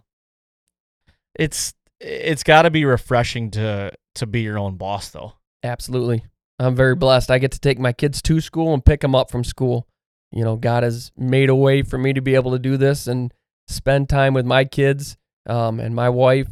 It's, 1.38 1.74
it's 2.00 2.44
got 2.44 2.62
to 2.64 2.70
be 2.70 2.86
refreshing 2.86 3.52
to, 3.52 3.92
to 4.16 4.26
be 4.26 4.41
your 4.41 4.57
own 4.57 4.78
boss 4.78 5.10
though. 5.10 5.34
Absolutely. 5.64 6.24
I'm 6.60 6.76
very 6.76 6.95
blessed. 6.95 7.30
I 7.30 7.40
get 7.40 7.52
to 7.52 7.60
take 7.60 7.78
my 7.78 7.94
kids 7.94 8.22
to 8.24 8.41
school 8.41 8.74
and 8.74 8.84
pick 8.84 9.02
them 9.02 9.16
up 9.16 9.30
from 9.30 9.44
school. 9.44 9.88
You 10.32 10.44
know, 10.44 10.56
God 10.56 10.84
has 10.84 11.11
made 11.18 11.49
a 11.49 11.56
way 11.56 11.84
for 11.84 11.98
me 11.98 12.14
to 12.14 12.22
be 12.22 12.36
able 12.36 12.52
to 12.52 12.60
do 12.60 12.78
this 12.78 13.07
and 13.07 13.34
spend 13.68 14.10
time 14.10 14.34
with 14.34 14.45
my 14.45 14.66
kids 14.66 15.18
um, 15.45 15.80
and 15.80 15.94
my 15.94 16.10
wife 16.10 16.48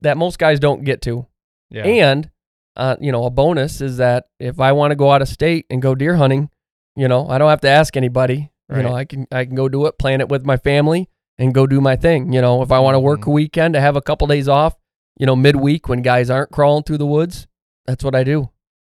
that 0.00 0.16
most 0.16 0.38
guys 0.38 0.58
don't 0.58 0.84
get 0.84 1.02
to. 1.02 1.26
Yeah. 1.70 1.84
And, 1.84 2.30
uh, 2.76 2.96
you 3.00 3.10
know, 3.12 3.24
a 3.24 3.30
bonus 3.30 3.80
is 3.80 3.96
that 3.98 4.26
if 4.38 4.60
I 4.60 4.72
want 4.72 4.90
to 4.92 4.96
go 4.96 5.10
out 5.10 5.22
of 5.22 5.28
state 5.28 5.66
and 5.70 5.80
go 5.82 5.94
deer 5.94 6.16
hunting, 6.16 6.50
you 6.94 7.08
know, 7.08 7.28
I 7.28 7.38
don't 7.38 7.50
have 7.50 7.60
to 7.62 7.68
ask 7.68 7.96
anybody. 7.96 8.50
You 8.68 8.82
know, 8.82 8.94
I 8.94 9.04
can 9.04 9.26
I 9.30 9.44
can 9.44 9.54
go 9.54 9.68
do 9.68 9.86
it, 9.86 9.96
plan 9.98 10.20
it 10.20 10.28
with 10.28 10.44
my 10.44 10.56
family, 10.56 11.08
and 11.38 11.54
go 11.54 11.66
do 11.68 11.80
my 11.80 11.94
thing. 11.94 12.32
You 12.32 12.40
know, 12.40 12.62
if 12.62 12.72
I 12.72 12.80
want 12.80 12.96
to 12.96 13.00
work 13.00 13.20
Mhm. 13.20 13.26
a 13.28 13.30
weekend 13.30 13.74
to 13.74 13.80
have 13.80 13.94
a 13.96 14.00
couple 14.02 14.26
days 14.26 14.48
off, 14.48 14.74
you 15.18 15.24
know, 15.24 15.36
midweek 15.36 15.88
when 15.88 16.02
guys 16.02 16.30
aren't 16.30 16.50
crawling 16.50 16.82
through 16.82 16.98
the 16.98 17.06
woods, 17.06 17.46
that's 17.86 18.02
what 18.02 18.14
I 18.16 18.24
do. 18.24 18.50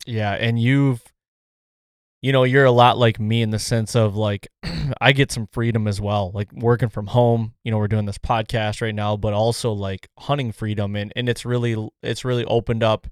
Yeah, 0.07 0.31
and 0.33 0.59
you've 0.59 1.03
you 2.21 2.33
know, 2.33 2.43
you're 2.43 2.65
a 2.65 2.71
lot 2.71 2.97
like 2.97 3.17
me 3.19 3.41
in 3.41 3.51
the 3.51 3.59
sense 3.59 3.95
of 3.95 4.15
like 4.15 4.47
I 5.01 5.11
get 5.13 5.31
some 5.31 5.47
freedom 5.51 5.87
as 5.87 6.01
well. 6.01 6.31
Like 6.33 6.51
working 6.51 6.89
from 6.89 7.07
home, 7.07 7.53
you 7.63 7.71
know, 7.71 7.77
we're 7.77 7.87
doing 7.87 8.05
this 8.05 8.17
podcast 8.17 8.81
right 8.81 8.93
now, 8.95 9.15
but 9.15 9.33
also 9.33 9.71
like 9.71 10.09
hunting 10.17 10.51
freedom 10.51 10.95
and 10.95 11.13
and 11.15 11.29
it's 11.29 11.45
really 11.45 11.77
it's 12.03 12.25
really 12.25 12.43
opened 12.45 12.83
up 12.83 13.07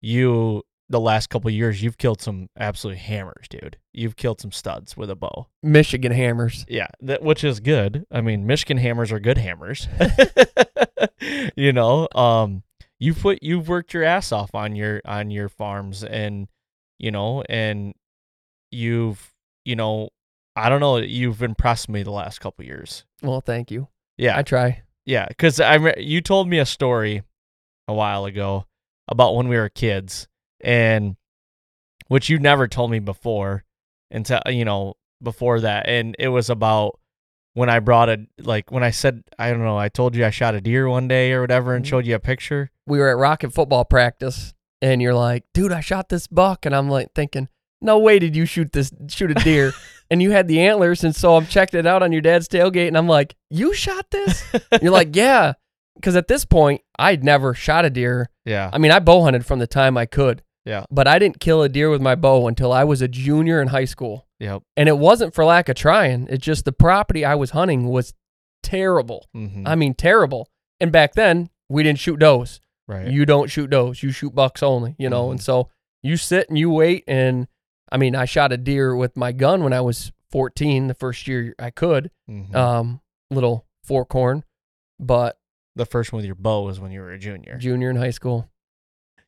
you 0.00 0.62
the 0.88 1.00
last 1.00 1.28
couple 1.30 1.48
of 1.48 1.54
years. 1.54 1.82
You've 1.82 1.98
killed 1.98 2.20
some 2.20 2.48
absolute 2.58 2.98
hammers, 2.98 3.46
dude. 3.48 3.78
You've 3.92 4.16
killed 4.16 4.40
some 4.40 4.52
studs 4.52 4.96
with 4.96 5.08
a 5.08 5.14
bow. 5.14 5.46
Michigan 5.62 6.12
hammers. 6.12 6.66
Yeah, 6.68 6.88
that 7.00 7.22
which 7.22 7.44
is 7.44 7.60
good. 7.60 8.04
I 8.10 8.20
mean, 8.20 8.46
Michigan 8.46 8.76
hammers 8.76 9.12
are 9.12 9.20
good 9.20 9.38
hammers. 9.38 9.88
you 11.56 11.72
know, 11.72 12.08
um 12.14 12.62
you 12.98 13.14
put 13.14 13.42
you've 13.42 13.68
worked 13.68 13.94
your 13.94 14.04
ass 14.04 14.32
off 14.32 14.54
on 14.54 14.76
your 14.76 15.00
on 15.04 15.30
your 15.30 15.48
farms 15.48 16.04
and 16.04 16.48
you 16.98 17.10
know, 17.10 17.42
and 17.48 17.94
you've 18.70 19.32
you 19.64 19.76
know, 19.76 20.10
I 20.56 20.68
don't 20.68 20.80
know, 20.80 20.96
you've 20.98 21.42
impressed 21.42 21.88
me 21.88 22.02
the 22.02 22.10
last 22.10 22.40
couple 22.40 22.64
years. 22.64 23.04
Well, 23.22 23.40
thank 23.40 23.70
you. 23.70 23.88
Yeah. 24.18 24.36
I 24.36 24.42
try. 24.42 24.82
yeah, 25.06 25.28
cuz 25.38 25.60
I 25.60 25.74
re- 25.76 25.94
you 25.98 26.20
told 26.20 26.48
me 26.48 26.58
a 26.58 26.66
story 26.66 27.22
a 27.88 27.94
while 27.94 28.24
ago 28.24 28.66
about 29.10 29.34
when 29.34 29.48
we 29.48 29.56
were 29.56 29.68
kids, 29.68 30.28
and 30.60 31.16
which 32.08 32.28
you 32.28 32.38
never 32.38 32.66
told 32.68 32.90
me 32.90 32.98
before, 32.98 33.64
until 34.10 34.40
you 34.48 34.64
know 34.64 34.94
before 35.22 35.60
that, 35.60 35.88
and 35.88 36.16
it 36.18 36.28
was 36.28 36.48
about 36.50 36.98
when 37.54 37.68
I 37.68 37.80
brought 37.80 38.08
a 38.08 38.26
like 38.38 38.70
when 38.70 38.82
I 38.84 38.90
said 38.90 39.22
I 39.38 39.50
don't 39.50 39.64
know 39.64 39.76
I 39.76 39.88
told 39.88 40.14
you 40.14 40.24
I 40.24 40.30
shot 40.30 40.54
a 40.54 40.60
deer 40.60 40.88
one 40.88 41.08
day 41.08 41.32
or 41.32 41.40
whatever 41.40 41.74
and 41.74 41.84
Mhm. 41.84 41.88
showed 41.88 42.06
you 42.06 42.14
a 42.14 42.20
picture. 42.20 42.70
we 42.86 42.98
were 42.98 43.08
at 43.10 43.16
Rocket 43.16 43.52
football 43.52 43.84
practice 43.84 44.54
and 44.82 45.02
you're 45.02 45.14
like, 45.14 45.44
dude, 45.52 45.72
I 45.72 45.80
shot 45.80 46.08
this 46.08 46.26
buck. 46.26 46.64
And 46.66 46.74
I'm 46.74 46.88
like 46.88 47.08
thinking, 47.14 47.48
no 47.80 47.98
way 47.98 48.18
did 48.18 48.34
you 48.36 48.46
shoot 48.46 48.72
this, 48.72 48.92
shoot 49.08 49.30
a 49.30 49.34
deer. 49.34 49.72
and 50.10 50.20
you 50.22 50.30
had 50.30 50.48
the 50.48 50.60
antlers. 50.60 51.04
And 51.04 51.14
so 51.14 51.36
I'm 51.36 51.46
checking 51.46 51.78
it 51.80 51.86
out 51.86 52.02
on 52.02 52.12
your 52.12 52.20
dad's 52.22 52.48
tailgate 52.48 52.88
and 52.88 52.96
I'm 52.98 53.06
like, 53.08 53.36
you 53.50 53.74
shot 53.74 54.10
this? 54.10 54.42
you're 54.82 54.90
like, 54.92 55.14
yeah. 55.14 55.52
Cause 56.02 56.16
at 56.16 56.28
this 56.28 56.44
point, 56.44 56.80
I'd 56.98 57.22
never 57.24 57.54
shot 57.54 57.84
a 57.84 57.90
deer. 57.90 58.30
Yeah, 58.44 58.70
I 58.72 58.78
mean, 58.78 58.90
I 58.90 58.98
bow 59.00 59.22
hunted 59.24 59.44
from 59.46 59.58
the 59.58 59.66
time 59.66 59.96
I 59.96 60.06
could, 60.06 60.42
yeah, 60.64 60.84
but 60.90 61.06
I 61.08 61.18
didn't 61.18 61.40
kill 61.40 61.62
a 61.62 61.68
deer 61.68 61.90
with 61.90 62.00
my 62.00 62.14
bow 62.14 62.46
until 62.48 62.72
I 62.72 62.84
was 62.84 63.02
a 63.02 63.08
junior 63.08 63.60
in 63.62 63.68
high 63.68 63.84
school. 63.84 64.26
yep. 64.38 64.62
And 64.76 64.88
it 64.88 64.96
wasn't 64.98 65.34
for 65.34 65.44
lack 65.44 65.68
of 65.68 65.76
trying. 65.76 66.26
It's 66.30 66.44
just 66.44 66.64
the 66.64 66.72
property 66.72 67.24
I 67.24 67.34
was 67.34 67.50
hunting 67.50 67.86
was 67.88 68.14
terrible. 68.62 69.26
hmm 69.34 69.66
I 69.66 69.74
mean, 69.74 69.94
terrible. 69.94 70.48
And 70.80 70.90
back 70.92 71.14
then, 71.14 71.50
we 71.68 71.82
didn't 71.82 71.98
shoot 71.98 72.18
does. 72.18 72.60
right. 72.88 73.06
You 73.08 73.24
don't 73.26 73.48
shoot 73.50 73.70
does. 73.70 74.02
You 74.02 74.10
shoot 74.10 74.34
bucks 74.34 74.62
only, 74.62 74.96
you 74.98 75.08
know? 75.08 75.30
And 75.30 75.38
Mhm. 75.38 75.42
so 75.44 75.68
you 76.02 76.16
sit 76.16 76.48
and 76.48 76.58
you 76.58 76.70
wait. 76.70 77.04
And 77.06 77.46
I 77.92 77.96
mean, 77.98 78.16
I 78.16 78.24
shot 78.24 78.52
a 78.52 78.56
deer 78.56 78.96
with 78.96 79.16
my 79.16 79.30
gun 79.32 79.62
when 79.62 79.72
I 79.72 79.80
was 79.80 80.10
14, 80.30 80.86
the 80.88 80.94
first 80.94 81.26
year 81.28 81.54
I 81.58 81.70
could, 81.70 82.10
Mhm. 82.28 82.54
um, 82.54 83.00
little 83.30 83.66
fork 83.84 84.12
horn, 84.12 84.44
but 84.98 85.38
the 85.76 85.86
first 85.86 86.12
one 86.12 86.18
with 86.18 86.26
your 86.26 86.34
bow 86.34 86.64
was 86.64 86.80
when 86.80 86.90
you 86.90 87.00
were 87.00 87.12
a 87.12 87.18
junior. 87.18 87.56
junior 87.58 87.90
in 87.90 87.96
high 87.96 88.10
school. 88.10 88.50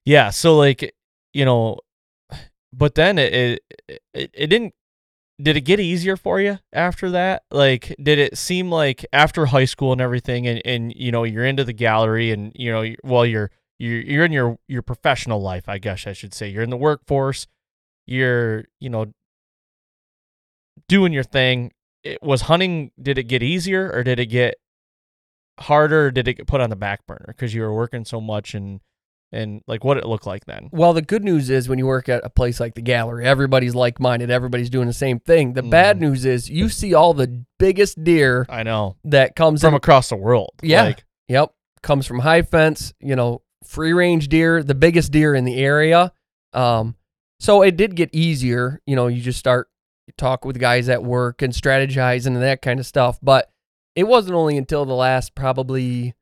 Yeah, 0.04 0.30
so 0.30 0.56
like 0.56 0.94
you 1.32 1.44
know, 1.44 1.78
but 2.72 2.94
then 2.94 3.18
it 3.18 3.32
it 3.88 4.02
it, 4.14 4.30
it 4.32 4.46
didn't. 4.48 4.74
Did 5.40 5.56
it 5.56 5.62
get 5.62 5.80
easier 5.80 6.16
for 6.16 6.40
you 6.40 6.58
after 6.72 7.10
that? 7.10 7.42
Like, 7.50 7.96
did 8.00 8.18
it 8.18 8.38
seem 8.38 8.70
like 8.70 9.04
after 9.12 9.46
high 9.46 9.64
school 9.64 9.90
and 9.90 10.00
everything, 10.00 10.46
and, 10.46 10.62
and 10.64 10.92
you 10.94 11.10
know 11.10 11.24
you're 11.24 11.44
into 11.44 11.64
the 11.64 11.72
gallery, 11.72 12.30
and 12.30 12.52
you 12.54 12.70
know, 12.70 12.94
well, 13.02 13.26
you're 13.26 13.50
you're 13.78 14.00
you're 14.00 14.24
in 14.24 14.32
your 14.32 14.58
your 14.68 14.82
professional 14.82 15.40
life, 15.40 15.68
I 15.68 15.78
guess 15.78 16.06
I 16.06 16.12
should 16.12 16.34
say. 16.34 16.48
You're 16.48 16.62
in 16.62 16.70
the 16.70 16.76
workforce. 16.76 17.46
You're 18.06 18.64
you 18.80 18.90
know 18.90 19.12
doing 20.88 21.12
your 21.12 21.24
thing. 21.24 21.72
It 22.04 22.22
was 22.22 22.42
hunting. 22.42 22.90
Did 23.00 23.18
it 23.18 23.24
get 23.24 23.42
easier, 23.42 23.90
or 23.92 24.02
did 24.02 24.20
it 24.20 24.26
get 24.26 24.56
harder? 25.60 26.10
Did 26.10 26.28
it 26.28 26.34
get 26.34 26.46
put 26.46 26.60
on 26.60 26.70
the 26.70 26.76
back 26.76 27.06
burner 27.06 27.26
because 27.28 27.54
you 27.54 27.62
were 27.62 27.74
working 27.74 28.04
so 28.04 28.20
much 28.20 28.54
and 28.54 28.80
and 29.34 29.62
like 29.66 29.82
what 29.82 29.96
it 29.96 30.04
looked 30.06 30.26
like 30.26 30.44
then? 30.44 30.68
Well, 30.72 30.92
the 30.92 31.00
good 31.02 31.24
news 31.24 31.48
is 31.48 31.68
when 31.68 31.78
you 31.78 31.86
work 31.86 32.08
at 32.10 32.22
a 32.24 32.28
place 32.30 32.60
like 32.60 32.74
the 32.74 32.82
gallery, 32.82 33.24
everybody's 33.24 33.74
like 33.74 33.98
minded, 33.98 34.30
everybody's 34.30 34.68
doing 34.70 34.86
the 34.86 34.92
same 34.92 35.20
thing. 35.20 35.54
The 35.54 35.62
bad 35.62 35.96
Mhm. 35.96 36.00
news 36.00 36.24
is 36.26 36.50
you 36.50 36.68
see 36.68 36.92
all 36.92 37.14
the 37.14 37.44
biggest 37.58 38.02
deer 38.04 38.44
I 38.50 38.62
know 38.62 38.96
that 39.04 39.34
comes 39.34 39.62
from 39.62 39.74
in. 39.74 39.78
across 39.78 40.08
the 40.10 40.16
world. 40.16 40.50
Yeah. 40.62 40.82
Like, 40.82 41.04
Yep. 41.28 41.50
Comes 41.82 42.06
from 42.06 42.18
high 42.18 42.42
fence, 42.42 42.92
you 43.00 43.16
know, 43.16 43.40
free 43.64 43.92
range 43.94 44.28
deer, 44.28 44.62
the 44.62 44.74
biggest 44.74 45.10
deer 45.12 45.34
in 45.34 45.44
the 45.44 45.56
area. 45.58 46.12
Um, 46.52 46.96
so 47.40 47.62
it 47.62 47.76
did 47.76 47.96
get 47.96 48.10
easier. 48.12 48.80
You 48.86 48.96
know, 48.96 49.06
you 49.06 49.22
just 49.22 49.38
start 49.38 49.68
you 50.06 50.12
talk 50.18 50.44
with 50.44 50.58
guys 50.58 50.88
at 50.90 51.02
work 51.02 51.40
and 51.42 51.52
strategize 51.54 52.26
and 52.26 52.36
that 52.36 52.60
kind 52.60 52.78
of 52.80 52.86
stuff. 52.86 53.18
But 53.22 53.50
it 53.94 54.04
wasn't 54.04 54.34
only 54.34 54.56
until 54.56 54.84
the 54.84 54.94
last 54.94 55.34
probably 55.34 56.14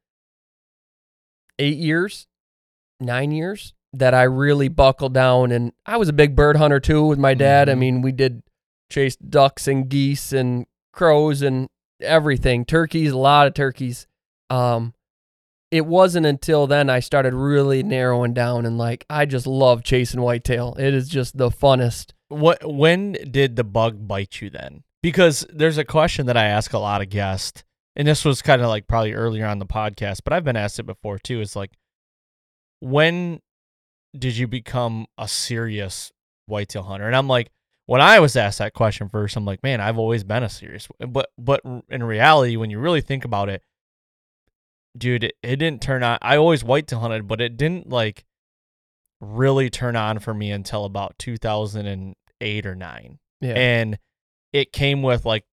eight 1.59 1.77
years, 1.79 2.27
nine 2.99 3.31
years 3.33 3.75
that 3.93 4.15
I 4.15 4.23
really 4.23 4.69
buckled 4.69 5.15
down. 5.15 5.51
And 5.53 5.73
I 5.87 5.97
was 5.97 6.09
a 6.09 6.13
big 6.13 6.35
bird 6.37 6.57
hunter 6.57 6.81
too 6.81 7.05
with 7.07 7.19
my 7.19 7.35
dad. 7.35 7.69
I 7.69 7.75
Mhm. 7.75 7.79
mean, 7.79 8.03
we 8.03 8.13
did 8.13 8.43
chase 8.91 9.17
ducks 9.17 9.69
and 9.69 9.89
geese 9.89 10.33
and 10.33 10.67
crows 10.93 11.43
and 11.43 11.69
everything, 12.01 12.65
turkeys, 12.65 13.13
a 13.13 13.19
lot 13.19 13.47
of 13.47 13.55
turkeys. 13.55 14.07
Um, 14.49 14.95
it 15.71 15.87
wasn't 15.87 16.27
until 16.27 16.67
then 16.67 16.91
I 16.91 16.99
started 16.99 17.35
really 17.35 17.83
narrowing 17.83 18.33
down 18.35 18.67
and 18.67 18.77
like 18.79 19.05
I 19.09 19.25
just 19.27 19.47
love 19.47 19.85
chasing 19.85 20.21
whitetail. 20.21 20.75
It 20.79 20.95
is 20.95 21.09
just 21.09 21.37
the 21.37 21.51
funnest. 21.51 22.13
what 22.29 22.59
when 22.65 23.13
did 23.31 23.57
the 23.57 23.65
bug 23.65 24.07
bite 24.07 24.41
you 24.41 24.51
then? 24.51 24.85
Because 25.03 25.47
there's 25.51 25.79
a 25.79 25.85
question 25.85 26.27
that 26.27 26.37
I 26.37 26.45
ask 26.45 26.73
a 26.73 26.79
lot 26.79 27.01
of 27.01 27.09
guests, 27.09 27.65
and 27.97 28.07
this 28.07 28.25
was 28.25 28.43
kind 28.43 28.61
of 28.61 28.69
like 28.69 28.87
probably 28.87 29.15
earlier 29.15 29.47
on 29.47 29.59
the 29.59 29.67
podcast, 29.67 30.21
but 30.25 30.33
I've 30.33 30.45
been 30.45 30.57
asked 30.57 30.79
it 30.79 30.85
before 30.85 31.19
too. 31.19 31.41
It's 31.41 31.57
like, 31.57 31.73
when 32.81 33.41
did 34.19 34.37
you 34.37 34.47
become 34.47 35.07
a 35.17 35.27
serious 35.29 36.13
whitetail 36.47 36.83
hunter? 36.83 37.07
And 37.07 37.17
I'm 37.17 37.29
like, 37.29 37.51
when 37.87 38.01
I 38.01 38.21
was 38.21 38.37
asked 38.37 38.59
that 38.59 38.75
question 38.75 39.09
first, 39.09 39.37
I'm 39.37 39.45
like, 39.45 39.63
man, 39.63 39.81
I've 39.81 39.99
always 39.99 40.23
been 40.23 40.43
a 40.43 40.49
serious. 40.49 40.87
But 40.99 41.31
but 41.39 41.61
in 41.89 42.03
reality, 42.05 42.57
when 42.57 42.71
you 42.71 42.79
really 42.79 43.01
think 43.01 43.25
about 43.25 43.49
it, 43.49 43.63
dude, 44.97 45.25
it, 45.25 45.35
it 45.43 45.57
didn't 45.57 45.83
turn 45.83 46.03
on. 46.03 46.19
I 46.23 46.37
always 46.37 46.63
whitetail 46.63 47.01
hunted, 47.01 47.27
but 47.27 47.41
it 47.41 47.57
didn't 47.57 47.89
like 47.89 48.25
really 49.21 49.71
turn 49.71 49.97
on 49.97 50.19
for 50.19 50.33
me 50.33 50.51
until 50.51 50.85
about 50.85 51.19
2008 51.19 52.67
or 52.67 52.75
9 52.75 53.19
Yeah. 53.41 53.53
and 53.55 53.99
it 54.53 54.73
came 54.73 55.03
with 55.03 55.25
like 55.25 55.45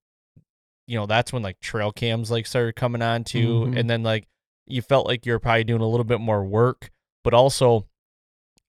you 0.88 0.98
know 0.98 1.06
that's 1.06 1.34
when 1.34 1.44
like 1.44 1.60
trail 1.60 1.92
cams 1.92 2.32
like 2.32 2.46
started 2.48 2.76
coming 2.76 3.02
on 3.02 3.24
too 3.24 3.66
Mhm. 3.66 3.80
and 3.80 3.90
then 3.90 4.04
like 4.04 4.28
you 4.66 4.82
felt 4.82 5.06
like 5.08 5.26
you're 5.26 5.40
probably 5.40 5.64
doing 5.64 5.82
a 5.82 5.88
little 5.88 6.04
bit 6.06 6.20
more 6.22 6.44
work 6.46 6.90
but 7.24 7.34
also 7.34 7.86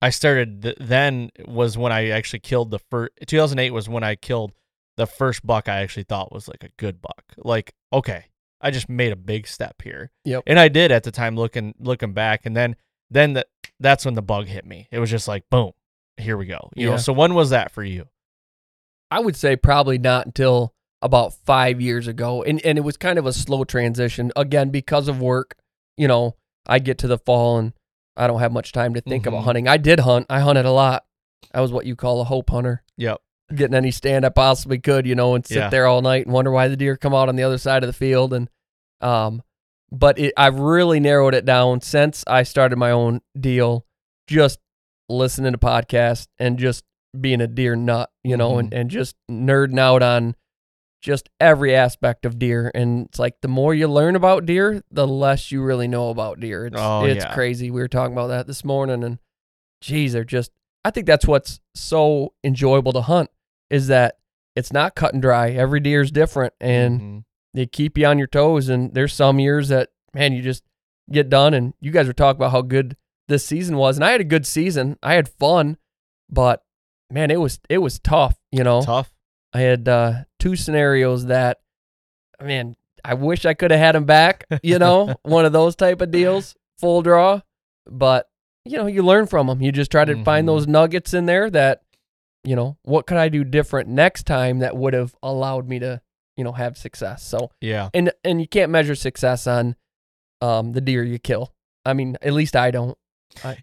i 0.03 0.11
started 0.11 0.63
th- 0.63 0.77
then 0.81 1.31
was 1.47 1.79
when 1.79 1.93
i 1.93 2.09
actually 2.09 2.41
killed 2.41 2.71
the 2.71 2.79
first 2.79 3.13
2008 3.27 3.71
was 3.71 3.89
when 3.89 4.03
i 4.05 4.15
killed 4.15 4.53
the 4.97 5.07
first 5.07 5.47
buck 5.47 5.69
i 5.69 5.81
actually 5.81 6.03
thought 6.03 6.33
was 6.33 6.49
like 6.49 6.65
a 6.65 6.71
good 6.77 7.01
buck. 7.01 7.23
Like 7.37 7.73
okay 7.93 8.25
i 8.61 8.71
just 8.73 8.89
made 8.89 9.13
a 9.13 9.17
big 9.17 9.47
step 9.47 9.81
here. 9.83 10.11
Yep. 10.25 10.43
and 10.47 10.59
i 10.59 10.67
did 10.69 10.91
at 10.91 11.05
the 11.05 11.13
time 11.13 11.37
looking 11.37 11.75
looking 11.79 12.13
back 12.13 12.45
and 12.47 12.57
then 12.57 12.75
then 13.11 13.35
that 13.35 13.47
that's 13.81 14.05
when 14.05 14.15
the 14.15 14.23
bug 14.23 14.47
hit 14.49 14.67
me. 14.67 14.89
It 14.91 14.99
was 14.99 15.09
just 15.11 15.29
like 15.29 15.49
boom 15.51 15.71
here 16.17 16.37
we 16.37 16.47
go 16.47 16.69
you 16.75 16.91
know? 16.91 16.97
So 16.97 17.13
when 17.13 17.35
was 17.35 17.51
that 17.51 17.71
for 17.71 17.85
you 17.85 18.09
I 19.10 19.20
would 19.20 19.36
say 19.36 19.56
probably 19.56 19.98
not 19.98 20.26
until 20.26 20.74
about 21.01 21.32
five 21.32 21.80
years 21.80 22.06
ago. 22.09 22.43
And 22.43 22.64
and 22.64 22.76
it 22.78 22.82
was 22.82 22.97
kind 22.97 23.18
of 23.18 23.26
a 23.26 23.32
slow 23.32 23.64
transition. 23.64 24.32
Again, 24.36 24.70
because 24.70 25.09
of 25.09 25.20
work, 25.20 25.55
you 25.97 26.09
know, 26.09 26.36
I 26.66 26.78
get 26.80 26.98
to 26.98 27.06
the 27.06 27.18
fall 27.18 27.59
and 27.59 27.72
I 28.16 28.26
don't 28.26 28.40
have 28.40 28.52
much 28.52 28.72
time 28.72 28.94
to 28.94 29.01
think 29.01 29.26
about 29.26 29.43
Mhm. 29.43 29.44
hunting. 29.44 29.68
I 29.68 29.76
did 29.76 30.01
hunt. 30.01 30.26
I 30.28 30.40
hunted 30.40 30.66
a 30.66 30.72
lot. 30.72 31.05
I 31.55 31.60
was 31.60 31.72
what 31.72 31.86
you 31.86 31.94
call 31.97 32.20
a 32.20 32.24
hope 32.24 32.51
hunter. 32.51 32.82
yep 32.97 33.20
Getting 33.55 33.74
any 33.76 33.90
stand 33.93 34.26
I 34.26 34.28
possibly 34.28 34.78
could, 34.78 35.06
you 35.06 35.14
know, 35.14 35.35
and 35.35 35.47
sit 35.47 35.56
Yeah. 35.56 35.70
there 35.70 35.86
all 35.86 36.02
night 36.02 36.26
and 36.26 36.35
wonder 36.35 36.51
why 36.51 36.68
the 36.68 36.76
deer 36.76 36.97
come 36.97 37.14
out 37.14 37.28
on 37.30 37.36
the 37.36 37.44
other 37.44 37.56
side 37.59 37.82
of 37.85 37.86
the 37.86 37.93
field. 37.94 38.32
And 38.35 38.51
um 39.01 39.43
but 39.90 40.18
it, 40.18 40.35
I've 40.36 40.59
really 40.59 41.01
narrowed 41.01 41.35
it 41.35 41.47
down 41.47 41.80
since 41.80 42.22
I 42.26 42.43
started 42.43 42.76
my 42.76 42.90
own 42.90 43.22
deal, 43.40 43.86
just 44.26 44.59
listening 45.09 45.52
to 45.52 45.59
podcasts 45.59 46.26
and 46.39 46.59
just 46.59 46.85
being 47.18 47.40
a 47.40 47.47
deer 47.47 47.76
nut, 47.76 48.10
you 48.24 48.36
know, 48.36 48.59
and, 48.59 48.72
and 48.74 48.90
just 48.90 49.16
nerding 49.30 49.78
out 49.78 50.02
on 50.02 50.35
just 51.01 51.28
every 51.40 51.74
aspect 51.74 52.24
of 52.26 52.39
deer. 52.39 52.70
And 52.74 53.06
it's 53.06 53.18
like 53.18 53.40
the 53.40 53.48
more 53.48 53.74
you 53.74 53.86
learn 53.89 54.16
about 54.16 54.47
deer, 54.47 54.82
the 54.90 55.06
less 55.06 55.52
you 55.52 55.62
really 55.62 55.86
know 55.89 56.10
about 56.10 56.40
deer. 56.40 56.66
It's 56.66 56.76
Oh, 56.78 57.05
it's 57.05 57.24
yeah. 57.24 57.32
crazy. 57.35 57.70
We 57.70 57.80
were 57.80 57.89
talking 57.89 58.12
about 58.12 58.26
that 58.28 58.47
this 58.47 58.64
morning 58.64 59.05
and 59.05 59.18
geez, 59.80 60.12
they're 60.12 60.24
just 60.24 60.51
I 60.85 60.90
think 60.90 61.06
that's 61.06 61.26
what's 61.26 61.60
so 61.74 62.32
enjoyable 62.44 62.93
to 62.93 63.01
hunt 63.02 63.30
is 63.70 63.89
that 63.89 64.16
it's 64.56 64.72
not 64.72 64.94
cut 64.94 65.12
and 65.12 65.22
dry. 65.22 65.51
Every 65.51 65.80
deer 65.80 66.01
is 66.01 66.10
different 66.10 66.55
and 66.60 67.01
Mhm. 67.01 67.24
they 67.55 67.66
keep 67.66 67.97
you 67.98 68.06
on 68.06 68.18
your 68.18 68.26
toes. 68.26 68.68
And 68.68 68.93
there's 68.94 69.12
some 69.12 69.39
years 69.39 69.68
that, 69.68 69.90
man, 70.14 70.32
you 70.32 70.43
just 70.43 70.62
get 71.12 71.28
done. 71.28 71.55
And 71.55 71.74
you 71.80 71.90
guys 71.90 72.06
were 72.06 72.12
talking 72.12 72.39
about 72.39 72.52
how 72.52 72.62
good 72.62 72.97
this 73.28 73.44
season 73.44 73.76
was. 73.76 73.97
And 73.97 74.05
I 74.05 74.10
had 74.12 74.20
a 74.20 74.24
good 74.24 74.47
season. 74.47 74.98
I 75.02 75.14
had 75.14 75.28
fun, 75.28 75.76
but 76.30 76.62
man, 77.10 77.30
it 77.30 77.40
was 77.40 77.60
it 77.68 77.78
was 77.78 77.98
tough. 77.98 78.36
You 78.52 78.64
know, 78.64 78.82
tough 78.82 79.12
I 79.52 79.60
had 79.60 79.89
uh, 79.89 80.12
two 80.39 80.56
scenarios 80.56 81.26
that, 81.26 81.59
man, 82.43 82.76
I 83.05 83.14
wish 83.14 83.44
I 83.47 83.55
could 83.55 83.70
have 83.70 83.80
had 83.80 83.94
them 83.94 84.05
back. 84.05 84.47
You 84.62 84.78
know, 84.78 85.14
one 85.22 85.44
of 85.44 85.52
those 85.52 85.76
type 85.76 86.01
of 86.01 86.10
deals, 86.10 86.55
full 86.78 87.02
draw. 87.02 87.40
But 87.90 88.28
you 88.64 88.76
know, 88.76 88.86
you 88.86 89.02
learn 89.02 89.26
from 89.26 89.47
them. 89.47 89.62
You 89.62 89.72
just 89.72 89.90
try 89.90 90.05
to 90.05 90.14
Mhm. 90.16 90.24
find 90.24 90.47
those 90.47 90.66
nuggets 90.66 91.14
in 91.14 91.24
there 91.24 91.48
that, 91.51 91.82
you 92.44 92.55
know, 92.55 92.76
what 92.82 93.06
could 93.06 93.16
I 93.16 93.30
do 93.30 93.43
different 93.43 93.89
next 93.89 94.24
time 94.26 94.59
that 94.59 94.76
would 94.76 94.93
have 94.93 95.14
allowed 95.22 95.66
me 95.66 95.78
to, 95.78 96.02
you 96.36 96.44
know, 96.44 96.52
have 96.52 96.76
success. 96.76 97.22
So 97.22 97.51
yeah 97.62 97.89
and 97.94 98.12
and 98.24 98.40
you 98.43 98.47
can't 98.48 98.70
measure 98.70 98.94
success 98.94 99.47
on 99.47 99.76
um 100.43 100.72
the 100.72 100.82
deer 100.82 101.02
you 101.02 101.18
kill. 101.18 101.55
I 101.86 101.94
mean, 101.94 102.18
at 102.20 102.35
least 102.35 102.55
I 102.56 102.70
don't. 102.70 102.98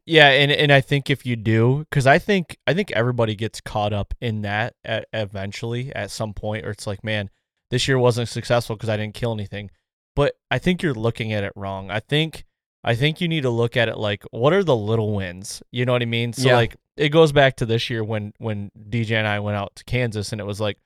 Yeah, 0.06 0.30
and 0.30 0.52
and 0.52 0.72
I 0.72 0.82
think 0.82 1.10
if 1.10 1.26
you 1.26 1.36
do, 1.36 1.86
because 1.90 2.08
I 2.08 2.18
think 2.20 2.58
I 2.68 2.74
think 2.74 2.92
everybody 2.92 3.36
gets 3.36 3.60
caught 3.62 3.94
up 3.94 4.14
in 4.22 4.42
that 4.44 4.76
at, 4.86 5.08
eventually 5.14 5.94
at 5.94 6.12
some 6.12 6.34
point, 6.34 6.66
or 6.66 6.70
it's 6.72 6.88
like, 6.88 7.04
man, 7.04 7.30
this 7.72 7.88
year 7.88 8.00
wasn't 8.00 8.30
successful 8.30 8.76
because 8.76 8.90
I 8.90 8.98
didn't 8.98 9.16
kill 9.16 9.34
anything. 9.34 9.70
But 10.16 10.36
I 10.50 10.60
think 10.60 10.82
you're 10.82 10.94
looking 10.94 11.34
at 11.34 11.44
it 11.44 11.52
wrong. 11.56 11.92
I 11.92 12.00
think 12.00 12.46
I 12.84 12.96
think 12.96 13.20
you 13.20 13.28
need 13.28 13.42
to 13.42 13.50
look 13.50 13.76
at 13.76 13.90
it 13.90 13.98
like 13.98 14.24
what 14.32 14.54
are 14.54 14.64
the 14.64 14.76
little 14.76 15.14
wins? 15.14 15.62
You 15.72 15.86
know 15.86 15.92
what 15.92 16.02
I 16.02 16.06
mean? 16.06 16.32
So 16.32 16.48
Yeah. 16.50 16.56
like 16.56 16.76
it 16.96 17.10
goes 17.10 17.34
back 17.34 17.58
to 17.58 17.66
this 17.66 17.90
year 17.90 18.04
when 18.04 18.32
when 18.38 18.72
DJ 18.90 19.18
and 19.18 19.28
I 19.28 19.40
went 19.42 19.58
out 19.58 19.76
to 19.76 19.84
Kansas 19.84 20.32
and 20.32 20.40
it 20.40 20.46
was 20.46 20.62
like 20.62 20.78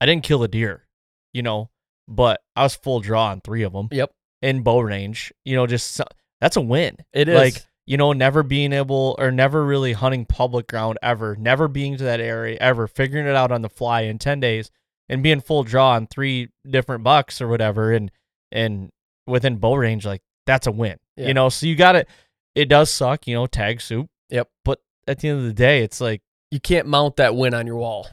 I 0.00 0.04
didn't 0.06 0.24
kill 0.24 0.42
a 0.42 0.48
deer, 0.48 0.86
you 1.32 1.42
know, 1.42 1.70
but 2.06 2.42
I 2.54 2.64
was 2.64 2.74
full 2.74 3.00
draw 3.00 3.28
on 3.28 3.40
three 3.40 3.62
of 3.62 3.72
them 3.72 3.88
Yep. 3.90 4.12
in 4.42 4.62
bow 4.62 4.80
range. 4.80 5.32
You 5.44 5.56
know, 5.56 5.66
just 5.66 5.92
so- 5.92 6.04
that's 6.40 6.56
a 6.56 6.60
win. 6.60 6.96
It 7.12 7.28
is. 7.28 7.36
like 7.36 7.64
you 7.86 7.96
know, 7.96 8.12
never 8.12 8.42
being 8.42 8.72
able 8.72 9.14
or 9.18 9.30
never 9.30 9.64
really 9.64 9.92
hunting 9.92 10.26
public 10.26 10.66
ground 10.66 10.98
ever, 11.02 11.36
never 11.36 11.68
being 11.68 11.96
to 11.96 12.04
that 12.04 12.20
area 12.20 12.58
ever, 12.60 12.88
figuring 12.88 13.26
it 13.26 13.36
out 13.36 13.52
on 13.52 13.62
the 13.62 13.68
fly 13.68 14.02
in 14.02 14.18
ten 14.18 14.40
days 14.40 14.70
and 15.08 15.22
being 15.22 15.40
full 15.40 15.62
draw 15.62 15.92
on 15.92 16.06
three 16.08 16.48
different 16.68 17.04
bucks 17.04 17.40
or 17.40 17.48
whatever, 17.48 17.92
and 17.92 18.10
and 18.50 18.90
within 19.26 19.56
bow 19.56 19.74
range, 19.74 20.04
like 20.04 20.22
that's 20.46 20.66
a 20.66 20.72
win. 20.72 20.98
Yeah. 21.16 21.28
You 21.28 21.34
know, 21.34 21.48
so 21.48 21.66
you 21.66 21.76
got 21.76 21.92
to 21.92 22.06
It 22.54 22.68
does 22.68 22.90
suck, 22.90 23.26
you 23.26 23.34
know, 23.34 23.46
tag 23.46 23.80
soup. 23.80 24.08
Yep. 24.30 24.48
But 24.64 24.80
at 25.06 25.20
the 25.20 25.28
end 25.28 25.38
of 25.40 25.44
the 25.44 25.52
day, 25.52 25.82
it's 25.82 26.00
like 26.00 26.22
You 26.50 26.60
can't 26.60 26.86
mount 26.86 27.16
that 27.16 27.34
win 27.36 27.54
on 27.54 27.66
your 27.66 27.76
wall. 27.76 28.08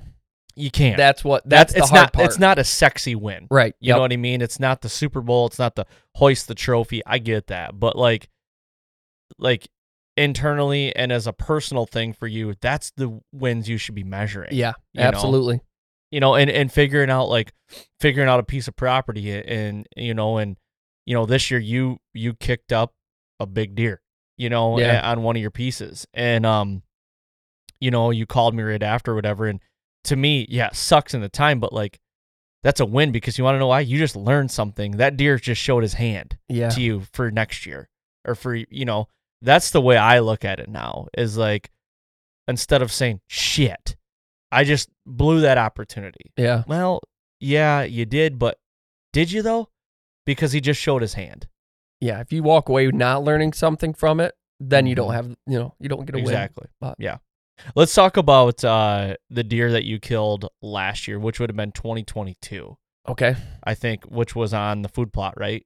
You 0.56 0.72
can't. 0.72 0.98
That's 0.98 1.24
what 1.24 1.48
that's, 1.48 1.74
it's 1.74 1.90
the 1.90 1.96
hard 1.96 2.06
not. 2.06 2.14
part. 2.14 2.26
It's 2.28 2.40
not 2.40 2.60
a 2.60 2.64
sexy 2.64 3.16
win. 3.16 3.48
right. 3.50 3.76
You 3.80 3.90
yep. 3.90 3.96
know 3.98 4.02
what 4.02 4.14
I 4.14 4.18
mean? 4.18 4.42
It's 4.42 4.60
not 4.60 4.82
the 4.82 4.90
Super 4.90 5.22
Bowl. 5.22 5.48
It's 5.48 5.60
not 5.60 5.76
the 5.76 5.86
hoist 6.16 6.48
the 6.48 6.56
trophy. 6.56 7.02
I 7.06 7.18
get 7.18 7.48
that, 7.48 7.80
but 7.80 7.96
like, 7.96 8.30
like 9.38 9.68
internally 10.16 10.96
and 10.96 11.12
as 11.12 11.26
a 11.26 11.34
personal 11.34 11.86
thing 11.86 12.14
for 12.14 12.28
you, 12.28 12.54
that's 12.62 12.92
the 12.96 13.20
wins 13.32 13.68
you 13.68 13.78
should 13.78 13.96
be 13.96 14.04
measuring. 14.04 14.50
Yeah, 14.54 14.74
you 14.94 15.02
know? 15.02 15.08
absolutely. 15.08 15.62
You 16.12 16.20
know, 16.20 16.36
and 16.36 16.50
and 16.50 16.72
figuring 16.72 17.10
out 17.10 17.30
like 17.30 17.54
figuring 18.00 18.30
out 18.30 18.40
a 18.40 18.44
piece 18.44 18.68
of 18.68 18.76
property 18.76 19.32
and 19.32 19.88
you 19.96 20.14
know 20.14 20.38
and 20.38 20.58
you 21.06 21.16
know 21.16 21.26
this 21.26 21.50
year 21.50 21.60
you 21.60 21.98
you 22.14 22.36
kicked 22.36 22.72
up 22.72 22.94
a 23.40 23.48
big 23.48 23.76
deer. 23.76 24.02
You 24.38 24.50
know, 24.50 24.80
Yeah. 24.80 25.10
on 25.10 25.22
one 25.24 25.36
of 25.36 25.42
your 25.42 25.52
pieces, 25.52 26.08
and 26.14 26.46
um, 26.46 26.82
you 27.80 27.92
know, 27.92 28.10
you 28.10 28.26
called 28.26 28.56
me 28.56 28.64
right 28.64 28.82
after, 28.82 29.14
whatever, 29.14 29.46
and 29.46 29.60
to 30.06 30.16
me, 30.16 30.46
yeah, 30.50 30.70
sucks 30.74 31.14
in 31.14 31.22
the 31.22 31.30
time, 31.30 31.60
but 31.60 31.74
like. 31.74 32.00
That's 32.62 32.80
a 32.80 32.86
win 32.86 33.12
because 33.12 33.38
you 33.38 33.44
want 33.44 33.56
to 33.56 33.60
know 33.60 33.68
why? 33.68 33.82
You 33.82 33.98
just 33.98 34.16
learned 34.16 34.50
something. 34.50 34.92
That 34.94 35.18
deer 35.18 35.38
just 35.38 35.62
showed 35.62 35.84
his 35.84 35.96
hand 35.96 36.38
Yeah. 36.48 36.70
to 36.70 36.80
you 36.82 37.02
for 37.12 37.30
next 37.30 37.66
year 37.66 37.90
or 38.24 38.36
for 38.36 38.56
you 38.56 38.86
know 38.86 39.10
that's 39.42 39.72
the 39.72 39.82
way 39.82 39.98
i 39.98 40.20
look 40.20 40.46
at 40.46 40.62
it 40.62 40.70
now 40.70 41.08
is 41.18 41.36
like 41.36 41.72
instead 42.48 42.82
of 42.82 42.90
saying 42.90 43.20
shit 43.28 43.98
i 44.50 44.64
just 44.64 44.88
blew 45.06 45.42
that 45.42 45.58
opportunity 45.58 46.32
Yeah. 46.38 46.64
well 46.66 47.02
yeah 47.42 47.84
you 47.84 48.06
did 48.06 48.40
but 48.40 48.58
did 49.12 49.30
you 49.30 49.42
though 49.42 49.68
because 50.26 50.54
he 50.54 50.62
just 50.62 50.80
showed 50.80 51.02
his 51.02 51.16
hand 51.16 51.48
Yeah. 52.00 52.22
If 52.22 52.32
you 52.32 52.44
walk 52.44 52.70
away 52.70 52.88
not 52.92 53.24
learning 53.26 53.52
something 53.52 53.94
from 53.94 54.22
it, 54.22 54.34
then 54.62 54.86
you 54.88 54.96
don't 54.96 55.10
Mhm. 55.12 55.16
have 55.16 55.28
you 55.48 55.60
know, 55.60 55.76
you 55.82 55.90
don't 55.90 56.06
get 56.06 56.16
a 56.16 56.20
win. 56.20 56.24
exactly 56.28 56.68
but- 56.80 56.96
yeah 56.98 57.18
let's 57.76 57.94
talk 57.94 58.18
about 58.18 58.64
uh 58.64 59.16
the 59.30 59.44
deer 59.44 59.72
that 59.72 59.84
you 59.86 60.00
killed 60.00 60.48
last 60.62 61.08
year 61.08 61.20
which 61.20 61.40
would 61.40 61.50
have 61.50 61.58
been 61.58 61.72
2022 61.72 62.76
Okay. 63.08 63.36
i 63.64 63.74
think 63.74 64.04
which 64.06 64.36
was 64.36 64.54
on 64.54 64.82
the 64.82 64.90
food 64.90 65.12
plot 65.14 65.34
right 65.38 65.66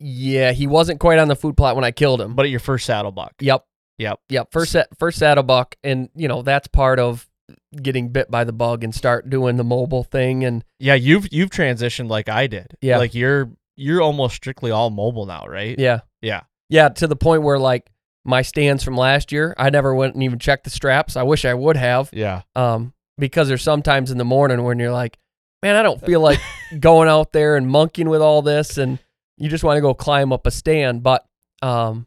Yeah, 0.00 0.52
he 0.52 0.66
wasn't 0.66 0.98
quite 1.00 1.18
on 1.18 1.28
the 1.28 1.36
food 1.36 1.56
plot 1.56 1.76
when 1.76 1.84
I 1.84 1.90
killed 1.92 2.20
him. 2.20 2.34
but 2.34 2.44
at 2.46 2.50
your 2.50 2.60
first 2.60 2.86
saddle 2.86 3.12
buck 3.12 3.32
Yep. 3.40 3.64
Yep. 3.98 4.18
Yep. 4.28 4.48
First 4.50 4.76
first 4.98 5.18
saddle 5.18 5.44
buck 5.44 5.76
and 5.84 6.08
you 6.16 6.26
know, 6.26 6.42
that's 6.42 6.66
part 6.68 6.98
of 6.98 7.28
getting 7.80 8.08
bit 8.08 8.30
by 8.30 8.42
the 8.44 8.52
bug 8.52 8.82
and 8.82 8.94
start 8.94 9.28
doing 9.30 9.56
the 9.56 9.64
mobile 9.64 10.02
thing 10.04 10.44
and 10.44 10.64
yeah 10.78 10.94
you've 10.94 11.26
you've 11.32 11.50
transitioned 11.50 12.08
like 12.08 12.28
i 12.28 12.46
did 12.46 12.74
Yeah. 12.80 12.96
like 12.98 13.14
you're 13.14 13.50
you're 13.76 14.00
almost 14.00 14.34
strictly 14.36 14.70
all 14.70 14.88
mobile 14.90 15.26
now 15.26 15.46
right 15.46 15.78
yeah. 15.78 16.00
yeah 16.22 16.42
Yeah, 16.70 16.88
to 16.88 17.06
the 17.06 17.16
point 17.16 17.42
where 17.42 17.58
like 17.58 17.90
my 18.24 18.42
stands 18.42 18.82
from 18.82 18.96
last 18.96 19.32
year, 19.32 19.54
I 19.58 19.70
never 19.70 19.94
went 19.94 20.14
and 20.14 20.22
even 20.22 20.38
checked 20.38 20.64
the 20.64 20.70
straps. 20.70 21.16
I 21.16 21.22
wish 21.22 21.44
I 21.44 21.54
would 21.54 21.76
have. 21.76 22.10
yeah 22.12 22.42
Um, 22.56 22.92
because 23.18 23.48
there's 23.48 23.62
sometimes 23.62 24.10
in 24.10 24.18
the 24.18 24.24
morning 24.24 24.62
when 24.64 24.78
you're 24.78 24.92
like, 24.92 25.18
man, 25.62 25.76
I 25.76 25.82
don't 25.82 26.04
feel 26.04 26.20
like 26.20 26.40
going 26.80 27.08
out 27.08 27.32
there 27.32 27.56
and 27.56 27.68
monkeying 27.68 28.08
with 28.08 28.22
all 28.22 28.42
this, 28.42 28.78
and 28.78 28.98
you 29.36 29.48
just 29.48 29.64
want 29.64 29.76
to 29.76 29.80
go 29.82 29.94
climb 29.94 30.32
up 30.32 30.46
a 30.46 30.50
stand. 30.50 31.02
But 31.02 31.24
um, 31.62 32.06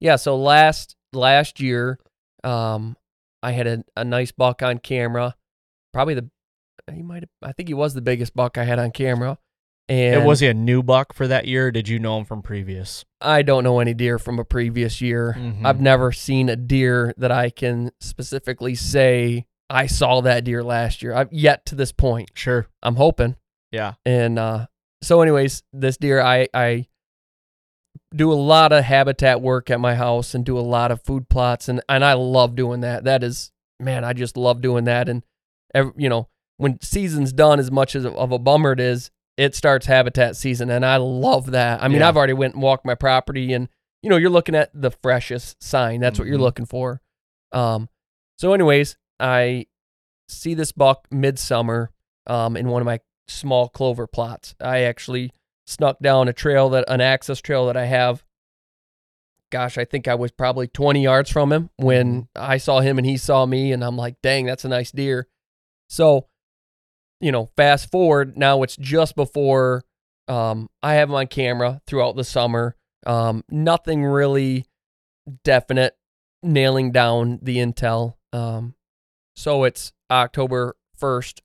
yeah. 0.00 0.16
So 0.16 0.36
last 0.36 0.96
last 1.12 1.60
year, 1.60 1.98
um, 2.44 2.96
I 3.42 3.52
had 3.52 3.66
a, 3.66 3.84
a 3.96 4.04
nice 4.04 4.32
buck 4.32 4.62
on 4.62 4.78
camera. 4.78 5.34
Probably 5.92 6.14
the 6.14 6.30
he 6.92 7.02
might 7.02 7.22
have. 7.22 7.30
I 7.42 7.52
think 7.52 7.68
he 7.68 7.74
was 7.74 7.94
the 7.94 8.00
biggest 8.00 8.34
buck 8.34 8.58
I 8.58 8.64
had 8.64 8.78
on 8.78 8.92
camera. 8.92 9.38
And 9.88 10.14
it 10.22 10.24
was 10.24 10.40
he 10.40 10.48
a 10.48 10.54
new 10.54 10.82
buck 10.82 11.12
for 11.12 11.28
that 11.28 11.46
year 11.46 11.68
or 11.68 11.70
did 11.70 11.88
you 11.88 11.98
know 11.98 12.18
him 12.18 12.24
from 12.24 12.42
previous 12.42 13.04
I 13.20 13.42
don't 13.42 13.62
know 13.64 13.78
any 13.80 13.94
deer 13.94 14.18
from 14.18 14.38
a 14.38 14.44
previous 14.44 15.00
year. 15.00 15.34
Mhm. 15.38 15.64
I've 15.64 15.80
never 15.80 16.10
seen 16.12 16.48
a 16.48 16.56
deer 16.56 17.14
that 17.16 17.30
I 17.30 17.50
can 17.50 17.90
specifically 18.00 18.74
say 18.74 19.46
I 19.70 19.86
saw 19.86 20.20
that 20.22 20.44
deer 20.44 20.62
last 20.62 21.02
year. 21.02 21.14
I've 21.14 21.32
yet 21.32 21.66
to 21.66 21.74
this 21.74 21.92
point. 21.92 22.30
sure 22.34 22.66
I'm 22.82 22.96
hoping. 22.96 23.36
yeah 23.72 23.94
And 24.04 24.38
uh, 24.38 24.66
so, 25.02 25.20
anyways, 25.22 25.62
this 25.72 25.96
deer, 25.96 26.20
I 26.20 26.48
I 26.54 26.86
do 28.14 28.32
a 28.32 28.34
lot 28.34 28.72
of 28.72 28.84
habitat 28.84 29.40
work 29.40 29.70
at 29.70 29.80
my 29.80 29.94
house 29.94 30.34
and 30.34 30.44
do 30.44 30.58
a 30.58 30.60
lot 30.60 30.90
of 30.90 31.02
food 31.02 31.28
plots, 31.28 31.68
and 31.68 31.80
and 31.88 32.04
I 32.04 32.14
love 32.14 32.54
doing 32.54 32.80
that. 32.80 33.04
That 33.04 33.22
is, 33.22 33.50
man, 33.80 34.04
I 34.04 34.12
just 34.12 34.36
love 34.36 34.60
doing 34.60 34.84
that. 34.84 35.08
And 35.08 35.22
ev 35.74 35.92
you 35.96 36.08
know, 36.08 36.28
when 36.56 36.80
season's 36.80 37.32
done, 37.32 37.58
as 37.58 37.70
much 37.70 37.94
as 37.96 38.04
of 38.06 38.32
a 38.32 38.38
bummer 38.38 38.72
it 38.72 38.80
is, 38.80 39.10
it 39.36 39.54
starts 39.54 39.86
habitat 39.86 40.36
season, 40.36 40.70
and 40.70 40.84
I 40.84 40.96
love 40.96 41.50
that. 41.52 41.82
I 41.82 41.88
mean, 41.88 41.98
Yeah. 42.00 42.08
I've 42.08 42.16
already 42.16 42.32
went 42.32 42.54
and 42.54 42.62
walked 42.62 42.84
my 42.84 42.94
property, 42.94 43.52
and 43.52 43.68
you 44.02 44.10
know, 44.10 44.16
you're 44.16 44.30
looking 44.30 44.54
at 44.54 44.70
the 44.72 44.90
freshest 44.90 45.62
sign. 45.62 46.00
That's 46.00 46.18
what 46.18 46.28
you're 46.28 46.38
Mhm. 46.38 46.42
looking 46.42 46.66
for. 46.66 47.00
Um, 47.52 47.88
so, 48.38 48.52
anyways, 48.52 48.96
I 49.18 49.66
see 50.28 50.54
this 50.54 50.70
buck 50.72 51.06
midsummer 51.10 51.90
um, 52.28 52.56
in 52.56 52.68
one 52.68 52.82
of 52.82 52.86
my 52.86 53.00
small 53.28 53.68
clover 53.68 54.06
plots. 54.06 54.54
I 54.60 54.80
actually 54.82 55.32
snuck 55.66 55.98
down 56.00 56.28
a 56.28 56.32
trail 56.32 56.68
that 56.70 56.84
an 56.88 57.00
access 57.00 57.40
trail 57.40 57.66
that 57.66 57.76
I 57.76 57.86
have. 57.86 58.24
Gosh, 59.50 59.78
I 59.78 59.84
think 59.84 60.08
I 60.08 60.14
was 60.16 60.32
probably 60.32 60.66
20 60.66 61.02
yards 61.02 61.30
from 61.30 61.52
him 61.52 61.70
when 61.76 62.28
I 62.34 62.56
saw 62.58 62.80
him 62.80 62.98
and 62.98 63.06
he 63.06 63.16
saw 63.16 63.46
me, 63.46 63.72
and 63.72 63.84
I'm 63.84 63.96
like, 63.96 64.16
dang, 64.22 64.46
that's 64.46 64.64
a 64.64 64.68
nice 64.68 64.90
deer. 64.90 65.28
So, 65.88 66.26
you 67.20 67.32
know, 67.32 67.50
fast 67.56 67.90
forward 67.90 68.36
now, 68.36 68.62
it's 68.62 68.76
just 68.76 69.16
before 69.16 69.84
um, 70.28 70.68
I 70.82 70.94
have 70.94 71.08
my 71.08 71.24
camera 71.24 71.80
throughout 71.86 72.16
the 72.16 72.24
summer. 72.24 72.76
Um, 73.06 73.44
nothing 73.48 74.04
really 74.04 74.66
definite 75.44 75.96
nailing 76.42 76.92
down 76.92 77.38
the 77.42 77.58
intel. 77.58 78.14
Um, 78.32 78.74
so 79.34 79.64
it's 79.64 79.92
October 80.10 80.76
1st. 81.00 81.40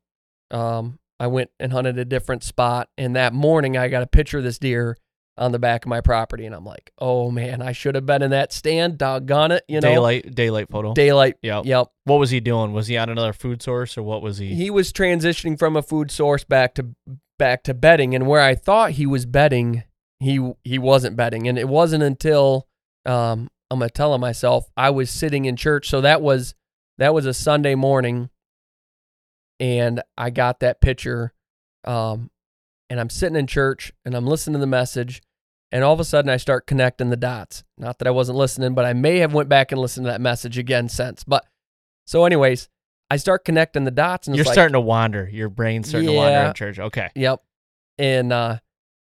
Um, 0.50 1.00
I 1.20 1.28
went 1.28 1.52
and 1.60 1.72
hunted 1.72 1.98
a 2.00 2.06
different 2.06 2.44
spot, 2.44 2.90
and 2.98 3.16
that 3.16 3.34
morning 3.34 3.78
I 3.78 3.90
got 3.90 4.04
a 4.04 4.08
picture 4.08 4.40
of 4.40 4.44
this 4.44 4.58
deer 4.58 4.98
on 5.42 5.52
the 5.52 5.60
back 5.60 5.86
of 5.86 5.90
my 5.90 6.02
property, 6.02 6.46
and 6.46 6.54
I'm 6.54 6.64
like, 6.64 6.92
oh 7.00 7.32
man, 7.32 7.62
I 7.62 7.72
should 7.72 7.96
have 7.96 8.06
been 8.06 8.22
in 8.22 8.30
that 8.32 8.54
stand. 8.54 8.98
Doggone 8.98 9.52
it, 9.52 9.64
you 9.68 9.82
know, 9.82 9.90
daylight 9.90 10.36
daylight 10.36 10.70
photo 10.70 10.94
daylight. 10.94 11.38
Yep. 11.42 11.66
Yep. 11.66 11.88
what 12.06 12.20
was 12.20 12.30
he 12.30 12.40
doing 12.40 12.74
was 12.74 12.88
he 12.88 12.98
on 12.98 13.10
another 13.10 13.34
food 13.34 13.62
source 13.62 13.98
or 13.98 14.04
what 14.04 14.22
was 14.22 14.38
he 14.38 14.54
He 14.54 14.70
was 14.70 14.94
transitioning 14.94 15.58
from 15.58 15.76
a 15.76 15.82
food 15.82 16.12
source 16.12 16.44
back 16.44 16.76
to 16.76 16.90
back 17.40 17.64
to 17.64 17.74
bedding, 17.74 18.14
and 18.14 18.28
where 18.28 18.42
I 18.42 18.54
thought 18.54 18.92
he 18.92 19.08
was 19.08 19.26
bedding, 19.26 19.84
he 20.20 20.54
he 20.64 20.78
wasn't 20.78 21.18
bedding, 21.18 21.48
and 21.48 21.58
it 21.58 21.68
wasn't 21.68 22.04
until 22.04 22.68
um, 23.06 23.50
I'm 23.72 23.80
gonna 23.80 23.90
tell 23.90 24.14
him 24.14 24.22
myself 24.22 24.70
I 24.78 24.92
was 24.92 25.10
sitting 25.10 25.46
in 25.46 25.56
church, 25.56 25.90
so 25.90 26.02
that 26.02 26.22
was 26.22 26.54
that 27.00 27.16
was 27.16 27.26
a 27.26 27.34
Sunday 27.34 27.74
morning, 27.74 28.30
and 29.60 30.04
I 30.16 30.30
got 30.30 30.60
that 30.60 30.82
picture, 30.82 31.34
um, 31.84 32.30
and 32.92 33.00
I'm 33.00 33.10
sitting 33.10 33.38
in 33.38 33.48
church 33.48 33.94
and 34.04 34.14
I'm 34.14 34.28
listening 34.28 34.56
to 34.56 34.60
the 34.60 34.68
message, 34.68 35.22
and 35.72 35.84
all 35.84 35.94
of 35.94 36.00
a 36.00 36.06
sudden 36.06 36.30
I 36.30 36.38
start 36.38 36.68
connecting 36.68 37.10
the 37.10 37.18
dots. 37.18 37.64
Not 37.78 38.00
that 38.00 38.08
I 38.08 38.12
wasn't 38.12 38.38
listening, 38.38 38.74
but 38.74 38.86
I 38.86 38.94
may 38.94 39.18
have 39.20 39.34
went 39.34 39.50
back 39.50 39.72
and 39.72 39.80
listened 39.80 40.06
to 40.06 40.12
that 40.12 40.22
message 40.22 40.58
again 40.58 40.90
since. 40.90 41.24
But 41.24 41.46
so, 42.06 42.26
anyways, 42.26 42.70
I 43.10 43.18
start 43.18 43.46
connecting 43.46 43.84
the 43.84 43.92
dots, 43.92 44.28
and 44.28 44.36
you're 44.36 44.42
it's 44.42 44.48
like, 44.48 44.56
starting 44.56 44.74
to 44.74 44.82
wander 44.82 45.30
your 45.30 45.50
brain's 45.50 45.90
starting 45.90 46.10
to 46.10 46.16
wander 46.16 46.40
in 46.40 46.54
church 46.54 46.80
okay 46.80 47.10
Yep. 47.16 47.42
And 47.98 48.32
uh 48.34 48.60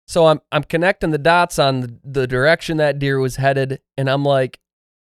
so 0.08 0.28
I'm 0.28 0.42
I'm 0.52 0.64
connecting 0.64 1.12
the 1.12 1.18
dots 1.18 1.58
on 1.60 1.82
the, 1.82 2.00
the 2.04 2.28
direction 2.28 2.78
that 2.78 3.00
deer 3.00 3.20
was 3.20 3.38
headed 3.38 3.82
and 3.98 4.10
I'm 4.10 4.24
like, 4.24 4.60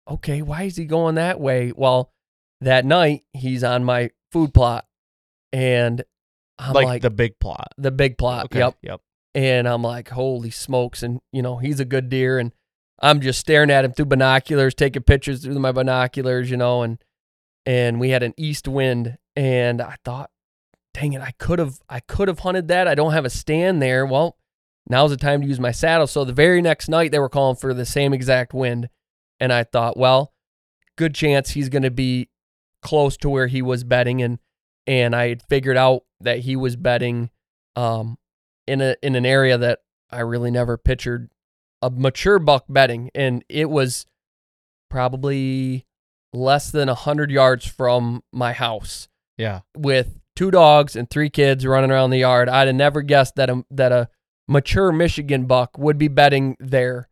okay, 0.08 0.42
why 0.42 0.64
is 0.64 0.76
he 0.76 0.84
going 0.84 1.16
that 1.16 1.40
way? 1.40 1.72
Well, 1.74 2.12
that 2.60 2.84
night 2.84 3.24
he's 3.32 3.64
on 3.64 3.84
my 3.84 4.10
food 4.30 4.54
plot 4.54 4.86
and 5.52 6.04
I'm 6.58 6.74
like, 6.74 6.86
like, 6.86 7.02
the 7.02 7.10
big 7.10 7.38
plot 7.40 7.68
the 7.78 7.90
big 7.90 8.16
plot. 8.18 8.44
okay 8.46 8.58
Yep. 8.58 8.76
yep 8.82 9.00
And 9.34 9.66
I'm 9.66 9.82
like, 9.82 10.10
holy 10.10 10.50
smokes. 10.50 11.02
And, 11.02 11.20
you 11.32 11.42
know, 11.42 11.56
he's 11.56 11.80
a 11.80 11.84
good 11.84 12.09
deer. 12.09 12.38
And 12.38 12.52
I'm 13.00 13.20
just 13.20 13.40
staring 13.40 13.70
at 13.70 13.84
him 13.84 13.92
through 13.92 14.06
binoculars, 14.06 14.74
taking 14.74 15.02
pictures 15.02 15.42
through 15.42 15.59
my 15.59 15.72
binoculars, 15.72 16.50
you 16.50 16.56
know, 16.56 16.82
and, 16.82 17.02
and 17.64 17.98
we 17.98 18.10
had 18.10 18.22
an 18.22 18.34
east 18.36 18.68
wind. 18.68 19.16
And 19.34 19.80
I 19.80 19.96
thought, 20.04 20.30
dang 20.92 21.14
it, 21.14 21.22
I 21.22 21.32
could 21.38 21.59
have, 21.59 21.78
I 21.88 22.00
could 22.00 22.28
have 22.28 22.40
hunted 22.40 22.68
that. 22.68 22.86
I 22.86 22.94
don't 22.94 23.12
have 23.12 23.24
a 23.24 23.30
stand 23.30 23.80
there. 23.80 24.04
Well, 24.04 24.36
Now's 24.88 25.10
the 25.10 25.16
time 25.16 25.42
to 25.42 25.46
use 25.46 25.60
my 25.60 25.70
saddle. 25.70 26.06
So 26.06 26.24
the 26.24 26.32
very 26.32 26.60
next 26.60 26.88
night 26.88 27.12
they 27.12 27.18
were 27.18 27.28
calling 27.28 27.56
for 27.56 27.72
the 27.72 27.86
same 27.86 28.12
exact 28.12 28.52
wind. 28.52 28.88
And 29.38 29.52
I 29.52 29.64
thought, 29.64 29.96
well, 29.96 30.32
good 30.96 31.14
chance 31.14 31.50
he's 31.50 31.68
going 31.68 31.82
to 31.82 31.90
be 31.90 32.28
close 32.82 33.16
to 33.18 33.30
where 33.30 33.46
he 33.46 33.62
was 33.62 33.84
bedding 33.84 34.22
and 34.22 34.38
and 34.84 35.14
I 35.14 35.28
had 35.28 35.42
figured 35.42 35.76
out 35.76 36.02
that 36.20 36.40
he 36.40 36.56
was 36.56 36.74
bedding 36.74 37.30
um 37.76 38.18
in 38.66 38.80
a 38.80 38.97
in 39.02 39.14
an 39.16 39.26
area 39.26 39.59
that 39.59 39.80
I 40.10 40.20
really 40.20 40.51
never 40.51 40.76
pictured 40.76 41.30
a 41.80 41.90
mature 41.90 42.39
buck 42.39 42.64
bedding 42.68 43.10
and 43.14 43.44
it 43.48 43.68
was 43.70 44.06
probably 44.90 45.86
less 46.32 46.70
than 46.70 46.89
100 46.89 47.30
yards 47.30 47.66
from 47.66 48.22
my 48.32 48.52
house 48.52 49.09
Yeah. 49.39 49.60
with 49.76 50.20
two 50.36 50.51
dogs 50.51 50.97
and 50.97 51.09
three 51.10 51.30
kids 51.30 51.66
running 51.66 51.90
around 51.90 52.10
the 52.10 52.18
yard. 52.18 52.48
I'd 52.48 52.68
have 52.68 52.76
never 52.76 53.02
guessed 53.02 53.36
that 53.36 53.51
a, 53.51 53.64
that 53.70 53.93
a 53.93 54.09
mature 54.48 54.93
Michigan 54.93 55.47
buck 55.47 55.76
would 55.78 55.98
be 55.98 56.09
bedding 56.09 56.56
there. 56.59 57.09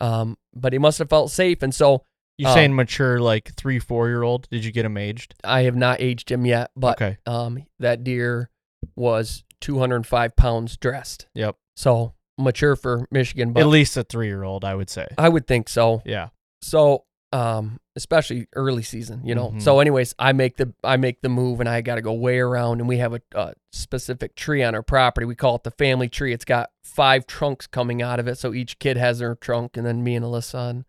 Um, 0.00 0.36
but 0.54 0.72
he 0.72 0.78
must 0.78 0.98
have 0.98 1.08
felt 1.08 1.30
safe. 1.30 1.62
And 1.62 1.74
so 1.74 2.04
You 2.36 2.48
Uh, 2.48 2.54
saying 2.54 2.74
mature 2.74 3.20
like 3.20 3.54
three, 3.54 3.78
four 3.78 4.08
year 4.08 4.22
old? 4.22 4.48
Did 4.50 4.64
you 4.64 4.72
get 4.72 4.84
him 4.84 4.96
aged? 4.96 5.34
I 5.44 5.62
have 5.62 5.76
not 5.76 6.00
aged 6.00 6.30
him 6.30 6.44
yet, 6.44 6.70
but 6.74 7.00
okay. 7.00 7.18
um, 7.26 7.64
that 7.78 8.02
deer 8.04 8.50
was 8.96 9.44
205 9.64 10.36
pounds 10.36 10.76
dressed. 10.76 11.26
Yep. 11.34 11.56
So 11.74 12.12
mature 12.38 12.76
for 12.76 13.06
Michigan 13.10 13.52
buck. 13.52 13.62
At 13.62 13.68
least 13.68 13.96
a 13.96 14.04
three 14.04 14.26
year 14.26 14.42
old, 14.44 14.64
I 14.64 14.74
would 14.74 14.90
say. 14.90 15.06
I 15.16 15.28
would 15.28 15.46
think 15.46 15.68
so. 15.70 16.02
Yeah. 16.04 16.28
So, 16.60 17.04
um, 17.32 17.80
especially 17.96 18.46
early 18.54 18.82
season, 18.82 19.22
you 19.24 19.34
know. 19.34 19.50
Mhm. 19.52 19.62
So, 19.62 19.80
anyways, 19.80 20.14
I 20.18 20.32
make 20.32 20.56
the 20.56 20.72
I 20.84 20.96
make 20.98 21.22
the 21.22 21.28
move, 21.28 21.60
and 21.60 21.68
I 21.68 21.80
got 21.80 21.94
to 21.94 22.02
go 22.02 22.12
way 22.12 22.38
around, 22.38 22.80
and 22.80 22.88
we 22.88 22.98
have 22.98 23.14
a, 23.14 23.20
a 23.34 23.54
specific 23.72 24.34
tree 24.36 24.62
on 24.62 24.74
our 24.74 24.82
property. 24.82 25.24
We 25.26 25.34
call 25.34 25.56
it 25.56 25.62
the 25.64 25.70
family 25.72 26.08
tree. 26.08 26.32
It's 26.32 26.44
got 26.44 26.70
five 26.84 27.26
trunks 27.26 27.66
coming 27.66 28.02
out 28.02 28.20
of 28.20 28.28
it, 28.28 28.36
so 28.38 28.52
each 28.52 28.78
kid 28.78 28.96
has 28.98 29.18
their 29.18 29.34
trunk, 29.34 29.76
and 29.76 29.86
then 29.86 30.04
me 30.04 30.14
and 30.14 30.24
Alyssa. 30.24 30.70
And 30.70 30.84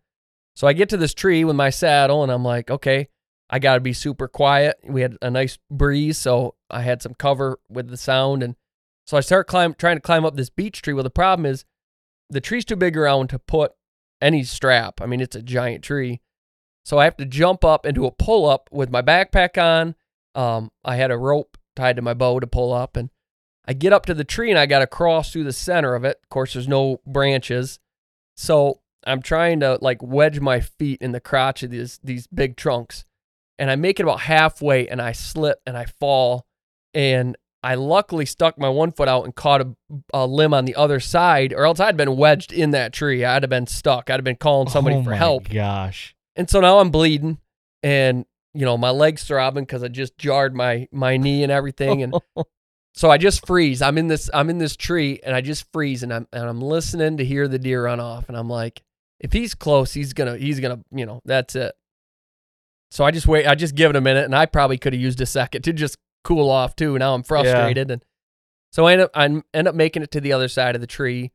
so 0.55 0.67
I 0.67 0.73
get 0.73 0.89
to 0.89 0.97
this 0.97 1.13
tree 1.13 1.43
with 1.45 1.55
my 1.55 1.69
saddle, 1.69 2.21
and 2.23 2.31
I'm 2.31 2.43
like, 2.43 2.69
okay, 2.69 3.07
I 3.49 3.59
got 3.59 3.75
to 3.75 3.79
be 3.81 3.93
super 3.93 4.27
quiet. 4.27 4.75
We 4.83 5.01
had 5.01 5.17
a 5.21 5.31
nice 5.31 5.57
breeze, 5.71 6.17
so 6.17 6.55
I 6.69 6.81
had 6.81 7.01
some 7.01 7.13
cover 7.15 7.59
with 7.69 7.87
the 7.89 7.97
sound, 7.97 8.43
and 8.43 8.55
so 9.05 9.17
I 9.17 9.21
start 9.21 9.47
climb 9.47 9.73
trying 9.73 9.97
to 9.97 10.01
climb 10.01 10.25
up 10.25 10.35
this 10.35 10.49
beech 10.49 10.81
tree. 10.81 10.93
Well, 10.93 11.03
the 11.03 11.09
problem 11.09 11.45
is 11.45 11.65
the 12.29 12.41
tree's 12.41 12.65
too 12.65 12.75
big 12.75 12.97
around 12.97 13.29
to 13.29 13.39
put 13.39 13.73
any 14.21 14.43
strap. 14.43 15.01
I 15.01 15.05
mean, 15.05 15.21
it's 15.21 15.35
a 15.35 15.41
giant 15.41 15.83
tree. 15.83 16.21
So 16.83 16.99
I 16.99 17.05
have 17.05 17.17
to 17.17 17.25
jump 17.25 17.65
up 17.65 17.85
and 17.85 17.95
do 17.95 18.05
a 18.05 18.11
pull 18.11 18.47
up 18.47 18.69
with 18.71 18.91
my 18.91 19.01
backpack 19.01 19.61
on. 19.61 19.95
Um, 20.35 20.71
I 20.83 20.97
had 20.97 21.11
a 21.11 21.17
rope 21.17 21.57
tied 21.75 21.95
to 21.95 22.01
my 22.01 22.13
bow 22.13 22.39
to 22.39 22.47
pull 22.47 22.73
up, 22.73 22.95
and 22.95 23.09
I 23.65 23.73
get 23.73 23.93
up 23.93 24.05
to 24.05 24.13
the 24.13 24.23
tree 24.23 24.49
and 24.49 24.59
I 24.59 24.65
got 24.65 24.79
to 24.79 24.87
cross 24.87 25.31
through 25.31 25.45
the 25.45 25.53
center 25.53 25.95
of 25.95 26.03
it. 26.03 26.19
Of 26.21 26.29
course, 26.29 26.53
there's 26.53 26.67
no 26.67 27.01
branches, 27.05 27.79
so 28.35 28.81
I'm 29.05 29.21
trying 29.21 29.59
to 29.61 29.79
like 29.81 30.01
wedge 30.03 30.39
my 30.39 30.59
feet 30.59 31.01
in 31.01 31.11
the 31.11 31.19
crotch 31.19 31.63
of 31.63 31.71
these 31.71 31.99
these 32.03 32.27
big 32.27 32.55
trunks, 32.55 33.05
and 33.57 33.71
I 33.71 33.75
make 33.75 33.99
it 33.99 34.03
about 34.03 34.21
halfway, 34.21 34.87
and 34.87 35.01
I 35.01 35.11
slip 35.11 35.59
and 35.65 35.75
I 35.75 35.85
fall, 35.85 36.45
and 36.93 37.35
I 37.65 37.73
luckily 37.75 38.27
stuck 38.27 38.59
my 38.59 38.69
one 38.69 38.91
foot 38.91 39.07
out 39.07 39.25
and 39.25 39.33
caught 39.33 39.61
a, 39.61 39.75
a 40.13 40.27
limb 40.27 40.53
on 40.53 40.65
the 40.65 40.75
other 40.75 40.99
side, 40.99 41.51
or 41.51 41.65
else 41.65 41.79
I'd 41.79 41.97
been 41.97 42.15
wedged 42.15 42.53
in 42.53 42.71
that 42.71 42.93
tree. 42.93 43.25
I'd 43.25 43.41
have 43.41 43.49
been 43.49 43.65
stuck. 43.65 44.11
I'd 44.11 44.17
have 44.17 44.23
been 44.23 44.35
calling 44.35 44.69
somebody 44.69 44.97
oh 44.97 45.03
for 45.03 45.09
my 45.09 45.15
help. 45.15 45.49
Gosh. 45.49 46.15
And 46.35 46.47
so 46.47 46.59
now 46.59 46.77
I'm 46.77 46.91
bleeding 46.91 47.39
and 47.81 48.25
you 48.53 48.65
know, 48.65 48.77
my 48.77 48.91
legs 48.91 49.23
throbbing 49.23 49.63
because 49.63 49.83
I 49.83 49.87
just 49.87 50.15
jarred 50.17 50.55
my 50.55 50.87
my 50.91 51.17
knee 51.17 51.41
and 51.41 51.51
everything. 51.51 52.03
And 52.03 52.13
so 52.93 53.09
I 53.09 53.17
just 53.17 53.47
freeze. 53.47 53.81
I'm 53.81 53.97
in 53.97 54.09
this 54.09 54.29
I'm 54.31 54.51
in 54.51 54.59
this 54.59 54.75
tree 54.75 55.19
and 55.23 55.35
I 55.35 55.41
just 55.41 55.65
freeze 55.73 56.03
and 56.03 56.13
I'm 56.13 56.27
and 56.31 56.43
I'm 56.45 56.61
listening 56.61 57.17
to 57.17 57.25
hear 57.25 57.47
the 57.47 57.57
deer 57.57 57.85
run 57.85 57.99
off. 57.99 58.29
And 58.29 58.37
I'm 58.37 58.47
like, 58.47 58.83
if 59.19 59.33
he's 59.33 59.55
close, 59.55 59.91
he's 59.91 60.13
gonna 60.13 60.37
he's 60.37 60.59
gonna, 60.59 60.81
you 60.91 61.07
know, 61.07 61.21
that's 61.25 61.55
it. 61.55 61.73
So 62.91 63.03
I 63.03 63.09
just 63.09 63.25
wait, 63.27 63.47
I 63.47 63.55
just 63.55 63.73
give 63.73 63.89
it 63.89 63.95
a 63.95 64.01
minute 64.01 64.25
and 64.25 64.35
I 64.35 64.45
probably 64.45 64.77
could 64.77 64.93
have 64.93 65.01
used 65.01 65.19
a 65.19 65.25
second 65.25 65.63
to 65.63 65.73
just 65.73 65.97
cool 66.25 66.49
off 66.49 66.75
too. 66.75 66.97
Now 66.99 67.13
I'm 67.13 67.23
frustrated. 67.23 67.89
And 67.91 68.03
so 68.73 68.85
I 68.87 68.91
end 68.93 69.01
up 69.03 69.11
I 69.13 69.25
end 69.53 69.67
up 69.69 69.75
making 69.75 70.03
it 70.03 70.11
to 70.11 70.19
the 70.19 70.33
other 70.33 70.49
side 70.49 70.75
of 70.75 70.81
the 70.81 70.87
tree. 70.87 71.31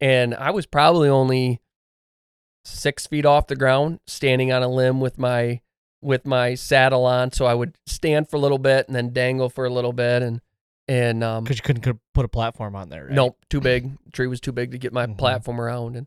And 0.00 0.34
I 0.34 0.50
was 0.50 0.66
probably 0.66 1.08
only 1.08 1.62
six 2.64 3.06
feet 3.06 3.24
off 3.24 3.46
the 3.46 3.56
ground, 3.56 4.00
standing 4.06 4.52
on 4.52 4.62
a 4.62 4.68
limb 4.68 5.00
with 5.00 5.18
my 5.18 5.60
with 6.00 6.26
my 6.26 6.54
saddle 6.54 7.04
on. 7.06 7.32
So 7.32 7.46
I 7.46 7.54
would 7.54 7.76
stand 7.86 8.28
for 8.28 8.36
a 8.36 8.40
little 8.40 8.58
bit 8.58 8.86
and 8.88 8.94
then 8.96 9.12
dangle 9.12 9.48
for 9.48 9.64
a 9.64 9.70
little 9.70 9.92
bit, 9.92 10.22
and 10.22 10.40
and 10.88 11.22
um, 11.22 11.44
Because 11.44 11.58
you 11.58 11.62
couldn't 11.62 11.82
could 11.82 11.98
put 12.12 12.24
a 12.24 12.28
platform 12.28 12.74
on 12.74 12.88
there, 12.88 13.04
right? 13.04 13.12
nope, 13.12 13.38
too 13.48 13.60
big. 13.60 13.90
tree 14.12 14.26
was 14.26 14.40
too 14.40 14.52
big 14.52 14.72
to 14.72 14.78
get 14.78 14.92
my 14.92 15.06
Mhm. 15.06 15.16
platform 15.16 15.60
around, 15.60 15.96
and 15.96 16.06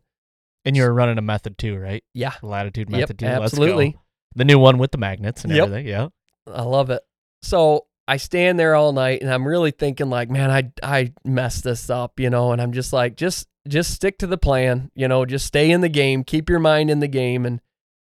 And 0.64 0.76
you 0.76 0.82
were 0.82 0.92
running 0.92 1.16
a 1.18 1.22
method 1.22 1.56
too, 1.58 1.76
right? 1.78 2.04
yeah, 2.12 2.34
Latitude 2.42 2.90
Yep, 2.90 3.00
method 3.00 3.18
too. 3.18 3.26
Let's 3.26 3.36
go. 3.38 3.44
absolutely. 3.44 3.96
The 4.34 4.44
new 4.44 4.58
one 4.58 4.76
with 4.78 4.90
the 4.92 4.98
magnets 4.98 5.44
and 5.44 5.52
Yep. 5.52 5.64
everything. 5.64 5.86
Yeah. 5.86 6.08
I 6.46 6.62
love 6.62 6.90
it. 6.90 7.02
So 7.42 7.86
I 8.08 8.18
stand 8.18 8.58
there 8.58 8.74
all 8.74 8.92
night, 8.92 9.20
and 9.20 9.32
I'm 9.32 9.46
really 9.46 9.72
thinking 9.72 10.08
like, 10.08 10.30
man, 10.30 10.50
I 10.50 10.72
I 10.82 11.12
messed 11.24 11.64
this 11.64 11.90
up, 11.90 12.20
you 12.20 12.30
know, 12.30 12.52
and 12.52 12.62
I'm 12.62 12.72
just 12.72 12.92
like, 12.92 13.16
just 13.16 13.48
just 13.66 13.92
stick 13.92 14.18
to 14.18 14.26
the 14.26 14.38
plan, 14.38 14.90
you 14.94 15.08
know, 15.08 15.24
just 15.24 15.46
stay 15.46 15.70
in 15.70 15.80
the 15.80 15.88
game, 15.88 16.22
keep 16.22 16.48
your 16.48 16.60
mind 16.60 16.90
in 16.90 17.00
the 17.00 17.08
game, 17.08 17.44
and 17.44 17.60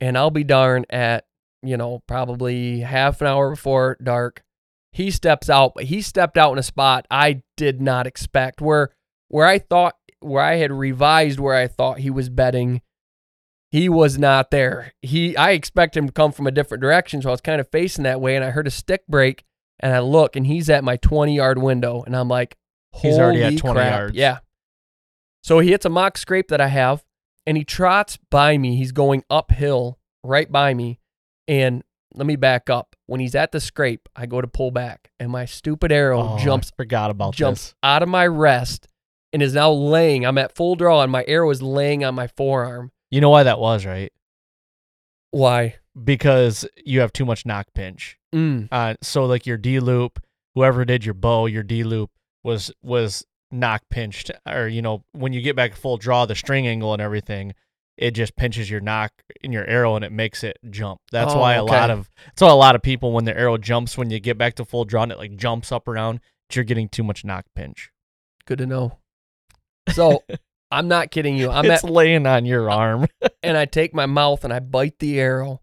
and 0.01 0.17
I'll 0.19 0.31
be 0.31 0.45
darned 0.45 0.87
at 0.91 1.27
you 1.63 1.77
know 1.77 2.03
probably 2.07 2.81
half 2.81 3.21
an 3.21 3.27
hour 3.27 3.51
before 3.51 3.97
dark. 4.03 4.43
He 4.93 5.11
steps 5.11 5.49
out, 5.51 5.73
but 5.75 5.85
he 5.85 6.03
stepped 6.03 6.39
out 6.39 6.53
in 6.53 6.59
a 6.59 6.63
spot 6.63 7.07
I 7.11 7.43
did 7.57 7.81
not 7.81 8.07
expect. 8.07 8.61
Where 8.61 8.91
where 9.29 9.47
I 9.47 9.59
thought 9.59 9.97
where 10.21 10.43
I 10.43 10.57
had 10.57 10.73
revised 10.73 11.41
where 11.41 11.55
I 11.55 11.67
thought 11.67 12.01
he 12.01 12.11
was 12.11 12.29
bedding, 12.29 12.83
he 13.71 13.89
was 13.89 14.19
not 14.19 14.51
there. 14.51 14.93
He 15.03 15.37
I 15.37 15.53
expect 15.53 15.97
him 15.97 16.07
to 16.07 16.13
come 16.13 16.33
from 16.33 16.47
a 16.47 16.53
different 16.53 16.83
direction, 16.83 17.23
so 17.23 17.31
I 17.31 17.33
was 17.33 17.41
kind 17.41 17.61
of 17.61 17.69
facing 17.71 18.05
that 18.05 18.21
way, 18.21 18.37
and 18.37 18.45
I 18.45 18.51
heard 18.51 18.67
a 18.67 18.71
stick 18.71 19.07
break, 19.07 19.45
and 19.81 19.95
I 19.95 20.01
look, 20.01 20.37
and 20.37 20.47
he's 20.47 20.69
at 20.71 20.85
my 20.85 20.97
20 20.97 21.35
yard 21.37 21.59
window, 21.59 22.03
and 22.05 22.17
I'm 22.17 22.29
like, 22.29 22.57
He's 22.95 23.19
already 23.19 23.43
at 23.43 23.51
"Holy 23.51 23.59
20 23.59 23.75
crap." 23.81 23.93
yards. 23.99 24.17
Yeah. 24.17 24.39
So 25.45 25.59
he 25.61 25.71
hits 25.71 25.85
a 25.85 25.89
mock 25.91 26.19
scrape 26.19 26.49
that 26.49 26.61
I 26.61 26.69
have, 26.69 27.05
and 27.47 27.57
he 27.57 27.65
trots 27.65 28.19
by 28.31 28.59
me. 28.59 28.77
He's 28.77 28.93
going 28.93 29.23
uphill 29.31 29.99
right 30.25 30.51
by 30.51 30.75
me, 30.75 30.99
and 31.47 31.85
let 32.15 32.27
me 32.27 32.37
back 32.37 32.69
up. 32.71 32.97
When 33.07 33.21
he's 33.21 33.35
at 33.35 33.53
the 33.53 33.61
scrape, 33.61 34.09
I 34.17 34.27
go 34.27 34.41
to 34.41 34.49
pull 34.49 34.71
back, 34.71 35.11
and 35.21 35.31
my 35.31 35.45
stupid 35.45 35.93
arrow 35.93 36.21
Oh, 36.21 36.35
I 36.35 36.45
jumps 36.45 36.73
forgot 36.77 37.11
about 37.11 37.35
jumps 37.35 37.69
this. 37.69 37.75
out 37.83 38.03
of 38.03 38.09
my 38.09 38.27
rest 38.27 38.89
and 39.33 39.43
is 39.43 39.55
now 39.55 39.71
laying. 39.71 40.25
I'm 40.27 40.39
at 40.39 40.55
full 40.55 40.75
draw, 40.75 41.03
and 41.03 41.13
my 41.13 41.25
arrow 41.29 41.51
is 41.51 41.63
laying 41.63 42.05
on 42.05 42.15
my 42.15 42.27
forearm. 42.27 42.91
You 43.11 43.21
know 43.21 43.31
why 43.31 43.45
that 43.45 43.59
was, 43.61 43.87
right? 43.87 44.13
Why? 45.31 45.77
Because 46.03 46.67
you 46.85 47.01
have 47.01 47.13
too 47.13 47.25
much 47.25 47.47
nock 47.47 47.69
pinch. 47.75 48.18
Mm. 48.35 48.69
Uh, 48.71 48.95
so 49.03 49.25
like 49.27 49.47
your 49.47 49.57
D 49.57 49.81
loop, 49.81 50.23
whoever 50.55 50.85
did 50.85 51.05
your 51.05 51.15
bow, 51.15 51.47
your 51.47 51.63
D 51.63 51.85
loop 51.85 52.11
was 52.45 52.71
was 52.83 53.25
nock 53.51 53.83
pinched, 53.91 54.31
or 54.47 54.69
you 54.69 54.83
know 54.83 55.05
when 55.13 55.33
you 55.33 55.41
get 55.41 55.57
back 55.57 55.73
to 55.73 55.77
full 55.77 55.97
draw, 55.97 56.27
the 56.27 56.35
string 56.35 56.67
angle 56.67 56.93
and 56.93 57.01
everything, 57.03 57.55
it 57.97 58.13
just 58.13 58.37
pinches 58.37 58.71
your 58.71 58.81
nock 58.81 59.13
in 59.43 59.53
your 59.53 59.67
arrow 59.67 59.97
and 59.97 60.05
it 60.05 60.13
makes 60.13 60.45
it 60.45 60.59
jump. 60.71 61.01
That's 61.11 61.33
Oh, 61.35 61.39
why 61.41 61.55
a 61.55 61.65
lot 61.65 61.91
of 61.91 62.11
that's 62.27 62.43
why 62.43 62.51
a 62.51 62.55
lot 62.55 62.75
of 62.75 62.83
people 62.83 63.13
when 63.13 63.25
their 63.25 63.37
arrow 63.37 63.57
jumps 63.59 63.97
when 63.97 64.11
you 64.11 64.21
get 64.21 64.39
back 64.39 64.55
to 64.57 64.65
full 64.65 64.85
draw 64.85 65.03
and 65.03 65.13
it 65.13 65.19
like 65.19 65.37
jumps 65.37 65.73
up 65.73 65.89
around, 65.89 66.21
you're 66.53 66.65
getting 66.65 66.89
too 66.89 67.03
much 67.03 67.25
nock 67.25 67.47
pinch. 67.55 67.91
Good 68.47 68.59
to 68.59 68.67
know. 68.67 68.99
So 69.91 70.23
I'm 70.71 70.87
not 70.87 71.11
kidding 71.11 71.37
you. 71.37 71.51
I'm 71.51 71.65
it's 71.65 71.83
at 71.83 71.91
laying 71.91 72.27
on 72.27 72.45
your 72.45 72.71
arm. 72.71 73.07
and 73.43 73.57
I 73.57 73.65
take 73.65 73.95
my 73.95 74.07
mouth 74.07 74.45
and 74.45 74.53
I 74.53 74.61
bite 74.61 74.99
the 74.99 75.19
arrow 75.19 75.61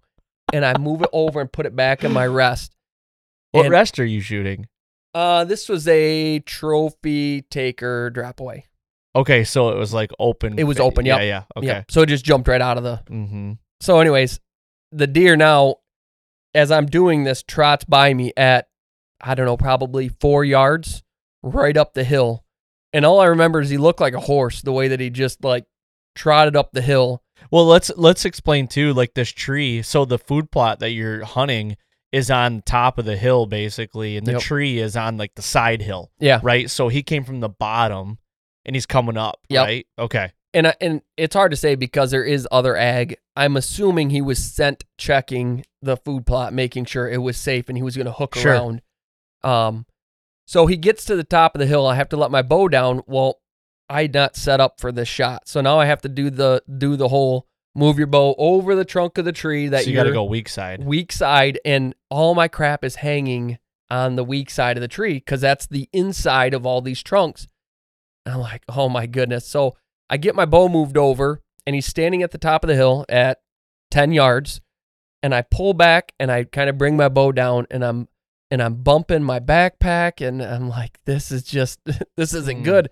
and 0.53 0.65
I 0.65 0.77
move 0.77 1.01
it 1.01 1.09
over 1.13 1.41
and 1.41 1.51
put 1.51 1.65
it 1.65 1.76
back 1.76 2.03
in 2.03 2.11
my 2.13 2.26
rest. 2.27 2.73
what 3.51 3.65
And- 3.65 3.72
rest 3.72 3.99
are 3.99 4.05
you 4.05 4.22
shooting? 4.22 4.67
Uh, 5.13 5.45
this 5.45 5.69
was 5.69 5.88
a 5.88 6.39
trophy 6.39 7.43
taker 7.43 8.09
drop 8.09 8.41
away. 8.41 8.65
Okay, 9.15 9.45
so 9.45 9.69
it 9.69 9.77
was 9.77 9.93
like 9.93 10.11
open. 10.19 10.59
It 10.59 10.65
was 10.65 10.77
open, 10.77 11.05
Yeah, 11.05 11.22
yep. 11.22 11.23
yeah. 11.26 11.43
Okay. 11.59 11.67
Yeah. 11.67 11.84
So 11.89 12.01
it 12.01 12.07
just 12.07 12.26
jumped 12.26 12.49
right 12.49 12.59
out 12.61 12.77
of 12.77 12.84
the. 12.84 13.01
Mm-hmm. 13.09 13.53
So, 13.80 13.99
anyways, 14.01 14.41
the 14.91 15.07
deer 15.07 15.38
now, 15.38 15.76
as 16.53 16.69
I'm 16.69 16.85
doing 16.85 17.23
this, 17.23 17.43
trots 17.43 17.85
by 17.85 18.13
me 18.13 18.34
at, 18.35 18.67
I 19.22 19.35
don't 19.35 19.45
know, 19.45 19.55
probably 19.55 20.09
four 20.09 20.43
yards 20.43 21.01
right 21.41 21.77
up 21.77 21.93
the 21.93 22.03
hill. 22.03 22.43
And 22.91 23.05
all 23.05 23.22
I 23.22 23.27
remember 23.27 23.61
is 23.61 23.69
he 23.69 23.77
looked 23.77 24.01
like 24.01 24.13
a 24.15 24.19
horse, 24.19 24.61
the 24.61 24.73
way 24.73 24.89
that 24.89 24.99
he 24.99 25.09
just 25.09 25.45
like 25.45 25.63
trotted 26.15 26.57
up 26.57 26.72
the 26.73 26.81
hill. 26.81 27.23
Well, 27.51 27.65
let's 27.65 27.91
let's 27.95 28.25
explain 28.25 28.67
too. 28.67 28.93
Like 28.93 29.13
this 29.13 29.29
tree, 29.29 29.81
so 29.81 30.05
the 30.05 30.17
food 30.19 30.51
plot 30.51 30.79
that 30.79 30.91
you're 30.91 31.23
hunting 31.25 31.77
is 32.11 32.31
on 32.31 32.61
top 32.61 32.97
of 32.97 33.05
the 33.05 33.17
hill, 33.17 33.45
basically, 33.45 34.15
and 34.17 34.25
the 34.25 34.33
Yep. 34.33 34.41
tree 34.41 34.79
is 34.79 34.95
on 34.95 35.17
like 35.17 35.35
the 35.35 35.41
side 35.41 35.81
hill, 35.81 36.11
Yeah. 36.19 36.39
right? 36.43 36.69
So 36.69 36.87
he 36.87 37.03
came 37.03 37.23
from 37.25 37.41
the 37.41 37.49
bottom, 37.49 38.19
and 38.65 38.75
he's 38.75 38.85
coming 38.85 39.17
up, 39.17 39.39
Yep. 39.49 39.65
right? 39.65 39.87
Okay, 39.99 40.31
and 40.53 40.67
I, 40.67 40.75
and 40.79 41.01
it's 41.17 41.35
hard 41.35 41.51
to 41.51 41.57
say 41.57 41.75
because 41.75 42.11
there 42.11 42.23
is 42.23 42.47
other 42.51 42.77
ag. 42.77 43.17
I'm 43.35 43.57
assuming 43.57 44.09
he 44.11 44.21
was 44.21 44.39
scent 44.39 44.85
checking 44.97 45.65
the 45.81 45.97
food 45.97 46.25
plot, 46.25 46.53
making 46.53 46.85
sure 46.85 47.09
it 47.09 47.17
was 47.17 47.35
safe, 47.37 47.67
and 47.67 47.77
he 47.77 47.83
was 47.83 47.97
going 47.97 48.05
to 48.07 48.13
hook 48.13 48.35
Sure. 48.35 48.53
around. 48.53 48.81
Um, 49.43 49.85
so 50.47 50.67
he 50.67 50.77
gets 50.77 51.03
to 51.05 51.15
the 51.15 51.23
top 51.23 51.53
of 51.53 51.59
the 51.59 51.65
hill. 51.67 51.85
I 51.85 51.95
have 51.95 52.09
to 52.09 52.17
let 52.17 52.31
my 52.31 52.41
bow 52.41 52.69
down. 52.69 53.01
Well, 53.07 53.39
I 53.89 54.07
not 54.07 54.35
set 54.35 54.59
up 54.59 54.79
for 54.79 54.91
this 54.91 55.07
shot. 55.07 55.47
So 55.47 55.61
now 55.61 55.79
I 55.79 55.85
have 55.85 56.01
to 56.01 56.09
do 56.09 56.29
the 56.29 56.63
do 56.77 56.95
the 56.95 57.07
whole 57.09 57.47
move 57.75 57.97
your 57.97 58.07
bow 58.07 58.33
over 58.37 58.73
the 58.75 58.85
trunk 58.85 59.17
of 59.17 59.25
the 59.25 59.31
tree 59.33 59.67
that 59.67 59.83
so 59.83 59.89
you 59.89 59.95
got 59.95 60.03
to 60.03 60.11
go 60.13 60.23
weak 60.23 60.47
side. 60.49 60.83
weak 60.83 61.11
side 61.11 61.59
and 61.65 61.93
all 62.09 62.33
my 62.33 62.47
crap 62.47 62.83
is 62.83 62.95
hanging 62.95 63.57
on 63.91 64.15
the 64.15 64.23
weak 64.23 64.49
side 64.49 64.77
of 64.77 64.81
the 64.81 64.87
tree 64.87 65.15
because 65.15 65.41
that's 65.41 65.67
the 65.67 65.87
inside 65.93 66.53
of 66.53 66.65
all 66.65 66.81
these 66.81 67.03
trunks. 67.03 67.47
And 68.25 68.33
I'm 68.35 68.41
like, 68.41 68.63
oh 68.69 68.89
my 68.89 69.05
goodness. 69.05 69.45
So 69.47 69.75
I 70.09 70.17
get 70.17 70.35
my 70.35 70.45
bow 70.45 70.69
moved 70.69 70.97
over 70.97 71.41
and 71.67 71.75
he's 71.75 71.85
standing 71.85 72.23
at 72.23 72.31
the 72.31 72.37
top 72.37 72.63
of 72.63 72.67
the 72.69 72.75
hill 72.75 73.05
at 73.09 73.41
10 73.91 74.11
yards. 74.13 74.61
And 75.21 75.33
I 75.35 75.41
pull 75.41 75.73
back 75.73 76.13
and 76.19 76.31
I 76.31 76.43
kind 76.45 76.69
of 76.69 76.77
bring 76.77 76.95
my 76.97 77.09
bow 77.09 77.31
down 77.31 77.67
and 77.71 77.83
I'm 77.83 78.07
and 78.51 78.61
I'm 78.61 78.75
bumping 78.75 79.23
my 79.23 79.39
backpack 79.39 80.25
and 80.25 80.41
I'm 80.41 80.69
like, 80.69 80.99
this 81.05 81.31
is 81.31 81.43
just 81.43 81.79
this 82.17 82.33
isn't 82.33 82.61
Mm. 82.61 82.63
good. 82.63 82.89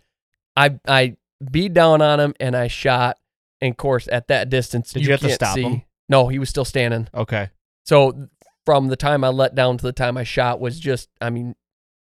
I 0.56 0.80
I 0.88 1.18
beat 1.52 1.74
down 1.74 2.02
on 2.02 2.20
him 2.20 2.34
and 2.40 2.56
I 2.56 2.68
shot. 2.68 3.18
And 3.62 3.72
of 3.72 3.78
course, 3.78 4.08
at 4.12 4.28
that 4.28 4.50
distance, 4.50 4.92
Did 4.92 5.06
you 5.06 5.12
have 5.12 5.22
to 5.22 5.28
can't 5.28 5.36
stop 5.36 5.56
see. 5.56 5.62
him? 5.64 5.82
No, 6.10 6.28
he 6.28 6.38
was 6.40 6.50
still 6.50 6.66
standing. 6.66 7.08
Okay. 7.14 7.50
So 7.86 8.28
from 8.66 8.88
the 8.88 8.96
time 8.96 9.24
I 9.24 9.30
let 9.30 9.56
down 9.56 9.78
to 9.78 9.84
the 9.84 9.94
time 9.94 10.18
I 10.18 10.24
shot 10.24 10.60
was 10.60 10.80
just, 10.80 11.10
I 11.22 11.30
mean, 11.30 11.56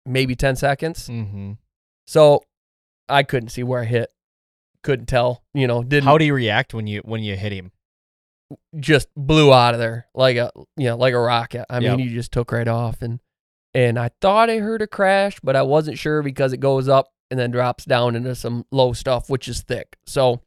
maybe 0.04 0.34
10 0.34 0.56
seconds. 0.56 1.08
Mm-hmm. 1.08 1.52
So 2.06 2.42
I 3.08 3.22
couldn't 3.22 3.50
see 3.50 3.62
where 3.62 3.82
I 3.82 3.84
hit. 3.84 4.12
Couldn't 4.82 5.06
tell, 5.06 5.44
you 5.54 5.68
know, 5.68 5.84
didn't 5.84 6.04
How 6.04 6.18
do 6.18 6.24
you 6.24 6.34
react 6.34 6.74
when 6.74 6.88
you 6.88 7.00
when 7.04 7.22
you 7.22 7.36
hit 7.36 7.52
him? 7.52 7.70
just 8.78 9.08
blew 9.16 9.50
out 9.52 9.72
of 9.72 9.80
there 9.80 10.06
like 10.14 10.36
a, 10.36 10.50
you 10.76 10.86
know, 10.88 10.96
like 10.96 11.14
a 11.14 11.18
rocket. 11.18 11.64
I 11.70 11.80
mean, 11.80 11.98
you 12.00 12.10
just 12.10 12.32
took 12.32 12.52
right 12.52 12.68
off 12.68 13.00
and, 13.00 13.20
and 13.72 13.98
I 13.98 14.10
thought 14.20 14.50
I 14.50 14.58
heard 14.58 14.82
a 14.82 14.86
crash, 14.86 15.38
but 15.42 15.56
I 15.56 15.62
wasn't 15.62 15.96
sure 15.98 16.22
because 16.22 16.52
it 16.52 16.58
goes 16.58 16.88
up 16.88 17.12
and 17.32 17.40
then 17.40 17.50
drops 17.50 17.86
down 17.86 18.14
into 18.14 18.34
some 18.34 18.66
low 18.70 18.92
stuff, 18.92 19.30
which 19.30 19.48
is 19.48 19.62
thick. 19.62 19.96
So 20.06 20.42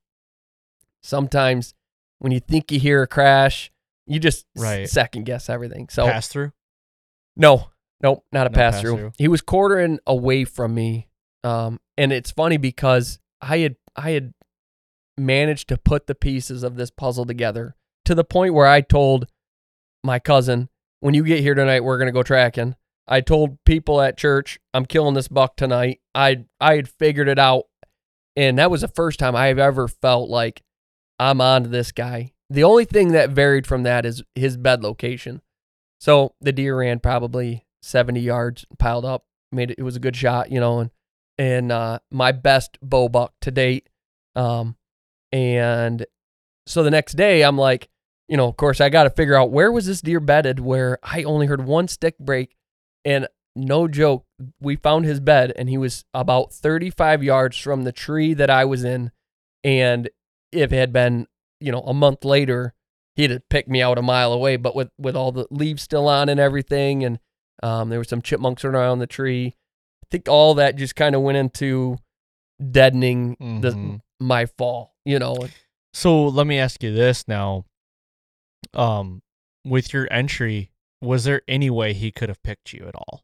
sometimes 1.02 1.74
when 2.20 2.32
you 2.32 2.40
think 2.40 2.72
you 2.72 2.80
hear 2.80 3.02
a 3.02 3.08
crash, 3.08 3.72
you 4.06 4.20
just 4.20 4.46
Right. 4.56 4.88
second 4.88 5.24
guess 5.26 5.50
everything. 5.50 5.90
So 5.90 6.06
Pass 6.06 6.28
through. 6.28 6.52
No, 7.36 7.70
nope, 8.04 8.24
not 8.32 8.46
a 8.46 8.52
No 8.52 8.56
pass 8.56 8.82
through. 8.82 9.14
He 9.18 9.28
was 9.28 9.42
quartering 9.42 10.00
away 10.06 10.46
from 10.46 10.76
me, 10.76 11.10
um, 11.44 11.80
and 11.98 12.14
it's 12.14 12.30
funny 12.32 12.58
because 12.58 13.20
I 13.42 13.58
had 13.58 13.76
I 13.96 14.12
had 14.12 14.34
managed 15.18 15.68
to 15.70 15.78
put 15.78 16.06
the 16.06 16.14
pieces 16.16 16.62
of 16.62 16.76
this 16.76 16.92
puzzle 16.92 17.26
together 17.26 17.76
to 18.06 18.14
the 18.14 18.24
point 18.24 18.54
where 18.54 18.68
I 18.68 18.82
told 18.82 19.28
my 20.04 20.20
cousin, 20.20 20.70
"When 21.00 21.16
you 21.16 21.24
get 21.24 21.40
here 21.40 21.56
tonight, 21.56 21.80
we're 21.84 21.98
gonna 21.98 22.12
go 22.12 22.22
tracking." 22.24 22.76
I 23.08 23.22
told 23.22 23.64
people 23.66 24.02
at 24.02 24.18
church, 24.18 24.60
"I'm 24.74 24.86
killing 24.86 25.14
this 25.14 25.28
buck 25.28 25.56
tonight." 25.56 26.02
I 26.14 26.46
I 26.60 26.76
had 26.76 26.90
figured 26.90 27.28
it 27.28 27.40
out, 27.40 27.66
and 28.36 28.58
that 28.58 28.72
was 28.72 28.82
the 28.82 28.88
first 28.88 29.20
time 29.20 29.36
I've 29.36 29.60
ever 29.60 29.88
felt 29.88 30.30
like 30.30 30.64
I'm 31.20 31.42
on 31.42 31.64
to 31.64 31.70
this 31.70 31.92
guy. 31.92 32.34
The 32.50 32.64
only 32.64 32.86
thing 32.86 33.12
that 33.14 33.30
varied 33.32 33.68
from 33.68 33.84
that 33.84 34.06
is 34.06 34.24
his 34.36 34.58
bed 34.58 34.84
location. 34.84 35.42
So 36.00 36.36
the 36.42 36.52
deer 36.52 36.78
ran 36.78 37.00
probably 37.00 37.66
70 37.82 38.20
yards, 38.20 38.66
piled 38.78 39.06
up, 39.06 39.26
made 39.52 39.72
it. 39.72 39.80
It 39.80 39.84
was 39.84 39.96
a 39.96 40.00
good 40.00 40.16
shot, 40.16 40.52
you 40.52 40.60
know, 40.60 40.80
and 40.80 40.92
and 41.38 41.72
uh, 41.72 42.00
my 42.12 42.32
best 42.32 42.78
bow 42.82 43.10
buck 43.10 43.34
to 43.42 43.52
date. 43.52 43.90
Um, 44.36 44.76
and 45.32 46.06
so 46.66 46.84
the 46.84 46.92
next 46.92 47.14
day, 47.14 47.44
I'm 47.44 47.58
like, 47.58 47.90
you 48.28 48.38
know, 48.38 48.48
of 48.48 48.58
course, 48.58 48.82
I 48.82 48.90
got 48.90 49.04
to 49.04 49.10
figure 49.10 49.36
out 49.36 49.52
where 49.52 49.72
was 49.72 49.86
this 49.86 50.02
deer 50.02 50.20
bedded, 50.20 50.60
where 50.60 50.98
I 51.04 51.24
only 51.24 51.48
heard 51.48 51.66
one 51.66 51.88
stick 51.88 52.18
break, 52.20 52.56
and 53.06 53.28
no 53.56 53.88
joke, 53.88 54.26
we 54.60 54.76
found 54.76 55.06
his 55.06 55.20
bed, 55.22 55.54
and 55.56 55.70
he 55.70 55.78
was 55.78 56.04
about 56.14 56.52
35 56.52 57.24
yards 57.24 57.58
from 57.58 57.84
the 57.84 57.92
tree 57.94 58.34
that 58.34 58.50
I 58.50 58.66
was 58.66 58.84
in, 58.84 59.12
and 59.64 60.10
if 60.52 60.74
it 60.74 60.78
had 60.78 60.92
been, 60.92 61.28
you 61.62 61.72
know, 61.72 61.82
a 61.82 61.94
month 61.94 62.26
later, 62.26 62.74
he'd 63.16 63.32
have 63.32 63.48
picked 63.50 63.70
me 63.70 63.82
out 63.82 63.98
a 63.98 64.02
mile 64.02 64.34
away. 64.34 64.58
But 64.58 64.76
with 64.76 64.90
with 64.98 65.16
all 65.16 65.32
the 65.32 65.48
leaves 65.52 65.84
still 65.84 66.08
on 66.10 66.28
and 66.28 66.40
everything, 66.40 67.04
and 67.06 67.20
um, 67.64 67.90
there 67.90 68.00
were 68.00 68.04
some 68.04 68.22
chipmunks 68.22 68.66
around 68.66 69.00
the 69.00 69.08
tree. 69.08 69.56
I 70.04 70.08
think 70.12 70.28
all 70.28 70.54
that 70.56 70.76
just 70.76 70.96
kind 70.98 71.16
of 71.16 71.22
went 71.22 71.38
into 71.38 71.98
deadening 72.72 73.36
Mhm. 73.38 73.62
the 73.62 74.02
my 74.20 74.46
fall. 74.46 74.96
You 75.06 75.20
know, 75.20 75.38
So 75.94 76.26
let 76.28 76.46
me 76.48 76.58
ask 76.60 76.84
you 76.84 76.94
this 76.94 77.26
now. 77.28 77.64
Um, 78.74 79.22
with 79.64 79.94
your 79.94 80.08
entry, 80.12 80.72
was 81.02 81.24
there 81.24 81.42
any 81.48 81.70
way 81.70 81.94
he 81.94 82.12
could 82.12 82.30
have 82.30 82.42
picked 82.44 82.74
you 82.74 82.86
at 82.88 82.96
all? 82.96 83.24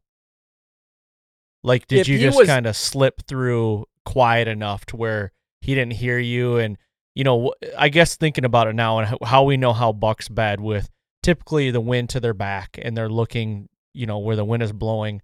Like, 1.63 1.87
did 1.87 1.99
If 1.99 2.07
you 2.07 2.17
just 2.19 2.37
was- 2.37 2.47
kind 2.47 2.65
of 2.65 2.75
slip 2.75 3.21
through 3.27 3.85
quiet 4.05 4.47
enough 4.47 4.85
to 4.87 4.95
where 4.97 5.31
he 5.61 5.75
didn't 5.75 5.93
hear 5.93 6.17
you? 6.19 6.57
And 6.57 6.77
you 7.13 7.25
know, 7.25 7.53
I 7.77 7.89
guess 7.89 8.15
thinking 8.15 8.45
about 8.45 8.67
it 8.67 8.73
now 8.73 8.97
and 8.99 9.07
how- 9.09 9.17
how 9.25 9.43
we 9.43 9.57
know 9.57 9.73
how 9.73 9.91
bucks 9.91 10.29
bad 10.29 10.61
with 10.61 10.89
typically 11.21 11.69
the 11.69 11.81
wind 11.81 12.09
to 12.11 12.21
their 12.21 12.33
back 12.33 12.79
and 12.81 12.95
they're 12.95 13.09
looking, 13.09 13.67
you 13.93 14.05
know, 14.05 14.17
where 14.17 14.37
the 14.37 14.45
wind 14.45 14.63
is 14.63 14.71
blowing. 14.71 15.21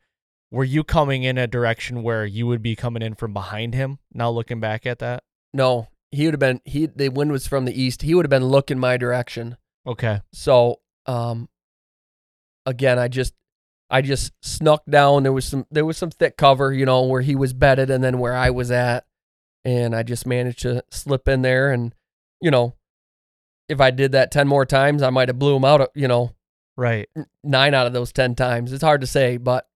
Were 0.52 0.66
you 0.66 0.84
coming 0.84 1.24
in 1.24 1.38
a 1.38 1.48
direction 1.48 2.04
where 2.04 2.26
you 2.26 2.46
would 2.46 2.62
be 2.62 2.76
coming 2.76 3.02
in 3.02 3.16
from 3.16 3.32
behind 3.32 3.74
him? 3.74 4.00
Now 4.14 4.30
looking 4.30 4.60
back 4.60 4.86
at 4.86 5.00
that, 5.00 5.24
no, 5.54 5.88
he 6.12 6.26
would 6.26 6.34
have 6.34 6.40
been. 6.42 6.60
He 6.66 6.88
the 6.88 7.08
wind 7.08 7.32
was 7.32 7.48
from 7.48 7.64
the 7.64 7.82
east. 7.82 8.02
He 8.02 8.14
would 8.14 8.26
have 8.26 8.30
been 8.30 8.46
looking 8.48 8.78
my 8.80 8.98
direction. 8.98 9.56
okay, 9.86 10.20
So, 10.34 10.82
um, 11.06 11.48
again, 12.68 13.00
I 13.00 13.08
just, 13.08 13.34
I 13.90 14.04
just 14.04 14.34
snuck 14.44 14.84
down. 14.88 15.24
There 15.24 15.34
was 15.34 15.46
some, 15.46 15.66
there 15.72 15.86
was 15.86 15.98
some 15.98 16.12
thick 16.12 16.38
cover, 16.38 16.72
you 16.72 16.86
know, 16.86 17.04
where 17.06 17.22
he 17.22 17.36
was 17.36 17.54
bedded, 17.54 17.90
and 17.90 18.04
then 18.04 18.20
where 18.20 18.36
I 18.36 18.52
was 18.52 18.70
at, 18.70 19.08
and 19.66 19.96
I 19.96 20.04
just 20.04 20.28
managed 20.28 20.62
to 20.64 20.84
slip 20.92 21.28
in 21.28 21.42
there. 21.42 21.72
And, 21.72 21.96
you 22.42 22.52
know, 22.52 22.76
if 23.70 23.82
I 23.82 23.92
did 23.92 24.12
that 24.12 24.30
ten 24.30 24.48
more 24.48 24.66
times, 24.66 25.02
I 25.02 25.10
might 25.10 25.30
have 25.30 25.40
blew 25.40 25.56
him 25.56 25.66
out. 25.66 25.82
Uh, 25.82 25.88
you 25.96 26.08
know, 26.08 26.36
right. 26.76 27.10
nine 27.44 27.74
out 27.74 27.88
of 27.88 27.94
those 27.94 28.12
ten 28.12 28.36
times. 28.36 28.72
It's 28.72 28.84
hard 28.84 29.02
to 29.02 29.08
say, 29.08 29.38
but 29.38 29.68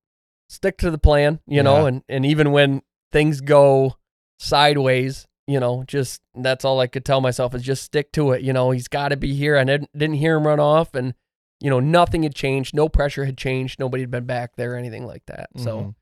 stick 0.49 0.77
to 0.79 0.91
the 0.91 0.97
plan, 0.97 1.39
you 1.47 1.63
know, 1.63 1.85
and 1.85 2.03
and 2.07 2.25
even 2.25 2.51
when 2.51 2.81
things 3.11 3.41
go 3.41 3.95
sideways, 4.39 5.27
you 5.47 5.59
know, 5.59 5.83
just 5.87 6.21
that's 6.35 6.65
all 6.65 6.79
I 6.79 6.87
could 6.87 7.05
tell 7.05 7.21
myself 7.21 7.55
is 7.55 7.63
just 7.63 7.83
stick 7.83 8.11
to 8.13 8.31
it. 8.31 8.41
You 8.41 8.53
know, 8.53 8.71
he's 8.71 8.87
got 8.87 9.09
to 9.09 9.17
be 9.17 9.33
here. 9.33 9.57
I 9.57 9.63
didn't 9.63 9.89
didn't 9.93 10.17
hear 10.17 10.35
him 10.35 10.47
run 10.47 10.59
off, 10.59 10.95
and 10.95 11.13
you 11.61 11.69
know, 11.69 11.79
nothing 11.79 12.23
had 12.23 12.35
changed. 12.35 12.75
No 12.75 12.89
pressure 12.89 13.25
had 13.25 13.37
changed. 13.37 13.79
Nobody 13.79 14.01
had 14.03 14.11
been 14.11 14.25
back 14.25 14.55
there, 14.55 14.75
anything 14.75 15.05
like 15.05 15.25
that. 15.27 15.49
So 15.57 15.79
Mhm. 15.79 15.95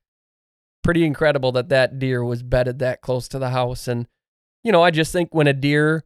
pretty 0.84 1.06
incredible 1.06 1.52
that 1.52 1.69
that 1.69 1.99
deer 1.99 2.23
was 2.23 2.41
bedded 2.41 2.80
that 2.80 3.02
close 3.02 3.27
to 3.27 3.40
the 3.40 3.49
house. 3.49 3.88
And, 3.88 4.07
you 4.64 4.72
know, 4.72 4.81
I 4.81 4.90
just 4.91 5.11
think 5.11 5.34
when 5.36 5.48
a 5.48 5.53
deer, 5.53 6.06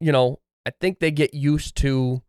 you 0.00 0.12
know, 0.12 0.40
I 0.66 0.70
think 0.70 0.98
they 1.00 1.10
get 1.10 1.32
used 1.34 1.76
to 1.78 2.22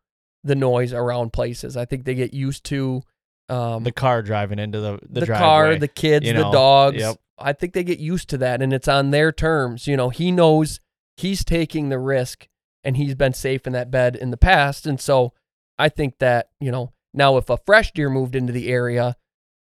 the 0.44 0.56
noise 0.56 0.94
around 0.94 1.34
places. 1.34 1.76
I 1.76 1.86
think 1.86 2.06
they 2.06 2.16
get 2.16 2.34
used 2.34 2.64
to 2.66 3.02
um, 3.50 3.84
the 3.84 3.92
car 3.92 4.24
driving 4.24 4.58
into 4.58 4.80
the 4.80 5.00
the, 5.04 5.20
the, 5.20 5.26
driveway. 5.28 5.46
car, 5.46 5.76
the 5.76 5.88
kids, 5.88 6.26
you 6.26 6.34
the 6.34 6.50
dogs. 6.50 6.98
yep. 6.98 7.18
I 7.38 7.54
think 7.54 7.74
they 7.74 7.84
get 7.84 8.00
used 8.00 8.30
to 8.30 8.38
that 8.40 8.62
and 8.62 8.72
it's 8.74 8.88
on 8.88 9.12
their 9.12 9.32
terms. 9.32 9.88
You 9.88 9.98
know, 9.98 10.10
he 10.10 10.32
knows 10.32 10.80
he's 11.18 11.44
taking 11.44 11.90
the 11.90 12.00
risk 12.00 12.48
and 12.84 12.98
he's 12.98 13.14
been 13.14 13.34
safe 13.34 13.68
in 13.68 13.74
that 13.74 13.92
bed 13.92 14.16
in 14.16 14.32
the 14.32 14.38
past. 14.38 14.88
And 14.88 15.00
so 15.00 15.34
I 15.78 15.90
think 15.90 16.20
that, 16.20 16.50
you 16.60 16.72
know, 16.72 16.94
now 17.14 17.38
if 17.38 17.50
a 17.50 17.58
fresh 17.58 17.92
deer 17.92 18.10
moved 18.10 18.36
into 18.36 18.54
the 18.54 18.70
area, 18.70 19.16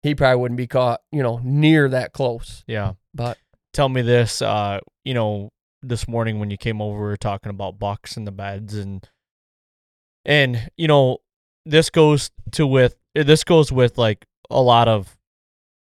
he 0.02 0.14
probably 0.14 0.40
wouldn't 0.40 0.58
be 0.58 0.66
caught, 0.66 1.02
you 1.10 1.22
know, 1.22 1.40
near 1.42 1.88
that 1.88 2.12
close. 2.12 2.64
yeah. 2.66 2.92
But 3.14 3.38
Tell 3.72 3.88
me 3.88 4.02
this. 4.02 4.40
Uh, 4.40 4.80
you 5.04 5.14
know, 5.14 5.50
this 5.82 6.08
morning 6.08 6.38
when 6.38 6.50
you 6.50 6.56
came 6.56 6.80
over, 6.80 6.98
we 6.98 7.04
were 7.04 7.16
talking 7.16 7.50
about 7.50 7.78
bucks 7.78 8.16
and 8.16 8.26
the 8.26 8.32
beds 8.32 8.74
and 8.74 9.06
and 10.24 10.70
you 10.76 10.88
know 10.88 11.18
this 11.64 11.88
goes 11.88 12.30
to 12.52 12.66
with 12.66 12.96
this 13.14 13.44
goes 13.44 13.70
with 13.70 13.96
like 13.96 14.26
a 14.50 14.60
lot 14.60 14.88
of 14.88 15.16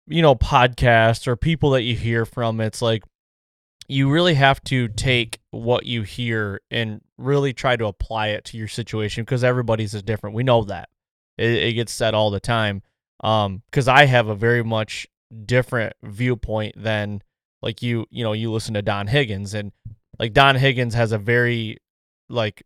you 0.06 0.22
know 0.22 0.34
podcasts 0.34 1.26
or 1.26 1.36
people 1.36 1.70
that 1.70 1.82
you 1.82 1.94
hear 1.94 2.24
from. 2.24 2.60
It's 2.60 2.82
like 2.82 3.05
you 3.93 4.10
really 4.10 4.35
have 4.35 4.62
to 4.64 4.89
take 4.89 5.39
what 5.51 5.85
you 5.85 6.02
hear 6.02 6.62
and 6.70 7.02
really 7.19 7.52
try 7.52 7.77
to 7.77 7.85
apply 7.85 8.28
it 8.28 8.44
to 8.47 8.56
your 8.56 8.69
situation 8.69 9.23
because 9.23 9.44
everybody's 9.44 9.93
is 9.93 10.02
different. 10.02 10.35
We 10.35 10.43
know 10.43 10.64
that 10.64 10.89
it, 11.36 11.51
it 11.51 11.73
gets 11.74 11.93
said 11.93 12.14
all 12.14 12.31
the 12.31 12.40
time. 12.40 12.82
Um, 13.23 13.62
because 13.70 13.89
I 13.89 14.06
have 14.06 14.28
a 14.28 14.35
very 14.35 14.64
much 14.64 15.06
different 15.44 15.94
viewpoint 16.02 16.74
than 16.77 17.23
like 17.60 17.82
you. 17.82 18.06
You 18.10 18.24
know, 18.24 18.32
you 18.32 18.51
listen 18.51 18.74
to 18.74 18.82
Don 18.82 19.06
Higgins 19.06 19.52
and 19.52 19.73
like 20.19 20.32
Don 20.32 20.56
Higgins 20.56 20.94
has 20.94 21.12
a 21.12 21.19
very 21.19 21.77
like 22.28 22.62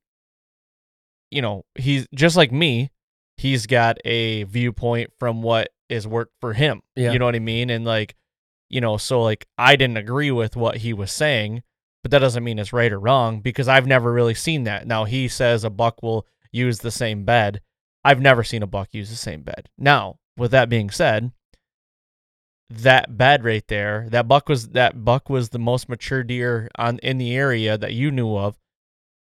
you 1.31 1.43
know 1.43 1.65
he's 1.75 2.07
just 2.15 2.37
like 2.37 2.53
me. 2.53 2.91
He's 3.37 3.67
got 3.67 3.99
a 4.05 4.45
viewpoint 4.45 5.11
from 5.19 5.43
what 5.43 5.71
is 5.89 6.07
worked 6.07 6.35
for 6.41 6.53
him. 6.53 6.83
Yeah. 6.95 7.13
You 7.13 7.19
know 7.19 7.27
what 7.27 7.35
I 7.35 7.41
mean? 7.41 7.69
And 7.69 7.85
like 7.85 8.15
you 8.69 8.81
know, 8.81 8.97
so 8.97 9.23
like 9.23 9.47
I 9.57 9.77
didn't 9.77 9.97
agree 9.97 10.31
with 10.31 10.57
what 10.57 10.79
he 10.79 10.93
was 10.93 11.13
saying, 11.13 11.63
but 12.03 12.11
that 12.11 12.19
doesn't 12.21 12.45
mean 12.45 12.59
it's 12.59 12.73
right 12.73 12.93
or 12.93 13.01
wrong 13.01 13.41
because 13.41 13.69
I've 13.69 13.87
never 13.87 14.13
really 14.13 14.35
seen 14.35 14.65
that. 14.65 14.87
Now 14.87 15.05
he 15.05 15.29
says 15.29 15.65
a 15.65 15.71
buck 15.71 16.03
will 16.03 16.27
use 16.53 16.79
the 16.79 16.91
same 16.91 17.25
bed. 17.25 17.61
I've 18.05 18.21
never 18.21 18.45
seen 18.45 18.63
a 18.63 18.67
buck 18.67 18.89
use 18.93 19.11
the 19.11 19.17
same 19.17 19.43
bed. 19.43 19.69
Now, 19.77 20.19
with 20.37 20.53
that 20.53 20.69
being 20.69 20.91
said, 20.91 21.33
that 22.71 23.17
bed 23.17 23.45
right 23.45 23.67
there, 23.69 24.07
that 24.11 24.29
buck 24.29 24.49
was 24.49 24.69
that 24.71 25.05
buck 25.05 25.29
was 25.31 25.51
the 25.51 25.59
most 25.59 25.89
mature 25.89 26.23
deer 26.23 26.69
on 26.77 26.99
in 26.99 27.19
the 27.19 27.35
area 27.35 27.79
that 27.79 27.95
you 27.95 28.11
knew 28.11 28.37
of. 28.37 28.57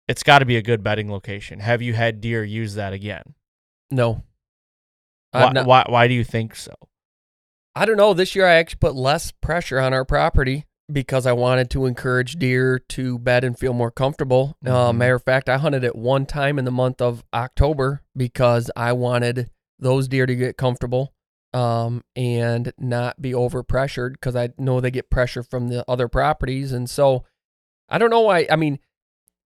It's 0.09 0.23
got 0.23 0.41
to 0.41 0.45
be 0.45 0.57
a 0.57 0.63
good 0.63 0.83
bedding 0.83 1.11
location. 1.11 1.61
Have 1.61 1.81
you 1.81 1.95
had 1.95 2.21
deer 2.21 2.45
use 2.45 2.75
that 2.75 2.93
again? 2.93 3.35
No. 3.91 4.25
Why, 5.31 5.53
why, 5.65 5.85
why 5.89 6.09
do 6.09 6.15
you 6.15 6.25
think 6.25 6.55
so? 6.55 6.75
I 7.75 7.85
don't 7.87 7.97
know. 7.97 8.13
This 8.15 8.35
year 8.37 8.47
I 8.47 8.55
actually 8.55 8.79
put 8.81 8.95
less 8.95 9.33
pressure 9.33 9.79
on 9.81 9.95
our 9.95 10.05
property 10.05 10.67
because 10.93 11.27
I 11.27 11.33
wanted 11.33 11.71
to 11.71 11.87
encourage 11.87 12.35
deer 12.35 12.79
to 12.91 13.19
bed 13.19 13.45
and 13.45 13.59
feel 13.59 13.73
more 13.73 13.91
comfortable. 13.91 14.57
Uh, 14.65 14.93
Mhm. 14.93 14.97
matter 14.97 15.15
of 15.15 15.23
fact, 15.23 15.49
I 15.49 15.57
hunted 15.57 15.85
it 15.85 15.97
one 15.97 16.27
time 16.27 16.59
in 16.59 16.65
the 16.67 16.71
month 16.71 17.01
of 17.01 17.25
October 17.33 18.03
because 18.15 18.71
I 18.77 18.93
wanted 18.93 19.51
those 19.79 20.07
deer 20.09 20.27
to 20.27 20.35
get 20.37 20.57
comfortable 20.57 21.15
um, 21.55 22.03
and 22.17 22.73
not 22.79 23.21
be 23.21 23.35
over 23.35 23.63
pressured 23.63 24.15
because 24.15 24.35
I 24.37 24.51
know 24.59 24.81
they 24.81 24.91
get 24.91 25.11
pressure 25.11 25.43
from 25.43 25.69
the 25.69 25.85
other 25.89 26.09
properties. 26.09 26.73
And 26.73 26.89
so 26.89 27.25
I 27.89 27.99
don't 27.99 28.11
know 28.11 28.23
why. 28.23 28.47
I 28.51 28.57
mean, 28.57 28.79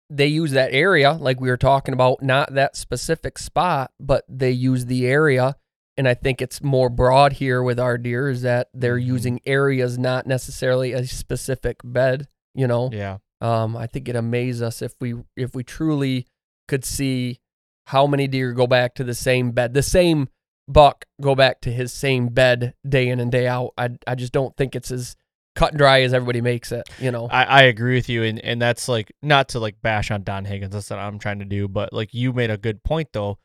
they 0.09 0.28
use 0.28 0.53
that 0.53 0.73
area 0.73 1.12
like 1.15 1.40
we 1.40 1.48
were 1.51 1.57
talking 1.57 1.93
about, 1.94 2.23
not 2.23 2.55
that 2.55 2.77
specific 2.77 3.39
spot, 3.39 3.90
but 3.98 4.24
they 4.28 4.53
use 4.53 4.86
the 4.86 5.07
area. 5.07 5.57
And 5.98 6.06
I 6.06 6.14
think 6.14 6.43
it's 6.43 6.62
more 6.62 6.90
broad 6.90 7.35
here 7.35 7.62
with 7.62 7.81
our 7.81 7.97
deer 7.97 8.28
is 8.28 8.43
that 8.43 8.68
they're 8.74 8.98
Mhm. 8.98 9.05
using 9.06 9.40
areas, 9.47 9.97
not 9.98 10.27
necessarily 10.27 10.93
a 10.93 11.06
specific 11.06 11.78
bed. 11.85 12.28
You 12.55 12.66
know, 12.66 12.90
Yeah. 12.93 13.18
um, 13.40 13.77
I 13.77 13.86
think 13.86 14.09
it 14.09 14.16
amazes 14.16 14.62
us 14.62 14.82
if 14.82 14.94
we 15.01 15.14
if 15.36 15.55
we 15.55 15.62
truly 15.64 16.27
could 16.68 16.85
see 16.85 17.39
how 17.86 18.06
many 18.06 18.27
deer 18.27 18.52
go 18.52 18.66
back 18.66 18.94
to 18.97 19.05
the 19.05 19.14
same 19.14 19.52
bed, 19.52 19.73
the 19.74 19.82
same 19.82 20.28
buck 20.68 21.05
go 21.20 21.35
back 21.35 21.60
to 21.60 21.70
his 21.73 21.93
same 21.93 22.28
bed 22.28 22.74
day 22.86 23.09
in 23.09 23.20
and 23.20 23.31
day 23.31 23.47
out. 23.47 23.73
I 23.78 23.90
I 24.06 24.14
just 24.16 24.32
don't 24.32 24.56
think 24.56 24.74
it's 24.74 24.90
as 24.90 25.16
cut 25.55 25.70
and 25.70 25.78
dry 25.78 26.02
as 26.02 26.12
everybody 26.12 26.40
makes 26.43 26.73
it. 26.73 26.86
You 26.98 27.10
know, 27.10 27.28
I, 27.31 27.44
I 27.44 27.62
agree 27.62 27.94
with 27.94 28.09
you, 28.09 28.23
and 28.24 28.39
and 28.40 28.60
that's 28.60 28.89
like 28.89 29.12
not 29.23 29.48
to 29.51 29.60
like 29.60 29.81
bash 29.81 30.10
on 30.10 30.24
Don 30.24 30.44
Higgins. 30.44 30.73
That's 30.74 30.90
what 30.90 30.98
I'm 30.98 31.18
trying 31.18 31.39
to 31.39 31.44
do, 31.47 31.68
but 31.68 31.93
like 31.93 32.12
you 32.12 32.32
made 32.32 32.51
a 32.51 32.59
good 32.59 32.82
point 32.82 33.09
though. 33.12 33.39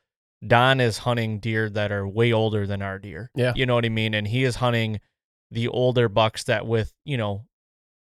Don 0.46 0.80
is 0.80 0.98
hunting 0.98 1.38
deer 1.38 1.68
that 1.70 1.92
are 1.92 2.06
way 2.08 2.32
older 2.32 2.66
than 2.66 2.82
our 2.82 2.98
deer. 2.98 3.30
Yeah. 3.34 3.52
you 3.54 3.64
know 3.66 3.74
what 3.74 3.84
I 3.84 3.90
mean, 3.90 4.12
and 4.14 4.26
he 4.26 4.42
is 4.44 4.56
hunting 4.56 5.00
the 5.50 5.68
older 5.68 6.08
bucks 6.08 6.44
that 6.44 6.66
with 6.66 6.92
you 7.04 7.16
know 7.16 7.44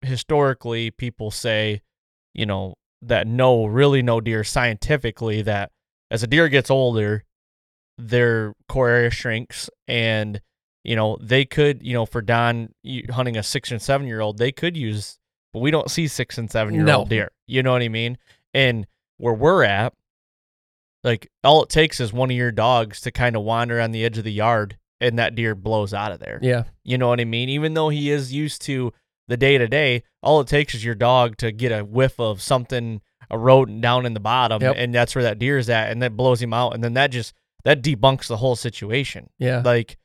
historically 0.01 0.89
people 0.91 1.29
say 1.31 1.81
you 2.33 2.45
know 2.45 2.75
that 3.01 3.27
know 3.27 3.65
really 3.65 4.01
know 4.01 4.19
deer 4.21 4.43
scientifically 4.43 5.41
that 5.43 5.71
as 6.09 6.23
a 6.23 6.27
deer 6.27 6.49
gets 6.49 6.71
older 6.71 7.23
their 7.97 8.53
core 8.67 8.89
area 8.89 9.09
shrinks 9.11 9.69
and 9.87 10.41
you 10.83 10.95
know 10.95 11.17
they 11.21 11.45
could 11.45 11.83
you 11.83 11.93
know 11.93 12.05
for 12.05 12.21
don 12.21 12.69
hunting 13.11 13.37
a 13.37 13.43
six 13.43 13.69
and 13.71 13.81
seven 13.81 14.07
year 14.07 14.21
old 14.21 14.37
they 14.37 14.51
could 14.51 14.75
use 14.75 15.19
but 15.53 15.59
we 15.59 15.69
don't 15.69 15.91
see 15.91 16.07
six 16.07 16.37
and 16.37 16.49
seven 16.49 16.73
year 16.73 16.81
old 16.89 17.07
No. 17.07 17.09
deer 17.09 17.31
you 17.47 17.61
know 17.61 17.73
what 17.73 17.81
i 17.83 17.89
mean 17.89 18.17
and 18.53 18.87
where 19.17 19.33
we're 19.33 19.63
at 19.63 19.93
like 21.03 21.29
all 21.43 21.63
it 21.63 21.69
takes 21.69 21.99
is 21.99 22.13
one 22.13 22.29
of 22.29 22.37
your 22.37 22.51
dogs 22.51 23.01
to 23.01 23.11
kind 23.11 23.35
of 23.35 23.43
wander 23.43 23.79
on 23.79 23.91
the 23.91 24.03
edge 24.05 24.17
of 24.17 24.23
the 24.23 24.31
yard 24.31 24.77
and 24.99 25.17
that 25.17 25.33
deer 25.35 25.55
blows 25.55 25.93
out 25.93 26.11
of 26.11 26.19
there 26.19 26.39
yeah, 26.41 26.63
you 26.83 26.97
know 26.97 27.07
what 27.07 27.19
I 27.19 27.25
mean? 27.25 27.49
Even 27.49 27.73
though 27.73 27.89
he 27.89 28.11
is 28.11 28.31
used 28.33 28.61
to 28.63 28.93
the 29.27 29.37
day 29.37 29.57
to 29.57 29.67
day, 29.67 30.03
all 30.21 30.41
it 30.41 30.47
takes 30.47 30.75
is 30.75 30.83
your 30.83 30.95
dog 30.95 31.37
to 31.37 31.51
get 31.51 31.71
a 31.71 31.83
whiff 31.85 32.19
of 32.19 32.41
something, 32.41 33.01
a 33.29 33.37
rodent 33.37 33.81
down 33.81 34.05
in 34.05 34.13
the 34.13 34.19
bottom, 34.19 34.61
Yep. 34.61 34.75
and 34.77 34.93
that's 34.93 35.15
where 35.15 35.23
that 35.23 35.39
deer 35.39 35.57
is 35.57 35.69
at, 35.69 35.89
and 35.89 36.01
that 36.01 36.17
blows 36.17 36.41
him 36.41 36.53
out, 36.53 36.73
and 36.73 36.83
then 36.83 36.93
that 36.95 37.11
just 37.11 37.33
that 37.63 37.81
debunks 37.81 38.27
the 38.27 38.37
whole 38.37 38.55
situation. 38.55 39.29
yeah. 39.39 39.61
Like, 39.63 39.97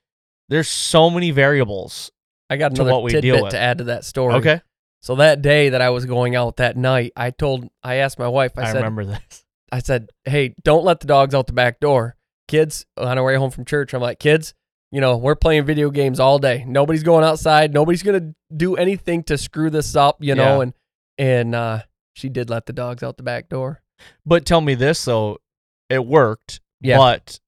there's 0.48 0.68
so 0.68 1.10
many 1.10 1.31
variables. 1.32 2.12
I 2.48 2.56
got 2.56 2.74
to 2.77 2.85
what 2.85 3.02
we 3.02 3.20
deal 3.20 3.43
with. 3.43 3.51
to 3.52 3.59
add 3.59 3.78
to 3.78 3.85
that 3.85 4.05
story. 4.05 4.35
Okay, 4.35 4.60
So 5.01 5.16
that 5.16 5.43
day 5.43 5.70
that 5.70 5.81
I 5.81 5.90
was 5.90 6.05
going 6.06 6.36
out 6.36 6.59
that 6.59 6.77
night, 6.77 7.12
I 7.16 7.31
told, 7.31 7.68
I 7.82 7.97
asked 7.97 8.18
my 8.18 8.28
wife, 8.28 8.52
I, 8.56 8.62
I, 8.62 8.66
said, 8.66 8.77
remember 8.77 9.05
this. 9.06 9.44
I 9.77 9.81
said, 9.81 10.09
hey, 10.24 10.55
don't 10.65 10.85
let 10.85 11.01
the 11.01 11.07
dogs 11.07 11.35
out 11.35 11.47
the 11.47 11.53
back 11.53 11.81
door. 11.81 12.16
Kids, 12.48 12.86
on 12.97 13.19
our 13.19 13.24
way 13.24 13.36
home 13.36 13.51
from 13.51 13.66
church, 13.66 13.93
I'm 13.93 14.01
like, 14.01 14.19
kids, 14.19 14.55
you 14.90 15.03
know, 15.03 15.19
we're 15.19 15.35
playing 15.35 15.66
video 15.66 15.90
games 15.90 16.19
all 16.19 16.39
day. 16.39 16.65
Nobody's 16.66 17.03
going 17.03 17.24
outside. 17.24 17.74
Nobody's 17.74 18.03
going 18.03 18.20
to 18.20 18.57
do 18.57 18.77
anything 18.77 19.23
to 19.24 19.36
screw 19.36 19.69
this 19.69 19.94
up, 19.94 20.16
you 20.20 20.35
know? 20.35 20.57
Yeah. 20.57 20.62
And, 20.62 20.74
and, 21.19 21.55
uh, 21.55 21.82
she 22.15 22.31
did 22.31 22.48
let 22.48 22.65
the 22.65 22.73
dogs 22.73 23.03
out 23.03 23.19
the 23.19 23.23
back 23.23 23.51
door. 23.51 23.82
But 24.24 24.47
tell 24.47 24.62
me 24.62 24.74
this 24.74 25.05
though, 25.05 25.36
it 25.90 26.05
worked. 26.05 26.61
Yeah. 26.81 26.97
But 26.97 27.39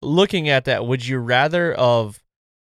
looking 0.00 0.48
at 0.48 0.66
that, 0.66 0.86
would 0.86 1.04
you 1.04 1.18
rather 1.18 1.74
of 1.74 2.22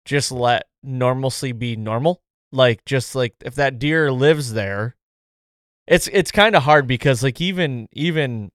just 0.04 0.32
let 0.32 0.64
normalcy 0.82 1.52
be 1.52 1.76
normal? 1.76 2.20
Like 2.50 2.84
just 2.84 3.14
like 3.14 3.34
if 3.44 3.54
that 3.54 3.78
deer 3.78 4.10
lives 4.10 4.52
there, 4.52 4.96
it's 5.86 6.08
it's 6.08 6.32
kind 6.32 6.56
of 6.56 6.64
hard 6.64 6.88
because 6.88 7.22
like 7.22 7.40
even 7.40 7.88
even 7.92 8.50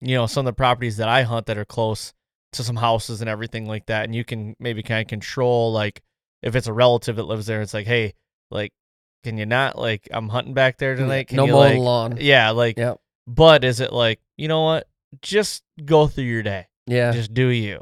you 0.00 0.14
know 0.16 0.26
some 0.26 0.46
of 0.46 0.52
the 0.52 0.56
properties 0.56 0.96
that 0.98 1.08
I 1.08 1.22
hunt 1.22 1.46
that 1.46 1.58
are 1.58 1.64
close 1.64 2.12
to 2.52 2.64
some 2.64 2.76
houses 2.76 3.20
and 3.20 3.30
everything 3.30 3.66
like 3.66 3.86
that, 3.86 4.04
and 4.04 4.14
you 4.14 4.24
can 4.24 4.56
maybe 4.58 4.82
kind 4.82 5.00
of 5.02 5.08
control 5.08 5.72
like 5.72 6.02
if 6.42 6.56
it's 6.56 6.66
a 6.66 6.72
relative 6.72 7.16
that 7.16 7.24
lives 7.24 7.46
there, 7.46 7.60
it's 7.62 7.74
like 7.74 7.86
hey 7.86 8.14
like 8.50 8.72
can 9.24 9.36
you 9.36 9.44
not 9.46 9.78
like 9.78 10.08
I'm 10.10 10.28
hunting 10.30 10.54
back 10.54 10.78
there 10.78 10.96
tonight? 10.96 11.28
Can 11.28 11.36
no 11.36 11.44
you, 11.46 11.52
mowing 11.52 11.78
like, 11.78 11.84
lawn. 11.84 12.16
yeah, 12.20 12.50
like, 12.50 12.78
Yep. 12.78 12.98
but 13.26 13.64
is 13.64 13.78
it 13.80 13.92
like, 13.92 14.18
you 14.38 14.48
know 14.48 14.62
what? 14.62 14.88
Just 15.20 15.62
go 15.84 16.06
through 16.06 16.24
your 16.24 16.42
day. 16.42 16.68
Yeah. 16.86 17.12
Just 17.12 17.34
do 17.34 17.48
you. 17.48 17.80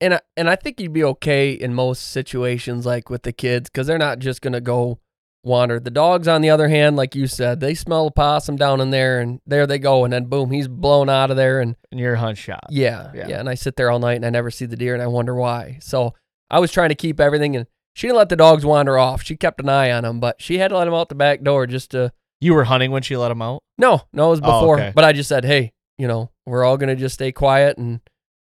and 0.00 0.14
I, 0.14 0.20
and 0.36 0.50
I 0.50 0.56
think 0.56 0.80
you'd 0.80 0.92
be 0.92 1.04
okay 1.04 1.52
in 1.52 1.74
most 1.74 2.10
situations, 2.10 2.84
like 2.84 3.08
with 3.08 3.22
the 3.22 3.32
kids, 3.32 3.70
because 3.70 3.86
they're 3.86 3.98
not 3.98 4.18
just 4.18 4.42
gonna 4.42 4.60
go 4.60 4.98
wander. 5.44 5.78
The 5.80 5.90
dogs, 5.90 6.26
on 6.28 6.40
the 6.40 6.50
other 6.50 6.68
hand, 6.68 6.96
like 6.96 7.14
you 7.14 7.26
said, 7.26 7.60
they 7.60 7.74
smell 7.74 8.06
a 8.06 8.10
possum 8.10 8.56
down 8.56 8.80
in 8.80 8.90
there, 8.90 9.20
and 9.20 9.40
there 9.46 9.66
they 9.66 9.78
go, 9.78 10.04
and 10.04 10.12
then 10.12 10.24
boom, 10.26 10.50
he's 10.50 10.68
blown 10.68 11.08
out 11.08 11.30
of 11.30 11.36
there, 11.36 11.60
and 11.60 11.76
And 11.90 12.00
you're 12.00 12.14
a 12.14 12.18
hunt 12.18 12.38
shot. 12.38 12.64
yeah, 12.70 13.10
Yeah. 13.14 13.28
yeah, 13.28 13.40
And 13.40 13.48
I 13.48 13.54
sit 13.54 13.76
there 13.76 13.90
all 13.90 13.98
night, 13.98 14.16
and 14.16 14.26
I 14.26 14.30
never 14.30 14.50
see 14.50 14.66
the 14.66 14.76
deer, 14.76 14.94
and 14.94 15.02
I 15.02 15.06
wonder 15.06 15.34
why. 15.34 15.78
So 15.80 16.14
I 16.50 16.58
was 16.60 16.72
trying 16.72 16.90
to 16.90 16.94
keep 16.94 17.20
everything, 17.20 17.56
and 17.56 17.66
she 17.94 18.06
didn't 18.06 18.18
let 18.18 18.28
the 18.28 18.36
dogs 18.36 18.64
wander 18.66 18.98
off. 18.98 19.22
She 19.22 19.36
kept 19.36 19.60
an 19.60 19.68
eye 19.68 19.90
on 19.92 20.02
them, 20.04 20.18
but 20.20 20.40
she 20.40 20.58
had 20.58 20.68
to 20.68 20.78
let 20.78 20.86
them 20.86 20.94
out 20.94 21.08
the 21.08 21.14
back 21.14 21.42
door 21.42 21.66
just 21.66 21.90
to. 21.92 22.12
You 22.40 22.52
were 22.54 22.64
hunting 22.64 22.90
when 22.90 23.02
she 23.02 23.16
let 23.16 23.30
him 23.30 23.40
out? 23.40 23.62
No, 23.78 24.02
no, 24.12 24.26
it 24.26 24.30
was 24.30 24.40
Oh, 24.42 24.60
before. 24.60 24.78
okay. 24.80 24.92
But 24.94 25.04
I 25.04 25.12
just 25.12 25.28
said, 25.28 25.44
hey, 25.44 25.72
you 25.96 26.06
know, 26.08 26.30
we're 26.44 26.64
all 26.64 26.76
gonna 26.76 26.96
just 26.96 27.14
stay 27.14 27.32
quiet, 27.32 27.78
and 27.78 28.00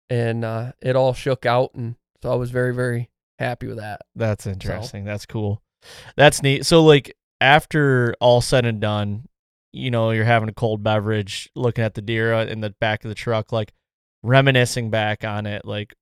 and 0.09 0.43
uh, 0.43 0.71
it 0.81 0.95
all 0.95 1.13
shook 1.13 1.45
out, 1.45 1.71
and 1.75 1.95
so 2.21 2.31
I 2.31 2.35
was 2.35 2.51
very, 2.51 2.73
very 2.73 3.09
happy 3.39 3.67
with 3.67 3.77
that. 3.77 4.01
That's 4.15 4.45
interesting. 4.47 5.05
That's 5.05 5.25
cool. 5.25 5.61
That's 6.15 6.41
neat. 6.43 6.65
So 6.65 6.83
like 6.83 7.15
after 7.41 8.15
all 8.19 8.41
said 8.41 8.65
and 8.65 8.79
done, 8.79 9.27
you 9.71 9.91
know, 9.91 10.11
you're 10.11 10.25
having 10.25 10.49
a 10.49 10.53
cold 10.53 10.83
beverage, 10.83 11.49
looking 11.55 11.83
at 11.83 11.93
the 11.95 12.01
deer 12.01 12.33
uh, 12.33 12.45
in 12.45 12.61
the 12.61 12.69
back 12.79 13.03
of 13.03 13.09
the 13.09 13.15
truck, 13.15 13.51
like 13.51 13.73
reminiscing 14.23 14.89
back 14.89 15.23
on 15.23 15.45
it, 15.45 15.65
like 15.65 15.93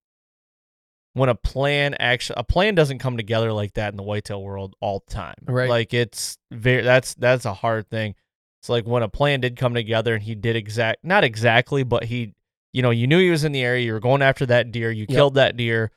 when 1.14 1.30
a 1.30 1.36
plan 1.36 1.94
actually 1.96 2.36
a 2.38 2.44
plan 2.44 2.76
doesn't 2.76 3.00
come 3.00 3.18
together 3.18 3.54
like 3.54 3.74
that 3.74 3.94
in 3.94 3.98
the 3.98 4.04
whitetail 4.04 4.42
world 4.42 4.76
all 4.82 5.04
the 5.08 5.14
time. 5.14 5.36
Right. 5.46 5.70
Like 5.70 5.94
it's 5.94 6.38
very 6.52 6.82
that's 6.84 7.14
that's 7.16 7.46
a 7.46 7.54
hard 7.54 7.90
thing. 7.90 8.16
It's 8.62 8.70
like 8.70 8.86
when 8.86 9.04
a 9.04 9.10
plan 9.10 9.42
did 9.42 9.58
come 9.58 9.74
together 9.74 10.14
and 10.16 10.24
he 10.24 10.36
did 10.36 10.56
exact 10.56 11.04
not 11.04 11.24
exactly, 11.24 11.84
but 11.84 12.06
he 12.06 12.34
you 12.72 12.82
know, 12.82 12.90
you 12.90 13.06
knew 13.06 13.20
he 13.20 13.30
was 13.30 13.44
in 13.44 13.52
the 13.52 13.62
area, 13.62 13.86
you 13.86 13.94
were 13.94 14.00
going 14.00 14.24
after 14.24 14.46
that 14.48 14.72
deer, 14.72 14.90
you 14.90 15.06
Yep. 15.08 15.10
killed 15.10 15.34
that 15.36 15.56
deer. 15.58 15.92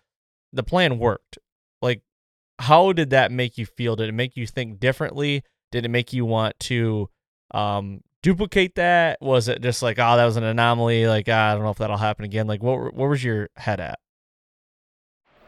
The 0.53 0.63
plan 0.63 0.99
worked. 0.99 1.39
How 2.59 2.93
did 2.93 3.11
that 3.11 3.31
make 3.31 3.59
you 3.59 3.67
feel? 3.67 3.97
Did 3.97 4.09
it 4.09 4.13
make 4.13 4.37
you 4.37 4.47
think 4.47 4.81
differently? 4.81 5.43
Did 5.73 5.85
it 5.85 5.89
make 5.89 6.13
you 6.13 6.25
want 6.25 6.59
to 6.61 7.11
um 7.53 8.01
duplicate 8.23 8.75
that? 8.77 9.19
Was 9.21 9.49
it 9.49 9.63
just 9.63 9.83
like, 9.83 9.99
oh, 9.99 10.17
that 10.17 10.25
was 10.25 10.37
an 10.37 10.45
anomaly? 10.45 11.07
Like, 11.07 11.29
ah, 11.29 11.51
I 11.51 11.55
don't 11.55 11.63
know 11.63 11.71
if 11.71 11.79
that'll 11.79 11.97
happen 11.97 12.25
again. 12.25 12.47
Like, 12.47 12.63
what 12.63 12.95
where 12.95 13.09
was 13.09 13.23
your 13.23 13.51
head 13.57 13.81
at? 13.81 13.99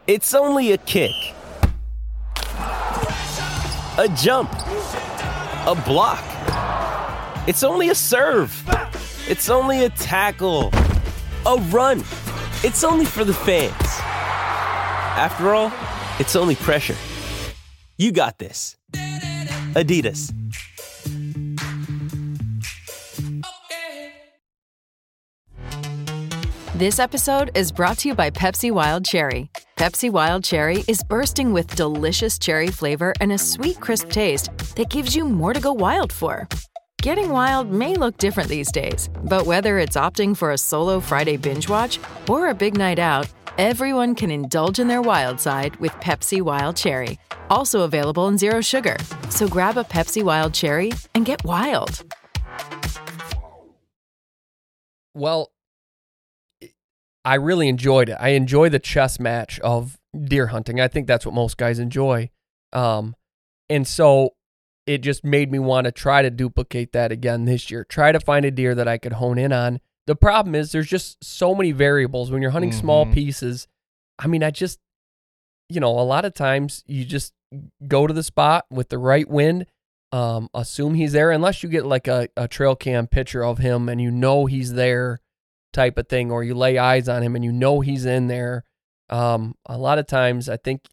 It's 0.07 0.35
only 0.35 0.73
a 0.73 0.79
kick, 0.79 1.13
a 3.99 4.09
jump, 4.17 4.51
a 5.67 5.83
block. 5.87 6.25
It's 7.47 7.63
only 7.63 7.89
a 7.89 7.95
serve. 7.95 8.53
It's 9.29 9.51
only 9.51 9.85
a 9.85 9.91
tackle, 9.91 10.71
a 11.45 11.57
run. 11.71 12.01
It's 12.65 12.85
only 12.85 13.05
for 13.05 13.25
the 13.25 13.35
fans. 13.35 13.75
After 15.19 15.55
all, 15.55 15.71
it's 16.19 16.37
only 16.37 16.57
pressure. 16.57 16.97
You 17.97 18.13
got 18.13 18.39
this. 18.39 18.77
Adidas. 19.75 20.33
This 26.75 27.01
episode 27.01 27.51
is 27.57 27.73
brought 27.73 27.99
to 27.99 28.09
you 28.09 28.15
by 28.15 28.31
Pepsi 28.31 28.71
Wild 28.71 29.05
Cherry. 29.05 29.51
Pepsi 29.77 30.13
Wild 30.13 30.45
Cherry 30.45 30.85
is 30.87 31.03
bursting 31.03 31.53
with 31.53 31.75
delicious 31.75 32.39
cherry 32.39 32.69
flavor 32.69 33.13
and 33.21 33.33
a 33.33 33.39
sweet, 33.39 33.81
crisp 33.81 34.11
taste 34.11 34.57
that 34.77 34.89
gives 34.89 35.17
you 35.17 35.25
more 35.25 35.53
to 35.53 35.61
go 35.61 35.73
wild 35.73 36.13
for. 36.13 36.47
Getting 37.03 37.31
wild 37.31 37.71
may 37.71 37.95
look 37.95 38.17
different 38.19 38.49
these 38.49 38.71
days, 38.71 39.09
but 39.25 39.47
whether 39.47 39.79
it's 39.79 39.97
opting 39.97 40.37
for 40.37 40.53
a 40.53 40.59
solo 40.59 41.01
Friday 41.01 41.37
binge 41.37 41.69
watch 41.69 41.99
or 42.29 42.49
a 42.49 42.55
big 42.55 42.77
night 42.77 42.99
out, 42.99 43.27
Everyone 43.59 44.15
can 44.15 44.31
indulge 44.31 44.79
in 44.79 44.87
their 44.87 45.03
wild 45.03 45.41
side 45.41 45.75
with 45.81 45.91
Pepsi 45.95 46.41
Wild 46.41 46.77
Cherry, 46.77 47.19
also 47.51 47.81
available 47.81 48.29
in 48.29 48.39
Zero 48.39 48.61
Sugar. 48.61 48.97
So 49.31 49.49
grab 49.49 49.77
a 49.77 49.83
Pepsi 49.83 50.23
Wild 50.23 50.55
Cherry 50.55 50.93
and 51.13 51.27
get 51.27 51.45
wild. 51.45 52.05
Well, 55.13 55.51
I 57.25 57.35
really 57.35 57.67
enjoyed 57.67 58.11
it. 58.11 58.17
I 58.21 58.29
enjoy 58.29 58.69
the 58.69 58.79
chess 58.79 59.19
match 59.19 59.59
of 59.59 59.99
deer 60.17 60.47
hunting. 60.47 60.81
I 60.81 60.87
think 60.87 61.09
that's 61.09 61.27
what 61.27 61.35
most 61.35 61.57
guys 61.57 61.81
enjoy. 61.81 62.31
Um, 62.73 63.17
and 63.69 63.89
so 63.89 64.37
it 64.87 64.99
just 64.99 65.25
made 65.25 65.51
me 65.51 65.59
want 65.59 65.87
to 65.87 65.91
try 65.91 66.23
to 66.23 66.31
duplicate 66.31 66.93
that 66.93 67.11
again 67.11 67.45
this 67.45 67.73
year. 67.73 67.83
Try 67.83 68.13
to 68.13 68.21
find 68.21 68.45
a 68.45 68.53
deer 68.53 68.77
that 68.77 68.87
I 68.87 68.99
could 68.99 69.15
hone 69.15 69.37
in 69.37 69.53
on. 69.53 69.81
The 70.09 70.17
problem 70.17 70.55
is 70.55 70.73
there's 70.73 70.89
just 70.89 71.23
so 71.23 71.55
many 71.55 71.71
variables 71.73 72.31
when 72.31 72.41
you're 72.41 72.51
hunting 72.53 72.73
small 72.73 73.05
Mhm. 73.05 73.13
pieces. 73.13 73.69
I 74.19 74.27
mean, 74.27 74.43
I 74.43 74.51
just, 74.51 74.79
you 75.69 75.81
know, 75.81 75.91
a 75.91 76.01
lot 76.03 76.25
of 76.25 76.33
times 76.33 76.83
you 76.87 77.05
just 77.05 77.35
go 77.87 78.07
to 78.07 78.15
the 78.15 78.23
spot 78.23 78.65
with 78.71 78.89
the 78.89 78.97
right 78.97 79.29
wind, 79.29 79.67
um, 80.11 80.49
assume 80.55 80.95
he's 80.95 81.13
there, 81.13 81.31
unless 81.31 81.63
you 81.63 81.69
get 81.69 81.85
like 81.85 82.09
a, 82.09 82.29
a 82.39 82.49
trail 82.49 82.75
cam 82.75 83.07
picture 83.07 83.45
of 83.45 83.59
him 83.59 83.89
and 83.89 84.01
you 84.01 84.11
know 84.11 84.47
he's 84.47 84.73
there 84.73 85.21
type 85.75 85.99
of 85.99 86.09
thing, 86.09 86.31
or 86.31 86.43
you 86.43 86.55
lay 86.55 86.79
eyes 86.79 87.07
on 87.09 87.23
him 87.23 87.37
and 87.37 87.45
you 87.45 87.53
know 87.53 87.81
he's 87.81 88.07
in 88.07 88.29
there. 88.29 88.65
Um, 89.11 89.57
a 89.67 89.77
lot 89.77 89.99
of 89.99 90.07
times 90.07 90.49
I 90.49 90.57
think, 90.57 90.87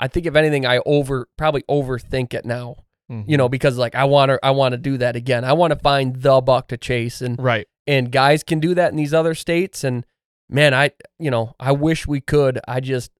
I 0.00 0.08
think 0.08 0.26
if 0.26 0.34
anything, 0.34 0.66
I 0.66 0.80
over 0.84 1.28
probably 1.38 1.62
overthink 1.70 2.34
it 2.34 2.44
now, 2.44 2.76
you 3.08 3.14
Mm-hmm. 3.16 3.36
know, 3.36 3.48
because 3.48 3.78
like 3.78 3.94
I 3.94 4.04
want 4.04 4.30
to, 4.30 4.40
I 4.44 4.50
want 4.50 4.72
to 4.72 4.78
do 4.78 4.98
that 4.98 5.14
again. 5.14 5.44
I 5.44 5.52
want 5.52 5.72
to 5.72 5.78
find 5.78 6.16
the 6.16 6.40
buck 6.40 6.66
to 6.68 6.76
chase 6.76 7.22
and, 7.22 7.38
right. 7.40 7.68
And 7.86 8.10
guys 8.12 8.42
can 8.42 8.60
do 8.60 8.74
that 8.74 8.90
in 8.90 8.96
these 8.96 9.14
other 9.14 9.34
states 9.34 9.84
and 9.84 10.04
man 10.48 10.72
i 10.74 10.90
you 11.18 11.30
know 11.30 11.54
i 11.60 11.72
wish 11.72 12.06
we 12.06 12.20
could. 12.20 12.60
I 12.68 12.80
just 12.80 13.10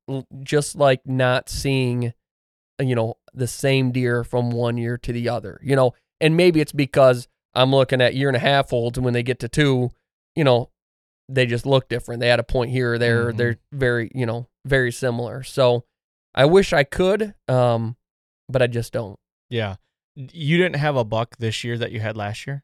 just 0.43 0.77
like 0.77 1.07
not 1.07 1.49
seeing 1.49 2.13
you 2.81 2.95
know 2.95 3.15
the 3.35 3.47
same 3.47 3.93
deer 3.93 4.23
from 4.25 4.51
one 4.51 4.77
year 4.77 4.97
to 4.99 5.13
the 5.13 5.29
other 5.29 5.61
you 5.63 5.77
know? 5.77 5.93
And 6.21 6.37
maybe 6.37 6.61
it's 6.61 6.73
because 6.73 7.29
i'm 7.55 7.71
looking 7.71 8.01
at 8.01 8.15
year 8.15 8.29
and 8.29 8.37
a 8.37 8.41
half 8.41 8.73
olds 8.73 8.97
and 8.99 9.05
when 9.05 9.15
they 9.15 9.23
get 9.23 9.41
to 9.41 9.49
two 9.49 9.91
you 10.35 10.45
know 10.45 10.71
they 11.29 11.45
just 11.45 11.67
look 11.67 11.89
different. 11.89 12.21
They 12.21 12.29
had 12.29 12.39
a 12.39 12.45
point 12.45 12.71
here 12.71 12.93
or 12.93 12.99
there. 12.99 13.33
Mhm. 13.33 13.37
they're 13.37 13.57
very 13.73 14.13
you 14.15 14.27
know 14.27 14.47
very 14.65 14.93
similar. 14.93 15.43
So 15.43 15.85
i 16.35 16.45
wish 16.45 16.73
i 16.73 16.85
could 16.85 17.35
um 17.49 17.97
but 18.49 18.63
i 18.63 18.67
just 18.69 18.93
don't. 18.93 19.19
Yeah. 19.51 19.77
You 20.15 20.57
didn't 20.57 20.77
have 20.77 20.97
a 20.97 21.05
buck 21.05 21.37
this 21.39 21.65
year 21.65 21.77
that 21.79 21.91
you 21.93 21.99
had 22.01 22.17
last 22.17 22.47
year? 22.47 22.63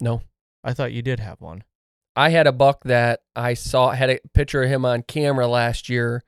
no 0.00 0.22
I 0.64 0.72
thought 0.74 0.92
you 0.92 1.02
did 1.02 1.20
have 1.20 1.40
one. 1.40 1.64
I 2.16 2.30
had 2.30 2.46
a 2.46 2.52
buck 2.52 2.82
that 2.84 3.20
I 3.36 3.54
saw 3.54 3.90
had 3.92 4.10
a 4.10 4.18
picture 4.34 4.62
of 4.62 4.68
him 4.68 4.84
on 4.84 5.02
camera 5.02 5.46
last 5.46 5.88
year. 5.88 6.22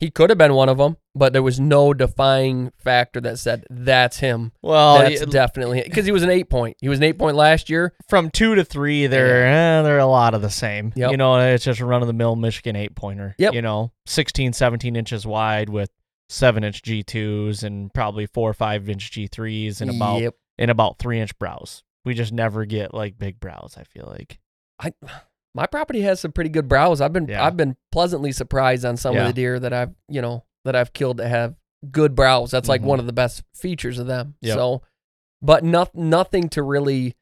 He 0.00 0.10
could 0.10 0.28
have 0.30 0.38
been 0.38 0.54
one 0.54 0.68
of 0.68 0.76
them, 0.78 0.96
but 1.14 1.32
there 1.32 1.42
was 1.42 1.58
no 1.60 1.94
defying 1.94 2.72
factor 2.76 3.20
that 3.22 3.38
said 3.38 3.64
that's 3.70 4.18
him. 4.18 4.52
Well, 4.62 4.98
that's 4.98 5.20
y- 5.20 5.26
definitely 5.30 5.82
because 5.82 6.04
he 6.04 6.12
was 6.12 6.22
an 6.22 6.30
eight 6.30 6.50
point. 6.50 6.76
He 6.80 6.88
was 6.88 6.98
an 6.98 7.04
eight 7.04 7.18
point 7.18 7.36
last 7.36 7.70
year. 7.70 7.94
from 8.08 8.30
two 8.30 8.54
to 8.54 8.64
three, 8.64 9.06
they're 9.06 9.46
eh, 9.46 9.82
they're 9.82 9.98
a 9.98 10.06
lot 10.06 10.34
of 10.34 10.42
the 10.42 10.50
same. 10.50 10.92
Yep. 10.96 11.10
You 11.12 11.16
know, 11.16 11.38
it's 11.38 11.64
just 11.64 11.80
a 11.80 11.86
run 11.86 12.02
of 12.02 12.06
the 12.08 12.12
mill 12.12 12.36
Michigan 12.36 12.76
eight 12.76 12.94
pointer. 12.94 13.34
Yep. 13.38 13.54
You 13.54 13.62
know, 13.62 13.92
16, 14.06 14.52
17 14.52 14.96
inches 14.96 15.26
wide 15.26 15.68
with 15.68 15.90
seven 16.28 16.64
inch 16.64 16.82
G2s 16.82 17.62
and 17.62 17.92
probably 17.94 18.26
four 18.26 18.50
or 18.50 18.54
five 18.54 18.88
inch 18.90 19.10
G3s 19.10 19.80
and 19.80 19.90
about 19.90 20.20
Yep. 20.22 20.34
and 20.58 20.70
about 20.70 20.98
three 20.98 21.20
inch 21.20 21.38
brows. 21.38 21.82
We 22.04 22.14
just 22.14 22.32
never 22.32 22.64
get 22.64 22.92
like 22.94 23.18
big 23.18 23.40
brows. 23.40 23.76
I 23.78 23.84
feel 23.84 24.06
like. 24.06 24.38
I 24.80 24.92
my 25.54 25.66
property 25.66 26.02
has 26.02 26.20
some 26.20 26.32
pretty 26.32 26.50
good 26.50 26.68
brows. 26.68 27.00
I've 27.00 27.12
been 27.12 27.28
Yeah. 27.28 27.44
I've 27.44 27.56
been 27.56 27.76
pleasantly 27.92 28.32
surprised 28.32 28.84
on 28.84 28.96
some 28.96 29.12
of 29.14 29.22
Yeah. 29.22 29.26
the 29.28 29.32
deer 29.32 29.60
that 29.60 29.72
I've 29.72 29.94
you 30.08 30.20
know 30.22 30.44
that 30.64 30.74
I've 30.76 30.92
killed 30.92 31.18
that 31.18 31.28
have 31.28 31.54
good 31.90 32.14
brows. 32.14 32.50
That's 32.50 32.68
like 32.68 32.80
Mhm. 32.82 32.86
one 32.86 32.98
of 33.00 33.06
the 33.06 33.12
best 33.12 33.42
features 33.54 33.98
of 33.98 34.06
them. 34.06 34.34
Yep. 34.40 34.54
So, 34.56 34.82
but 35.42 35.62
not 35.64 35.94
nothing 35.94 36.48
to 36.50 36.62
really 36.62 37.14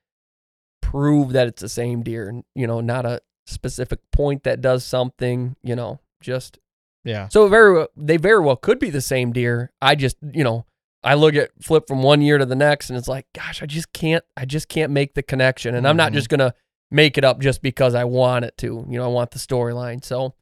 prove 0.80 1.32
that 1.32 1.46
it's 1.48 1.62
the 1.62 1.68
same 1.68 2.02
deer. 2.02 2.42
You 2.54 2.66
know, 2.66 2.80
not 2.80 3.04
a 3.06 3.20
specific 3.46 4.00
point 4.12 4.44
that 4.44 4.60
does 4.60 4.84
something. 4.84 5.56
You 5.62 5.76
know, 5.76 6.00
just 6.20 6.59
Yeah. 7.04 7.28
so 7.28 7.48
very 7.48 7.72
well- 7.74 7.88
they 7.96 8.16
very 8.16 8.40
well 8.40 8.56
could 8.56 8.78
be 8.78 8.90
the 8.90 9.00
same 9.00 9.32
deer. 9.32 9.72
I 9.80 9.94
just 9.94 10.16
you 10.22 10.44
know 10.44 10.64
I 11.05 11.15
look 11.15 11.35
at 11.35 11.51
flip 11.61 11.89
from 11.89 12.03
one 12.03 12.23
year 12.23 12.39
to 12.39 12.47
the 12.47 12.57
next 12.57 12.91
and 12.91 12.99
it's 12.99 13.09
like 13.09 13.27
gosh 13.35 13.62
I 13.62 13.66
just 13.66 13.93
can't 13.93 14.24
I 14.37 14.45
just 14.45 14.69
can't 14.69 14.93
make 14.93 15.15
the 15.15 15.23
connection 15.23 15.74
and 15.74 15.87
I'm 15.87 15.97
not 15.97 16.12
just 16.12 16.29
mm-hmm. 16.29 16.39
gonna 16.39 16.55
make 16.91 17.19
it 17.19 17.24
up 17.24 17.41
just 17.41 17.62
because 17.62 17.95
I 17.95 18.05
want 18.05 18.45
it 18.45 18.57
to. 18.59 18.87
You 18.89 18.99
know 18.99 19.05
I 19.05 19.09
want 19.09 19.33
the 19.33 19.39
storyline. 19.39 20.05
So 20.05 20.35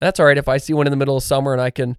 that's 0.00 0.18
all 0.18 0.26
right 0.26 0.38
if 0.38 0.48
I 0.48 0.56
see 0.56 0.72
one 0.72 0.86
in 0.86 0.90
the 0.90 0.96
middle 0.96 1.16
of 1.16 1.22
summer 1.22 1.52
and 1.52 1.60
I 1.60 1.70
can. 1.70 1.96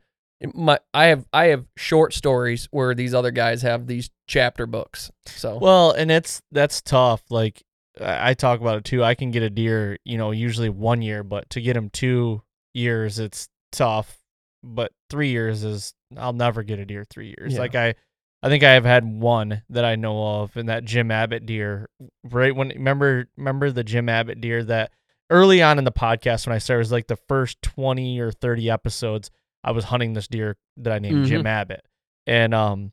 My 0.56 0.80
I 0.91 1.06
have 1.06 1.28
I 1.32 1.45
have 1.48 1.65
short 1.78 2.15
stories 2.15 2.68
where 2.72 2.95
these 2.95 3.14
other 3.14 3.30
guys 3.30 3.61
have 3.61 3.86
these 3.86 4.10
chapter 4.26 4.65
books. 4.65 5.11
So 5.28 5.60
Well, 5.60 5.91
and 5.91 6.10
it's 6.10 6.41
that's 6.52 6.82
tough. 6.82 7.22
Like 7.30 7.61
I 7.99 8.32
I 8.32 8.34
talk 8.34 8.60
about 8.60 8.78
it 8.78 8.86
too. 8.86 9.03
I 9.03 9.14
can 9.14 9.30
get 9.30 9.44
a 9.44 9.52
deer, 9.52 9.99
you 10.03 10.18
know, 10.18 10.32
usually 10.32 10.69
one 10.69 11.03
year, 11.03 11.23
but 11.23 11.48
to 11.52 11.61
get 11.61 11.78
him 11.78 11.91
two 11.91 12.41
years, 12.73 13.19
it's 13.19 13.49
tough. 13.72 14.18
But 14.64 14.94
three 15.11 15.30
years 15.30 15.64
is 15.64 15.94
I'll 16.17 16.33
never 16.33 16.63
get 16.63 16.79
a 16.79 16.85
deer 16.85 17.05
three 17.09 17.33
years. 17.38 17.53
Yeah. 17.53 17.59
Like 17.59 17.75
I, 17.75 17.95
I 18.43 18.49
think 18.49 18.63
I 18.63 18.71
have 18.71 18.85
had 18.85 19.05
one 19.05 19.61
that 19.69 19.85
I 19.85 19.95
know 19.95 20.41
of, 20.41 20.55
and 20.57 20.69
that 20.69 20.83
Jim 20.85 21.11
Abbott 21.11 21.45
deer. 21.45 21.89
Right 22.23 22.55
when 22.55 22.69
remember 22.69 23.27
remember 23.38 23.71
the 23.71 23.83
Jim 23.83 24.09
Abbott 24.09 24.41
deer 24.41 24.63
that 24.65 24.91
early 25.29 25.61
on 25.61 25.77
in 25.77 25.83
the 25.85 25.91
podcast 25.91 26.45
when 26.47 26.55
I 26.55 26.59
started 26.59 26.79
it 26.79 26.83
was 26.83 26.91
like 26.91 27.07
the 27.07 27.15
first 27.27 27.61
twenty 27.61 28.19
or 28.19 28.31
thirty 28.31 28.69
episodes. 28.69 29.29
I 29.63 29.71
was 29.71 29.85
hunting 29.85 30.13
this 30.13 30.27
deer 30.27 30.57
that 30.77 30.91
I 30.93 30.99
named 30.99 31.27
Jim 31.27 31.45
Abbott, 31.45 31.85
and 32.25 32.53
um, 32.53 32.91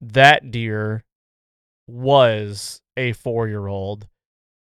that 0.00 0.50
deer 0.52 1.04
was 1.88 2.80
a 2.96 3.12
four 3.12 3.48
year 3.48 3.66
old 3.66 4.06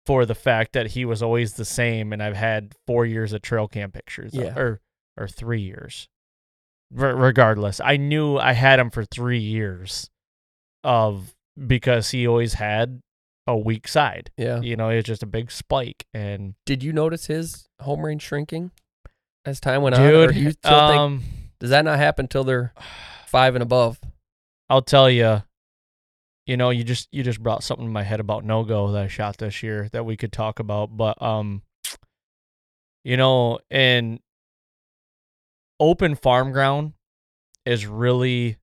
for 0.06 0.26
the 0.26 0.36
fact 0.36 0.74
that 0.74 0.88
he 0.88 1.06
was 1.06 1.22
always 1.22 1.54
the 1.54 1.66
same 1.66 2.12
and 2.12 2.24
I've 2.24 2.36
had 2.36 2.74
four 2.88 3.06
years 3.06 3.34
of 3.34 3.42
trail 3.42 3.68
cam 3.68 3.92
pictures 3.92 4.34
Yeah. 4.34 4.58
or 4.58 4.82
or 5.18 5.28
three 5.28 5.62
years. 5.62 6.08
Re- 6.94 7.14
regardless, 7.14 7.80
I 7.80 7.98
knew 7.98 8.38
I 8.38 8.54
had 8.54 8.80
him 8.80 8.90
for 8.90 9.06
three 9.06 9.40
years 9.40 10.10
of 10.84 11.34
because 11.68 12.12
he 12.12 12.28
always 12.28 12.56
had 12.56 13.02
a 13.48 13.58
weak 13.58 13.88
side. 13.88 14.32
yeah. 14.38 14.62
You 14.62 14.76
know, 14.76 14.90
it's 14.90 15.08
just 15.08 15.24
a 15.24 15.28
big 15.28 15.52
spike 15.52 16.06
and 16.14 16.56
Did 16.66 16.84
you 16.84 16.94
notice 16.94 17.28
his 17.28 17.68
home 17.82 18.06
range 18.06 18.22
shrinking 18.22 18.72
as 19.46 19.60
time 19.60 19.82
went 19.82 19.96
on? 19.96 20.02
Dude, 20.02 20.34
do 20.34 20.40
you 20.40 20.52
still 20.52 20.88
think 20.88 21.00
um, 21.00 21.24
does 21.60 21.70
that 21.72 21.86
not 21.86 21.98
happen 21.98 22.28
till 22.28 22.44
they're 22.44 22.74
five 23.28 23.56
and 23.56 23.62
above? 23.62 24.00
I'll 24.70 24.82
tell 24.82 25.10
you, 25.10 25.44
you 26.46 26.58
know, 26.58 26.70
you 26.70 26.84
just 26.84 27.08
you 27.12 27.24
just 27.24 27.42
brought 27.42 27.64
something 27.64 27.86
in 27.86 27.92
my 27.94 28.04
head 28.04 28.20
about 28.20 28.46
no 28.46 28.64
go 28.64 28.92
that 28.92 29.04
I 29.04 29.08
shot 29.08 29.38
this 29.38 29.62
year 29.64 29.90
that 29.92 30.06
we 30.06 30.18
could 30.18 30.32
talk 30.32 30.60
about, 30.60 30.96
but 30.96 31.22
um, 31.22 31.62
you 33.04 33.18
know, 33.18 33.60
and 33.70 34.20
open 35.82 36.16
farm 36.16 36.52
ground 36.54 36.94
is 37.66 37.86
really, 37.86 38.58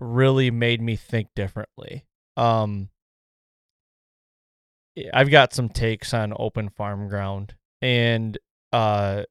really 0.00 0.50
made 0.50 0.80
me 0.80 0.96
think 0.96 1.28
differently. 1.36 2.06
Um, 2.38 2.88
I've 5.12 5.30
got 5.30 5.52
some 5.52 5.68
takes 5.68 6.14
on 6.14 6.32
open 6.38 6.68
farm 6.70 7.08
ground, 7.08 7.54
and 7.82 8.38
uh, 8.72 9.24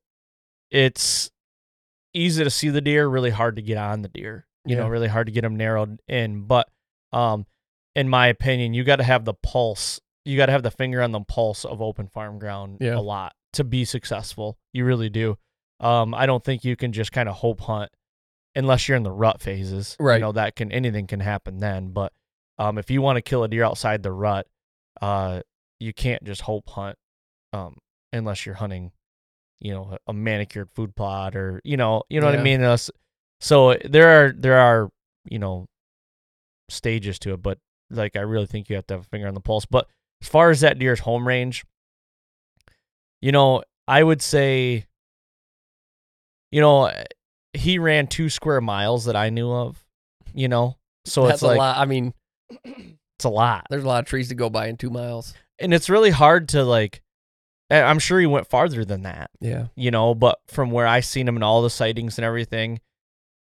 it's 0.70 1.32
easy 2.14 2.44
to 2.44 2.50
see 2.50 2.70
the 2.70 2.82
deer, 2.82 3.08
really 3.08 3.30
hard 3.30 3.56
to 3.56 3.62
get 3.62 3.78
on 3.78 4.02
the 4.02 4.10
deer. 4.10 4.46
You 4.66 4.76
know, 4.78 4.88
really 4.88 5.08
hard 5.10 5.28
to 5.28 5.34
get 5.34 5.42
them 5.42 5.56
narrowed 5.58 6.00
in. 6.08 6.44
But 6.46 6.70
um, 7.12 7.46
in 7.96 8.08
my 8.08 8.28
opinion, 8.28 8.74
you 8.74 8.84
got 8.84 8.98
to 8.98 9.04
have 9.04 9.26
the 9.26 9.34
pulse. 9.34 10.00
You 10.26 10.38
got 10.38 10.46
to 10.46 10.52
have 10.54 10.64
the 10.64 10.72
finger 10.72 11.02
on 11.02 11.12
the 11.12 11.20
pulse 11.22 11.66
of 11.66 11.82
open 11.82 12.08
farm 12.08 12.40
ground 12.40 12.78
Yeah. 12.80 12.96
a 12.98 13.02
lot 13.02 13.34
to 13.54 13.64
be 13.66 13.84
successful. 13.84 14.58
You 14.72 14.86
really 14.86 15.10
do. 15.10 15.38
Um, 15.84 16.14
I 16.14 16.26
don't 16.26 16.44
think 16.44 16.64
you 16.64 16.76
can 16.76 16.94
just 16.94 17.12
kind 17.12 17.28
of 17.28 17.36
hope 17.36 17.62
hunt 17.62 17.92
unless 18.56 18.88
you're 18.88 18.98
in 18.98 19.04
the 19.04 19.12
rut 19.12 19.42
phases. 19.42 19.96
Right. 20.00 20.16
You 20.16 20.22
know 20.22 20.32
that 20.34 20.56
can 20.56 20.72
anything 20.72 21.08
can 21.08 21.20
happen 21.20 21.60
then. 21.60 21.90
But 21.90 22.14
um, 22.58 22.78
if 22.78 22.90
you 22.90 23.02
want 23.02 23.18
to 23.18 23.22
kill 23.22 23.44
a 23.44 23.48
deer 23.48 23.64
outside 23.64 24.04
the 24.04 24.12
rut, 24.12 24.48
uh, 25.02 25.42
you 25.80 25.94
can't 25.94 26.24
just 26.24 26.42
hope 26.42 26.70
hunt 26.70 26.96
um, 27.52 27.78
unless 28.12 28.46
you're 28.46 28.56
hunting, 28.56 28.92
you 29.60 29.74
know, 29.74 29.98
a 30.08 30.14
manicured 30.14 30.70
food 30.74 30.96
plot 30.96 31.36
or 31.36 31.62
you 31.64 31.78
know, 31.78 32.04
you 32.10 32.20
know 32.22 32.28
what 32.28 32.36
I 32.40 32.44
mean. 32.44 32.64
Uh, 32.64 32.78
So 33.42 33.76
there 33.84 34.08
are 34.08 34.32
there 34.32 34.58
are 34.58 34.90
you 35.26 35.40
know 35.40 35.66
stages 36.70 37.20
to 37.20 37.34
it, 37.34 37.42
but 37.42 37.58
like 37.90 38.16
I 38.16 38.22
really 38.22 38.46
think 38.46 38.70
you 38.70 38.76
have 38.78 38.88
to 38.88 38.94
have 38.96 39.02
a 39.02 39.10
finger 39.10 39.28
on 39.28 39.34
the 39.34 39.42
pulse. 39.42 39.66
But 39.66 39.88
as 40.22 40.30
far 40.30 40.50
as 40.50 40.62
that 40.62 40.80
deer's 40.80 41.02
home 41.02 41.28
range, 41.28 41.66
you 43.22 43.32
know, 43.32 43.64
I 43.88 44.02
would 44.04 44.22
say, 44.22 44.86
you 46.54 46.62
know, 46.62 46.92
he 47.54 47.80
ran 47.80 48.08
two 48.08 48.30
square 48.30 48.62
miles 48.62 49.06
that 49.06 49.16
I 49.16 49.30
knew 49.30 49.52
of. 49.52 49.84
You 50.34 50.48
know, 50.48 50.78
so 51.06 51.24
That's 51.28 51.36
it's 51.38 51.44
like 51.44 51.56
a 51.58 51.60
lot. 51.60 51.78
I 51.78 51.86
mean, 51.86 52.14
it's 52.66 53.26
a 53.26 53.30
lot 53.30 53.68
there's 53.70 53.84
a 53.84 53.88
lot 53.88 54.00
of 54.04 54.06
trees 54.06 54.30
to 54.30 54.36
go 54.36 54.50
by 54.50 54.68
in 54.68 54.78
two 54.78 54.90
miles. 54.90 55.34
and 55.60 55.74
it's 55.74 55.90
really 55.90 56.10
hard 56.10 56.50
to 56.50 56.64
like 56.64 57.02
I'm 57.70 58.00
sure 58.00 58.20
he 58.20 58.26
went 58.26 58.48
farther 58.50 58.84
than 58.86 59.04
that, 59.04 59.32
Yeah. 59.40 59.68
you 59.76 59.90
know, 59.92 60.14
but 60.14 60.40
from 60.48 60.70
where 60.72 60.86
I 60.86 61.00
seen 61.00 61.28
him 61.28 61.38
in 61.38 61.44
all 61.44 61.62
the 61.64 61.70
sightings 61.72 62.18
and 62.18 62.26
everything, 62.26 62.80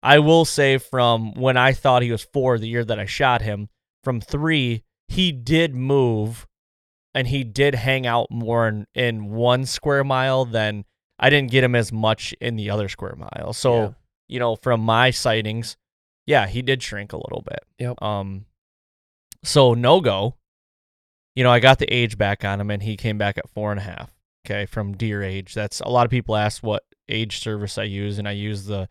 I 0.02 0.18
will 0.20 0.44
say 0.44 0.78
from 0.78 1.32
when 1.34 1.56
I 1.56 1.72
thought 1.72 2.02
he 2.02 2.12
was 2.12 2.22
four, 2.32 2.58
the 2.58 2.68
year 2.68 2.84
that 2.84 2.98
I 3.00 3.06
shot 3.06 3.42
him, 3.42 3.68
from 4.04 4.20
three, 4.20 4.84
he 5.08 5.32
did 5.32 5.74
move 5.74 6.46
and 7.14 7.26
he 7.28 7.42
did 7.44 7.74
hang 7.74 8.06
out 8.06 8.30
more 8.30 8.68
in, 8.68 8.86
in 8.94 9.30
one 9.30 9.64
square 9.66 10.04
mile 10.04 10.44
than 10.44 10.84
I 11.20 11.28
didn't 11.30 11.50
get 11.50 11.62
him 11.62 11.74
as 11.74 11.92
much 11.92 12.34
in 12.40 12.56
the 12.56 12.70
other 12.70 12.88
square 12.88 13.14
mile. 13.14 13.52
So, 13.52 13.74
Yeah. 13.82 13.92
you 14.28 14.38
know, 14.40 14.56
from 14.56 14.80
my 14.80 15.10
sightings, 15.10 15.76
yeah, 16.26 16.46
he 16.46 16.62
did 16.62 16.82
shrink 16.82 17.12
a 17.12 17.16
little 17.18 17.42
bit. 17.42 17.60
Yep. 17.78 18.02
Um, 18.02 18.46
so 19.44 19.74
no 19.74 20.00
go. 20.00 20.36
You 21.36 21.44
know, 21.44 21.50
I 21.50 21.60
got 21.60 21.78
the 21.78 21.92
age 21.92 22.18
back 22.18 22.44
on 22.44 22.60
him, 22.60 22.70
and 22.70 22.82
he 22.82 22.96
came 22.96 23.18
back 23.18 23.38
at 23.38 23.48
four 23.48 23.70
and 23.70 23.78
a 23.78 23.82
half. 23.84 24.12
Okay, 24.46 24.64
from 24.66 24.96
deer 24.96 25.22
age. 25.22 25.52
That's 25.54 25.80
a 25.80 25.88
lot 25.88 26.06
of 26.06 26.10
people 26.10 26.34
ask 26.34 26.62
what 26.62 26.82
age 27.08 27.40
service 27.40 27.76
I 27.76 27.82
use, 27.84 28.18
and 28.18 28.26
I 28.26 28.32
use 28.32 28.64
the 28.64 28.88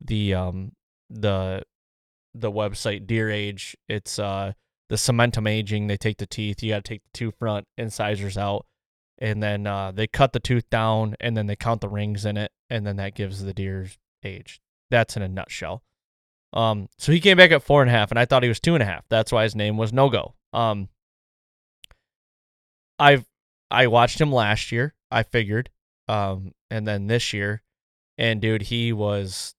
the 0.00 0.32
um 0.34 0.72
the 1.10 1.62
the 2.34 2.50
website 2.50 3.06
Deer 3.06 3.28
Age. 3.28 3.76
It's 3.88 4.18
uh 4.18 4.52
the 4.88 4.96
cementum 4.96 5.48
aging. 5.48 5.88
They 5.88 5.96
take 5.96 6.18
the 6.18 6.26
teeth. 6.26 6.62
You 6.62 6.70
got 6.72 6.84
to 6.84 6.88
take 6.88 7.02
the 7.02 7.10
two 7.12 7.32
front 7.32 7.66
incisors 7.76 8.38
out, 8.38 8.64
and 9.22 9.40
then 9.40 9.68
uh, 9.68 9.92
they 9.92 10.08
cut 10.08 10.32
the 10.32 10.40
tooth 10.40 10.68
down, 10.68 11.14
and 11.20 11.36
then 11.36 11.46
they 11.46 11.54
count 11.54 11.80
the 11.80 11.88
rings 11.88 12.26
in 12.26 12.36
it, 12.36 12.50
and 12.68 12.84
then 12.84 12.96
that 12.96 13.14
gives 13.14 13.40
the 13.40 13.54
deer's 13.54 13.96
age. 14.24 14.60
That's 14.90 15.16
in 15.16 15.22
a 15.22 15.28
nutshell. 15.28 15.84
Um, 16.52 16.88
so 16.98 17.12
he 17.12 17.20
came 17.20 17.36
back 17.36 17.52
at 17.52 17.62
four 17.62 17.82
and 17.82 17.88
a 17.88 17.94
half, 17.94 18.10
and 18.10 18.18
I 18.18 18.24
thought 18.24 18.42
he 18.42 18.48
was 18.48 18.58
two 18.58 18.74
and 18.74 18.82
a 18.82 18.86
half. 18.86 19.04
That's 19.08 19.30
why 19.30 19.44
his 19.44 19.54
name 19.54 19.76
was 19.76 19.92
No 19.92 20.10
Go. 20.10 20.34
Um, 20.52 20.88
I've 22.98 23.24
I 23.70 23.86
watched 23.86 24.20
him 24.20 24.32
last 24.32 24.72
year. 24.72 24.92
I 25.08 25.22
figured, 25.22 25.70
um, 26.08 26.50
and 26.68 26.86
then 26.86 27.06
this 27.06 27.32
year, 27.32 27.62
and 28.18 28.42
dude, 28.42 28.62
he 28.62 28.92
was. 28.92 29.54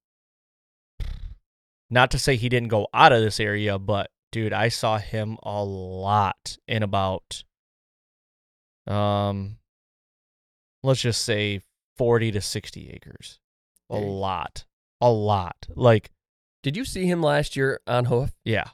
Not 1.90 2.12
to 2.12 2.20
say 2.20 2.36
he 2.36 2.50
didn't 2.50 2.70
go 2.70 2.88
out 2.94 3.14
of 3.14 3.22
this 3.22 3.40
area, 3.40 3.80
but 3.80 4.12
dude, 4.32 4.52
I 4.52 4.68
saw 4.68 4.98
him 4.98 5.38
a 5.44 5.64
lot 5.64 6.58
in 6.68 6.82
about, 6.82 7.44
um, 8.88 9.58
let's 10.84 11.02
just 11.02 11.24
say 11.24 11.62
forty 11.98 12.32
to 12.32 12.42
sixty 12.42 12.90
acres. 12.90 13.40
A 13.90 13.96
Dang. 14.00 14.08
lot, 14.08 14.66
a 15.02 15.12
lot. 15.12 15.68
Like, 15.76 16.10
Did 16.64 16.76
you 16.78 16.86
see 16.86 17.06
him 17.06 17.22
last 17.22 17.56
year 17.56 17.80
on 17.88 18.06
hoof? 18.06 18.32
yeah, 18.46 18.70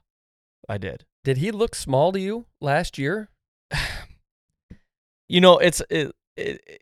I 0.67 0.77
did. 0.77 1.05
Did 1.23 1.37
he 1.37 1.51
look 1.51 1.75
small 1.75 2.11
to 2.13 2.19
you 2.19 2.45
last 2.61 2.97
year? 2.97 3.29
you 5.27 5.41
know 5.41 5.57
it's 5.57 5.81
it, 5.89 6.11
it, 6.37 6.61
it- 6.67 6.81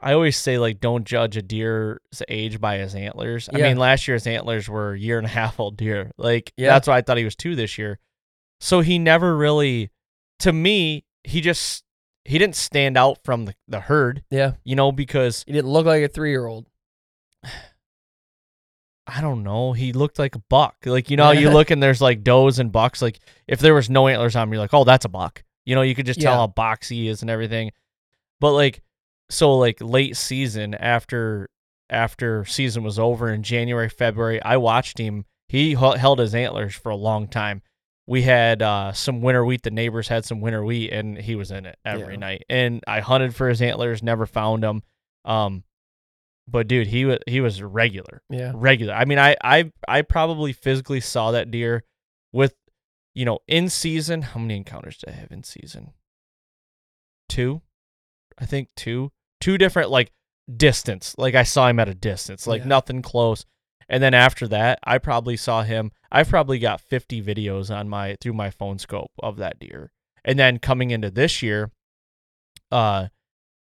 i 0.00 0.14
always 0.14 0.38
say 0.38 0.58
like 0.58 0.80
don't 0.80 1.04
judge 1.04 1.36
a 1.36 1.42
deer's 1.42 1.98
age 2.28 2.58
by 2.60 2.78
his 2.78 2.94
antlers 2.94 3.48
i 3.52 3.58
Yeah. 3.58 3.68
mean 3.68 3.76
last 3.76 4.08
year's 4.08 4.26
antlers 4.26 4.70
were 4.70 4.94
a 4.94 4.98
year 4.98 5.18
and 5.18 5.26
a 5.26 5.30
half 5.30 5.60
old 5.60 5.76
deer 5.76 6.12
like 6.16 6.50
Yeah. 6.56 6.70
that's 6.70 6.88
why 6.88 6.96
i 6.96 7.02
thought 7.02 7.18
he 7.18 7.24
was 7.24 7.36
two 7.36 7.54
this 7.54 7.76
year 7.76 7.98
so 8.58 8.80
he 8.80 8.98
never 8.98 9.36
really 9.36 9.90
to 10.38 10.50
me 10.52 11.04
he 11.24 11.42
just 11.42 11.84
he 12.26 12.38
didn't 12.38 12.56
stand 12.56 12.96
out 12.98 13.18
from 13.24 13.44
the, 13.46 13.54
the 13.68 13.80
herd 13.80 14.24
Yeah. 14.30 14.52
you 14.64 14.74
know 14.76 14.92
because 14.92 15.44
He 15.46 15.52
didn't 15.52 15.70
look 15.70 15.86
like 15.86 16.02
a 16.02 16.08
three 16.08 16.30
year 16.30 16.46
old. 16.46 16.66
I 19.08 19.20
don't 19.20 19.44
know. 19.44 19.72
He 19.72 19.92
looked 19.92 20.18
like 20.18 20.34
a 20.34 20.42
buck. 20.50 20.76
Like 20.84 21.10
you 21.10 21.16
know, 21.16 21.30
you 21.30 21.50
look 21.50 21.70
and 21.70 21.80
there's 21.82 22.00
like 22.02 22.24
does 22.24 22.58
and 22.58 22.72
bucks. 22.72 23.00
Like 23.00 23.20
if 23.46 23.60
there 23.60 23.74
was 23.74 23.88
no 23.88 24.08
antlers 24.08 24.34
on 24.34 24.44
him, 24.48 24.52
you're 24.52 24.60
like, 24.60 24.74
oh, 24.74 24.82
that's 24.84 25.04
a 25.04 25.08
buck. 25.08 25.44
You 25.64 25.74
know, 25.76 25.82
you 25.82 25.94
could 25.94 26.06
just 26.06 26.20
tell 26.20 26.32
Yeah. 26.32 26.38
how 26.38 26.46
boxy 26.48 26.90
he 26.96 27.08
is 27.08 27.22
and 27.22 27.30
everything. 27.30 27.70
But 28.40 28.52
like, 28.52 28.82
so 29.30 29.56
like 29.58 29.78
late 29.80 30.16
season 30.16 30.74
after 30.74 31.48
after 31.88 32.44
season 32.46 32.82
was 32.82 32.98
over 32.98 33.32
in 33.32 33.44
January, 33.44 33.88
February, 33.88 34.42
I 34.42 34.56
watched 34.56 34.98
him. 34.98 35.24
He 35.48 35.72
h- 35.72 35.96
held 35.98 36.18
his 36.18 36.34
antlers 36.34 36.74
for 36.74 36.90
a 36.90 36.96
long 36.96 37.28
time. 37.28 37.62
We 38.08 38.22
had 38.22 38.62
uh, 38.62 38.92
some 38.92 39.20
winter 39.20 39.44
wheat. 39.44 39.62
The 39.62 39.70
neighbors 39.70 40.06
had 40.08 40.24
some 40.24 40.40
winter 40.40 40.64
wheat, 40.64 40.92
and 40.92 41.18
he 41.18 41.34
was 41.34 41.50
in 41.50 41.66
it 41.66 41.76
every 41.84 42.14
Yeah. 42.14 42.20
night. 42.20 42.44
And 42.48 42.82
I 42.86 43.00
hunted 43.00 43.34
for 43.34 43.48
his 43.48 43.60
antlers, 43.60 44.02
never 44.02 44.26
found 44.26 44.62
them. 44.62 44.82
Um, 45.24 45.64
but 46.46 46.68
dude, 46.68 46.86
he 46.86 47.04
was 47.04 47.18
he 47.26 47.40
was 47.40 47.60
regular 47.62 48.22
Yeah. 48.30 48.52
regular. 48.54 48.94
I 48.94 49.04
mean, 49.06 49.18
I 49.18 49.36
I 49.42 49.72
I 49.88 50.02
probably 50.02 50.52
physically 50.52 51.00
saw 51.00 51.32
that 51.32 51.50
deer 51.50 51.82
with, 52.32 52.54
you 53.14 53.24
know, 53.24 53.40
in 53.48 53.68
season. 53.68 54.22
How 54.22 54.38
many 54.38 54.56
encounters 54.56 54.98
did 54.98 55.08
I 55.12 55.16
have 55.16 55.32
in 55.32 55.42
season? 55.42 55.92
Two, 57.28 57.62
I 58.38 58.46
think 58.46 58.68
two, 58.76 59.10
two 59.40 59.58
different 59.58 59.90
like 59.90 60.12
distance. 60.56 61.16
Like 61.18 61.34
I 61.34 61.42
saw 61.42 61.66
him 61.68 61.80
at 61.80 61.88
a 61.88 61.94
distance, 61.94 62.46
like 62.46 62.62
Yeah. 62.62 62.68
nothing 62.68 63.02
close. 63.02 63.44
And 63.88 64.02
then 64.02 64.14
after 64.14 64.48
that, 64.48 64.80
I 64.84 64.98
probably 64.98 65.36
saw 65.36 65.62
him. 65.62 65.92
I've 66.10 66.28
probably 66.28 66.58
got 66.58 66.80
50 66.80 67.22
videos 67.22 67.74
on 67.74 67.88
my 67.88 68.16
through 68.20 68.32
my 68.32 68.50
phone 68.50 68.78
scope 68.78 69.12
of 69.22 69.36
that 69.36 69.58
deer. 69.58 69.92
And 70.24 70.38
then 70.38 70.58
coming 70.58 70.90
into 70.90 71.10
this 71.10 71.40
year, 71.40 71.70
uh, 72.72 73.08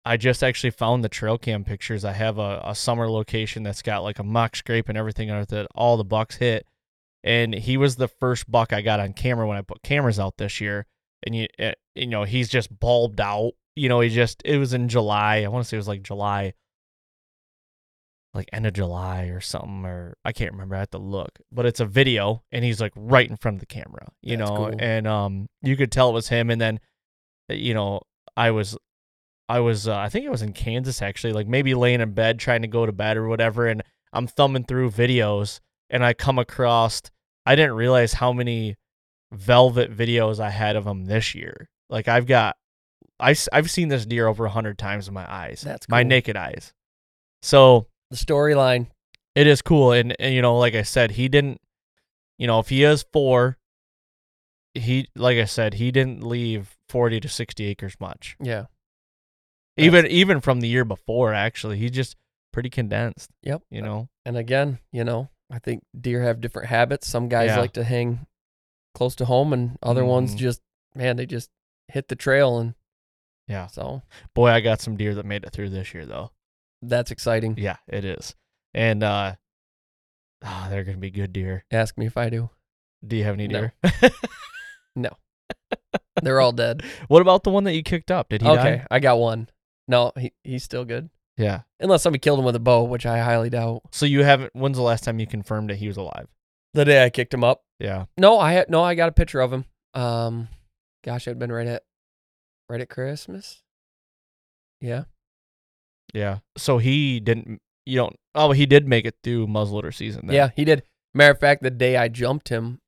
I 0.06 0.16
just 0.16 0.42
actually 0.42 0.70
found 0.70 1.04
the 1.04 1.10
trail 1.10 1.38
cam 1.38 1.66
pictures. 1.66 2.06
I 2.06 2.14
have 2.14 2.38
a, 2.38 2.62
a 2.64 2.74
summer 2.74 3.10
location 3.10 3.64
that's 3.64 3.82
got 3.82 4.04
like 4.04 4.20
a 4.20 4.24
mock 4.24 4.56
scrape 4.56 4.88
and 4.88 4.98
everything 4.98 5.30
on 5.30 5.42
it 5.42 5.50
that 5.50 5.68
all 5.76 5.98
the 5.98 6.06
bucks 6.06 6.38
hit. 6.38 6.66
And 7.26 7.54
he 7.54 7.76
was 7.76 7.98
the 7.98 8.08
first 8.08 8.50
buck 8.50 8.72
I 8.72 8.82
got 8.82 9.02
on 9.02 9.12
camera 9.12 9.46
when 9.46 9.58
I 9.58 9.62
put 9.62 9.84
cameras 9.84 10.18
out 10.18 10.38
this 10.38 10.62
year. 10.62 10.86
And 11.24 11.36
you, 11.36 11.48
eh, 11.60 11.74
you 11.96 12.08
know, 12.08 12.24
he's 12.24 12.48
just 12.48 12.80
bulbed 12.80 13.20
out. 13.20 13.52
You 13.76 13.90
know, 13.90 14.00
he 14.00 14.08
just, 14.08 14.42
it 14.46 14.58
was 14.58 14.72
in 14.72 14.88
July. 14.88 15.44
I 15.44 15.50
want 15.50 15.66
to 15.66 15.68
say 15.68 15.76
it 15.76 15.80
was 15.80 15.90
like 15.90 16.04
July, 16.04 16.54
like 18.34 18.50
end 18.54 18.68
of 18.68 18.74
July 18.74 19.26
or 19.26 19.40
something, 19.40 19.86
or 19.86 20.16
I 20.24 20.32
can't 20.32 20.52
remember. 20.52 20.76
I 20.76 20.80
have 20.80 20.92
to 20.92 20.98
look. 20.98 21.40
But 21.52 21.66
it's 21.66 21.80
a 21.80 21.86
video 21.86 22.44
and 22.52 22.64
he's 22.64 22.80
like 22.80 22.94
right 22.96 23.30
in 23.30 23.38
front 23.38 23.56
of 23.56 23.60
the 23.60 23.66
camera, 23.66 24.08
you 24.22 24.38
That's 24.38 24.50
know, 24.50 24.58
cool. 24.58 24.76
and 24.80 25.08
um, 25.08 25.48
you 25.62 25.76
could 25.76 25.92
tell 25.92 26.10
it 26.10 26.14
was 26.14 26.30
him. 26.30 26.50
And 26.50 26.62
then, 26.62 26.80
eh, 27.50 27.56
you 27.56 27.74
know, 27.74 28.02
I 28.36 28.52
was 28.52 28.78
I 29.50 29.60
was 29.60 29.88
uh, 29.88 29.98
I 29.98 30.10
think 30.10 30.28
I 30.28 30.30
was 30.30 30.42
in 30.42 30.54
Kansas 30.54 31.02
actually, 31.02 31.34
like 31.34 31.48
maybe 31.48 31.74
laying 31.74 32.02
in 32.02 32.12
bed 32.14 32.40
trying 32.40 32.62
to 32.62 32.68
go 32.68 32.86
to 32.86 32.92
bed 32.92 33.18
or 33.18 33.28
whatever, 33.28 33.68
and 33.68 33.82
I'm 34.14 34.28
thumbing 34.28 34.66
through 34.66 34.92
videos 34.92 35.60
and 35.90 36.04
I 36.04 36.14
come 36.14 36.38
across 36.40 37.02
I 37.46 37.56
didn't 37.56 37.76
realize 37.76 38.14
how 38.14 38.34
many 38.34 38.76
velvet 39.32 39.96
videos 39.96 40.40
I 40.40 40.50
had 40.50 40.76
of 40.76 40.86
him 40.86 41.06
this 41.06 41.34
year. 41.34 41.70
Like 41.90 42.08
I've 42.08 42.26
got 42.28 42.58
I 43.20 43.36
have 43.52 43.72
seen 43.72 43.88
this 43.88 44.06
deer 44.06 44.28
over 44.28 44.46
a 44.46 44.50
hundred 44.50 44.78
times 44.78 45.08
in 45.08 45.14
my 45.14 45.30
eyes, 45.32 45.62
That's 45.62 45.90
my 45.90 46.04
naked 46.04 46.36
eyes. 46.36 46.74
So 47.42 47.88
The 48.10 48.16
storyline. 48.18 48.88
it 49.36 49.48
is 49.48 49.62
cool, 49.62 49.92
and, 49.92 50.16
and 50.20 50.34
you 50.34 50.42
know, 50.42 50.58
like 50.58 50.76
I 50.76 50.84
said, 50.84 51.12
he 51.12 51.28
didn't. 51.28 51.60
You 52.38 52.48
know, 52.48 52.60
if 52.60 52.70
he 52.70 52.84
is 52.84 53.04
four, 53.12 53.58
he 54.74 55.08
like 55.16 55.38
I 55.38 55.46
said, 55.46 55.76
he 55.76 55.92
didn't 55.92 56.24
leave 56.24 56.78
forty 56.90 57.20
to 57.20 57.28
sixty 57.28 57.66
acres 57.66 57.96
much. 58.00 58.36
Yeah. 58.42 58.66
even 59.78 60.06
even 60.08 60.40
from 60.42 60.60
the 60.62 60.68
year 60.68 60.86
before 60.86 61.34
actually 61.34 61.78
he 61.78 61.90
just 61.90 62.16
pretty 62.54 62.70
condensed 62.70 63.30
Yep. 63.44 63.62
you 63.70 63.82
know 63.82 64.10
And 64.26 64.36
again, 64.38 64.80
you 64.92 65.04
know, 65.04 65.30
I 65.52 65.60
think 65.60 65.84
deer 66.00 66.24
have 66.24 66.42
different 66.42 66.70
habits. 66.70 67.08
Some 67.08 67.28
guys 67.30 67.50
Yeah. 67.50 67.60
like 67.60 67.74
to 67.74 67.84
hang 67.84 68.26
close 68.96 69.16
to 69.18 69.26
home, 69.26 69.54
and 69.54 69.78
other 69.84 70.04
ones 70.06 70.34
Mhm. 70.34 70.38
just, 70.40 70.62
man, 70.96 71.18
they 71.18 71.26
just 71.28 71.50
hit 71.88 72.08
the 72.08 72.16
trail. 72.16 72.58
And 72.60 72.74
yeah 73.48 73.68
so 73.68 74.02
boy 74.36 74.50
i 74.50 74.60
got 74.60 74.82
some 74.82 74.98
deer 74.98 75.16
that 75.16 75.26
made 75.26 75.44
it 75.46 75.52
through 75.54 75.70
this 75.70 75.94
year 75.94 76.06
though 76.06 76.32
that's 76.82 77.12
exciting. 77.12 77.56
yeah 77.58 77.78
it 77.88 78.06
is 78.06 78.36
and 78.74 79.04
uh 79.04 79.34
ah, 80.44 80.68
they're 80.70 80.84
gonna 80.84 80.98
be 80.98 81.12
good 81.12 81.34
deer 81.34 81.64
Ask 81.72 81.98
me 81.98 82.06
if 82.06 82.18
I 82.18 82.30
do. 82.30 82.50
do 83.06 83.16
you 83.16 83.24
have 83.24 83.34
any 83.36 83.48
No. 83.48 83.60
deer 83.60 83.74
No. 84.96 85.12
They're 86.24 86.40
all 86.42 86.52
dead. 86.52 86.84
what 87.08 87.22
about 87.22 87.44
the 87.44 87.50
one 87.52 87.64
that 87.66 87.74
you 87.76 87.84
kicked 87.84 88.10
up 88.12 88.30
did 88.30 88.42
he 88.42 88.48
okay, 88.48 88.78
die 88.78 88.88
I 88.90 89.00
got 89.00 89.20
one. 89.20 89.50
No, 89.88 90.12
he, 90.18 90.34
he's 90.44 90.64
still 90.64 90.86
good. 90.86 91.10
yeah 91.38 91.62
Unless 91.80 92.04
somebody 92.04 92.20
killed 92.20 92.40
him 92.40 92.46
with 92.46 92.56
a 92.56 92.60
bow, 92.60 92.84
which 92.84 93.06
I 93.06 93.20
highly 93.20 93.50
doubt. 93.50 93.82
so 93.92 94.06
you 94.06 94.24
haven't 94.24 94.52
when's 94.56 94.78
the 94.78 94.84
last 94.84 95.04
time 95.04 95.20
you 95.20 95.28
confirmed 95.28 95.70
that 95.70 95.78
he 95.78 95.88
was 95.88 95.98
alive 95.98 96.28
The 96.74 96.86
day 96.86 97.04
I 97.04 97.10
kicked 97.10 97.34
him 97.34 97.44
up. 97.44 97.64
yeah 97.80 98.06
No, 98.18 98.40
I 98.40 98.54
had 98.54 98.70
no, 98.70 98.84
I 98.84 98.96
got 98.96 99.10
a 99.10 99.14
picture 99.14 99.40
of 99.42 99.52
him. 99.54 99.66
Um 99.94 100.48
gosh, 101.04 101.28
it'd 101.28 101.40
been 101.40 101.52
right 101.52 101.68
at 101.68 101.84
right 102.70 102.82
at 102.82 102.90
Christmas. 102.90 103.62
Yeah. 104.82 105.04
Yeah 106.14 106.40
so 106.58 106.78
he 106.78 107.20
didn't 107.20 107.62
you 107.86 107.96
don't 107.98 108.16
oh 108.36 108.52
he 108.52 108.66
did 108.66 108.88
make 108.88 109.06
it 109.06 109.16
through 109.24 109.48
muzzleloader 109.48 109.94
season 109.94 110.28
then. 110.28 110.36
Yeah, 110.36 110.50
he 110.56 110.66
did. 110.66 110.84
Matter 111.14 111.32
of 111.32 111.40
fact, 111.40 111.64
the 111.64 111.72
day 111.72 111.96
I 111.98 112.08
jumped 112.10 112.50
him, 112.50 112.80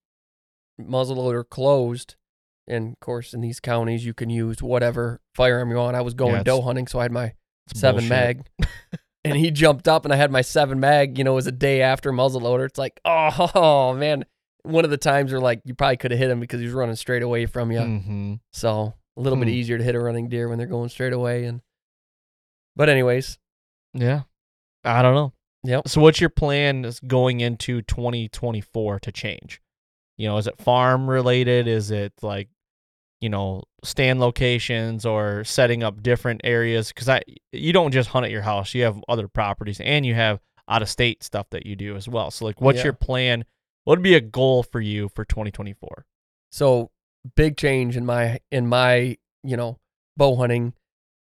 muzzleloader 0.80 1.48
closed. 1.50 2.16
And 2.68 2.94
of 2.94 3.00
course, 3.00 3.34
in 3.34 3.42
these 3.42 3.60
counties, 3.60 4.06
you 4.06 4.14
can 4.14 4.30
use 4.30 4.62
whatever 4.62 5.22
firearm 5.34 5.72
you 5.72 5.78
want. 5.78 5.96
I 5.98 6.02
was 6.02 6.14
going 6.14 6.36
Yeah, 6.36 6.44
doe 6.44 6.62
hunting, 6.62 6.86
so 6.88 7.00
I 7.00 7.04
had 7.04 7.12
my 7.12 7.34
seven 7.74 8.08
bullshit. 8.08 8.10
mag. 8.10 8.42
and 9.24 9.36
he 9.38 9.50
jumped 9.50 9.88
up, 9.88 10.06
and 10.06 10.14
I 10.14 10.18
had 10.18 10.32
my 10.32 10.42
seven 10.42 10.80
mag. 10.80 11.18
You 11.18 11.24
know, 11.24 11.32
it 11.32 11.36
was 11.36 11.48
a 11.48 11.52
day 11.52 11.82
after 11.82 12.12
muzzleloader. 12.12 12.66
It's 12.66 12.78
like, 12.78 13.00
oh 13.06 13.94
man, 13.98 14.26
one 14.64 14.86
of 14.86 14.92
the 14.92 14.98
times 14.98 15.32
where 15.32 15.42
like 15.42 15.62
you 15.66 15.74
probably 15.74 15.98
could 15.98 16.12
have 16.12 16.20
hit 16.20 16.30
him 16.30 16.40
because 16.40 16.60
he 16.60 16.66
was 16.68 16.76
running 16.76 16.96
straight 16.96 17.24
away 17.24 17.48
from 17.48 17.72
you. 17.72 17.80
mm-hmm 17.80 18.34
So 18.54 18.94
a 19.18 19.22
little 19.22 19.40
bit 19.40 19.48
Hmm. 19.48 19.54
easier 19.56 19.78
to 19.80 19.84
hit 19.84 19.96
a 19.96 20.00
running 20.00 20.30
deer 20.30 20.48
when 20.48 20.58
they're 20.60 20.68
going 20.68 20.90
straight 20.90 21.14
away. 21.14 21.46
And 21.46 21.62
But 22.80 22.88
anyways, 22.90 23.38
Yeah. 23.94 24.22
I 24.86 25.02
don't 25.02 25.14
know. 25.14 25.34
Yep. 25.66 25.90
So 25.90 26.00
what's 26.00 26.22
your 26.22 26.30
plan 26.30 26.86
is 26.86 27.02
going 27.02 27.42
into 27.42 27.82
2024 27.82 29.00
to 29.02 29.12
change? 29.12 29.62
You 30.18 30.30
know, 30.30 30.38
is 30.38 30.48
it 30.48 30.58
farm 30.58 31.10
related? 31.10 31.68
Is 31.68 31.92
it 31.92 32.14
like, 32.22 32.48
you 33.20 33.28
know, 33.30 33.64
stand 33.84 34.22
locations 34.22 35.06
or 35.06 35.44
setting 35.44 35.84
up 35.84 36.02
different 36.02 36.42
areas? 36.46 36.88
Because 36.88 37.10
I, 37.10 37.22
you 37.52 37.74
don't 37.74 37.92
just 37.92 38.10
hunt 38.10 38.26
at 38.26 38.32
your 38.32 38.42
house. 38.44 38.74
You 38.74 38.84
have 38.84 39.04
other 39.10 39.28
properties 39.28 39.82
and 39.82 40.06
you 40.06 40.14
have 40.16 40.40
out 40.70 40.82
of 40.82 40.88
state 40.90 41.22
stuff 41.24 41.50
that 41.50 41.66
you 41.66 41.76
do 41.76 41.98
as 41.98 42.08
well. 42.08 42.32
So 42.32 42.46
like, 42.46 42.62
what's 42.62 42.78
Yeah. 42.78 42.86
your 42.86 42.94
plan? 42.94 43.44
What 43.84 43.98
would 43.98 44.04
be 44.04 44.16
a 44.16 44.22
goal 44.22 44.64
for 44.64 44.80
you 44.80 45.10
for 45.10 45.26
2024? 45.26 46.06
So 46.52 46.92
big 47.36 47.58
change 47.58 47.98
in 47.98 48.06
my 48.06 48.40
in 48.52 48.68
my 48.68 49.18
you 49.44 49.58
know 49.58 49.78
bow 50.16 50.36
hunting. 50.38 50.74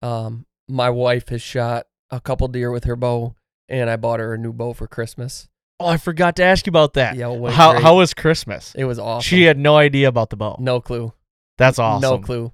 Um, 0.03 0.45
my 0.67 0.89
wife 0.89 1.29
has 1.29 1.41
shot 1.41 1.87
a 2.11 2.19
couple 2.19 2.47
deer 2.47 2.71
with 2.71 2.83
her 2.85 2.95
bow, 2.95 3.35
and 3.69 3.89
I 3.89 3.95
bought 3.95 4.19
her 4.19 4.33
a 4.33 4.37
new 4.37 4.53
bow 4.53 4.73
for 4.73 4.87
Christmas. 4.87 5.47
Oh, 5.79 5.87
I 5.87 5.97
forgot 5.97 6.35
to 6.37 6.43
ask 6.43 6.65
you 6.65 6.71
about 6.71 6.93
that. 6.93 7.15
Yeah, 7.15 7.29
it 7.31 7.39
went 7.39 7.55
how 7.55 7.71
great. 7.71 7.83
how 7.83 7.97
was 7.97 8.13
Christmas? 8.13 8.73
It 8.75 8.85
was 8.85 8.97
awesome. 8.97 9.21
She 9.27 9.43
had 9.43 9.57
no 9.57 9.75
idea 9.77 10.07
about 10.07 10.29
the 10.31 10.35
bow. 10.37 10.57
no 10.59 10.81
clue. 10.81 11.13
That's 11.57 11.77
awesome. 11.79 12.01
No 12.01 12.17
clue. 12.19 12.43
You 12.43 12.51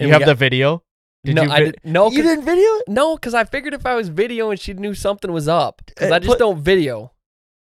And 0.00 0.08
we 0.08 0.12
have 0.12 0.20
got- 0.20 0.26
the 0.26 0.34
video? 0.34 0.82
Did 1.24 1.34
no, 1.36 1.42
you 1.42 1.50
I 1.50 1.58
vi- 1.58 1.64
did, 1.64 1.80
no, 1.82 2.10
You 2.10 2.22
didn't 2.22 2.44
video 2.44 2.68
it? 2.76 2.84
No, 2.88 3.16
because 3.16 3.34
I 3.34 3.42
figured 3.44 3.74
if 3.74 3.84
I 3.84 3.96
was 3.96 4.08
video 4.08 4.50
and 4.50 4.60
she 4.60 4.74
knew 4.74 4.94
something 4.94 5.32
was 5.32 5.48
up, 5.48 5.82
because 5.84 6.12
I 6.12 6.16
eh, 6.16 6.18
just 6.20 6.28
put- 6.30 6.38
don't 6.38 6.60
video. 6.60 7.12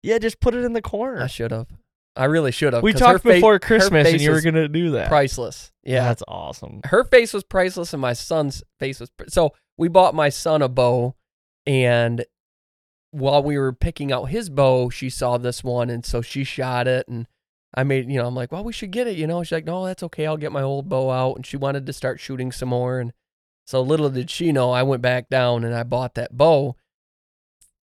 Yeah, 0.01 0.17
just 0.17 0.41
put 0.41 0.53
it 0.53 0.65
in 0.65 0.73
the 0.73 0.81
corner. 0.81 1.21
I 1.23 1.27
should 1.27 1.51
have. 1.51 1.67
I 2.15 2.25
really 2.25 2.51
should 2.51 2.73
have. 2.73 2.83
We 2.83 2.91
talked 2.93 3.23
fa- 3.23 3.29
before 3.33 3.53
her 3.53 3.59
Christmas, 3.59 4.07
and 4.11 4.21
you 4.21 4.31
were 4.31 4.41
gonna 4.41 4.67
do 4.67 4.91
that. 4.91 5.07
priceless. 5.07 5.71
Yeah, 5.83 6.03
that's 6.03 6.21
awesome. 6.27 6.81
her 6.85 7.03
face 7.05 7.33
was 7.33 7.43
priceless 7.43 7.93
and 7.93 8.01
my 8.01 8.13
son's 8.13 8.63
face 8.79 8.99
was 8.99 9.09
pri- 9.11 9.27
so 9.29 9.53
we 9.77 9.87
bought 9.87 10.15
my 10.15 10.29
son 10.29 10.61
a 10.61 10.69
bow 10.69 11.15
and 11.65 12.25
while 13.11 13.43
we 13.43 13.57
were 13.57 13.73
picking 13.73 14.11
out 14.11 14.25
his 14.25 14.49
bow 14.49 14.89
she 14.89 15.09
saw 15.09 15.37
this 15.37 15.63
one 15.63 15.89
and 15.89 16.05
so 16.05 16.21
she 16.21 16.43
shot 16.43 16.87
it 16.87 17.07
and 17.07 17.27
i 17.73 17.83
made 17.83 18.09
you 18.09 18.17
know 18.17 18.27
i'm 18.27 18.35
like 18.35 18.51
well 18.51 18.63
we 18.63 18.73
should 18.73 18.91
get 18.91 19.07
it 19.07 19.17
you 19.17 19.27
know 19.27 19.43
she's 19.43 19.51
like 19.51 19.65
no 19.65 19.85
that's 19.85 20.03
okay 20.03 20.25
i'll 20.25 20.37
get 20.37 20.51
my 20.51 20.61
old 20.61 20.89
bow 20.89 21.09
out 21.09 21.35
and 21.35 21.45
she 21.45 21.57
wanted 21.57 21.85
to 21.85 21.93
start 21.93 22.19
shooting 22.19 22.51
some 22.51 22.69
more 22.69 22.99
and 22.99 23.13
so 23.65 23.81
little 23.81 24.09
did 24.09 24.29
she 24.29 24.51
know 24.51 24.71
i 24.71 24.83
went 24.83 25.01
back 25.01 25.29
down 25.29 25.63
and 25.63 25.73
i 25.73 25.83
bought 25.83 26.15
that 26.15 26.35
bow 26.35 26.75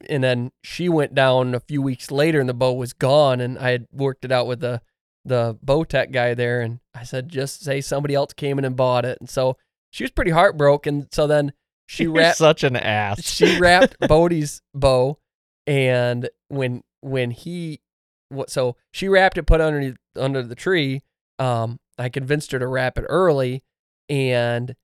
and 0.10 0.24
then 0.24 0.52
she 0.64 0.88
went 0.90 1.16
down 1.16 1.56
a 1.56 1.60
few 1.60 1.82
weeks 1.82 2.12
later 2.12 2.40
and 2.40 2.49
the 2.49 2.53
bow 2.53 2.74
was 2.74 2.94
gone 2.94 3.41
and 3.41 3.57
i 3.60 3.72
had 3.72 3.88
worked 3.91 4.24
it 4.24 4.32
out 4.32 4.48
with 4.48 4.60
the 4.60 4.82
the 5.26 5.57
bow 5.64 5.84
tech 5.84 6.12
guy 6.12 6.36
there 6.36 6.62
and 6.62 6.80
I 6.94 7.03
said, 7.03 7.30
just 7.30 7.64
say 7.64 7.82
somebody 7.82 8.14
else 8.14 8.34
came 8.34 8.60
in 8.60 8.66
and 8.66 8.76
bought 8.76 9.06
it. 9.06 9.18
And 9.20 9.30
so 9.30 9.57
she 9.90 10.03
was 10.03 10.12
pretty 10.12 10.32
heartbroken. 10.32 11.07
So 11.12 11.28
then 11.28 11.52
she 11.86 12.03
You're 12.06 12.14
wrapped 12.14 12.38
such 12.38 12.64
an 12.64 12.76
ass. 12.76 13.24
she 13.24 13.60
wrapped 13.60 13.98
Bodie's 14.07 14.62
bow 14.74 15.18
and 15.68 16.30
when 16.49 16.84
when 17.02 17.32
he 17.32 17.82
what 18.30 18.49
so 18.49 18.76
she 18.91 19.07
wrapped 19.07 19.38
it 19.38 19.44
put 19.44 19.62
it 19.62 19.64
underneath 19.64 19.98
under 20.16 20.41
the 20.44 20.56
tree. 20.56 21.02
Um 21.40 21.80
I 21.98 22.10
convinced 22.10 22.52
her 22.52 22.60
to 22.60 22.68
wrap 22.68 22.98
it 22.98 23.06
early 23.07 23.64
and 24.10 24.76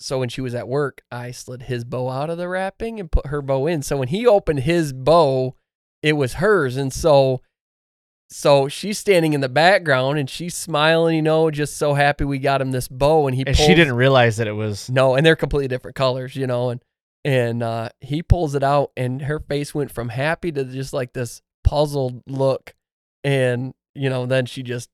so 0.00 0.18
when 0.18 0.28
she 0.28 0.40
was 0.40 0.54
at 0.54 0.68
work, 0.68 1.02
I 1.10 1.30
slid 1.30 1.62
his 1.62 1.84
bow 1.84 2.10
out 2.10 2.28
of 2.28 2.36
the 2.36 2.48
wrapping 2.48 2.98
and 3.00 3.10
put 3.10 3.28
her 3.28 3.40
bow 3.40 3.66
in. 3.66 3.80
So 3.82 3.96
when 3.96 4.08
he 4.08 4.26
opened 4.26 4.60
his 4.60 4.92
bow, 4.92 5.54
it 6.02 6.14
was 6.14 6.34
hers. 6.34 6.76
And 6.76 6.92
so 6.92 7.40
so 8.30 8.68
she's 8.68 8.98
standing 8.98 9.32
in 9.32 9.40
the 9.40 9.48
background 9.48 10.18
and 10.18 10.28
she's 10.28 10.56
smiling, 10.56 11.16
you 11.16 11.22
know, 11.22 11.50
just 11.50 11.76
so 11.76 11.94
happy 11.94 12.24
we 12.24 12.38
got 12.38 12.60
him 12.60 12.70
this 12.70 12.88
bow. 12.88 13.26
And 13.26 13.36
he 13.36 13.44
and 13.46 13.56
she 13.56 13.74
didn't 13.74 13.94
realize 13.94 14.36
that 14.38 14.46
it 14.46 14.52
was. 14.52 14.90
no, 14.90 15.14
and 15.14 15.24
they're 15.24 15.36
completely 15.36 15.68
different 15.68 15.96
colors, 15.96 16.34
you 16.34 16.46
know, 16.46 16.70
and 16.70 16.80
and 17.24 17.62
uh, 17.62 17.88
he 18.00 18.22
pulls 18.22 18.54
it 18.54 18.62
out, 18.62 18.92
and 18.96 19.22
her 19.22 19.38
face 19.38 19.74
went 19.74 19.90
from 19.90 20.10
happy 20.10 20.52
to 20.52 20.64
just 20.64 20.92
like 20.92 21.14
this 21.14 21.40
puzzled 21.62 22.22
look, 22.26 22.74
and 23.22 23.72
you 23.94 24.10
know, 24.10 24.26
then 24.26 24.46
she 24.46 24.62
just 24.62 24.90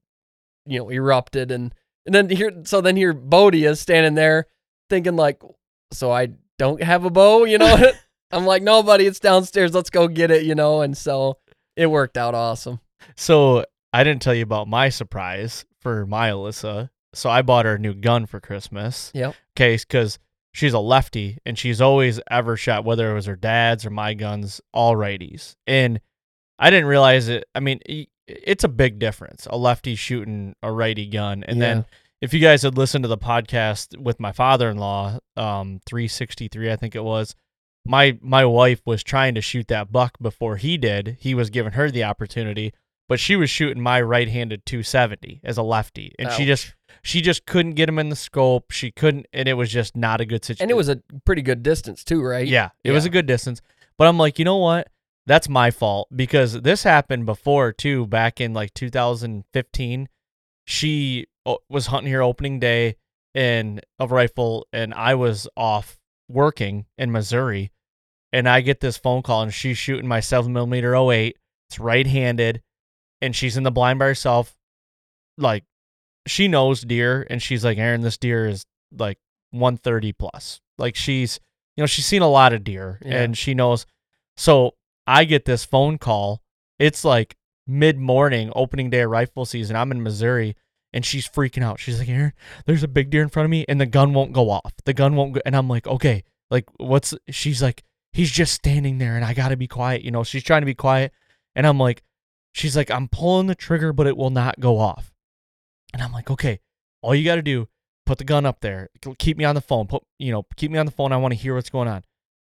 you 0.66 0.78
know 0.78 0.90
erupted, 0.90 1.50
and 1.50 1.74
and 2.06 2.14
then 2.14 2.30
here, 2.30 2.52
so 2.64 2.80
then 2.80 2.96
here 2.96 3.12
Bodie 3.12 3.64
is 3.64 3.80
standing 3.80 4.14
there 4.14 4.46
thinking 4.88 5.16
like, 5.16 5.42
so 5.92 6.10
I 6.10 6.28
don't 6.58 6.82
have 6.82 7.04
a 7.04 7.10
bow, 7.10 7.44
you 7.44 7.58
know. 7.58 7.92
I'm 8.32 8.46
like, 8.46 8.62
no, 8.62 8.82
buddy, 8.82 9.06
it's 9.06 9.18
downstairs. 9.18 9.74
Let's 9.74 9.90
go 9.90 10.06
get 10.06 10.30
it, 10.30 10.44
you 10.44 10.54
know. 10.54 10.82
And 10.82 10.96
so 10.96 11.38
it 11.76 11.86
worked 11.86 12.16
out 12.16 12.34
awesome. 12.34 12.80
So 13.16 13.64
I 13.92 14.04
didn't 14.04 14.22
tell 14.22 14.34
you 14.34 14.42
about 14.42 14.68
my 14.68 14.88
surprise 14.88 15.64
for 15.80 16.06
my 16.06 16.30
Alyssa. 16.30 16.90
So 17.12 17.28
I 17.28 17.42
bought 17.42 17.64
her 17.64 17.74
a 17.74 17.78
new 17.78 17.94
gun 17.94 18.26
for 18.26 18.40
Christmas. 18.40 19.10
Yep. 19.14 19.34
Okay, 19.56 19.76
because 19.76 20.18
she's 20.52 20.72
a 20.72 20.78
lefty 20.78 21.38
and 21.44 21.58
she's 21.58 21.80
always 21.80 22.20
ever 22.30 22.56
shot, 22.56 22.84
whether 22.84 23.10
it 23.10 23.14
was 23.14 23.26
her 23.26 23.36
dad's 23.36 23.84
or 23.84 23.90
my 23.90 24.14
guns, 24.14 24.60
all 24.72 24.94
righties. 24.94 25.56
And 25.66 26.00
I 26.58 26.70
didn't 26.70 26.86
realize 26.86 27.28
it. 27.28 27.44
I 27.54 27.60
mean, 27.60 27.80
it's 28.26 28.64
a 28.64 28.68
big 28.68 28.98
difference. 28.98 29.46
A 29.50 29.56
lefty 29.56 29.96
shooting 29.96 30.54
a 30.62 30.70
righty 30.70 31.06
gun, 31.06 31.42
and 31.44 31.60
then 31.60 31.84
if 32.20 32.34
you 32.34 32.40
guys 32.40 32.62
had 32.62 32.76
listened 32.76 33.04
to 33.04 33.08
the 33.08 33.18
podcast 33.18 33.96
with 33.96 34.20
my 34.20 34.30
father-in-law, 34.30 35.18
um, 35.36 35.80
363, 35.86 36.70
I 36.70 36.76
think 36.76 36.94
it 36.94 37.02
was, 37.02 37.34
my 37.86 38.18
my 38.20 38.44
wife 38.44 38.82
was 38.84 39.02
trying 39.02 39.34
to 39.36 39.40
shoot 39.40 39.68
that 39.68 39.90
buck 39.90 40.18
before 40.20 40.56
he 40.56 40.76
did. 40.76 41.16
He 41.18 41.34
was 41.34 41.48
giving 41.48 41.72
her 41.72 41.90
the 41.90 42.04
opportunity, 42.04 42.74
but 43.10 43.18
she 43.20 43.34
was 43.36 43.50
shooting 43.50 43.82
my 43.82 44.00
right-handed 44.00 44.64
270 44.64 45.40
as 45.44 45.58
a 45.58 45.62
lefty, 45.62 46.14
and 46.18 46.30
she 46.32 46.46
just 46.46 46.74
she 47.02 47.20
just 47.20 47.44
couldn't 47.44 47.72
get 47.72 47.88
him 47.88 47.98
in 47.98 48.08
the 48.08 48.16
scope. 48.16 48.70
She 48.70 48.90
couldn't, 48.92 49.26
and 49.32 49.48
it 49.48 49.54
was 49.54 49.70
just 49.70 49.96
not 49.96 50.20
a 50.20 50.24
good 50.24 50.44
situation. 50.44 50.62
and 50.64 50.70
it 50.70 50.74
was 50.76 50.88
a 50.88 51.02
pretty 51.26 51.42
good 51.42 51.62
distance 51.62 52.04
too, 52.04 52.22
right? 52.22 52.46
Yeah, 52.46 52.70
it 52.84 52.92
was 52.92 53.04
a 53.04 53.10
good 53.10 53.26
distance. 53.26 53.60
But 53.98 54.06
I'm 54.06 54.16
like, 54.16 54.38
you 54.38 54.44
know 54.44 54.56
what? 54.58 54.88
That's 55.26 55.48
my 55.48 55.70
fault 55.70 56.08
because 56.14 56.62
this 56.62 56.82
happened 56.84 57.26
before 57.26 57.72
too. 57.72 58.06
Back 58.06 58.40
in 58.40 58.54
like 58.54 58.72
2015, 58.74 60.08
she 60.66 61.26
was 61.68 61.86
hunting 61.86 62.08
here 62.08 62.22
opening 62.22 62.58
day 62.60 62.96
in 63.34 63.80
a 63.98 64.06
rifle, 64.06 64.66
and 64.72 64.94
I 64.94 65.14
was 65.14 65.48
off 65.56 65.98
working 66.28 66.86
in 66.96 67.10
Missouri, 67.12 67.72
and 68.32 68.48
I 68.48 68.60
get 68.60 68.80
this 68.80 68.96
phone 68.96 69.22
call, 69.22 69.42
and 69.42 69.52
she's 69.52 69.78
shooting 69.78 70.06
my 70.08 70.20
seven 70.20 70.52
millimeter 70.52 70.94
08. 70.94 71.36
It's 71.68 71.78
right-handed, 71.78 72.62
and 73.22 73.34
she's 73.34 73.56
in 73.56 73.62
the 73.62 73.70
blind 73.70 73.98
by 73.98 74.06
herself. 74.06 74.56
Like, 75.38 75.64
she 76.26 76.48
knows 76.48 76.82
deer, 76.82 77.26
and 77.30 77.42
she's 77.42 77.64
like, 77.64 77.78
Arron, 77.78 78.02
this 78.02 78.18
deer 78.18 78.46
is 78.46 78.66
like 78.96 79.18
130 79.52 80.12
plus. 80.12 80.60
Like 80.78 80.96
she's, 80.96 81.40
you 81.76 81.82
know, 81.82 81.86
she's 81.86 82.06
seen 82.06 82.22
a 82.22 82.28
lot 82.28 82.52
of 82.52 82.64
deer, 82.64 82.98
Yeah. 83.04 83.22
and 83.22 83.36
she 83.36 83.54
knows. 83.54 83.86
So 84.36 84.74
I 85.06 85.24
get 85.24 85.44
this 85.44 85.64
phone 85.64 85.98
call. 85.98 86.42
It's 86.78 87.04
like 87.04 87.36
mid 87.66 87.98
morning, 87.98 88.52
opening 88.54 88.90
day 88.90 89.00
of 89.00 89.10
rifle 89.10 89.44
season. 89.44 89.76
I'm 89.76 89.90
in 89.92 90.02
Missouri, 90.02 90.56
and 90.92 91.04
she's 91.04 91.28
freaking 91.28 91.62
out. 91.62 91.78
She's 91.80 91.98
like, 91.98 92.08
Arron, 92.08 92.32
there's 92.66 92.82
a 92.82 92.88
big 92.88 93.10
deer 93.10 93.22
in 93.22 93.28
front 93.28 93.44
of 93.44 93.50
me, 93.50 93.64
and 93.68 93.80
the 93.80 93.86
gun 93.86 94.12
won't 94.14 94.32
go 94.32 94.50
off. 94.50 94.72
The 94.84 94.94
gun 94.94 95.16
won't 95.16 95.34
go. 95.34 95.40
And 95.46 95.56
I'm 95.56 95.68
like, 95.68 95.86
okay, 95.86 96.22
like 96.50 96.66
what's? 96.78 97.14
She's 97.30 97.62
like, 97.62 97.82
he's 98.12 98.30
just 98.30 98.52
standing 98.54 98.98
there, 98.98 99.16
and 99.16 99.24
I 99.24 99.34
gotta 99.34 99.56
be 99.56 99.66
quiet. 99.68 100.02
You 100.02 100.10
know, 100.10 100.22
she's 100.24 100.42
trying 100.42 100.62
to 100.62 100.66
be 100.66 100.74
quiet, 100.74 101.12
and 101.54 101.66
I'm 101.66 101.78
like, 101.78 102.02
she's 102.52 102.76
like, 102.76 102.90
I'm 102.90 103.08
pulling 103.08 103.46
the 103.46 103.54
trigger, 103.54 103.92
but 103.92 104.06
it 104.06 104.16
will 104.16 104.30
not 104.30 104.60
go 104.60 104.78
off. 104.78 105.12
And 105.92 106.02
I'm 106.02 106.12
like, 106.12 106.30
okay, 106.30 106.60
all 107.02 107.14
you 107.14 107.24
got 107.24 107.36
to 107.36 107.42
do, 107.42 107.68
put 108.06 108.18
the 108.18 108.24
gun 108.24 108.46
up 108.46 108.60
there. 108.60 108.88
Keep 109.18 109.38
me 109.38 109.44
on 109.44 109.54
the 109.54 109.60
phone. 109.60 109.86
Put, 109.86 110.02
you 110.18 110.32
know, 110.32 110.44
keep 110.56 110.70
me 110.70 110.78
on 110.78 110.86
the 110.86 110.92
phone. 110.92 111.12
I 111.12 111.16
want 111.16 111.32
to 111.32 111.38
hear 111.38 111.54
what's 111.54 111.70
going 111.70 111.88
on. 111.88 112.04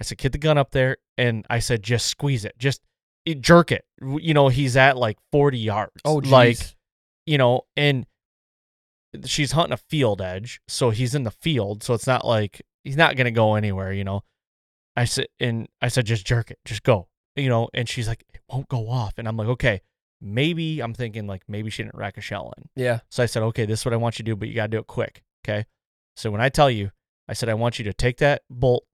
I 0.00 0.04
said, 0.04 0.18
get 0.18 0.32
the 0.32 0.38
gun 0.38 0.58
up 0.58 0.70
there. 0.72 0.98
And 1.16 1.46
I 1.48 1.58
said, 1.58 1.82
just 1.82 2.06
squeeze 2.06 2.44
it. 2.44 2.54
Just 2.58 2.82
it, 3.24 3.40
jerk 3.40 3.72
it. 3.72 3.84
You 4.00 4.34
know, 4.34 4.48
he's 4.48 4.76
at 4.76 4.96
like 4.96 5.18
40 5.32 5.58
yards. 5.58 5.92
Oh, 6.04 6.20
geez. 6.20 6.32
like, 6.32 6.58
you 7.26 7.38
know, 7.38 7.62
and 7.76 8.06
she's 9.24 9.52
hunting 9.52 9.72
a 9.72 9.78
field 9.78 10.20
edge. 10.20 10.60
So 10.68 10.90
he's 10.90 11.14
in 11.14 11.24
the 11.24 11.30
field. 11.30 11.82
So 11.82 11.94
it's 11.94 12.06
not 12.06 12.26
like 12.26 12.62
he's 12.84 12.96
not 12.96 13.16
going 13.16 13.26
to 13.26 13.30
go 13.30 13.54
anywhere, 13.54 13.92
you 13.92 14.04
know. 14.04 14.22
I 14.96 15.04
said, 15.04 15.26
and 15.40 15.68
I 15.82 15.88
said, 15.88 16.06
just 16.06 16.26
jerk 16.26 16.50
it. 16.50 16.58
Just 16.64 16.82
go, 16.82 17.08
you 17.34 17.48
know. 17.48 17.68
And 17.74 17.88
she's 17.88 18.08
like, 18.08 18.24
won't 18.48 18.68
go 18.68 18.88
off. 18.88 19.14
And 19.18 19.26
I'm 19.28 19.36
like, 19.36 19.48
okay, 19.48 19.80
maybe 20.20 20.80
I'm 20.80 20.94
thinking 20.94 21.26
like 21.26 21.42
maybe 21.48 21.70
she 21.70 21.82
didn't 21.82 21.96
rack 21.96 22.16
a 22.16 22.20
shell 22.20 22.52
in. 22.56 22.68
yeah. 22.82 23.00
So 23.10 23.22
I 23.22 23.26
said, 23.26 23.42
okay, 23.44 23.66
this 23.66 23.80
is 23.80 23.84
what 23.84 23.94
I 23.94 23.98
want 23.98 24.18
you 24.18 24.24
to 24.24 24.30
do, 24.30 24.36
but 24.36 24.48
you 24.48 24.54
got 24.54 24.64
to 24.66 24.68
do 24.68 24.78
it 24.78 24.86
quick. 24.86 25.22
Okay. 25.44 25.66
So 26.16 26.30
when 26.30 26.40
I 26.40 26.48
tell 26.48 26.70
you, 26.70 26.90
I 27.28 27.32
said, 27.34 27.48
I 27.48 27.54
want 27.54 27.78
you 27.78 27.84
to 27.86 27.92
take 27.92 28.18
that 28.18 28.42
bolt, 28.48 28.84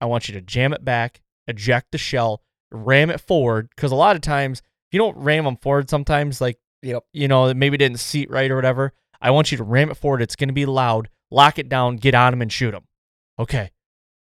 I 0.00 0.06
want 0.06 0.28
you 0.28 0.34
to 0.34 0.40
jam 0.40 0.72
it 0.72 0.84
back, 0.84 1.20
eject 1.46 1.92
the 1.92 1.98
shell, 1.98 2.42
ram 2.70 3.10
it 3.10 3.20
forward. 3.20 3.70
Cause 3.76 3.92
a 3.92 3.96
lot 3.96 4.16
of 4.16 4.22
times, 4.22 4.58
if 4.58 4.92
you 4.94 4.98
don't 4.98 5.16
ram 5.16 5.44
them 5.44 5.56
forward, 5.56 5.88
sometimes 5.90 6.40
like, 6.40 6.58
Yep. 6.82 7.04
you 7.12 7.26
know, 7.28 7.52
maybe 7.54 7.74
it 7.76 7.78
didn't 7.78 7.98
seat 8.00 8.30
right 8.30 8.50
or 8.50 8.56
whatever. 8.56 8.92
I 9.20 9.30
want 9.30 9.50
you 9.50 9.58
to 9.58 9.64
ram 9.64 9.90
it 9.90 9.96
forward. 9.96 10.20
It's 10.22 10.36
going 10.36 10.48
to 10.48 10.54
be 10.54 10.66
loud, 10.66 11.08
lock 11.30 11.58
it 11.58 11.68
down, 11.68 11.96
get 11.96 12.14
on 12.14 12.32
them 12.32 12.42
and 12.42 12.52
shoot 12.52 12.72
them. 12.72 12.84
Okay. 13.38 13.70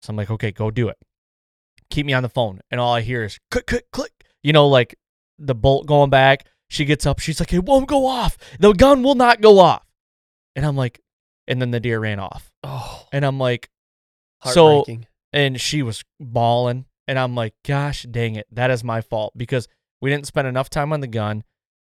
So 0.03 0.11
I'm 0.11 0.15
like, 0.15 0.29
okay, 0.29 0.51
go 0.51 0.69
do 0.69 0.87
it. 0.87 0.97
Keep 1.89 2.05
me 2.05 2.13
on 2.13 2.23
the 2.23 2.29
phone. 2.29 2.61
And 2.69 2.79
all 2.79 2.93
I 2.93 3.01
hear 3.01 3.23
is 3.23 3.39
click, 3.49 3.65
click, 3.65 3.89
click. 3.91 4.11
You 4.45 4.53
know, 4.53 4.67
like 4.67 4.95
the 5.39 5.55
bolt 5.55 5.87
going 5.87 6.09
back. 6.09 6.45
She 6.67 6.85
gets 6.85 7.05
up. 7.05 7.19
She's 7.19 7.39
like, 7.39 7.51
it 7.53 7.63
won't 7.63 7.87
go 7.87 8.05
off. 8.05 8.37
The 8.59 8.73
gun 8.73 9.01
will 9.03 9.15
not 9.15 9.41
go 9.41 9.59
off. 9.59 9.85
And 10.55 10.65
I'm 10.65 10.75
like, 10.75 11.01
and 11.47 11.61
then 11.61 11.71
the 11.71 11.79
deer 11.79 11.99
ran 11.99 12.19
off. 12.19 12.51
Oh, 12.63 13.07
And 13.11 13.25
I'm 13.25 13.39
like, 13.39 13.69
so, 14.45 14.85
and 15.33 15.59
she 15.59 15.81
was 15.81 16.03
bawling, 16.19 16.85
and 17.07 17.17
I'm 17.17 17.35
like, 17.35 17.53
gosh 17.65 18.03
dang 18.03 18.35
it, 18.35 18.47
that 18.51 18.71
is 18.71 18.83
my 18.83 19.01
fault 19.01 19.33
because 19.35 19.67
we 20.01 20.09
didn't 20.09 20.27
spend 20.27 20.47
enough 20.47 20.69
time 20.69 20.93
on 20.93 21.01
the 21.01 21.07
gun. 21.07 21.43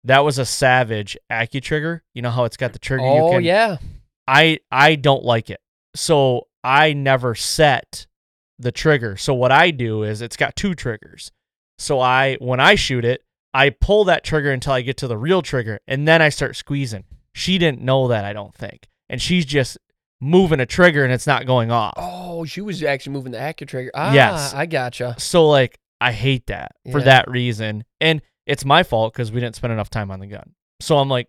That 0.03 0.23
was 0.23 0.37
a 0.37 0.45
Savage 0.45 1.17
AccuTrigger. 1.31 2.01
You 2.13 2.21
know 2.21 2.29
how 2.29 2.43
it's 2.43 2.57
got 2.57 2.73
the 2.73 2.79
trigger. 2.79 3.03
you 3.03 3.09
Oh 3.09 3.31
can, 3.31 3.43
yeah. 3.43 3.77
I 4.27 4.59
I 4.71 4.95
don't 4.95 5.23
like 5.23 5.49
it. 5.49 5.59
So 5.95 6.47
I 6.63 6.93
never 6.93 7.35
set 7.35 8.05
the 8.59 8.71
trigger. 8.71 9.17
So 9.17 9.33
what 9.33 9.51
I 9.51 9.71
do 9.71 10.03
is 10.03 10.21
it's 10.21 10.37
got 10.37 10.55
two 10.55 10.75
triggers. 10.75 11.31
So 11.83 11.99
I 11.99 12.35
when 12.39 12.59
I 12.59 12.75
shoot 12.75 13.03
it, 13.05 13.21
I 13.53 13.69
pull 13.69 14.05
that 14.05 14.23
trigger 14.23 14.51
until 14.51 14.73
I 14.73 14.81
get 14.81 14.97
to 14.97 15.07
the 15.07 15.17
real 15.17 15.41
trigger 15.41 15.79
and 15.87 16.07
then 16.07 16.21
I 16.21 16.29
start 16.29 16.55
squeezing. 16.55 17.03
She 17.33 17.57
didn't 17.57 17.81
know 17.81 18.07
that, 18.07 18.25
I 18.25 18.33
don't 18.33 18.53
think. 18.55 18.87
And 19.09 19.21
she's 19.21 19.45
just 19.45 19.77
moving 20.21 20.59
a 20.59 20.65
trigger 20.65 21.03
and 21.03 21.11
it's 21.13 21.27
not 21.27 21.45
going 21.45 21.69
off. 21.71 21.93
Oh, 21.97 22.45
she 22.45 22.61
was 22.61 22.81
actually 22.81 23.13
moving 23.13 23.31
the 23.33 23.37
AccuTrigger. 23.39 23.89
Ah, 23.93 24.13
Yes. 24.13 24.53
I 24.53 24.65
gotcha. 24.65 25.15
So 25.19 25.47
like 25.47 25.77
I 25.99 26.11
hate 26.13 26.47
that 26.47 26.71
for 26.91 26.99
Yeah. 26.99 27.05
that 27.05 27.29
reason. 27.29 27.83
And 27.99 28.21
it's 28.45 28.65
my 28.65 28.83
fault 28.83 29.13
cuz 29.13 29.31
we 29.31 29.39
didn't 29.41 29.55
spend 29.55 29.73
enough 29.73 29.89
time 29.89 30.09
on 30.11 30.19
the 30.19 30.27
gun. 30.27 30.53
So 30.79 30.97
I'm 30.97 31.09
like 31.09 31.27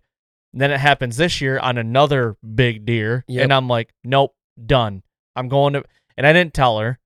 then 0.53 0.71
it 0.71 0.79
happens 0.79 1.17
this 1.17 1.41
year 1.41 1.59
on 1.59 1.77
another 1.77 2.37
big 2.55 2.85
deer 2.85 3.25
Yep. 3.27 3.43
and 3.43 3.53
I'm 3.53 3.67
like 3.67 3.93
nope, 4.03 4.33
done. 4.65 5.03
I'm 5.35 5.49
going 5.49 5.73
to 5.73 5.83
and 6.17 6.25
I 6.25 6.31
didn't 6.31 6.53
tell 6.53 6.79
her, 6.79 6.97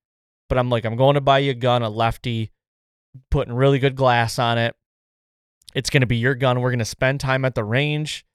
but 0.49 0.57
I'm 0.59 0.69
like 0.69 0.85
I'm 0.85 0.95
going 0.95 1.15
to 1.15 1.21
buy 1.21 1.39
you 1.39 1.51
a 1.51 1.55
gun, 1.55 1.81
a 1.81 1.89
lefty, 1.89 2.51
putting 3.31 3.53
really 3.53 3.79
good 3.79 3.95
glass 3.95 4.39
on 4.39 4.57
it. 4.57 4.75
It's 5.75 5.89
going 5.89 6.01
to 6.01 6.07
be 6.07 6.17
your 6.17 6.35
gun. 6.35 6.61
We're 6.61 6.71
going 6.71 6.79
to 6.79 6.85
spend 6.85 7.19
time 7.19 7.45
at 7.45 7.55
the 7.55 7.63
range. 7.63 8.25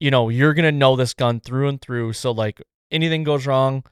You 0.00 0.10
know, 0.10 0.28
you're 0.28 0.54
going 0.54 0.64
to 0.64 0.72
know 0.72 0.96
this 0.96 1.14
gun 1.14 1.40
through 1.40 1.68
and 1.68 1.80
through. 1.80 2.12
So 2.12 2.32
like 2.32 2.60
anything 2.90 3.24
goes 3.24 3.46
wrong, 3.46 3.84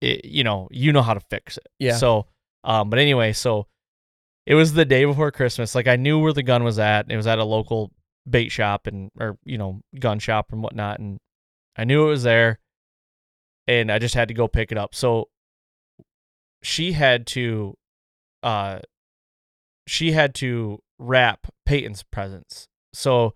it, 0.00 0.24
you 0.24 0.44
know, 0.44 0.68
you 0.70 0.92
know 0.92 1.02
how 1.02 1.14
to 1.14 1.20
fix 1.20 1.56
it. 1.56 1.68
Yeah. 1.78 1.96
So, 1.96 2.26
um, 2.64 2.90
but 2.90 2.98
anyway, 2.98 3.32
so 3.32 3.66
it 4.46 4.54
was 4.54 4.72
the 4.72 4.84
day 4.84 5.04
before 5.04 5.30
Christmas. 5.30 5.74
Like 5.74 5.88
I 5.88 5.96
knew 5.96 6.18
where 6.18 6.32
the 6.32 6.42
gun 6.42 6.64
was 6.64 6.78
at. 6.78 7.10
It 7.10 7.16
was 7.16 7.26
at 7.26 7.38
a 7.38 7.44
local 7.44 7.92
bait 8.28 8.50
shop 8.50 8.86
and 8.86 9.10
or 9.18 9.38
you 9.44 9.56
know 9.56 9.80
gun 9.98 10.18
shop 10.18 10.52
and 10.52 10.62
whatnot, 10.62 10.98
and 10.98 11.18
I 11.76 11.84
knew 11.84 12.06
it 12.06 12.10
was 12.10 12.22
there, 12.22 12.60
and 13.66 13.90
I 13.90 13.98
just 13.98 14.14
had 14.14 14.28
to 14.28 14.34
go 14.34 14.48
pick 14.48 14.72
it 14.72 14.78
up. 14.78 14.94
So 14.94 15.28
she 16.62 16.92
had 16.92 17.26
to, 17.28 17.76
uh, 18.42 18.80
she 19.86 20.12
had 20.12 20.34
to 20.36 20.80
wrap 20.98 21.46
Peyton's 21.64 22.02
presents. 22.02 22.68
So 22.92 23.34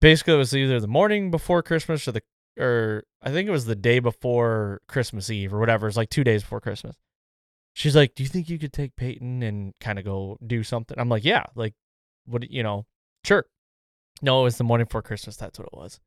basically, 0.00 0.34
it 0.34 0.38
was 0.38 0.54
either 0.54 0.80
the 0.80 0.86
morning 0.86 1.30
before 1.30 1.62
Christmas 1.62 2.06
or 2.08 2.12
the 2.12 2.22
or 2.58 3.04
I 3.22 3.30
think 3.30 3.48
it 3.48 3.52
was 3.52 3.64
the 3.64 3.74
day 3.74 3.98
before 3.98 4.80
Christmas 4.88 5.30
Eve 5.30 5.52
or 5.52 5.58
whatever. 5.58 5.88
It's 5.88 5.96
like 5.96 6.10
two 6.10 6.24
days 6.24 6.42
before 6.42 6.60
Christmas. 6.60 6.96
She's 7.74 7.96
like, 7.96 8.14
"Do 8.14 8.22
you 8.22 8.28
think 8.28 8.48
you 8.48 8.58
could 8.58 8.72
take 8.72 8.96
Peyton 8.96 9.42
and 9.42 9.74
kind 9.80 9.98
of 9.98 10.04
go 10.04 10.38
do 10.46 10.62
something?" 10.62 10.98
I'm 10.98 11.08
like, 11.08 11.24
"Yeah, 11.24 11.44
like, 11.56 11.74
what 12.26 12.48
you 12.50 12.62
know, 12.62 12.86
sure." 13.24 13.46
No, 14.22 14.40
it 14.40 14.44
was 14.44 14.58
the 14.58 14.64
morning 14.64 14.86
before 14.86 15.02
Christmas. 15.02 15.36
That's 15.36 15.58
what 15.58 15.66
it 15.66 15.76
was. 15.76 16.00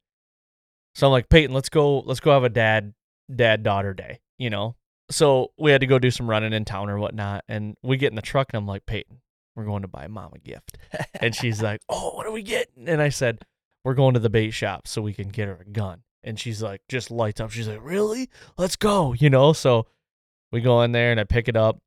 So 0.95 1.07
I'm 1.07 1.11
like, 1.11 1.29
Peyton, 1.29 1.53
let's 1.53 1.69
go. 1.69 1.99
Let's 1.99 2.21
go 2.21 2.31
have 2.31 2.45
a 2.45 2.49
dad 2.49 2.93
dad 3.33 3.63
daughter 3.63 3.93
day. 3.93 4.21
You 4.37 4.49
know. 4.49 4.75
So 5.09 5.51
we 5.57 5.71
had 5.71 5.81
to 5.81 5.87
go 5.87 5.99
do 5.99 6.11
some 6.11 6.29
running 6.29 6.53
in 6.53 6.65
town 6.65 6.89
or 6.89 6.97
whatnot, 6.99 7.43
and 7.47 7.75
we 7.83 7.97
get 7.97 8.11
in 8.11 8.15
the 8.15 8.21
truck, 8.21 8.49
and 8.51 8.57
I'm 8.57 8.67
like, 8.67 8.85
Peyton, 8.85 9.21
we're 9.57 9.65
going 9.65 9.81
to 9.81 9.87
buy 9.87 10.07
mom 10.07 10.31
a 10.35 10.39
gift, 10.39 10.77
and 11.19 11.35
she's 11.35 11.61
like, 11.61 11.81
Oh, 11.89 12.11
what 12.11 12.27
are 12.27 12.31
we 12.31 12.43
getting? 12.43 12.87
And 12.87 13.01
I 13.01 13.09
said, 13.09 13.43
We're 13.83 13.95
going 13.95 14.13
to 14.13 14.19
the 14.19 14.29
bait 14.29 14.51
shop 14.51 14.87
so 14.87 15.01
we 15.01 15.13
can 15.13 15.29
get 15.29 15.47
her 15.47 15.57
a 15.59 15.69
gun. 15.69 16.03
And 16.23 16.39
she's 16.39 16.61
like, 16.61 16.81
just 16.87 17.09
lights 17.09 17.41
up. 17.41 17.51
She's 17.51 17.67
like, 17.67 17.79
Really? 17.81 18.29
Let's 18.57 18.75
go. 18.75 19.13
You 19.13 19.29
know. 19.29 19.53
So 19.53 19.87
we 20.51 20.61
go 20.61 20.83
in 20.83 20.91
there, 20.91 21.11
and 21.11 21.19
I 21.19 21.23
pick 21.23 21.49
it 21.49 21.57
up, 21.57 21.79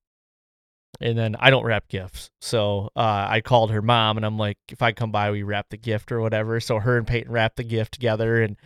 and 1.00 1.16
then 1.16 1.36
I 1.38 1.50
don't 1.50 1.64
wrap 1.64 1.88
gifts. 1.88 2.30
So 2.40 2.90
uh, 2.96 3.26
I 3.28 3.40
called 3.40 3.70
her 3.70 3.82
mom, 3.82 4.16
and 4.16 4.26
I'm 4.26 4.36
like, 4.36 4.58
If 4.68 4.82
I 4.82 4.90
come 4.92 5.12
by, 5.12 5.30
we 5.30 5.44
wrap 5.44 5.68
the 5.70 5.76
gift 5.76 6.10
or 6.10 6.20
whatever. 6.20 6.58
So 6.58 6.80
her 6.80 6.98
and 6.98 7.06
Peyton 7.06 7.30
wrap 7.30 7.54
the 7.54 7.64
gift 7.64 7.92
together, 7.92 8.42
and 8.42 8.56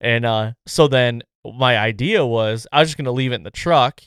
and 0.00 0.24
uh, 0.24 0.52
so 0.66 0.88
then 0.88 1.22
my 1.44 1.76
idea 1.76 2.24
was 2.24 2.66
I 2.72 2.80
was 2.80 2.88
just 2.88 2.96
gonna 2.96 3.12
leave 3.12 3.32
it 3.32 3.36
in 3.36 3.42
the 3.42 3.50
truck, 3.50 4.00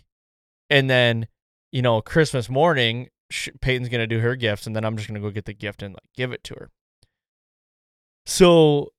and 0.71 0.89
then 0.89 1.27
you 1.71 1.83
know 1.83 2.01
Christmas 2.01 2.49
morning, 2.49 3.09
Peyton's 3.61 3.89
gonna 3.89 4.07
do 4.07 4.19
her 4.19 4.35
gifts, 4.35 4.67
and 4.67 4.75
then 4.75 4.83
I'm 4.83 4.97
just 4.97 5.07
gonna 5.07 5.19
go 5.19 5.29
get 5.29 5.45
the 5.45 5.53
gift 5.53 5.83
and 5.83 5.93
like 5.93 6.03
give 6.15 6.31
it 6.31 6.43
to 6.45 6.55
her. 6.55 6.69
So 8.25 8.91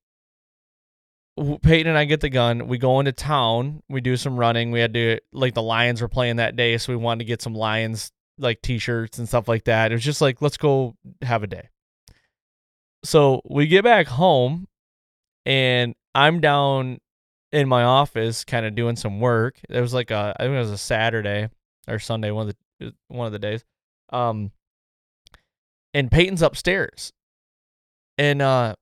Peyton 1.37 1.87
and 1.87 1.97
I 1.97 2.05
get 2.05 2.21
the 2.21 2.29
gun. 2.29 2.67
We 2.67 2.77
go 2.77 2.99
into 2.99 3.11
town. 3.11 3.81
We 3.89 4.01
do 4.01 4.17
some 4.17 4.37
running. 4.37 4.71
We 4.71 4.79
had 4.79 4.93
to 4.93 5.19
like 5.31 5.53
the 5.53 5.61
Lions 5.61 6.01
were 6.01 6.09
playing 6.09 6.37
that 6.37 6.55
day, 6.55 6.77
so 6.77 6.91
we 6.93 6.97
wanted 6.97 7.19
to 7.19 7.25
get 7.25 7.41
some 7.41 7.55
Lions 7.55 8.11
like 8.37 8.61
T-shirts 8.61 9.17
and 9.17 9.27
stuff 9.27 9.47
like 9.47 9.65
that. 9.65 9.91
It 9.91 9.95
was 9.95 10.03
just 10.03 10.21
like 10.21 10.41
let's 10.41 10.57
go 10.57 10.95
have 11.21 11.43
a 11.43 11.47
day. 11.47 11.69
So 13.03 13.41
we 13.49 13.67
get 13.67 13.83
back 13.83 14.07
home, 14.07 14.67
and 15.45 15.95
I'm 16.13 16.39
down 16.39 16.99
in 17.51 17.67
my 17.67 17.83
office, 17.83 18.43
kind 18.43 18.65
of 18.65 18.75
doing 18.75 18.95
some 18.95 19.19
work. 19.19 19.59
It 19.69 19.81
was 19.81 19.93
like 19.93 20.11
a, 20.11 20.35
I 20.37 20.43
think 20.43 20.55
it 20.55 20.59
was 20.59 20.71
a 20.71 20.77
Saturday 20.77 21.49
or 21.87 21.99
Sunday, 21.99 22.31
one 22.31 22.49
of 22.49 22.55
the 22.79 22.93
one 23.07 23.25
of 23.25 23.33
the 23.33 23.39
days. 23.39 23.63
Um, 24.11 24.51
and 25.93 26.09
Peyton's 26.11 26.41
upstairs, 26.41 27.11
and 28.17 28.41
uh, 28.41 28.75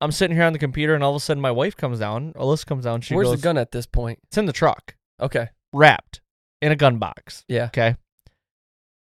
I'm 0.00 0.12
sitting 0.12 0.36
here 0.36 0.44
on 0.46 0.52
the 0.52 0.58
computer, 0.58 0.94
and 0.94 1.02
all 1.04 1.10
of 1.10 1.16
a 1.16 1.20
sudden 1.20 1.40
my 1.40 1.50
wife 1.50 1.76
comes 1.76 1.98
down. 2.00 2.32
Alyssa 2.34 2.66
comes 2.66 2.84
down. 2.84 3.00
She 3.00 3.14
Where's 3.14 3.28
goes, 3.28 3.38
the 3.40 3.42
gun 3.42 3.58
at 3.58 3.72
this 3.72 3.86
point? 3.86 4.18
It's 4.24 4.38
in 4.38 4.46
the 4.46 4.52
truck, 4.52 4.94
Okay. 5.20 5.48
wrapped 5.72 6.20
in 6.62 6.72
a 6.72 6.76
gun 6.76 6.98
box. 6.98 7.44
Yeah. 7.48 7.66
Okay. 7.66 7.96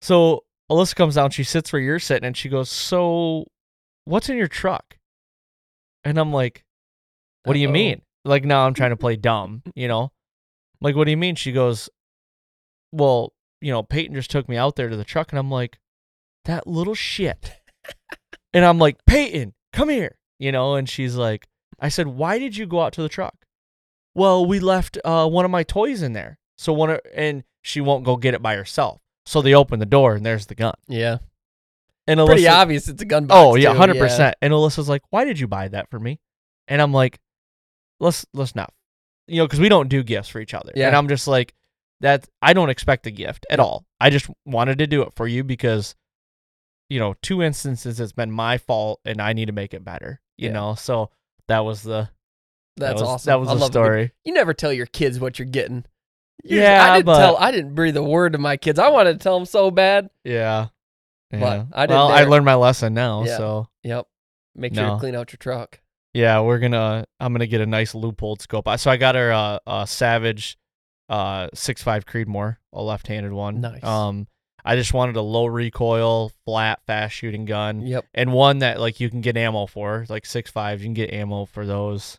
So 0.03 0.45
Alyssa 0.71 0.95
comes 0.97 1.15
down. 1.17 1.31
She 1.31 1.45
sits 1.45 1.73
where 1.73 1.83
you're 1.83 1.99
sitting, 1.99 2.27
and 2.27 2.37
she 2.37 2.49
goes, 2.49 2.71
"So, 2.71 3.47
what's 4.05 4.29
in 4.29 4.37
your 4.37 4.49
truck?" 4.49 4.99
And 6.05 6.19
I'm 6.19 6.33
like, 6.33 6.65
"What 7.45 7.53
do 7.55 7.59
you 7.61 7.69
mean?" 7.69 8.03
Like 8.25 8.45
now 8.45 8.67
I'm 8.67 8.75
trying 8.75 8.91
to 8.91 8.97
play 8.97 9.17
dumb, 9.17 9.63
you 9.75 9.87
know? 9.87 10.11
Like, 10.81 10.97
what 10.97 11.05
do 11.05 11.11
you 11.11 11.17
mean? 11.19 11.35
She 11.35 11.53
goes, 11.53 11.91
"Well, 12.91 13.34
you 13.65 13.73
know, 13.73 13.83
Peyton 13.83 14.15
just 14.15 14.31
took 14.31 14.49
me 14.49 14.57
out 14.57 14.77
there 14.77 14.89
to 14.89 14.97
the 14.97 15.05
truck," 15.05 15.33
and 15.33 15.39
I'm 15.39 15.51
like, 15.51 15.79
"That 16.45 16.67
little 16.67 16.95
shit." 16.95 17.53
and 18.53 18.65
I'm 18.65 18.79
like, 18.79 18.99
"Peyton, 19.07 19.55
come 19.73 19.89
here," 19.89 20.19
you 20.39 20.53
know? 20.53 20.75
And 20.75 20.89
she's 20.89 21.17
like, 21.17 21.47
"I 21.81 21.89
said, 21.89 22.09
why 22.09 22.39
did 22.39 22.57
you 22.57 22.67
go 22.67 22.83
out 22.83 22.93
to 22.95 23.03
the 23.03 23.09
truck?" 23.09 23.47
Well, 24.15 24.45
we 24.47 24.61
left 24.61 24.99
uh, 25.05 25.27
one 25.29 25.45
of 25.45 25.51
my 25.51 25.63
toys 25.63 26.03
in 26.03 26.13
there. 26.13 26.39
So 26.57 26.73
one 26.73 26.91
of, 26.91 27.01
and 27.15 27.43
she 27.63 27.81
won't 27.81 28.05
go 28.05 28.17
get 28.17 28.35
it 28.35 28.43
by 28.43 28.55
herself. 28.55 29.01
So 29.27 29.41
they 29.41 29.55
open 29.55 29.81
the 29.81 29.87
door 29.87 30.15
and 30.15 30.25
there's 30.25 30.47
the 30.47 30.55
gun. 30.55 30.75
Yeah. 30.87 31.19
And 32.07 32.21
Pretty 32.21 32.47
obvious 32.47 32.87
it's 32.89 33.01
a 33.01 33.07
gun 33.07 33.25
box. 33.27 33.39
Oh 33.39 33.55
yeah, 33.55 33.73
hundred 33.73 33.99
percent. 33.99 34.37
And 34.43 34.53
Alyssa's 34.53 34.91
like, 34.91 35.03
"Why 35.09 35.25
did 35.25 35.41
you 35.41 35.49
buy 35.49 35.69
that 35.69 35.89
for 35.89 35.99
me?" 35.99 36.21
And 36.69 36.83
I'm 36.83 36.93
like, 36.93 37.19
"Let's 37.99 38.27
let's 38.35 38.55
not, 38.55 38.75
you 39.27 39.39
know, 39.39 39.47
because 39.47 39.59
we 39.59 39.71
don't 39.71 39.89
do 39.89 40.03
gifts 40.03 40.29
for 40.29 40.39
each 40.39 40.53
other." 40.53 40.71
Yeah. 40.77 40.89
And 40.89 40.97
I'm 40.97 41.09
just 41.09 41.27
like, 41.27 41.55
"That 42.05 42.29
I 42.43 42.53
don't 42.53 42.71
expect 42.71 43.07
a 43.07 43.11
gift 43.11 43.47
at 43.51 43.59
all. 43.59 43.85
I 43.99 44.11
just 44.11 44.29
wanted 44.45 44.79
to 44.79 44.87
do 44.87 45.03
it 45.03 45.13
for 45.17 45.27
you 45.27 45.43
because, 45.43 45.95
you 46.89 46.99
know, 47.01 47.15
two 47.23 47.43
instances 47.43 47.99
it's 47.99 48.13
been 48.13 48.31
my 48.31 48.59
fault 48.59 49.01
and 49.05 49.21
I 49.21 49.33
need 49.33 49.47
to 49.47 49.53
make 49.53 49.73
it 49.75 49.85
better. 49.85 50.21
You 50.37 50.49
Yeah. 50.49 50.53
know, 50.55 50.75
so 50.75 51.11
that 51.49 51.61
was 51.65 51.83
the 51.83 52.11
That's 52.77 53.01
that 53.01 53.01
was, 53.01 53.03
awesome. 53.03 53.31
That 53.31 53.41
was 53.41 53.49
I 53.49 53.55
the 53.55 53.65
a 53.65 53.67
story. 53.67 54.13
You 54.25 54.35
never 54.35 54.53
tell 54.55 54.73
your 54.73 54.87
kids 54.87 55.19
what 55.19 55.39
you're 55.39 55.47
getting. 55.47 55.85
Yeah, 56.43 56.83
I 56.83 56.97
didn't 56.97 57.07
but- 57.07 57.19
tell. 57.19 57.37
I 57.39 57.51
didn't 57.51 57.75
breathe 57.75 57.97
a 57.97 58.03
word 58.03 58.33
to 58.33 58.39
my 58.39 58.57
kids. 58.57 58.79
I 58.79 58.89
wanted 58.89 59.15
to 59.15 59.19
tell 59.19 59.39
them 59.39 59.47
so 59.47 59.71
bad. 59.71 60.11
Yeah. 60.25 60.69
But 61.31 61.39
Yeah. 61.41 61.65
I 61.73 61.87
didn't 61.87 61.97
well, 61.99 62.09
I 62.09 62.25
learned 62.25 62.45
my 62.45 62.55
lesson 62.55 62.93
now. 62.95 63.25
Yeah. 63.25 63.37
So 63.39 63.69
Yep. 63.83 64.07
Make 64.57 64.75
sure 64.75 64.85
No. 64.85 64.95
to 64.95 65.01
clean 65.01 65.15
out 65.17 65.33
your 65.33 65.39
truck. 65.39 65.81
Yeah, 66.13 66.41
we're 66.41 66.59
gonna. 66.61 67.07
I'm 67.19 67.33
gonna 67.33 67.47
get 67.49 67.61
a 67.61 67.67
nice 67.67 67.93
Leupold 67.93 68.41
scope. 68.41 68.69
So 68.79 68.89
I 68.91 68.97
got 68.97 69.15
her 69.17 69.33
uh, 69.33 69.59
a 69.67 69.87
Savage, 69.87 70.57
uh, 71.09 71.49
six 71.55 71.83
five 71.83 72.07
Creedmoor, 72.07 72.57
a 72.73 72.83
left-handed 72.83 73.33
one. 73.33 73.61
Nice. 73.61 73.83
Um, 73.85 74.27
I 74.65 74.77
just 74.77 74.95
wanted 74.95 75.17
a 75.17 75.21
low 75.23 75.45
recoil, 75.47 76.31
flat, 76.47 76.81
fast 76.87 77.15
shooting 77.15 77.45
gun, 77.45 77.83
Yep. 77.83 78.07
and 78.15 78.33
one 78.33 78.61
that 78.61 78.81
like 78.81 78.99
you 79.01 79.11
can 79.11 79.21
get 79.21 79.37
ammo 79.37 79.67
for, 79.67 80.07
like 80.09 80.25
six 80.25 80.51
five. 80.51 80.81
You 80.81 80.87
can 80.87 80.95
get 80.95 81.13
ammo 81.13 81.45
for 81.45 81.67
those 81.67 82.19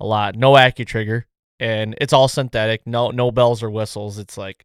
a 0.00 0.06
lot. 0.06 0.34
No 0.34 0.52
AccuTrigger, 0.54 1.24
and 1.60 1.94
it's 2.00 2.12
all 2.12 2.26
synthetic. 2.26 2.86
No, 2.86 3.10
no 3.10 3.30
bells 3.30 3.62
or 3.62 3.70
whistles. 3.70 4.18
It's 4.18 4.36
like, 4.36 4.64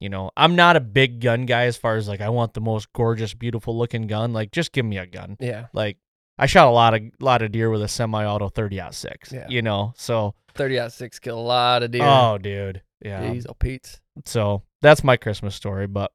you 0.00 0.10
know, 0.10 0.30
I'm 0.36 0.54
not 0.54 0.76
a 0.76 0.80
big 0.80 1.20
gun 1.22 1.46
guy 1.46 1.64
as 1.64 1.78
far 1.78 1.96
as 1.96 2.08
like 2.08 2.20
I 2.20 2.28
want 2.28 2.52
the 2.52 2.60
most 2.60 2.92
gorgeous, 2.92 3.32
beautiful 3.32 3.78
looking 3.78 4.06
gun. 4.06 4.34
Like, 4.34 4.50
just 4.50 4.72
give 4.72 4.84
me 4.84 4.98
a 4.98 5.06
gun. 5.06 5.38
Yeah. 5.40 5.68
Like 5.72 5.96
I 6.38 6.46
shot 6.46 6.66
a 6.66 6.70
lot 6.70 6.94
of 6.94 7.02
lot 7.20 7.42
of 7.42 7.52
deer 7.52 7.70
with 7.70 7.82
a 7.82 7.88
semi-auto 7.88 8.48
30 8.48 8.80
aught 8.80 8.94
six. 8.94 9.32
Yeah. 9.32 9.46
You 9.48 9.62
know, 9.62 9.92
so 9.96 10.34
Thirty 10.54 10.78
aught 10.78 10.92
six 10.92 11.18
kill 11.18 11.38
a 11.38 11.40
lot 11.40 11.82
of 11.82 11.90
deer. 11.90 12.02
oh, 12.04 12.38
dude, 12.38 12.82
yeah. 13.04 13.22
Jeez, 13.22 13.46
oh 13.48 13.54
Pete's. 13.54 14.00
So 14.24 14.62
that's 14.82 15.02
my 15.04 15.16
Christmas 15.16 15.54
story. 15.54 15.86
But 15.86 16.12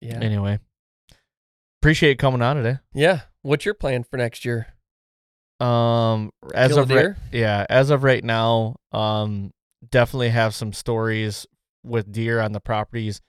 Yeah. 0.00 0.18
anyway, 0.20 0.58
appreciate 1.80 2.10
you 2.10 2.16
coming 2.16 2.42
on 2.42 2.56
today. 2.56 2.78
Yeah. 2.94 3.20
What's 3.42 3.64
your 3.64 3.74
plan 3.74 4.04
for 4.04 4.16
next 4.16 4.44
year? 4.44 4.68
Um, 5.60 6.30
as 6.54 6.72
Kill 6.72 6.80
of 6.80 6.90
right, 6.90 7.14
yeah, 7.30 7.66
as 7.70 7.90
of 7.90 8.02
right 8.02 8.22
now, 8.24 8.76
um, 8.90 9.52
definitely 9.90 10.30
have 10.30 10.54
some 10.54 10.72
stories 10.72 11.46
with 11.84 12.10
deer 12.10 12.40
on 12.40 12.52
the 12.52 12.60
properties 12.60 13.20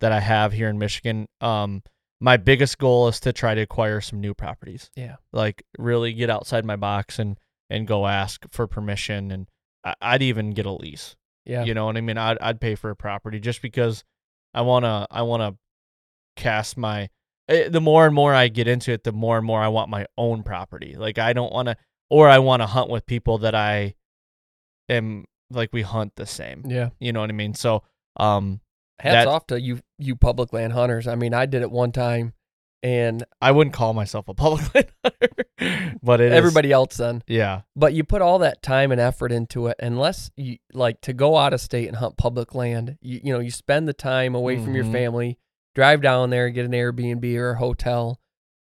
that 0.00 0.12
I 0.12 0.20
have 0.20 0.52
here 0.52 0.68
in 0.68 0.78
Michigan. 0.78 1.26
Um, 1.40 1.82
my 2.22 2.36
biggest 2.36 2.78
goal 2.78 3.08
is 3.08 3.18
to 3.20 3.32
try 3.32 3.54
to 3.54 3.60
acquire 3.62 4.00
some 4.00 4.20
new 4.20 4.32
properties. 4.32 4.90
Yeah. 4.94 5.16
Like 5.32 5.64
really 5.78 6.12
get 6.12 6.30
outside 6.30 6.64
my 6.64 6.76
box 6.76 7.18
and 7.18 7.36
and 7.68 7.86
go 7.86 8.06
ask 8.06 8.44
for 8.50 8.66
permission 8.66 9.30
and 9.32 9.46
I'd 10.00 10.22
even 10.22 10.50
get 10.52 10.64
a 10.66 10.70
lease. 10.72 11.16
Yeah. 11.44 11.64
You 11.64 11.74
know 11.74 11.86
what 11.86 11.96
I 11.96 12.00
mean? 12.00 12.18
I'd 12.18 12.38
I'd 12.40 12.60
pay 12.60 12.76
for 12.76 12.90
a 12.90 12.96
property 12.96 13.40
just 13.40 13.60
because 13.60 14.04
I 14.54 14.60
wanna 14.62 15.06
I 15.10 15.22
wanna 15.22 15.56
cast 16.36 16.76
my. 16.76 17.08
eh, 17.48 17.68
The 17.68 17.80
more 17.80 18.06
and 18.06 18.14
more 18.14 18.32
I 18.34 18.46
get 18.48 18.68
into 18.68 18.92
it, 18.92 19.02
the 19.04 19.12
more 19.12 19.36
and 19.36 19.46
more 19.46 19.60
I 19.60 19.68
want 19.68 19.90
my 19.90 20.06
own 20.16 20.44
property. 20.44 20.94
Like 20.96 21.18
I 21.18 21.32
don't 21.32 21.52
want 21.52 21.66
to, 21.68 21.76
or 22.08 22.28
I 22.28 22.38
want 22.38 22.62
to 22.62 22.66
hunt 22.66 22.88
with 22.88 23.04
people 23.06 23.38
that 23.38 23.54
I 23.54 23.94
am 24.88 25.24
like 25.50 25.70
we 25.72 25.82
hunt 25.82 26.12
the 26.16 26.26
same. 26.26 26.62
Yeah. 26.66 26.90
You 27.00 27.12
know 27.12 27.20
what 27.20 27.30
I 27.30 27.34
mean? 27.34 27.54
So, 27.54 27.82
um, 28.16 28.60
Hats 29.00 29.14
that- 29.24 29.26
off 29.28 29.46
to 29.48 29.60
you, 29.60 29.80
you 29.98 30.16
public 30.16 30.52
land 30.52 30.72
hunters. 30.72 31.06
I 31.08 31.14
mean, 31.14 31.34
I 31.34 31.46
did 31.46 31.62
it 31.62 31.70
one 31.70 31.92
time, 31.92 32.34
and 32.82 33.24
I 33.40 33.50
wouldn't 33.52 33.74
call 33.74 33.94
myself 33.94 34.28
a 34.28 34.34
public 34.34 34.74
land 34.74 34.90
hunter, 35.04 35.96
but 36.02 36.20
it 36.20 36.32
is- 36.32 36.36
everybody 36.38 36.70
else 36.72 36.96
then. 36.98 37.22
Yeah. 37.26 37.62
But 37.74 37.94
you 37.94 38.04
put 38.04 38.22
all 38.22 38.38
that 38.40 38.62
time 38.62 38.92
and 38.92 39.00
effort 39.00 39.32
into 39.32 39.66
it, 39.68 39.76
unless 39.80 40.30
you 40.36 40.58
like 40.72 41.00
to 41.02 41.12
go 41.12 41.36
out 41.36 41.52
of 41.52 41.60
state 41.60 41.88
and 41.88 41.96
hunt 41.96 42.16
public 42.16 42.54
land. 42.54 42.96
You 43.00 43.20
you 43.24 43.32
know 43.32 43.40
you 43.40 43.50
spend 43.50 43.88
the 43.88 43.92
time 43.92 44.34
away 44.34 44.58
from 44.62 44.74
your 44.74 44.84
Mhm. 44.84 44.92
family, 44.92 45.38
drive 45.74 46.00
down 46.02 46.30
there, 46.30 46.48
get 46.50 46.64
an 46.66 46.72
Airbnb 46.72 47.36
or 47.36 47.50
a 47.52 47.58
hotel. 47.58 48.20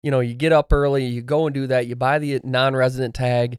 You 0.02 0.10
know, 0.10 0.20
you 0.20 0.34
get 0.34 0.52
up 0.52 0.70
early, 0.72 1.06
you 1.06 1.22
go 1.22 1.46
and 1.46 1.54
do 1.54 1.66
that. 1.66 1.86
You 1.86 1.96
buy 1.96 2.18
the 2.18 2.38
non-resident 2.44 3.14
tag, 3.14 3.58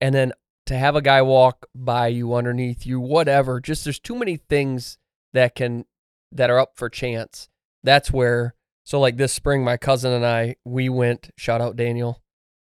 and 0.00 0.12
then 0.14 0.32
to 0.66 0.76
have 0.76 0.96
a 0.96 1.00
guy 1.00 1.22
walk 1.22 1.66
by 1.76 2.08
you 2.08 2.34
underneath 2.34 2.84
you, 2.84 2.98
whatever. 3.00 3.60
Just 3.60 3.84
there's 3.84 4.00
too 4.00 4.16
many 4.16 4.36
things 4.36 4.98
that 5.36 5.54
can 5.54 5.84
that 6.32 6.50
are 6.50 6.58
up 6.58 6.72
for 6.76 6.88
chance. 6.88 7.48
That's 7.84 8.10
where. 8.12 8.54
So 8.84 9.00
like 9.00 9.16
this 9.16 9.32
spring, 9.32 9.64
my 9.64 9.76
cousin 9.76 10.12
and 10.12 10.24
I, 10.26 10.56
we 10.64 10.88
went. 10.88 11.30
Shout 11.36 11.60
out 11.60 11.76
Daniel 11.76 12.22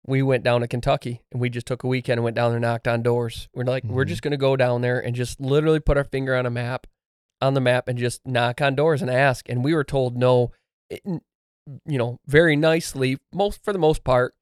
we 0.04 0.24
went 0.24 0.44
down 0.44 0.62
to 0.62 0.68
Kentucky 0.68 1.22
and 1.32 1.40
we 1.40 1.48
just 1.48 1.68
took 1.68 1.84
a 1.84 1.88
weekend 1.88 2.18
and 2.18 2.24
went 2.24 2.36
down 2.36 2.50
there 2.50 2.56
and 2.58 2.64
knocked 2.64 2.88
on 2.88 3.04
doors. 3.04 3.48
We're 3.54 3.66
like, 3.66 3.84
we're 3.84 4.04
Mhm. 4.04 4.08
just 4.08 4.24
going 4.24 4.32
to 4.32 4.38
go 4.38 4.56
down 4.56 4.82
there 4.82 5.00
and 5.00 5.16
just 5.16 5.40
literally 5.40 5.80
put 5.80 5.96
our 5.96 6.04
finger 6.04 6.36
on 6.36 6.48
a 6.48 6.50
map, 6.50 6.88
on 7.40 7.54
the 7.54 7.62
map 7.62 7.88
and 7.88 8.00
just 8.00 8.20
knock 8.26 8.62
on 8.62 8.74
doors 8.74 9.04
and 9.04 9.12
ask. 9.12 9.48
And 9.48 9.64
we 9.64 9.76
were 9.76 9.84
told 9.84 10.18
no, 10.18 10.54
it- 10.90 11.04
you 11.06 11.98
know, 12.00 12.20
very 12.26 12.56
nicely, 12.56 13.20
most 13.32 13.64
for 13.64 13.72
the 13.74 13.78
most 13.80 14.04
part, 14.04 14.34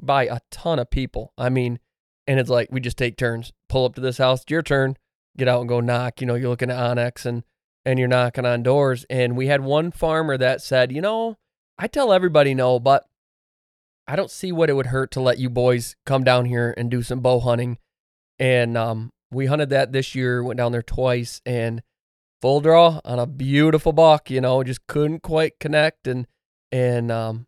by 0.00 0.26
a 0.26 0.38
ton 0.52 0.78
of 0.78 0.88
people. 0.88 1.32
I 1.36 1.48
mean, 1.48 1.80
and 2.28 2.38
it's 2.38 2.48
like 2.48 2.68
we 2.70 2.78
just 2.80 2.96
take 2.96 3.16
turns, 3.16 3.52
pull 3.68 3.86
up 3.86 3.96
to 3.96 4.00
this 4.00 4.18
house, 4.18 4.42
it's 4.42 4.50
your 4.52 4.62
turn, 4.62 4.96
get 5.36 5.48
out 5.48 5.58
and 5.58 5.68
go 5.68 5.80
knock. 5.80 6.20
You 6.20 6.28
know, 6.28 6.36
you're 6.36 6.48
looking 6.48 6.70
at 6.70 6.78
onX 6.78 7.26
and 7.26 7.42
and 7.88 7.98
you're 7.98 8.06
knocking 8.06 8.44
on 8.44 8.62
doors. 8.62 9.06
And 9.08 9.34
we 9.34 9.46
had 9.46 9.62
one 9.62 9.90
farmer 9.90 10.36
that 10.36 10.60
said, 10.60 10.92
you 10.92 11.00
know, 11.00 11.38
I 11.78 11.86
tell 11.86 12.12
everybody 12.12 12.52
no, 12.52 12.78
but 12.78 13.06
I 14.06 14.14
don't 14.14 14.30
see 14.30 14.52
what 14.52 14.68
it 14.68 14.74
would 14.74 14.86
hurt 14.88 15.10
to 15.12 15.22
let 15.22 15.38
you 15.38 15.48
boys 15.48 15.96
come 16.04 16.22
down 16.22 16.44
here 16.44 16.74
and 16.76 16.90
do 16.90 17.02
some 17.02 17.20
bow 17.20 17.40
hunting. 17.40 17.78
And 18.38 18.76
um, 18.76 19.08
we 19.30 19.46
hunted 19.46 19.70
that 19.70 19.92
this 19.92 20.14
year, 20.14 20.42
went 20.42 20.58
down 20.58 20.72
there 20.72 20.82
twice 20.82 21.40
and 21.46 21.82
full 22.42 22.60
draw 22.60 23.00
on 23.06 23.18
a 23.18 23.26
beautiful 23.26 23.94
buck, 23.94 24.30
you 24.30 24.42
know, 24.42 24.62
just 24.62 24.86
couldn't 24.86 25.22
quite 25.22 25.58
connect. 25.58 26.06
And, 26.06 26.26
and, 26.70 27.10
um, 27.10 27.46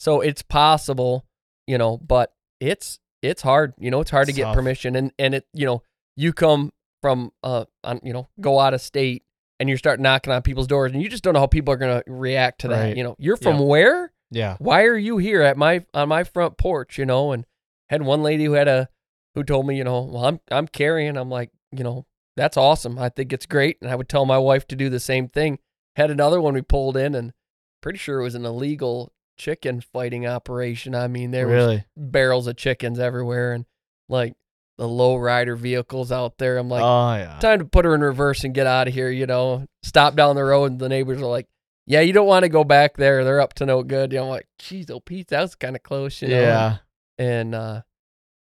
so 0.00 0.22
it's 0.22 0.40
possible, 0.40 1.26
you 1.66 1.76
know, 1.76 1.98
but 1.98 2.32
it's, 2.60 2.98
it's 3.20 3.42
hard, 3.42 3.74
you 3.78 3.90
know, 3.90 4.00
it's 4.00 4.10
hard 4.10 4.30
It's 4.30 4.36
to 4.36 4.40
get 4.40 4.46
tough. 4.46 4.54
permission. 4.54 4.96
And, 4.96 5.12
and 5.18 5.34
it, 5.34 5.46
you 5.52 5.66
know, 5.66 5.82
you 6.16 6.32
come 6.32 6.72
from, 7.02 7.32
uh, 7.42 7.66
on, 7.84 8.00
you 8.02 8.14
know, 8.14 8.30
go 8.40 8.58
out 8.58 8.72
of 8.72 8.80
state 8.80 9.24
and 9.62 9.70
you 9.70 9.76
start 9.76 10.00
knocking 10.00 10.32
on 10.32 10.42
people's 10.42 10.66
doors 10.66 10.90
and 10.92 11.00
you 11.00 11.08
just 11.08 11.22
don't 11.22 11.34
know 11.34 11.40
how 11.40 11.46
people 11.46 11.72
are 11.72 11.76
going 11.76 12.02
to 12.02 12.10
react 12.12 12.62
to 12.62 12.68
that. 12.68 12.82
Right. 12.82 12.96
You 12.96 13.04
know, 13.04 13.14
you're 13.18 13.36
from 13.36 13.56
Yeah. 13.58 13.62
where? 13.62 14.12
Yeah. 14.30 14.56
why 14.58 14.84
are 14.84 14.96
you 14.96 15.18
here 15.18 15.42
at 15.42 15.56
my 15.56 15.84
on 15.94 16.08
my 16.08 16.24
front 16.24 16.56
porch 16.58 16.96
you 16.98 17.04
know 17.04 17.32
and 17.32 17.44
had 17.90 18.00
one 18.02 18.22
lady 18.22 18.44
who 18.46 18.52
had 18.54 18.66
a 18.66 18.88
who 19.34 19.44
told 19.44 19.66
me 19.66 19.76
you 19.76 19.84
know 19.84 20.00
well 20.00 20.24
i'm 20.24 20.40
i'm 20.50 20.66
carrying 20.66 21.18
i'm 21.18 21.28
like 21.28 21.50
you 21.70 21.84
know 21.84 22.06
that's 22.34 22.56
awesome 22.56 22.98
i 22.98 23.10
think 23.10 23.30
it's 23.30 23.44
great 23.44 23.76
and 23.82 23.90
i 23.90 23.94
would 23.94 24.08
tell 24.08 24.24
my 24.24 24.38
wife 24.38 24.66
to 24.68 24.74
do 24.74 24.88
the 24.88 24.98
same 25.00 25.28
thing 25.28 25.58
had 25.96 26.10
another 26.10 26.40
one 26.40 26.54
we 26.54 26.62
pulled 26.62 26.96
in 26.96 27.14
and 27.14 27.34
pretty 27.82 27.98
sure 27.98 28.20
it 28.20 28.24
was 28.24 28.34
an 28.34 28.46
illegal 28.46 29.12
chicken 29.36 29.82
fighting 29.82 30.26
operation 30.26 30.94
i 30.94 31.06
mean 31.06 31.30
there 31.30 31.48
was 31.48 31.80
barrels 31.94 32.46
of 32.46 32.56
chickens 32.56 32.98
everywhere 32.98 33.52
and 33.52 33.66
like 34.08 34.32
the 34.78 34.88
low 34.88 35.16
rider 35.16 35.54
vehicles 35.54 36.10
out 36.10 36.38
there 36.38 36.56
i'm 36.58 36.68
like 36.68 36.82
oh 36.82 37.14
yeah. 37.14 37.38
time 37.40 37.58
to 37.58 37.64
put 37.64 37.84
her 37.84 37.94
in 37.94 38.00
reverse 38.00 38.42
and 38.44 38.54
get 38.54 38.66
out 38.66 38.88
of 38.88 38.94
here, 38.94 39.10
you 39.10 39.26
know. 39.26 39.66
Stop 39.84 40.14
down 40.16 40.34
the 40.36 40.44
road 40.44 40.70
and 40.72 40.80
the 40.80 40.88
neighbors 40.88 41.20
are 41.20 41.26
like, 41.26 41.46
Yeah, 41.86 42.00
you 42.00 42.12
don't 42.12 42.26
want 42.26 42.44
to 42.44 42.48
go 42.48 42.64
back 42.64 42.96
there. 42.96 43.24
They're 43.24 43.40
up 43.40 43.52
to 43.54 43.66
no 43.66 43.82
good. 43.82 44.12
You 44.12 44.18
know, 44.18 44.24
I'm 44.24 44.30
like, 44.30 44.46
geez, 44.58 44.90
oh 44.90 45.00
Pete, 45.00 45.28
that 45.28 45.42
was 45.42 45.54
kind 45.56 45.76
of 45.76 45.82
close, 45.82 46.22
you 46.22 46.28
know. 46.28 46.40
Yeah. 46.40 46.76
And 47.18 47.54
uh 47.54 47.82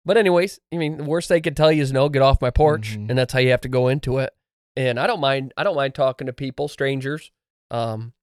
but 0.06 0.18
anyways, 0.18 0.60
I 0.74 0.78
mean 0.78 0.98
the 0.98 1.04
worst 1.04 1.30
they 1.30 1.42
could 1.42 1.56
tell 1.56 1.72
you 1.72 1.82
is 1.82 1.94
no, 1.94 2.10
get 2.10 2.22
off 2.22 2.42
my 2.42 2.50
porch. 2.50 2.98
Mhm. 2.98 3.10
And 3.10 3.18
that's 3.18 3.34
how 3.34 3.40
you 3.40 3.52
have 3.52 3.62
to 3.62 3.70
go 3.70 3.88
into 3.88 4.18
it. 4.18 4.34
And 4.76 5.00
I 5.00 5.08
don't 5.08 5.22
mind 5.22 5.54
I 5.56 5.64
don't 5.64 5.76
mind 5.76 5.96
talking 5.96 6.28
to 6.28 6.34
people, 6.34 6.68
strangers. 6.68 7.32
Um 7.72 8.14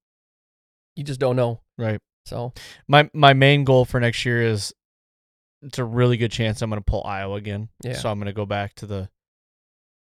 you 0.96 1.04
just 1.04 1.20
don't 1.20 1.36
know. 1.36 1.60
Right. 1.78 2.00
So 2.26 2.52
My 2.88 3.08
my 3.14 3.32
main 3.32 3.64
goal 3.64 3.84
for 3.84 4.00
next 4.00 4.24
year 4.26 4.42
is 4.42 4.74
it's 5.64 5.78
a 5.78 5.84
really 5.84 6.16
good 6.16 6.30
chance 6.32 6.62
I'm 6.62 6.70
going 6.70 6.80
to 6.80 6.84
pull 6.84 7.04
Iowa 7.04 7.36
again. 7.36 7.68
Yeah. 7.82 7.94
So 7.94 8.10
I'm 8.10 8.18
going 8.18 8.26
to 8.26 8.32
go 8.32 8.46
back 8.46 8.74
to 8.76 8.86
the 8.86 9.08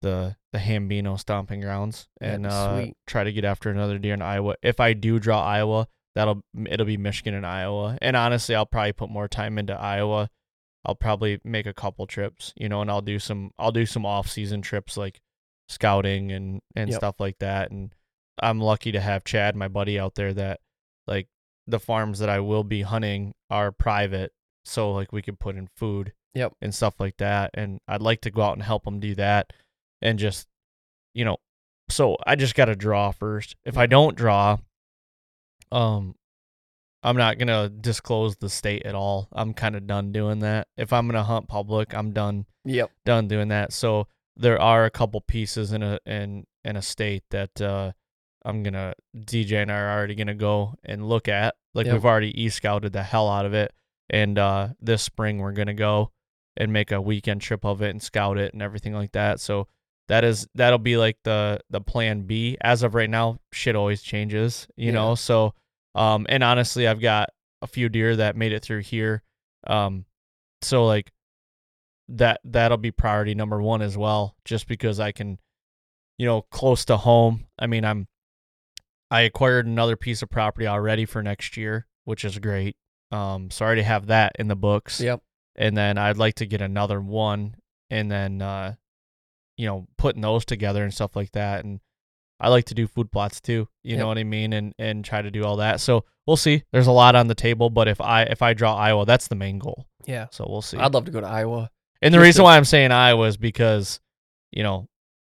the 0.01 0.35
the 0.51 0.59
Hambino 0.59 1.19
stomping 1.19 1.61
grounds 1.61 2.07
and 2.21 2.45
uh, 2.45 2.85
try 3.07 3.23
to 3.23 3.31
get 3.33 3.45
after 3.45 3.69
another 3.69 3.97
deer 3.97 4.13
in 4.13 4.21
Iowa. 4.21 4.55
If 4.61 4.79
I 4.79 4.93
do 4.93 5.19
draw 5.19 5.43
Iowa, 5.43 5.87
that'll 6.15 6.43
it'll 6.67 6.85
be 6.85 6.97
Michigan 6.97 7.33
and 7.33 7.45
Iowa. 7.45 7.97
And 8.01 8.15
honestly, 8.15 8.55
I'll 8.55 8.65
probably 8.65 8.93
put 8.93 9.09
more 9.09 9.27
time 9.27 9.57
into 9.57 9.73
Iowa. 9.73 10.29
I'll 10.85 10.95
probably 10.95 11.39
make 11.43 11.65
a 11.65 11.73
couple 11.73 12.05
trips, 12.05 12.53
you 12.55 12.69
know, 12.69 12.81
and 12.81 12.91
I'll 12.91 13.01
do 13.01 13.17
some 13.19 13.51
I'll 13.57 13.71
do 13.71 13.85
some 13.85 14.05
off 14.05 14.29
season 14.29 14.61
trips 14.61 14.97
like 14.97 15.19
scouting 15.69 16.31
and 16.31 16.61
and 16.75 16.89
Yep. 16.91 16.99
stuff 16.99 17.19
like 17.19 17.39
that. 17.39 17.71
And 17.71 17.93
I'm 18.39 18.59
lucky 18.61 18.91
to 18.91 18.99
have 18.99 19.23
Chad, 19.23 19.55
my 19.55 19.67
buddy 19.67 19.99
out 19.99 20.15
there 20.15 20.33
that 20.33 20.59
like 21.07 21.27
the 21.65 21.79
farms 21.79 22.19
that 22.19 22.29
I 22.29 22.39
will 22.41 22.63
be 22.63 22.83
hunting 22.83 23.33
are 23.49 23.71
private, 23.71 24.31
so 24.65 24.91
like 24.91 25.11
we 25.13 25.21
could 25.21 25.39
put 25.39 25.55
in 25.55 25.67
food 25.75 26.13
Yep. 26.33 26.53
and 26.61 26.73
stuff 26.75 26.95
like 26.99 27.17
that. 27.17 27.51
And 27.53 27.79
I'd 27.87 28.01
like 28.01 28.21
to 28.21 28.31
go 28.31 28.41
out 28.41 28.53
and 28.53 28.63
help 28.63 28.83
them 28.85 28.99
do 28.99 29.15
that 29.15 29.53
and 30.01 30.19
just, 30.19 30.47
you 31.13 31.23
know, 31.23 31.37
so 31.89 32.17
I 32.25 32.35
just 32.35 32.55
got 32.55 32.65
to 32.65 32.75
draw 32.75 33.11
first. 33.11 33.55
If 33.63 33.77
I 33.77 33.85
don't 33.85 34.15
draw, 34.17 34.57
um, 35.71 36.15
I'm 37.03 37.17
not 37.17 37.37
gonna 37.37 37.69
disclose 37.69 38.35
the 38.37 38.49
state 38.49 38.83
at 38.83 38.95
all. 38.95 39.27
I'm 39.31 39.53
kind 39.53 39.75
of 39.75 39.85
done 39.85 40.11
doing 40.11 40.39
that. 40.39 40.67
If 40.75 40.91
I'm 40.91 41.07
gonna 41.07 41.23
hunt 41.23 41.47
public, 41.47 41.93
I'm 41.93 42.11
done 42.13 42.45
Yep. 42.65 42.91
done 43.05 43.27
doing 43.27 43.49
that. 43.49 43.71
So 43.73 44.07
there 44.35 44.59
are 44.59 44.85
a 44.85 44.89
couple 44.89 45.21
pieces 45.21 45.71
in 45.71 45.83
a 45.83 45.99
in 46.05 46.45
in 46.63 46.75
a 46.75 46.81
state 46.81 47.23
that 47.29 47.61
uh 47.61 47.91
I'm 48.43 48.63
gonna 48.63 48.95
DJ 49.15 49.61
and 49.61 49.71
I 49.71 49.75
are 49.77 49.95
already 49.97 50.15
gonna 50.15 50.33
go 50.33 50.73
and 50.83 51.07
look 51.07 51.27
at. 51.27 51.53
Like 51.75 51.85
Yep. 51.85 51.93
we've 51.93 52.05
already 52.05 52.41
e 52.43 52.49
scouted 52.49 52.91
the 52.93 53.03
hell 53.03 53.29
out 53.29 53.45
of 53.45 53.53
it, 53.53 53.71
and 54.09 54.37
uh 54.37 54.69
this 54.79 55.01
spring 55.01 55.39
we're 55.39 55.51
gonna 55.51 55.73
go 55.73 56.11
and 56.57 56.71
make 56.71 56.91
a 56.91 57.01
weekend 57.01 57.41
trip 57.41 57.65
of 57.65 57.81
it 57.81 57.89
and 57.89 58.01
scout 58.01 58.37
it 58.37 58.53
and 58.53 58.61
everything 58.61 58.93
like 58.93 59.11
that. 59.11 59.39
So 59.39 59.67
that 60.07 60.23
is 60.23 60.47
that'll 60.55 60.77
be 60.79 60.97
like 60.97 61.17
the 61.23 61.59
the 61.69 61.81
plan 61.81 62.21
B. 62.21 62.57
As 62.61 62.83
of 62.83 62.95
right 62.95 63.09
now, 63.09 63.39
shit 63.51 63.75
always 63.75 64.01
changes, 64.01 64.67
you 64.77 64.87
Yeah. 64.87 64.91
know. 64.93 65.15
So 65.15 65.53
um 65.95 66.25
and 66.29 66.43
honestly, 66.43 66.87
I've 66.87 67.01
got 67.01 67.29
a 67.61 67.67
few 67.67 67.89
deer 67.89 68.15
that 68.15 68.35
made 68.35 68.53
it 68.53 68.61
through 68.63 68.81
here. 68.81 69.23
Um 69.67 70.05
so 70.61 70.85
like 70.85 71.11
that 72.07 72.39
that'll 72.43 72.77
be 72.77 72.91
priority 72.91 73.33
number 73.35 73.61
1 73.61 73.81
as 73.81 73.97
well 73.97 74.35
just 74.45 74.67
because 74.67 74.99
I 74.99 75.11
can 75.11 75.39
you 76.17 76.25
know, 76.25 76.43
close 76.43 76.85
to 76.85 76.95
home. 76.95 77.45
I 77.59 77.67
mean, 77.67 77.83
I'm 77.83 78.07
I 79.11 79.21
acquired 79.21 79.65
another 79.67 79.97
piece 79.97 80.21
of 80.21 80.29
property 80.29 80.65
already 80.65 81.05
for 81.05 81.21
next 81.21 81.57
year, 81.57 81.87
which 82.05 82.23
is 82.23 82.39
great. 82.39 82.77
Um 83.11 83.49
so 83.51 83.63
I 83.63 83.67
already 83.67 83.81
have 83.83 84.07
that 84.07 84.33
in 84.39 84.47
the 84.47 84.55
books 84.55 84.99
Yep. 84.99 85.21
and 85.55 85.75
then 85.77 85.97
I'd 85.97 86.17
like 86.17 86.35
to 86.35 86.45
get 86.45 86.61
another 86.61 86.99
one 86.99 87.55
and 87.89 88.09
then 88.11 88.41
uh 88.41 88.75
you 89.57 89.67
know 89.67 89.87
putting 89.97 90.21
those 90.21 90.43
together 90.45 90.83
and 90.83 90.93
stuff 90.93 91.15
like 91.15 91.31
that 91.33 91.63
and 91.65 91.79
I 92.39 92.49
like 92.49 92.65
to 92.65 92.73
do 92.73 92.87
food 92.87 93.11
plots 93.11 93.39
too 93.39 93.67
you 93.83 93.91
Yep. 93.91 93.99
know 93.99 94.07
what 94.07 94.17
I 94.17 94.23
mean 94.23 94.53
and 94.53 94.73
and 94.79 95.05
try 95.05 95.21
to 95.21 95.31
do 95.31 95.43
all 95.45 95.57
that 95.57 95.79
so 95.79 96.03
we'll 96.27 96.35
see 96.37 96.63
there's 96.73 96.87
a 96.87 96.91
lot 96.91 97.15
on 97.15 97.27
the 97.27 97.35
table 97.35 97.69
but 97.69 97.87
if 97.87 98.01
I 98.01 98.23
if 98.23 98.41
I 98.41 98.53
draw 98.53 98.75
Iowa 98.75 99.05
that's 99.05 99.27
the 99.27 99.35
main 99.35 99.59
goal 99.59 99.85
Yeah. 100.05 100.27
so 100.31 100.45
we'll 100.49 100.61
see 100.61 100.77
I'd 100.77 100.93
love 100.93 101.05
to 101.05 101.11
go 101.11 101.21
to 101.21 101.27
Iowa. 101.27 101.69
and 102.01 102.13
the 102.13 102.17
just 102.17 102.23
reason 102.25 102.39
to- 102.39 102.43
why 102.43 102.57
I'm 102.57 102.65
saying 102.65 102.91
Iowa 102.91 103.27
is 103.27 103.37
because 103.37 103.99
you 104.51 104.63
know 104.63 104.87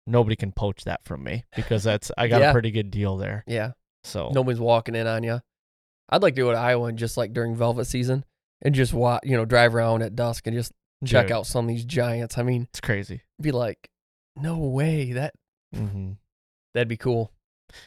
nobody 0.06 0.36
can 0.36 0.52
poach 0.52 0.84
that 0.84 1.04
from 1.04 1.24
me 1.24 1.44
because 1.56 1.82
that's 1.82 2.10
I 2.18 2.28
got 2.28 2.40
Yeah. 2.42 2.50
a 2.50 2.52
pretty 2.52 2.70
good 2.70 2.90
deal 2.90 3.16
there 3.16 3.42
Yeah. 3.46 3.72
so 4.04 4.30
Nobody's 4.34 4.60
walking 4.60 4.94
in 4.94 5.06
on 5.06 5.22
you. 5.24 5.40
I'd 6.12 6.22
like 6.22 6.34
to 6.36 6.42
go 6.42 6.52
to 6.52 6.58
Iowa 6.58 6.86
and 6.88 6.98
just 6.98 7.16
like 7.16 7.32
during 7.32 7.56
velvet 7.56 7.86
season 7.86 8.24
and 8.60 8.74
just 8.74 8.92
watch, 8.92 9.22
you 9.24 9.36
know, 9.36 9.44
drive 9.44 9.74
around 9.74 10.02
at 10.02 10.14
dusk 10.14 10.46
and 10.46 10.54
just 10.56 10.72
check 11.04 11.26
Dude, 11.28 11.32
out 11.36 11.46
some 11.46 11.64
of 11.64 11.68
these 11.68 11.84
giants. 11.84 12.38
I 12.38 12.42
mean, 12.42 12.68
it's 12.70 12.80
crazy 12.80 13.22
be 13.40 13.50
like, 13.50 13.88
no 14.36 14.56
way 14.58 15.12
that 15.12 15.34
hmm 15.74 16.12
That'd 16.74 16.88
be 16.88 16.96
cool. 16.96 17.32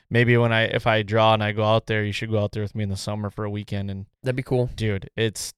Maybe 0.10 0.36
when 0.38 0.52
I 0.52 0.64
if 0.64 0.86
I 0.88 1.02
draw 1.04 1.34
and 1.34 1.44
I 1.44 1.52
go 1.54 1.64
out 1.64 1.86
there, 1.88 2.04
you 2.04 2.12
should 2.12 2.30
go 2.32 2.40
out 2.40 2.52
there 2.52 2.64
with 2.64 2.76
me 2.76 2.84
in 2.84 2.90
the 2.90 2.98
summer 2.98 3.30
for 3.30 3.46
a 3.46 3.50
weekend. 3.50 3.90
And 3.92 4.06
That'd 4.24 4.36
be 4.36 4.44
cool. 4.44 4.70
dude, 4.76 5.10
it's 5.16 5.54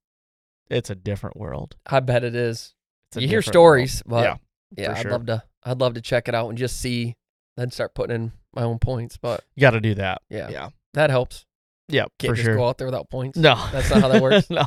it's 0.70 0.90
a 0.90 0.96
different 0.96 1.38
world. 1.38 1.76
I 1.86 2.02
bet 2.02 2.24
it 2.26 2.36
is. 2.36 2.74
It's 3.10 3.18
a 3.18 3.22
You 3.22 3.28
hear 3.30 3.42
stories, 3.42 4.04
world. 4.06 4.24
but 4.24 4.40
yeah, 4.78 4.84
yeah, 4.84 4.92
I'd 4.94 5.02
sure. 5.04 5.12
love 5.12 5.26
to. 5.28 5.44
I'd 5.64 5.80
love 5.80 5.94
to 5.96 6.02
check 6.02 6.28
it 6.28 6.36
out 6.36 6.50
and 6.50 6.58
just 6.58 6.80
see, 6.80 7.16
then 7.56 7.72
start 7.72 7.96
putting 7.96 8.16
in 8.16 8.32
my 8.54 8.64
own 8.64 8.80
points. 8.80 9.16
But 9.18 9.44
you 9.56 9.62
got 9.62 9.72
to 9.72 9.82
do 9.82 9.96
that. 9.96 10.22
yeah, 10.30 10.50
Yeah, 10.50 10.70
that 10.94 11.10
helps. 11.10 11.46
Yeah, 11.88 12.06
Can't 12.20 12.32
for 12.32 12.36
just 12.36 12.46
sure. 12.46 12.56
go 12.56 12.68
out 12.68 12.78
there 12.78 12.88
without 12.88 13.10
points. 13.10 13.38
No, 13.38 13.56
That's 13.72 13.90
not 13.90 14.02
how 14.02 14.08
that 14.10 14.22
works. 14.22 14.50
no. 14.50 14.66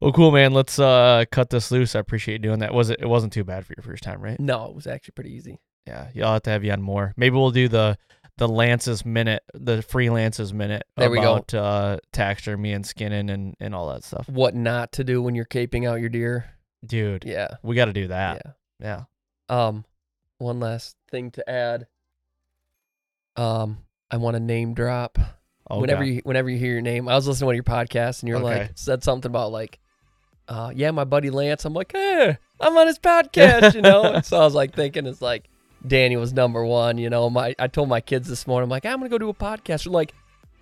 Well, 0.00 0.12
cool, 0.12 0.30
man. 0.30 0.52
Let's 0.52 0.78
uh 0.78 1.24
cut 1.30 1.50
this 1.50 1.70
loose. 1.70 1.94
I 1.94 1.98
appreciate 2.00 2.34
you 2.34 2.38
doing 2.38 2.60
that. 2.60 2.72
Was 2.72 2.90
it? 2.90 3.00
It 3.00 3.06
wasn't 3.06 3.32
too 3.32 3.44
bad 3.44 3.66
for 3.66 3.74
your 3.76 3.82
first 3.82 4.02
time, 4.02 4.20
right? 4.22 4.38
No, 4.40 4.66
it 4.66 4.74
was 4.74 4.86
actually 4.86 5.12
pretty 5.12 5.32
easy. 5.34 5.60
Yeah, 5.86 6.08
you'll 6.14 6.32
have 6.32 6.42
to 6.42 6.50
have 6.50 6.64
you 6.64 6.72
on 6.72 6.80
more. 6.80 7.12
Maybe 7.16 7.36
we'll 7.36 7.50
do 7.50 7.68
the 7.68 7.98
the 8.38 8.48
Lance's 8.48 9.04
minute, 9.04 9.42
the 9.52 9.78
FreeLance's 9.82 10.54
minute 10.54 10.84
There 10.96 11.10
we 11.10 11.18
go. 11.20 11.34
about 11.34 11.52
uh 11.54 11.98
taxidermy 12.12 12.72
and 12.72 12.86
skinning 12.86 13.28
and 13.28 13.54
and 13.60 13.74
all 13.74 13.88
that 13.92 14.02
stuff. 14.04 14.26
What 14.28 14.54
not 14.54 14.92
to 14.92 15.04
do 15.04 15.20
when 15.20 15.34
you're 15.34 15.44
caping 15.44 15.86
out 15.86 16.00
your 16.00 16.08
deer? 16.08 16.46
Dude, 16.86 17.24
Yeah, 17.26 17.48
we 17.62 17.74
got 17.76 17.86
to 17.86 17.92
do 17.92 18.08
that. 18.08 18.40
yeah. 18.80 19.04
Yeah. 19.50 19.64
Um, 19.66 19.84
one 20.38 20.60
last 20.60 20.96
thing 21.10 21.30
to 21.32 21.50
add. 21.50 21.86
Um, 23.36 23.78
I 24.10 24.16
want 24.16 24.36
to 24.36 24.40
name 24.40 24.72
drop. 24.72 25.18
Okay. 25.70 25.80
Whenever 25.80 26.04
you 26.04 26.20
whenever 26.24 26.50
you 26.50 26.58
hear 26.58 26.72
your 26.72 26.80
name, 26.82 27.08
I 27.08 27.14
was 27.14 27.26
listening 27.28 27.40
to 27.40 27.46
one 27.46 27.54
of 27.54 27.56
your 27.56 27.64
podcasts 27.64 28.20
and 28.22 28.28
you're 28.28 28.38
Okay. 28.38 28.60
like 28.62 28.70
said 28.74 29.04
something 29.04 29.30
about 29.30 29.52
like, 29.52 29.78
uh, 30.48 30.72
yeah, 30.74 30.90
my 30.90 31.04
buddy 31.04 31.30
Lance. 31.30 31.64
I'm 31.64 31.74
like, 31.74 31.92
hey, 31.92 32.36
I'm 32.60 32.76
on 32.76 32.86
his 32.88 32.98
podcast, 32.98 33.74
you 33.74 33.82
know. 33.82 34.20
So 34.24 34.36
I 34.36 34.40
was 34.44 34.54
like 34.54 34.74
thinking 34.74 35.06
it's 35.06 35.22
like 35.22 35.44
Danny 35.86 36.16
was 36.16 36.32
number 36.32 36.64
one, 36.64 36.98
you 36.98 37.08
know. 37.08 37.30
My 37.30 37.54
I 37.58 37.68
told 37.68 37.88
my 37.88 38.00
kids 38.00 38.28
this 38.28 38.46
morning, 38.46 38.64
I'm 38.64 38.70
like, 38.70 38.84
I'm 38.84 38.98
gonna 38.98 39.08
go 39.08 39.18
do 39.18 39.28
a 39.28 39.34
podcast. 39.34 39.84
They're 39.84 39.92
like, 39.92 40.12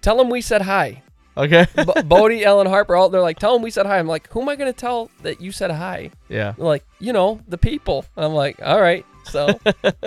tell 0.03 0.17
them 0.17 0.29
we 0.31 0.41
said 0.43 0.63
hi. 0.63 1.03
Okay. 1.37 1.67
B- 1.77 2.03
Bodie, 2.05 2.45
Ellen 2.45 2.67
Harper, 2.67 2.97
all 2.97 3.09
they're 3.09 3.21
like, 3.23 3.39
tell 3.39 3.53
them 3.55 3.63
we 3.63 3.71
said 3.71 3.87
hi. 3.87 3.99
I'm 3.99 4.09
like, 4.09 4.29
who 4.31 4.43
am 4.43 4.49
I 4.49 4.57
gonna 4.57 4.73
tell 4.73 5.09
that 5.23 5.41
you 5.41 5.53
said 5.53 5.71
hi? 5.71 6.11
yeah. 6.29 6.53
They're 6.57 6.67
like, 6.67 6.85
you 6.99 7.13
know, 7.13 7.41
the 7.49 7.57
people. 7.59 8.05
I'm 8.17 8.35
like, 8.35 8.61
all 8.63 8.81
right. 8.81 9.07
So 9.31 9.59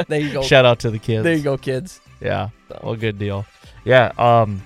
there 0.08 0.20
you 0.20 0.34
go. 0.34 0.42
Shout 0.44 0.66
out 0.66 0.80
to 0.80 0.92
the 0.92 1.00
kids. 1.00 1.24
There 1.24 1.34
you 1.34 1.42
go, 1.44 1.58
kids. 1.58 2.02
Yeah. 2.20 2.50
So. 2.68 2.80
Well, 2.84 2.96
good 2.96 3.18
deal. 3.18 3.46
Yeah. 3.86 4.12
Um, 4.18 4.62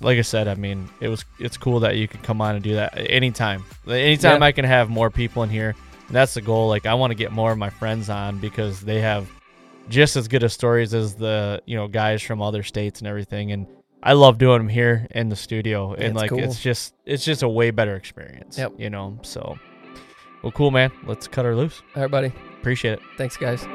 like 0.00 0.18
I 0.18 0.22
said, 0.22 0.48
I 0.48 0.54
mean, 0.54 0.88
it 1.00 1.08
was 1.08 1.24
it's 1.38 1.56
cool 1.56 1.80
that 1.80 1.96
you 1.96 2.08
could 2.08 2.22
come 2.22 2.40
on 2.40 2.54
and 2.54 2.64
do 2.64 2.74
that 2.74 2.94
anytime. 2.96 3.64
Anytime 3.86 4.40
Yeah. 4.40 4.46
I 4.46 4.52
can 4.52 4.64
have 4.64 4.88
more 4.88 5.10
people 5.10 5.42
in 5.42 5.50
here, 5.50 5.74
and 6.06 6.16
that's 6.16 6.34
the 6.34 6.40
goal. 6.40 6.68
Like 6.68 6.86
I 6.86 6.94
want 6.94 7.10
to 7.10 7.14
get 7.14 7.32
more 7.32 7.52
of 7.52 7.58
my 7.58 7.70
friends 7.70 8.08
on 8.10 8.38
because 8.38 8.80
they 8.80 9.00
have 9.00 9.28
just 9.88 10.16
as 10.16 10.28
good 10.28 10.42
of 10.42 10.52
stories 10.52 10.94
as 10.94 11.14
the 11.14 11.62
you 11.66 11.76
know 11.76 11.88
guys 11.88 12.22
from 12.22 12.40
other 12.42 12.62
states 12.62 13.00
and 13.00 13.08
everything. 13.08 13.52
And 13.52 13.66
I 14.02 14.14
love 14.14 14.38
doing 14.38 14.58
them 14.58 14.68
here 14.68 15.06
in 15.10 15.28
the 15.28 15.36
studio, 15.36 15.94
Yeah, 15.98 16.06
and 16.06 16.16
like 16.16 16.30
cool. 16.30 16.38
it's 16.38 16.60
just 16.62 16.94
it's 17.04 17.24
just 17.24 17.42
a 17.42 17.48
way 17.48 17.70
better 17.70 17.94
experience. 17.96 18.56
Yep. 18.56 18.74
You 18.78 18.88
know. 18.90 19.18
So, 19.22 19.58
well, 20.42 20.52
cool, 20.52 20.70
man. 20.70 20.90
Let's 21.04 21.28
cut 21.28 21.44
her 21.44 21.54
loose. 21.54 21.82
All 21.94 22.02
right, 22.02 22.10
buddy. 22.10 22.32
Appreciate 22.60 22.94
it. 22.94 23.00
Thanks, 23.18 23.36
guys. 23.36 23.66